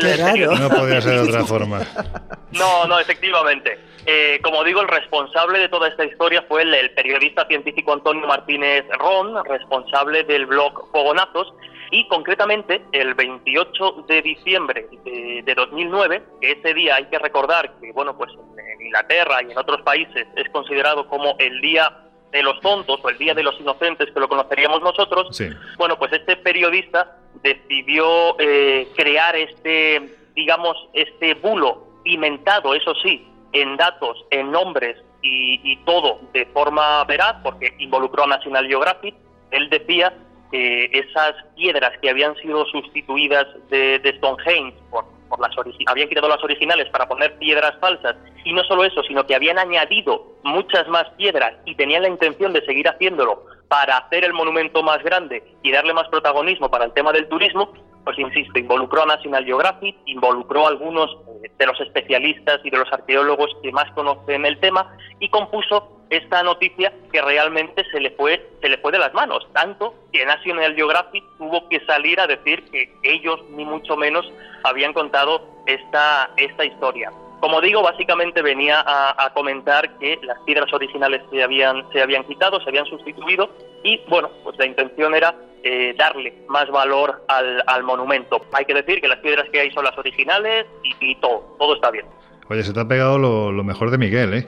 No 0.60 0.70
podía 0.70 1.02
ser 1.02 1.22
de 1.22 1.30
otra 1.30 1.46
forma. 1.46 1.80
No, 2.52 2.86
no, 2.86 3.00
efectivamente. 3.00 3.41
Eh, 4.06 4.40
como 4.44 4.64
digo, 4.64 4.82
el 4.82 4.88
responsable 4.88 5.60
de 5.60 5.70
toda 5.70 5.88
esta 5.88 6.06
historia 6.06 6.44
fue 6.48 6.64
el, 6.64 6.92
periodista 6.92 7.46
científico 7.48 7.94
Antonio 7.94 8.28
Martínez 8.28 8.86
Ron, 8.98 9.44
responsable 9.46 10.24
del 10.24 10.46
blog 10.46 10.92
Fogonazos, 10.92 11.54
y 11.92 12.08
concretamente 12.08 12.82
el 12.94 13.14
28 13.16 14.06
de 14.08 14.22
diciembre 14.22 14.88
de, 15.04 15.42
de, 15.44 15.56
2009, 15.56 16.24
que 16.40 16.52
ese 16.52 16.74
día 16.74 16.96
hay 16.96 17.06
que 17.06 17.20
recordar 17.20 17.74
que, 17.80 17.92
bueno, 17.92 18.18
pues 18.18 18.32
en 18.32 18.86
Inglaterra 18.86 19.42
y 19.44 19.52
en 19.52 19.58
otros 19.58 19.82
países 19.82 20.26
es 20.36 20.50
considerado 20.50 21.08
como 21.08 21.36
el 21.38 21.60
día 21.60 21.92
de 22.32 22.44
los 22.44 22.60
tontos 22.62 23.00
o 23.04 23.10
el 23.10 23.18
Día 23.18 23.34
de 23.34 23.44
los 23.44 23.60
Inocentes, 23.60 24.10
que 24.12 24.20
lo 24.20 24.30
conoceríamos 24.30 24.82
nosotros, 24.82 25.38
bueno, 25.78 25.98
pues 25.98 26.14
este 26.14 26.38
periodista 26.38 27.18
decidió 27.44 28.40
eh, 28.40 28.88
crear 28.96 29.36
este, 29.36 30.16
digamos, 30.36 30.78
este 30.94 31.34
bulo 31.36 31.88
inventado, 32.06 32.74
eso 32.74 32.94
sí, 33.04 33.28
en 33.54 33.78
datos, 33.78 34.26
en 34.30 34.52
nombres 34.52 34.98
y, 35.22 35.78
todo 35.86 36.20
de 36.34 36.46
forma 36.48 37.04
veraz, 37.06 37.36
porque 37.44 37.74
involucró 37.80 38.24
a 38.24 38.28
National 38.28 38.68
Geographic. 38.68 39.16
Él 39.52 39.70
decía 39.70 40.14
que 40.52 40.86
esas 40.86 41.34
piedras 41.56 41.92
que 42.02 42.10
habían 42.10 42.36
sido 42.38 42.66
sustituidas 42.66 43.46
de, 43.70 44.00
de 44.00 44.18
Stonehenge 44.18 44.78
por 44.90 45.06
las 45.40 45.52
habían 45.88 46.10
quitado 46.10 46.28
las 46.28 46.44
originales 46.44 46.90
para 46.90 47.08
poner 47.08 47.38
piedras 47.38 47.74
falsas 47.80 48.16
y 48.44 48.54
no 48.54 48.64
solo 48.64 48.84
eso, 48.84 49.04
sino 49.04 49.26
que 49.26 49.36
habían 49.36 49.60
añadido 49.60 50.26
muchas 50.44 50.88
más 50.88 51.08
piedras 51.18 51.54
y 51.66 51.76
tenían 51.76 52.04
la 52.04 52.10
intención 52.10 52.54
de 52.54 52.66
seguir 52.66 52.88
haciéndolo 52.88 53.46
para 53.68 53.98
hacer 53.98 54.26
el 54.26 54.34
monumento 54.34 54.84
más 54.84 55.02
grande 55.04 55.44
y 55.64 55.72
darle 55.72 55.94
más 55.94 56.08
protagonismo 56.10 56.70
para 56.70 56.86
el 56.86 56.94
tema 56.94 57.14
del 57.14 57.30
turismo, 57.30 57.72
pues 58.04 58.20
insisto, 58.20 58.60
involucró 58.60 59.04
a 59.04 59.06
National 59.06 59.46
Geographic, 59.46 59.96
involucró 60.06 60.66
a 60.66 60.70
algunos 60.70 61.10
eh, 61.44 61.52
de 61.58 61.66
los 61.66 61.80
especialistas 61.80 62.60
y 62.64 62.70
de 62.70 62.78
los 62.78 62.92
arqueólogos 62.92 63.50
que 63.62 63.72
más 63.72 63.90
conocen 63.92 64.46
el 64.46 64.60
tema 64.60 64.98
y 65.20 65.30
compuso 65.30 66.01
esta 66.12 66.44
noticia 66.44 66.94
que 67.12 67.22
realmente 67.22 67.84
se 67.90 68.00
le 68.00 68.12
fue 68.12 68.46
se 68.62 68.70
le 68.70 68.78
fue 68.78 68.92
de 68.92 69.00
las 69.00 69.14
manos, 69.14 69.48
tanto 69.54 69.96
que 70.12 70.26
National 70.26 70.76
Geographic 70.76 71.24
tuvo 71.38 71.68
que 71.70 71.80
salir 71.86 72.20
a 72.20 72.28
decir 72.28 72.64
que 72.70 72.94
ellos 73.02 73.40
ni 73.52 73.66
mucho 73.66 73.96
menos 73.98 74.32
habían 74.64 74.94
contado 74.94 75.42
esta 75.66 76.30
esta 76.38 76.66
historia. 76.66 77.12
Como 77.40 77.60
digo, 77.60 77.82
básicamente 77.82 78.44
venía 78.44 78.84
a, 78.86 79.34
comentar 79.34 79.98
que 79.98 80.20
las 80.22 80.38
piedras 80.42 80.72
originales 80.72 81.24
se 81.32 81.42
habían, 81.42 81.92
se 81.92 82.00
habían 82.00 82.24
quitado, 82.26 82.62
se 82.62 82.70
habían 82.70 82.86
sustituido 82.86 83.50
y, 83.84 84.00
bueno, 84.08 84.30
pues 84.44 84.56
la 84.60 84.68
intención 84.68 85.16
era 85.16 85.34
eh, 85.64 85.96
darle 85.98 86.36
más 86.48 86.70
valor 86.70 87.24
al, 87.28 87.64
al, 87.66 87.82
monumento. 87.82 88.46
Hay 88.54 88.66
que 88.66 88.76
decir 88.76 89.02
que 89.02 89.08
las 89.08 89.18
piedras 89.22 89.50
que 89.50 89.60
hay 89.60 89.72
son 89.72 89.86
las 89.86 89.98
originales 89.98 90.68
y, 90.84 90.96
y 91.00 91.16
todo, 91.16 91.56
todo 91.58 91.74
está 91.74 91.90
bien. 91.90 92.06
Oye, 92.52 92.66
se 92.66 92.74
te 92.74 92.82
ha 92.82 92.86
pegado 92.86 93.18
lo, 93.18 93.54
lo 93.54 93.64
mejor 93.64 93.92
de 93.92 93.98
Miguel, 93.98 94.34
¿eh? 94.34 94.48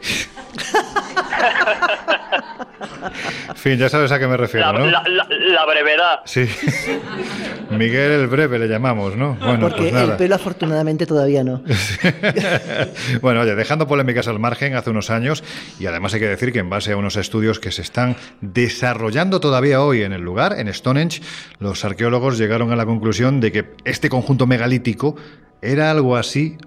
en 3.47 3.55
fin, 3.55 3.77
ya 3.77 3.87
sabes 3.87 4.11
a 4.11 4.19
qué 4.19 4.27
me 4.27 4.35
refiero, 4.35 4.73
la, 4.73 4.79
¿no? 4.79 4.85
La, 4.87 5.65
brevedad. 5.65 6.19
Sí. 6.25 6.45
Miguel 7.69 8.11
el 8.11 8.27
breve 8.27 8.59
le 8.59 8.67
llamamos, 8.67 9.15
¿no? 9.15 9.35
Bueno, 9.35 9.69
Porque 9.69 9.89
pues 9.89 10.03
el 10.03 10.17
pelo 10.17 10.35
afortunadamente 10.35 11.05
todavía 11.05 11.45
no. 11.45 11.63
bueno, 13.21 13.39
oye, 13.39 13.55
dejando 13.55 13.87
polémicas 13.87 14.27
al 14.27 14.37
margen 14.37 14.75
hace 14.75 14.89
unos 14.89 15.09
años, 15.09 15.41
y 15.79 15.85
además 15.85 16.13
hay 16.13 16.19
que 16.19 16.27
decir 16.27 16.51
que 16.51 16.59
en 16.59 16.69
base 16.69 16.91
a 16.91 16.97
unos 16.97 17.15
estudios 17.15 17.61
que 17.61 17.71
se 17.71 17.83
están 17.83 18.17
desarrollando 18.41 19.39
todavía 19.39 19.81
hoy 19.81 20.01
en 20.01 20.11
el 20.11 20.23
lugar, 20.23 20.59
en 20.59 20.73
Stonehenge, 20.73 21.21
los 21.59 21.85
arqueólogos 21.85 22.37
llegaron 22.37 22.69
a 22.73 22.75
la 22.75 22.85
conclusión 22.85 23.39
de 23.39 23.53
que 23.53 23.71
este 23.85 24.09
conjunto 24.09 24.45
megalítico 24.45 25.15
era 25.61 25.89
algo 25.89 26.17
así 26.17 26.57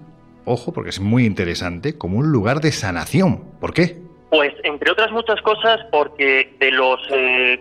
ojo, 0.47 0.71
porque 0.73 0.89
es 0.89 0.99
muy 0.99 1.25
interesante, 1.25 1.97
como 1.97 2.17
un 2.17 2.31
lugar 2.31 2.61
de 2.61 2.71
sanación. 2.71 3.43
¿Por 3.59 3.73
qué? 3.73 3.97
Pues 4.29 4.53
entre 4.63 4.91
otras 4.91 5.11
muchas 5.11 5.41
cosas, 5.41 5.79
porque 5.91 6.55
de 6.59 6.71
los 6.71 6.99
eh, 7.11 7.59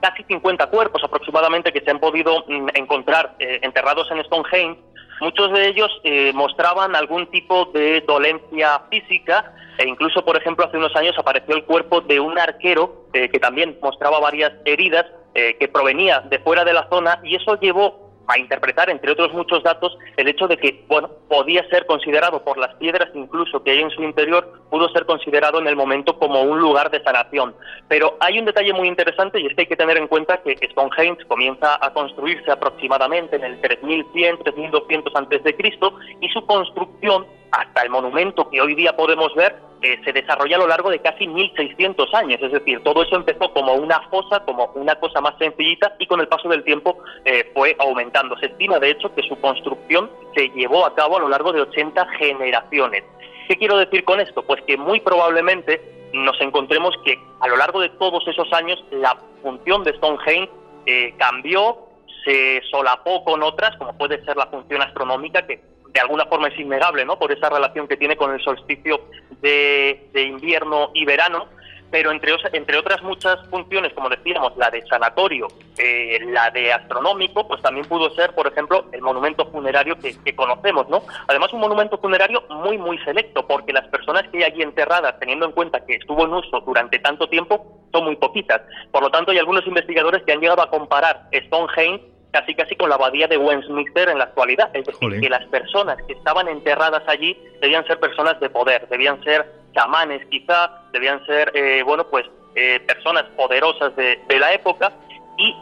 casi 0.00 0.24
50 0.24 0.68
cuerpos 0.68 1.02
aproximadamente 1.04 1.72
que 1.72 1.80
se 1.82 1.90
han 1.90 2.00
podido 2.00 2.44
mm, 2.46 2.68
encontrar 2.74 3.36
eh, 3.38 3.60
enterrados 3.62 4.10
en 4.10 4.24
Stonehenge, 4.24 4.80
muchos 5.20 5.52
de 5.52 5.68
ellos 5.68 5.90
eh, 6.04 6.32
mostraban 6.34 6.96
algún 6.96 7.26
tipo 7.30 7.66
de 7.66 8.00
dolencia 8.00 8.82
física 8.90 9.52
e 9.78 9.86
incluso, 9.86 10.24
por 10.24 10.36
ejemplo, 10.36 10.64
hace 10.64 10.78
unos 10.78 10.94
años 10.96 11.16
apareció 11.18 11.54
el 11.54 11.64
cuerpo 11.64 12.00
de 12.00 12.20
un 12.20 12.38
arquero 12.38 13.06
que 13.12 13.40
también 13.40 13.78
mostraba 13.82 14.20
varias 14.20 14.52
heridas 14.66 15.06
que 15.32 15.68
provenía 15.68 16.20
de 16.20 16.38
fuera 16.38 16.64
de 16.64 16.74
la 16.74 16.86
zona 16.90 17.18
y 17.24 17.34
eso 17.34 17.58
llevó 17.58 18.09
a 18.30 18.38
interpretar, 18.38 18.90
entre 18.90 19.12
otros 19.12 19.32
muchos 19.32 19.62
datos, 19.62 19.96
el 20.16 20.28
hecho 20.28 20.46
de 20.46 20.56
que, 20.56 20.84
bueno, 20.88 21.10
podía 21.28 21.66
ser 21.68 21.86
considerado 21.86 22.42
por 22.44 22.58
las 22.58 22.74
piedras 22.76 23.08
incluso 23.14 23.62
que 23.62 23.72
hay 23.72 23.80
en 23.80 23.90
su 23.90 24.02
interior, 24.02 24.60
pudo 24.70 24.88
ser 24.90 25.06
considerado 25.06 25.58
en 25.58 25.66
el 25.66 25.76
momento 25.76 26.18
como 26.18 26.42
un 26.42 26.58
lugar 26.60 26.90
de 26.90 27.02
sanación. 27.02 27.54
Pero 27.88 28.16
hay 28.20 28.38
un 28.38 28.44
detalle 28.44 28.72
muy 28.72 28.88
interesante 28.88 29.40
y 29.40 29.46
es 29.46 29.54
que 29.54 29.62
hay 29.62 29.66
que 29.66 29.76
tener 29.76 29.96
en 29.96 30.08
cuenta 30.08 30.38
que 30.42 30.56
Stonehenge 30.70 31.26
comienza 31.26 31.78
a 31.84 31.92
construirse 31.92 32.50
aproximadamente 32.50 33.36
en 33.36 33.44
el 33.44 33.60
3100, 33.60 34.38
3200 34.38 35.14
antes 35.14 35.42
de 35.42 35.56
Cristo 35.56 35.94
y 36.20 36.28
su 36.28 36.44
construcción 36.46 37.26
hasta 37.52 37.82
el 37.82 37.90
monumento 37.90 38.48
que 38.48 38.60
hoy 38.60 38.74
día 38.74 38.96
podemos 38.96 39.34
ver 39.34 39.70
eh, 39.82 39.98
se 40.04 40.12
desarrolla 40.12 40.56
a 40.56 40.58
lo 40.58 40.68
largo 40.68 40.90
de 40.90 40.98
casi 40.98 41.26
1600 41.26 42.12
años, 42.12 42.38
es 42.42 42.52
decir, 42.52 42.82
todo 42.82 43.02
eso 43.02 43.16
empezó 43.16 43.50
como 43.54 43.72
una 43.72 43.98
fosa, 44.10 44.44
como 44.44 44.66
una 44.74 44.94
cosa 44.96 45.22
más 45.22 45.34
sencillita 45.38 45.94
y 45.98 46.06
con 46.06 46.20
el 46.20 46.28
paso 46.28 46.50
del 46.50 46.64
tiempo 46.64 46.98
eh, 47.24 47.50
fue 47.54 47.76
aumentando. 47.78 48.36
Se 48.38 48.46
estima, 48.46 48.78
de 48.78 48.90
hecho, 48.90 49.14
que 49.14 49.22
su 49.22 49.40
construcción 49.40 50.10
se 50.34 50.50
llevó 50.50 50.84
a 50.84 50.94
cabo 50.94 51.16
a 51.16 51.20
lo 51.20 51.30
largo 51.30 51.52
de 51.52 51.62
80 51.62 52.06
generaciones. 52.18 53.04
¿Qué 53.48 53.56
quiero 53.56 53.78
decir 53.78 54.04
con 54.04 54.20
esto? 54.20 54.42
Pues 54.42 54.60
que 54.66 54.76
muy 54.76 55.00
probablemente 55.00 55.80
nos 56.12 56.38
encontremos 56.42 56.94
que 57.02 57.18
a 57.40 57.48
lo 57.48 57.56
largo 57.56 57.80
de 57.80 57.88
todos 57.88 58.22
esos 58.28 58.52
años 58.52 58.84
la 58.90 59.16
función 59.42 59.82
de 59.84 59.94
Stonehenge 59.94 60.50
eh, 60.84 61.14
cambió, 61.16 61.78
se 62.24 62.60
solapó 62.70 63.24
con 63.24 63.42
otras, 63.42 63.76
como 63.78 63.96
puede 63.96 64.22
ser 64.26 64.36
la 64.36 64.46
función 64.48 64.82
astronómica, 64.82 65.46
que 65.46 65.69
de 65.92 66.00
alguna 66.00 66.26
forma 66.26 66.48
es 66.48 66.58
innegable, 66.58 67.04
¿no? 67.04 67.18
Por 67.18 67.32
esa 67.32 67.48
relación 67.48 67.88
que 67.88 67.96
tiene 67.96 68.16
con 68.16 68.32
el 68.32 68.40
solsticio 68.40 69.00
de, 69.40 70.08
invierno 70.14 70.90
y 70.94 71.04
verano, 71.04 71.48
pero 71.90 72.12
entre, 72.12 72.32
entre 72.52 72.78
otras 72.78 73.02
muchas 73.02 73.36
funciones, 73.48 73.92
como 73.94 74.08
decíamos, 74.08 74.56
la 74.56 74.70
de 74.70 74.86
sanatorio, 74.86 75.48
eh, 75.76 76.20
la 76.28 76.50
de 76.50 76.72
astronómico, 76.72 77.48
pues 77.48 77.60
también 77.62 77.86
pudo 77.86 78.10
ser, 78.14 78.32
por 78.34 78.46
ejemplo, 78.46 78.84
el 78.92 79.02
monumento 79.02 79.50
funerario 79.50 79.98
que, 79.98 80.36
conocemos, 80.36 80.88
¿no? 80.88 81.02
Además, 81.26 81.52
un 81.52 81.60
monumento 81.60 81.98
funerario 81.98 82.44
muy, 82.48 82.78
muy 82.78 82.96
selecto, 82.98 83.44
porque 83.46 83.72
las 83.72 83.88
personas 83.88 84.22
que 84.28 84.38
hay 84.38 84.44
allí 84.44 84.62
enterradas, 84.62 85.18
teniendo 85.18 85.46
en 85.46 85.52
cuenta 85.52 85.84
que 85.84 85.96
estuvo 85.96 86.24
en 86.24 86.32
uso 86.32 86.60
durante 86.60 87.00
tanto 87.00 87.28
tiempo, 87.28 87.80
son 87.92 88.04
muy 88.04 88.14
poquitas. 88.14 88.62
Por 88.92 89.02
lo 89.02 89.10
tanto, 89.10 89.32
hay 89.32 89.38
algunos 89.38 89.66
investigadores 89.66 90.22
que 90.22 90.32
han 90.32 90.40
llegado 90.40 90.62
a 90.62 90.70
comparar 90.70 91.28
Stonehenge 91.32 92.19
casi 92.30 92.54
casi 92.54 92.76
con 92.76 92.88
la 92.88 92.94
abadía 92.94 93.26
de 93.26 93.36
Westminster 93.36 94.08
en 94.08 94.18
la 94.18 94.24
actualidad. 94.24 94.70
Es 94.74 94.86
decir, 94.86 95.20
que 95.20 95.28
las 95.28 95.44
personas 95.46 95.96
que 96.06 96.14
estaban 96.14 96.48
enterradas 96.48 97.02
allí 97.06 97.36
debían 97.60 97.86
ser 97.86 97.98
personas 97.98 98.38
de 98.40 98.50
poder, 98.50 98.88
debían 98.88 99.22
ser 99.24 99.46
chamanes 99.74 100.24
quizá, 100.26 100.82
debían 100.92 101.24
ser, 101.26 101.52
eh, 101.54 101.82
bueno, 101.84 102.06
pues 102.08 102.26
eh, 102.54 102.80
personas 102.80 103.24
poderosas 103.36 103.94
de, 103.96 104.20
de 104.28 104.38
la 104.38 104.52
época 104.52 104.92
y 105.38 105.54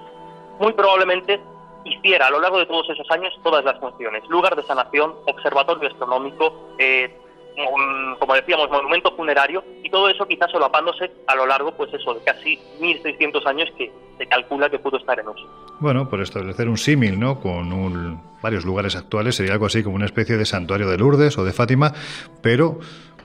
muy 0.59 0.73
probablemente 0.73 1.41
hiciera 1.85 2.27
a 2.27 2.31
lo 2.31 2.41
largo 2.41 2.59
de 2.59 2.67
todos 2.67 2.89
esos 2.91 3.09
años 3.11 3.33
todas 3.43 3.65
las 3.65 3.79
funciones. 3.79 4.27
Lugar 4.29 4.57
de 4.57 4.63
sanación, 4.65 5.15
observatorio 5.27 5.89
astronómico, 5.89 6.75
eh, 6.79 7.17
como 8.19 8.35
decíamos, 8.35 8.71
monumento 8.71 9.15
funerario, 9.17 9.65
y 9.83 9.91
todo 9.91 10.09
eso 10.09 10.27
quizás 10.27 10.51
solapándose 10.51 11.11
a 11.27 11.35
lo 11.35 11.47
largo, 11.47 11.73
pues 11.73 11.93
eso, 11.93 12.15
de 12.15 12.21
casi 12.25 12.59
1.600 12.81 13.47
años 13.47 13.69
que 13.77 13.91
se 14.17 14.27
calcula 14.27 14.71
que 14.71 14.79
pudo 14.79 14.99
estar 14.99 15.19
en 15.19 15.29
uso. 15.29 15.47
Bueno, 15.81 16.09
por 16.09 16.21
establecer 16.21 16.69
un 16.69 16.77
símil, 16.77 17.19
¿no? 17.19 17.41
Con 17.41 18.21
varios 18.43 18.65
lugares 18.65 18.97
actuales, 18.97 19.37
sería 19.37 19.53
algo 19.53 19.67
así 19.67 19.83
como 19.83 19.97
una 19.97 20.07
especie 20.07 20.37
de 20.37 20.45
santuario 20.45 20.89
de 20.89 20.99
Lourdes 20.99 21.39
o 21.39 21.45
de 21.45 21.53
Fátima, 21.53 21.93
pero 22.43 22.79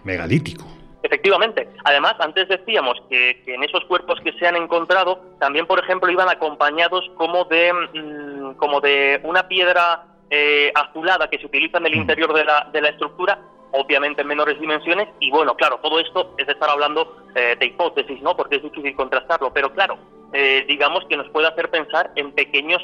megalítico. 0.04 0.66
Efectivamente. 1.04 1.68
Además, 1.84 2.16
antes 2.20 2.48
decíamos 2.48 2.96
que, 3.10 3.44
en 3.46 3.64
esos 3.64 3.84
cuerpos 3.86 4.20
que 4.24 4.32
se 4.34 4.48
han 4.48 4.56
encontrado, 4.56 5.20
también, 5.40 5.68
por 5.68 5.80
ejemplo, 5.80 6.10
iban 6.10 6.30
acompañados 6.30 7.04
como 7.18 7.44
de, 7.46 7.74
mm, 7.74 8.54
como 8.54 8.80
de 8.80 9.20
una 9.24 9.48
piedra 9.48 10.06
eh, 10.30 10.72
azulada 10.74 11.30
que 11.30 11.38
se 11.38 11.46
utiliza 11.46 11.78
en 11.78 11.88
el 11.88 11.96
mm. 11.96 12.02
interior 12.02 12.34
de 12.34 12.46
la, 12.46 12.70
de 12.72 12.82
la 12.82 12.90
estructura 12.90 13.38
obviamente 13.74 14.22
en 14.22 14.28
menores 14.28 14.60
dimensiones, 14.60 15.10
y 15.20 15.32
bueno, 15.32 15.56
claro, 15.56 15.80
todo 15.82 16.00
esto 16.00 16.36
es 16.38 16.48
estar 16.48 16.70
hablando 16.70 17.18
eh, 17.36 17.56
de 17.60 17.66
hipótesis, 17.66 18.22
¿no? 18.22 18.36
Porque 18.38 18.58
es 18.58 18.64
difícil 18.64 18.96
contrastarlo, 18.96 19.52
pero 19.52 19.72
claro, 19.74 19.98
eh, 20.32 20.64
digamos 20.68 21.04
que 21.10 21.18
nos 21.18 21.28
puede 21.30 21.48
hacer 21.48 21.70
pensar 21.72 22.12
en 22.16 22.32
pequeños 22.34 22.82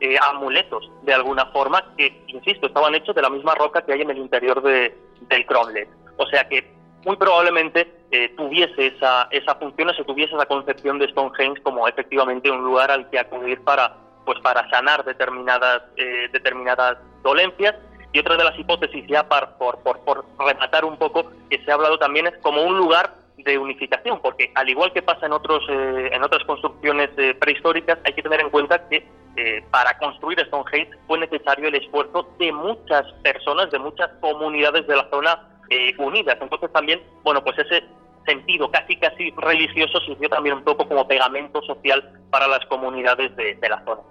eh, 0.00 0.16
amuletos, 0.30 0.90
de 1.02 1.14
alguna 1.14 1.46
forma, 1.46 1.94
que, 1.96 2.24
insisto, 2.26 2.66
estaban 2.66 2.94
hechos 2.94 3.14
de 3.14 3.22
la 3.22 3.30
misma 3.30 3.54
roca 3.54 3.82
que 3.82 3.92
hay 3.92 4.02
en 4.02 4.10
el 4.10 4.18
interior 4.18 4.60
de, 4.62 4.96
del 5.28 5.46
cromlech. 5.46 5.88
O 6.16 6.26
sea 6.26 6.48
que 6.48 6.72
muy 7.04 7.16
probablemente 7.16 8.00
tuviese 8.36 8.88
esa, 8.88 9.26
esa 9.30 9.54
función 9.54 9.88
o 9.88 9.94
se 9.94 10.04
tuviese 10.04 10.34
esa 10.34 10.46
concepción 10.46 10.98
de 10.98 11.08
Stonehenge 11.08 11.62
como 11.62 11.88
efectivamente 11.88 12.50
un 12.50 12.62
lugar 12.62 12.90
al 12.90 13.08
que 13.10 13.18
acudir 13.18 13.60
para 13.64 13.96
pues 14.24 14.38
para 14.40 14.68
sanar 14.70 15.02
determinadas 15.02 15.82
determinadas 16.30 16.98
dolencias 17.24 17.74
y 18.12 18.18
otra 18.18 18.36
de 18.36 18.44
las 18.44 18.58
hipótesis, 18.58 19.04
ya 19.08 19.26
por, 19.28 19.78
por, 19.82 20.00
por 20.00 20.24
rematar 20.38 20.84
un 20.84 20.96
poco, 20.96 21.30
que 21.48 21.62
se 21.64 21.70
ha 21.70 21.74
hablado 21.74 21.98
también 21.98 22.26
es 22.26 22.36
como 22.38 22.62
un 22.62 22.76
lugar 22.76 23.14
de 23.38 23.58
unificación, 23.58 24.20
porque 24.20 24.50
al 24.54 24.68
igual 24.68 24.92
que 24.92 25.02
pasa 25.02 25.26
en 25.26 25.32
otros 25.32 25.62
eh, 25.68 26.10
en 26.12 26.22
otras 26.22 26.44
construcciones 26.44 27.10
eh, 27.16 27.34
prehistóricas, 27.34 27.98
hay 28.04 28.12
que 28.12 28.22
tener 28.22 28.40
en 28.40 28.50
cuenta 28.50 28.88
que 28.88 29.06
eh, 29.36 29.64
para 29.70 29.96
construir 29.98 30.38
Stonehenge 30.46 30.90
fue 31.06 31.18
necesario 31.18 31.68
el 31.68 31.74
esfuerzo 31.74 32.28
de 32.38 32.52
muchas 32.52 33.10
personas, 33.22 33.70
de 33.70 33.78
muchas 33.78 34.10
comunidades 34.20 34.86
de 34.86 34.96
la 34.96 35.08
zona 35.10 35.48
unidas. 35.96 36.36
Entonces 36.38 36.70
también, 36.70 37.00
bueno, 37.22 37.42
pues 37.42 37.58
ese 37.58 37.82
sentido 38.26 38.70
casi 38.70 38.94
casi 38.96 39.30
religioso 39.38 40.00
sirvió 40.00 40.28
también 40.28 40.56
un 40.56 40.64
poco 40.64 40.86
como 40.86 41.08
pegamento 41.08 41.62
social 41.62 42.12
para 42.30 42.46
las 42.46 42.62
comunidades 42.66 43.34
de 43.34 43.68
la 43.70 43.82
zona. 43.86 44.02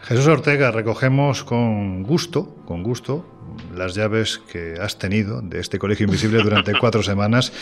Jesús 0.00 0.26
Ortega, 0.26 0.70
recogemos 0.70 1.44
con 1.44 2.02
gusto, 2.02 2.54
con 2.64 2.82
gusto, 2.82 3.26
las 3.74 3.94
llaves 3.94 4.40
que 4.50 4.74
has 4.80 4.98
tenido 4.98 5.40
de 5.42 5.60
este 5.60 5.78
Colegio 5.78 6.04
Invisible 6.04 6.42
durante 6.42 6.72
cuatro 6.80 7.02
semanas 7.02 7.52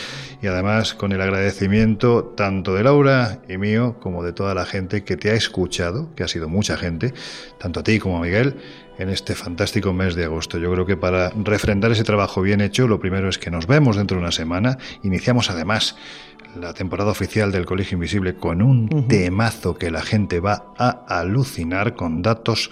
y 0.41 0.47
además 0.47 0.93
con 0.93 1.11
el 1.11 1.21
agradecimiento 1.21 2.23
tanto 2.37 2.73
de 2.73 2.83
Laura 2.83 3.41
y 3.49 3.57
mío 3.57 3.97
como 3.99 4.23
de 4.23 4.33
toda 4.33 4.53
la 4.53 4.65
gente 4.65 5.03
que 5.03 5.17
te 5.17 5.31
ha 5.31 5.33
escuchado, 5.33 6.13
que 6.15 6.23
ha 6.23 6.27
sido 6.27 6.47
mucha 6.47 6.77
gente, 6.77 7.13
tanto 7.57 7.79
a 7.79 7.83
ti 7.83 7.99
como 7.99 8.17
a 8.17 8.21
Miguel, 8.21 8.55
en 8.97 9.09
este 9.09 9.35
fantástico 9.35 9.93
mes 9.93 10.15
de 10.15 10.25
agosto. 10.25 10.57
Yo 10.57 10.71
creo 10.71 10.85
que 10.85 10.97
para 10.97 11.31
refrendar 11.43 11.91
ese 11.91 12.03
trabajo 12.03 12.41
bien 12.41 12.61
hecho, 12.61 12.87
lo 12.87 12.99
primero 12.99 13.29
es 13.29 13.37
que 13.37 13.51
nos 13.51 13.67
vemos 13.67 13.95
dentro 13.95 14.17
de 14.17 14.23
una 14.23 14.31
semana. 14.31 14.77
Iniciamos 15.03 15.49
además 15.49 15.95
la 16.55 16.73
temporada 16.73 17.11
oficial 17.11 17.51
del 17.51 17.65
Colegio 17.65 17.95
Invisible 17.95 18.35
con 18.35 18.61
un 18.61 19.07
temazo 19.07 19.75
que 19.75 19.91
la 19.91 20.01
gente 20.01 20.39
va 20.39 20.73
a 20.77 20.89
alucinar 21.19 21.95
con 21.95 22.21
datos 22.21 22.71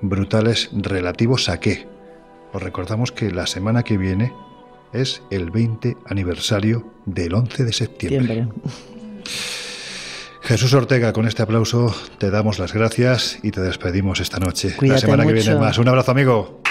brutales 0.00 0.70
relativos 0.72 1.48
a 1.48 1.60
qué. 1.60 1.86
Os 2.52 2.62
recordamos 2.62 3.12
que 3.12 3.30
la 3.30 3.46
semana 3.46 3.82
que 3.82 3.98
viene 3.98 4.32
es 4.92 5.22
el 5.30 5.50
20 5.50 5.96
aniversario 6.06 6.92
del 7.04 7.34
11 7.34 7.64
de 7.64 7.72
septiembre. 7.72 8.48
Jesús 10.42 10.72
Ortega, 10.74 11.12
con 11.12 11.26
este 11.26 11.42
aplauso 11.42 11.94
te 12.18 12.30
damos 12.30 12.58
las 12.58 12.72
gracias 12.72 13.38
y 13.42 13.50
te 13.50 13.60
despedimos 13.60 14.20
esta 14.20 14.38
noche. 14.38 14.76
la 14.80 14.98
semana 14.98 15.26
que 15.26 15.32
viene 15.32 15.56
más. 15.56 15.78
Un 15.78 15.88
abrazo, 15.88 16.12
amigo. 16.12 16.62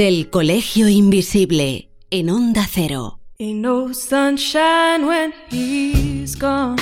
El 0.00 0.30
Colegio 0.30 0.88
Invisible 0.88 1.90
en 2.10 2.30
Onda 2.30 2.66
Cero. 2.66 3.18
Ain't 3.38 3.60
no 3.60 3.92
sunshine 3.92 5.06
when 5.06 5.34
he's 5.50 6.34
gone. 6.34 6.78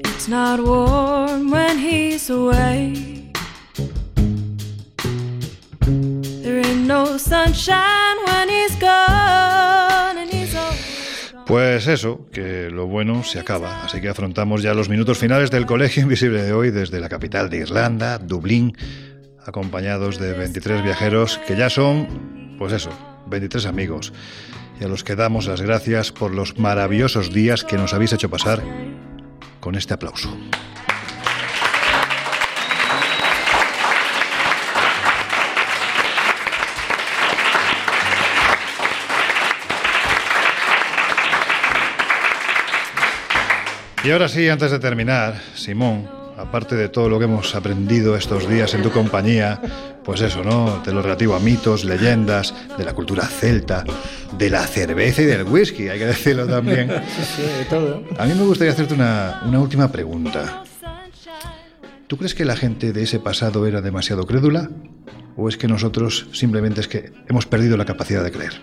It's 0.00 0.28
not 0.28 0.58
warm 0.58 1.52
when 1.52 1.78
he's 1.78 2.28
away. 2.28 3.30
There 6.42 6.58
ain't 6.58 6.88
no 6.88 7.16
sunshine 7.16 8.16
when 8.26 8.48
he's 8.48 8.76
gone 8.80 10.18
and 10.18 10.28
he's 10.28 10.56
Pues 11.46 11.86
eso, 11.86 12.26
que 12.32 12.68
lo 12.68 12.88
bueno 12.88 13.22
se 13.22 13.38
acaba, 13.38 13.84
así 13.84 14.00
que 14.00 14.08
afrontamos 14.08 14.60
ya 14.62 14.74
los 14.74 14.88
minutos 14.88 15.18
finales 15.18 15.52
del 15.52 15.66
Colegio 15.66 16.02
Invisible 16.02 16.42
de 16.42 16.52
hoy 16.52 16.72
desde 16.72 16.98
la 16.98 17.08
capital 17.08 17.48
de 17.48 17.58
Irlanda, 17.58 18.18
Dublín, 18.18 18.76
acompañados 19.46 20.18
de 20.18 20.32
23 20.32 20.82
viajeros 20.82 21.38
que 21.46 21.56
ya 21.56 21.70
son, 21.70 22.56
pues 22.58 22.72
eso, 22.72 22.90
23 23.26 23.66
amigos, 23.66 24.12
y 24.80 24.84
a 24.84 24.88
los 24.88 25.04
que 25.04 25.16
damos 25.16 25.46
las 25.46 25.60
gracias 25.60 26.12
por 26.12 26.32
los 26.32 26.58
maravillosos 26.58 27.32
días 27.32 27.64
que 27.64 27.76
nos 27.76 27.94
habéis 27.94 28.12
hecho 28.12 28.30
pasar 28.30 28.62
con 29.60 29.74
este 29.74 29.94
aplauso. 29.94 30.36
Y 44.04 44.10
ahora 44.10 44.28
sí, 44.28 44.46
antes 44.50 44.70
de 44.70 44.78
terminar, 44.78 45.40
Simón, 45.54 46.23
aparte 46.36 46.74
de 46.74 46.88
todo 46.88 47.08
lo 47.08 47.18
que 47.18 47.24
hemos 47.24 47.54
aprendido 47.54 48.16
estos 48.16 48.48
días 48.48 48.74
en 48.74 48.82
tu 48.82 48.90
compañía, 48.90 49.60
pues 50.04 50.20
eso, 50.20 50.42
¿no? 50.42 50.82
De 50.84 50.92
lo 50.92 51.02
relativo 51.02 51.34
a 51.34 51.40
mitos, 51.40 51.84
leyendas, 51.84 52.54
de 52.76 52.84
la 52.84 52.92
cultura 52.92 53.24
celta, 53.26 53.84
de 54.36 54.50
la 54.50 54.66
cerveza 54.66 55.22
y 55.22 55.26
del 55.26 55.44
whisky, 55.44 55.88
hay 55.88 55.98
que 55.98 56.06
decirlo 56.06 56.46
también. 56.46 56.90
Sí, 57.14 57.22
sí, 57.36 57.42
de 57.42 57.64
todo. 57.66 58.04
A 58.18 58.26
mí 58.26 58.34
me 58.34 58.44
gustaría 58.44 58.72
hacerte 58.72 58.94
una, 58.94 59.42
una 59.46 59.60
última 59.60 59.90
pregunta. 59.90 60.64
¿Tú 62.06 62.16
crees 62.16 62.34
que 62.34 62.44
la 62.44 62.56
gente 62.56 62.92
de 62.92 63.02
ese 63.02 63.20
pasado 63.20 63.66
era 63.66 63.80
demasiado 63.80 64.26
crédula? 64.26 64.70
¿O 65.36 65.48
es 65.48 65.56
que 65.56 65.68
nosotros 65.68 66.28
simplemente 66.32 66.80
es 66.80 66.88
que 66.88 67.12
hemos 67.28 67.46
perdido 67.46 67.76
la 67.76 67.84
capacidad 67.84 68.22
de 68.22 68.30
creer? 68.30 68.60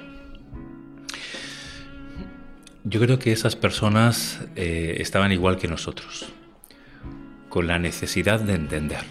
Yo 2.83 2.99
creo 2.99 3.19
que 3.19 3.31
esas 3.31 3.55
personas 3.55 4.39
eh, 4.55 4.97
estaban 4.99 5.31
igual 5.31 5.57
que 5.57 5.67
nosotros, 5.67 6.25
con 7.51 7.67
la 7.67 7.77
necesidad 7.77 8.39
de 8.39 8.55
entender. 8.55 9.03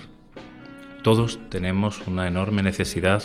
Todos 1.03 1.39
tenemos 1.51 2.01
una 2.07 2.27
enorme 2.27 2.63
necesidad 2.63 3.23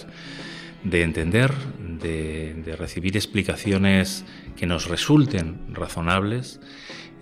de 0.83 1.03
entender, 1.03 1.51
de, 1.79 2.75
recibir 2.77 3.15
explicaciones 3.15 4.25
que 4.57 4.67
nos 4.67 4.87
resulten 4.87 5.73
razonables 5.73 6.59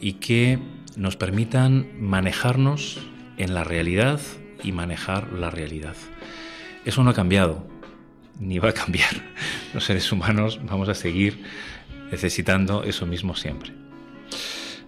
y 0.02 0.14
que 0.14 0.60
nos 0.98 1.16
permitan 1.16 1.88
manejarnos 2.00 3.00
en 3.38 3.54
la 3.54 3.64
realidad 3.64 4.20
y 4.64 4.72
manejar 4.72 5.32
la 5.32 5.52
realidad. 5.52 5.96
Eso 6.86 7.04
no 7.04 7.12
ha 7.12 7.14
cambiado, 7.14 7.68
ni 8.40 8.58
va 8.58 8.70
a 8.70 8.74
cambiar. 8.74 9.14
Los 9.74 9.86
seres 9.86 10.12
humanos 10.12 10.60
vamos 10.64 10.90
a 10.90 10.96
seguir 10.96 11.44
necesitando 12.12 12.84
eso 12.84 13.06
mismo 13.06 13.36
siempre. 13.36 13.72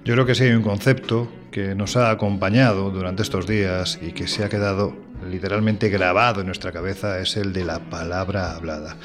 Yo 0.05 0.13
creo 0.13 0.25
que 0.25 0.35
sí 0.35 0.43
hay 0.43 0.51
un 0.51 0.61
concepto 0.61 1.27
que 1.51 1.73
nos 1.73 1.97
ha 1.97 2.11
acompañado 2.11 2.91
durante 2.91 3.23
estos 3.23 3.47
días 3.47 3.97
y 4.01 4.11
que 4.11 4.27
se 4.27 4.43
ha 4.43 4.49
quedado 4.49 4.93
literalmente 5.29 5.89
grabado 5.89 6.41
en 6.41 6.45
nuestra 6.47 6.71
cabeza 6.71 7.19
es 7.19 7.35
el 7.37 7.53
de 7.53 7.65
la 7.65 7.79
palabra 7.79 8.51
hablada. 8.55 8.97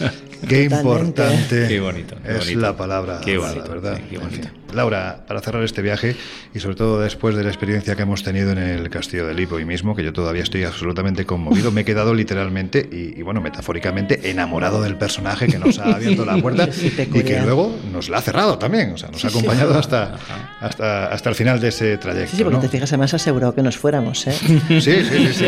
qué 0.48 0.64
importante 0.64 1.66
qué 1.68 1.78
bonito, 1.78 2.16
qué 2.24 2.30
es 2.32 2.38
bonito. 2.40 2.60
la 2.60 2.76
palabra 2.76 3.20
Qué 3.24 3.34
hablada, 3.34 3.52
bonito, 3.54 3.70
¿verdad? 3.70 3.96
sí, 3.98 4.02
qué 4.10 4.14
En 4.16 4.20
bonito. 4.22 4.48
fin. 4.48 4.58
Laura, 4.74 5.24
para 5.26 5.40
cerrar 5.40 5.62
este 5.62 5.80
viaje 5.80 6.14
y 6.54 6.58
sobre 6.60 6.76
todo 6.76 7.00
después 7.00 7.34
de 7.36 7.42
la 7.44 7.48
experiencia 7.50 7.94
que 7.96 8.02
hemos 8.02 8.22
tenido 8.22 8.50
en 8.52 8.58
el 8.58 8.90
Castillo 8.90 9.26
de 9.26 9.34
Lipo 9.34 9.58
y 9.60 9.64
mismo, 9.64 9.94
que 9.94 10.02
yo 10.04 10.12
todavía 10.12 10.42
estoy 10.42 10.64
absolutamente 10.64 11.24
conmovido, 11.24 11.70
me 11.70 11.82
he 11.82 11.84
quedado 11.84 12.12
literalmente 12.14 12.86
y, 12.90 13.18
y, 13.18 13.22
bueno, 13.22 13.40
metafóricamente 13.40 14.30
enamorado 14.30 14.82
del 14.82 14.96
personaje 14.96 15.46
que 15.46 15.58
nos 15.58 15.78
ha 15.78 15.94
abierto 15.94 16.24
la 16.26 16.36
puerta 16.38 16.70
Sí, 16.72 16.92
y 16.98 17.22
que 17.22 17.40
luego 17.40 17.74
nos 17.98 18.08
la 18.08 18.18
ha 18.18 18.22
cerrado 18.22 18.58
también, 18.58 18.92
o 18.92 18.96
sea, 18.96 19.10
nos 19.10 19.24
ha 19.24 19.28
acompañado 19.28 19.76
hasta, 19.76 20.14
hasta, 20.60 21.08
hasta 21.08 21.28
el 21.28 21.34
final 21.34 21.58
de 21.58 21.68
ese 21.68 21.98
trayecto. 21.98 22.30
Sí, 22.30 22.36
sí, 22.36 22.44
porque 22.44 22.56
¿no? 22.56 22.62
te 22.62 22.68
fijas, 22.68 22.92
además 22.92 23.12
aseguró 23.12 23.52
que 23.52 23.62
nos 23.62 23.76
fuéramos, 23.76 24.24
¿eh? 24.28 24.32
Sí, 24.68 24.80
sí, 24.80 25.32
sí. 25.32 25.44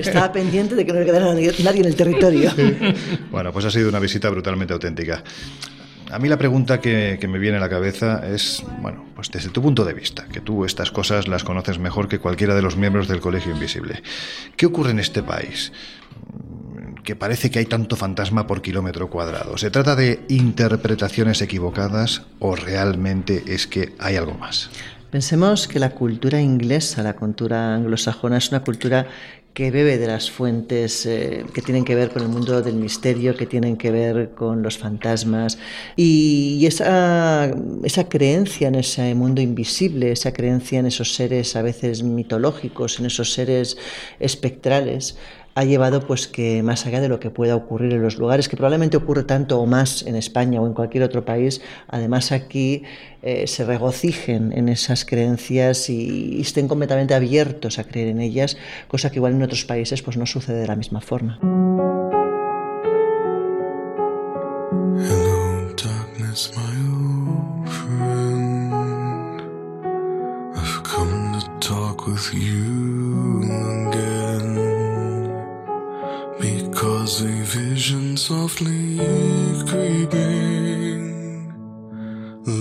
Estaba 0.00 0.32
pendiente 0.32 0.74
de 0.74 0.84
que 0.84 0.92
no 0.92 0.98
le 0.98 1.06
quedara 1.06 1.26
nadie 1.26 1.54
nadie 1.62 1.80
en 1.80 1.86
el 1.86 1.94
territorio. 1.94 2.50
Bueno, 3.30 3.52
pues 3.52 3.64
ha 3.64 3.70
sido 3.70 3.88
una 3.88 4.00
visita 4.00 4.28
brutalmente 4.28 4.72
auténtica. 4.72 5.22
A 6.10 6.18
mí 6.18 6.28
la 6.28 6.36
pregunta 6.36 6.80
que, 6.80 7.16
que 7.20 7.28
me 7.28 7.38
viene 7.38 7.58
a 7.58 7.60
la 7.60 7.68
cabeza 7.68 8.22
es, 8.26 8.64
bueno, 8.80 9.04
pues 9.14 9.30
desde 9.30 9.50
tu 9.50 9.62
punto 9.62 9.84
de 9.84 9.94
vista, 9.94 10.26
que 10.26 10.40
tú 10.40 10.64
estas 10.64 10.90
cosas 10.90 11.28
las 11.28 11.44
conoces 11.44 11.78
mejor 11.78 12.08
que 12.08 12.18
cualquiera 12.18 12.54
de 12.54 12.62
los 12.62 12.76
miembros 12.76 13.06
del 13.06 13.20
Colegio 13.20 13.52
Invisible. 13.52 14.02
¿Qué 14.56 14.66
ocurre 14.66 14.90
en 14.90 14.98
este 14.98 15.22
país? 15.22 15.72
Que 17.04 17.14
parece 17.14 17.50
que 17.50 17.58
hay 17.58 17.66
tanto 17.66 17.96
fantasma 17.96 18.46
por 18.46 18.62
kilómetro 18.62 19.10
cuadrado. 19.10 19.58
¿Se 19.58 19.70
trata 19.70 19.94
de 19.94 20.24
interpretaciones 20.28 21.42
equivocadas 21.42 22.22
o 22.38 22.56
realmente 22.56 23.44
es 23.46 23.66
que 23.66 23.94
hay 23.98 24.16
algo 24.16 24.34
más? 24.34 24.70
Pensemos 25.10 25.68
que 25.68 25.78
la 25.78 25.90
cultura 25.90 26.40
inglesa, 26.40 27.02
la 27.02 27.14
cultura 27.14 27.74
anglosajona, 27.74 28.38
es 28.38 28.48
una 28.48 28.64
cultura 28.64 29.06
que 29.54 29.70
bebe 29.70 29.98
de 29.98 30.08
las 30.08 30.32
fuentes 30.32 31.06
eh, 31.06 31.46
que 31.54 31.62
tienen 31.62 31.84
que 31.84 31.94
ver 31.94 32.10
con 32.10 32.22
el 32.22 32.28
mundo 32.28 32.60
del 32.60 32.74
misterio, 32.74 33.36
que 33.36 33.46
tienen 33.46 33.76
que 33.76 33.92
ver 33.92 34.30
con 34.30 34.62
los 34.62 34.76
fantasmas. 34.76 35.58
Y 35.94 36.66
esa 36.66 37.54
creencia 38.08 38.66
en 38.66 38.74
ese 38.74 39.14
mundo 39.14 39.40
invisible, 39.40 40.10
esa 40.10 40.32
creencia 40.32 40.80
en 40.80 40.86
esos 40.86 41.14
seres 41.14 41.54
a 41.54 41.62
veces 41.62 42.02
mitológicos, 42.02 42.98
en 42.98 43.06
esos 43.06 43.32
seres 43.32 43.76
espectrales, 44.18 45.16
ha 45.54 45.64
llevado 45.64 46.00
pues 46.06 46.26
que 46.26 46.62
más 46.62 46.86
allá 46.86 47.00
de 47.00 47.08
lo 47.08 47.20
que 47.20 47.30
pueda 47.30 47.56
ocurrir 47.56 47.92
en 47.92 48.02
los 48.02 48.16
lugares, 48.16 48.48
que 48.48 48.56
probablemente 48.56 48.96
ocurre 48.96 49.22
tanto 49.22 49.60
o 49.60 49.66
más 49.66 50.02
en 50.02 50.16
España 50.16 50.60
o 50.60 50.66
en 50.66 50.74
cualquier 50.74 51.04
otro 51.04 51.24
país, 51.24 51.60
además 51.88 52.32
aquí 52.32 52.82
eh, 53.22 53.46
se 53.46 53.64
regocijen 53.64 54.52
en 54.52 54.68
esas 54.68 55.04
creencias 55.04 55.88
y, 55.88 56.40
estén 56.40 56.68
completamente 56.68 57.14
abiertos 57.14 57.78
a 57.78 57.84
creer 57.84 58.08
en 58.08 58.20
ellas, 58.20 58.56
cosa 58.88 59.10
que 59.10 59.16
igual 59.16 59.34
en 59.34 59.42
otros 59.42 59.64
países 59.64 60.02
pues 60.02 60.16
no 60.16 60.26
sucede 60.26 60.60
de 60.60 60.66
la 60.66 60.76
misma 60.76 61.00
forma. 61.00 61.38
With 72.14 72.34
you 72.34 73.83
Because 77.04 77.20
a 77.20 77.44
vision 77.44 78.16
softly 78.16 78.96
creeping 79.68 81.02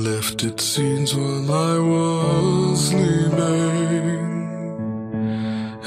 left 0.03 0.43
its 0.43 0.65
seeds 0.65 1.15
while 1.15 1.49
I 1.49 1.79
was 1.79 2.89
sleeping. 2.89 4.19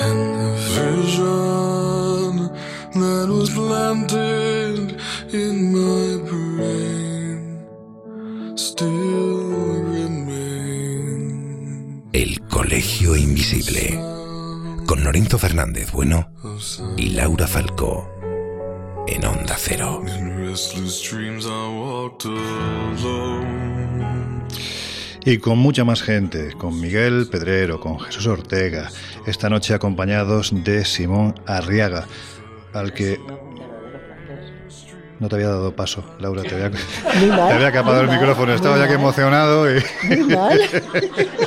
And 0.07 0.21
the 0.41 0.53
vision 0.81 2.49
that 2.95 3.29
was 3.29 3.51
planted 3.51 4.97
in 5.35 5.55
my 5.77 6.17
brain 6.31 7.39
still 8.57 9.83
remains. 9.93 11.35
El 12.15 12.41
Colegio 12.49 13.17
Invisible. 13.17 14.01
Con 14.87 15.05
Lorenzo 15.05 15.37
Fernández 15.37 15.93
Bueno 15.93 16.31
y 16.97 17.11
Laura 17.11 17.47
Falcó. 17.47 18.16
En 19.07 19.25
Onda 19.25 19.57
Cero. 19.59 20.03
Y 25.25 25.39
con 25.39 25.59
mucha 25.59 25.85
más 25.85 26.03
gente, 26.03 26.53
con 26.53 26.81
Miguel 26.81 27.29
Pedrero, 27.31 27.81
con 27.81 27.99
Jesús 28.01 28.27
Ortega, 28.27 28.91
esta 29.27 29.49
noche 29.49 29.75
acompañados 29.75 30.53
de 30.53 30.85
Simón 30.85 31.35
Arriaga, 31.47 32.07
al 32.73 32.93
que 32.93 33.21
no 35.19 35.29
te 35.29 35.35
había 35.37 35.49
dado 35.49 35.75
paso, 35.75 36.05
Laura, 36.21 36.43
te 36.43 36.55
había, 36.55 36.71
mal, 36.71 37.49
te 37.49 37.55
había 37.55 37.73
capado 37.73 37.97
muy 37.97 38.03
el 38.03 38.09
mal, 38.09 38.19
micrófono, 38.19 38.53
estaba 38.55 38.79
ya 38.79 38.87
que 38.87 38.95
emocionado 38.95 39.75
y... 39.75 39.83
Muy 40.09 40.35
mal. 40.35 40.61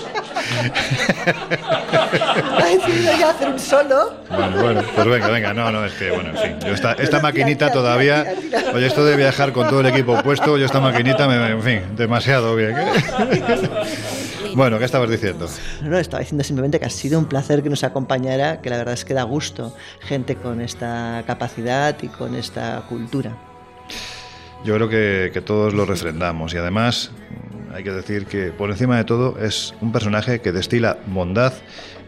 Ha 2.57 2.65
decidido 2.65 3.17
ya 3.19 3.29
hacer 3.29 3.49
un 3.49 3.59
solo. 3.59 4.13
Bueno, 4.29 4.61
bueno, 4.61 4.81
pues 4.95 5.07
venga, 5.07 5.27
venga, 5.29 5.53
no, 5.53 5.71
no, 5.71 5.85
es 5.85 5.93
que, 5.93 6.11
bueno, 6.11 6.29
en 6.29 6.37
fin, 6.37 6.59
yo 6.67 6.73
esta, 6.73 6.93
esta 6.93 7.19
maquinita 7.19 7.67
tira, 7.67 7.73
todavía, 7.73 8.23
tira, 8.23 8.35
tira, 8.41 8.59
tira. 8.59 8.73
oye, 8.73 8.87
esto 8.87 9.05
de 9.05 9.15
viajar 9.15 9.51
con 9.53 9.69
todo 9.69 9.81
el 9.81 9.87
equipo 9.87 10.21
puesto, 10.23 10.57
yo 10.57 10.65
esta 10.65 10.79
maquinita, 10.79 11.27
me, 11.27 11.49
en 11.49 11.61
fin, 11.61 11.81
demasiado 11.95 12.55
bien. 12.55 12.75
¿eh? 12.77 12.91
Bueno, 14.55 14.79
¿qué 14.79 14.85
estabas 14.85 15.09
diciendo? 15.09 15.47
No, 15.81 15.89
no, 15.89 15.99
estaba 15.99 16.21
diciendo 16.21 16.43
simplemente 16.43 16.79
que 16.79 16.85
ha 16.85 16.89
sido 16.89 17.19
un 17.19 17.25
placer 17.25 17.61
que 17.61 17.69
nos 17.69 17.83
acompañara, 17.83 18.61
que 18.61 18.69
la 18.69 18.77
verdad 18.77 18.93
es 18.93 19.05
que 19.05 19.13
da 19.13 19.23
gusto 19.23 19.75
gente 20.01 20.35
con 20.35 20.59
esta 20.59 21.23
capacidad 21.27 21.95
y 22.01 22.07
con 22.07 22.35
esta 22.35 22.81
cultura. 22.89 23.48
Yo 24.63 24.75
creo 24.75 24.89
que, 24.89 25.41
todos 25.41 25.73
lo 25.73 25.85
refrendamos 25.85 26.53
y 26.53 26.57
además 26.57 27.11
mm, 27.11 27.73
hay 27.75 27.83
que 27.83 27.91
decir 27.91 28.25
que 28.25 28.51
por 28.51 28.69
encima 28.69 28.97
de 28.97 29.05
todo 29.05 29.39
es 29.39 29.73
un 29.79 29.91
personaje 29.91 30.41
que 30.41 30.51
destila 30.51 30.97
bondad 31.07 31.53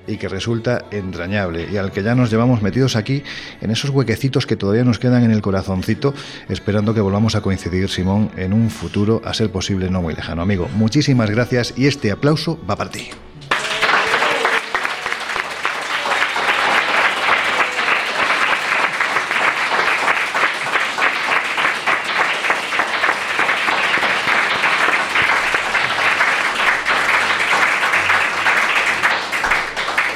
y 0.08 0.18
que 0.18 0.28
resulta 0.28 0.86
entrañable 0.92 1.68
y 1.72 1.78
al 1.78 1.92
que 1.92 2.04
ya 2.04 2.14
nos 2.14 2.30
llevamos 2.30 2.62
metidos 2.62 2.96
aquí 2.96 3.24
en 3.62 3.72
esos 3.72 3.92
huequecitos 3.92 4.46
que 4.46 4.58
todavía 4.58 4.84
nos 4.84 5.00
quedan 5.00 5.24
en 5.24 5.32
el 5.32 5.42
corazoncito, 5.42 6.14
esperando 6.50 6.94
que 6.94 7.02
volvamos 7.02 7.36
a 7.36 7.42
coincidir, 7.42 7.90
Simón, 7.90 8.32
en 8.36 8.52
un 8.52 8.70
futuro 8.70 9.22
a 9.24 9.34
ser 9.34 9.52
posible 9.52 9.90
no 9.90 10.02
muy 10.02 10.14
lejano. 10.14 10.42
Amigo, 10.42 10.68
muchísimas 10.76 11.30
gracias 11.30 11.74
y 11.78 11.88
este 11.88 12.12
aplauso 12.12 12.60
va 12.68 12.76
para 12.76 12.92
ti. 12.92 13.10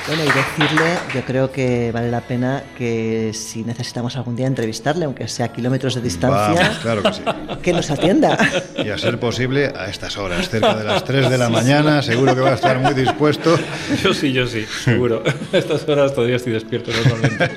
Bueno, 0.08 0.24
y 0.24 0.28
decirle, 0.58 0.98
yo 1.14 1.22
creo 1.26 1.52
que 1.52 1.92
vale 1.92 2.10
la 2.10 2.22
pena 2.22 2.64
que 2.78 3.32
si 3.34 3.64
necesitamos 3.64 4.16
algún 4.16 4.36
día 4.36 4.48
entrevistarle, 4.48 5.06
aunque 5.06 5.28
sea 5.28 5.48
a 5.48 5.54
kilómetros 5.54 5.96
de 5.96 6.02
distancia, 6.02 6.62
Vamos, 6.64 6.78
claro 6.80 7.04
que 7.04 7.14
sí. 7.14 7.22
que 7.62 7.74
nos 7.74 7.90
atienda. 7.92 8.38
Y 8.78 8.90
a 8.90 8.98
ser 8.98 9.20
posible 9.20 9.74
a 9.76 9.88
estas 9.90 10.18
horas, 10.18 10.50
cerca 10.50 10.76
de 10.76 10.84
las 10.84 11.04
3 11.04 11.30
de 11.30 11.38
la 11.38 11.50
mañana, 11.50 12.02
seguro 12.02 12.36
que 12.36 12.42
va 12.42 12.52
a 12.52 12.56
estar 12.56 12.80
muy 12.80 12.94
dispuesto. 12.94 13.58
Yo 14.04 14.14
sí, 14.14 14.32
yo 14.32 14.48
sí, 14.48 14.66
seguro. 14.84 15.24
A 15.54 15.58
estas 15.58 15.88
horas 15.88 16.14
todavía 16.14 16.36
estoy 16.38 16.54
despierto 16.54 16.92
normalmente. 16.92 17.50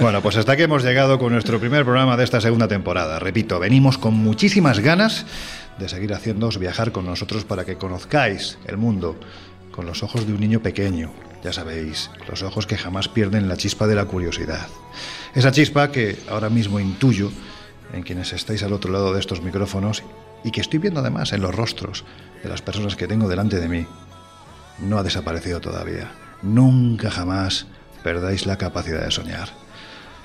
Bueno, 0.00 0.22
pues 0.22 0.36
hasta 0.36 0.56
que 0.56 0.64
hemos 0.64 0.82
llegado 0.82 1.18
con 1.18 1.32
nuestro 1.32 1.58
primer 1.60 1.84
programa 1.84 2.16
de 2.16 2.24
esta 2.24 2.40
segunda 2.40 2.68
temporada. 2.68 3.18
Repito, 3.18 3.58
venimos 3.58 3.98
con 3.98 4.14
muchísimas 4.14 4.80
ganas 4.80 5.26
de 5.78 5.88
seguir 5.88 6.12
haciéndoos 6.14 6.58
viajar 6.58 6.92
con 6.92 7.06
nosotros 7.06 7.44
para 7.44 7.64
que 7.64 7.76
conozcáis 7.76 8.58
el 8.66 8.76
mundo 8.76 9.18
con 9.70 9.84
los 9.86 10.02
ojos 10.02 10.26
de 10.26 10.32
un 10.32 10.40
niño 10.40 10.60
pequeño, 10.60 11.12
ya 11.42 11.52
sabéis, 11.52 12.10
los 12.28 12.42
ojos 12.42 12.66
que 12.66 12.76
jamás 12.76 13.08
pierden 13.08 13.48
la 13.48 13.56
chispa 13.56 13.86
de 13.86 13.94
la 13.94 14.04
curiosidad. 14.04 14.66
Esa 15.34 15.52
chispa 15.52 15.90
que 15.90 16.18
ahora 16.28 16.50
mismo 16.50 16.80
intuyo 16.80 17.30
en 17.92 18.02
quienes 18.02 18.32
estáis 18.32 18.62
al 18.62 18.72
otro 18.72 18.92
lado 18.92 19.12
de 19.12 19.20
estos 19.20 19.42
micrófonos 19.42 20.02
y 20.44 20.50
que 20.50 20.60
estoy 20.60 20.78
viendo 20.78 21.00
además 21.00 21.32
en 21.32 21.42
los 21.42 21.54
rostros 21.54 22.04
de 22.42 22.48
las 22.48 22.62
personas 22.62 22.96
que 22.96 23.06
tengo 23.06 23.28
delante 23.28 23.60
de 23.60 23.68
mí, 23.68 23.86
no 24.80 24.98
ha 24.98 25.02
desaparecido 25.02 25.60
todavía. 25.60 26.10
Nunca 26.42 27.10
jamás 27.10 27.66
perdáis 28.02 28.46
la 28.46 28.58
capacidad 28.58 29.04
de 29.04 29.10
soñar. 29.10 29.48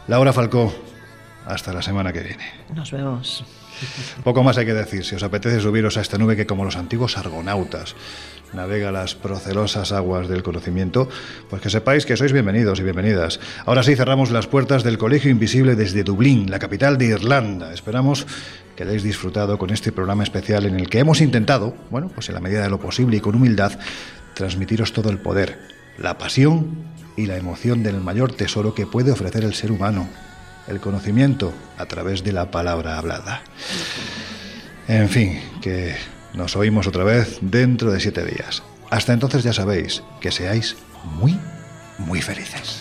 Laura 0.07 0.33
Falcó, 0.33 0.73
hasta 1.45 1.73
la 1.73 1.81
semana 1.81 2.13
que 2.13 2.21
viene. 2.21 2.45
Nos 2.73 2.91
vemos. 2.91 3.43
Poco 4.23 4.43
más 4.43 4.57
hay 4.57 4.65
que 4.65 4.73
decir. 4.73 5.03
Si 5.03 5.15
os 5.15 5.23
apetece 5.23 5.59
subiros 5.59 5.97
a 5.97 6.01
esta 6.01 6.17
nube 6.17 6.35
que 6.35 6.45
como 6.45 6.65
los 6.65 6.75
antiguos 6.75 7.17
argonautas 7.17 7.95
navega 8.53 8.91
las 8.91 9.15
procelosas 9.15 9.91
aguas 9.91 10.27
del 10.27 10.43
conocimiento, 10.43 11.09
pues 11.49 11.61
que 11.61 11.69
sepáis 11.69 12.05
que 12.05 12.17
sois 12.17 12.33
bienvenidos 12.33 12.79
y 12.79 12.83
bienvenidas. 12.83 13.39
Ahora 13.65 13.83
sí 13.83 13.95
cerramos 13.95 14.31
las 14.31 14.47
puertas 14.47 14.83
del 14.83 14.97
Colegio 14.97 15.31
Invisible 15.31 15.75
desde 15.75 16.03
Dublín, 16.03 16.51
la 16.51 16.59
capital 16.59 16.97
de 16.97 17.05
Irlanda. 17.05 17.73
Esperamos 17.73 18.27
que 18.75 18.83
hayáis 18.83 19.03
disfrutado 19.03 19.57
con 19.57 19.69
este 19.69 19.91
programa 19.91 20.23
especial 20.23 20.65
en 20.65 20.79
el 20.79 20.89
que 20.89 20.99
hemos 20.99 21.21
intentado, 21.21 21.75
bueno, 21.89 22.09
pues 22.13 22.29
en 22.29 22.35
la 22.35 22.41
medida 22.41 22.63
de 22.63 22.69
lo 22.69 22.79
posible 22.79 23.17
y 23.17 23.21
con 23.21 23.35
humildad, 23.35 23.73
transmitiros 24.33 24.93
todo 24.93 25.09
el 25.09 25.19
poder, 25.19 25.59
la 25.97 26.17
pasión 26.17 26.85
y 27.15 27.25
la 27.25 27.37
emoción 27.37 27.83
del 27.83 27.99
mayor 28.01 28.33
tesoro 28.33 28.73
que 28.73 28.87
puede 28.87 29.11
ofrecer 29.11 29.43
el 29.43 29.53
ser 29.53 29.71
humano, 29.71 30.09
el 30.67 30.79
conocimiento 30.79 31.53
a 31.77 31.85
través 31.85 32.23
de 32.23 32.31
la 32.31 32.51
palabra 32.51 32.97
hablada. 32.97 33.43
En 34.87 35.09
fin, 35.09 35.39
que 35.61 35.95
nos 36.33 36.55
oímos 36.55 36.87
otra 36.87 37.03
vez 37.03 37.39
dentro 37.41 37.91
de 37.91 37.99
siete 37.99 38.25
días. 38.25 38.63
Hasta 38.89 39.13
entonces 39.13 39.43
ya 39.43 39.53
sabéis 39.53 40.03
que 40.19 40.31
seáis 40.31 40.75
muy, 41.03 41.37
muy 41.97 42.21
felices. 42.21 42.80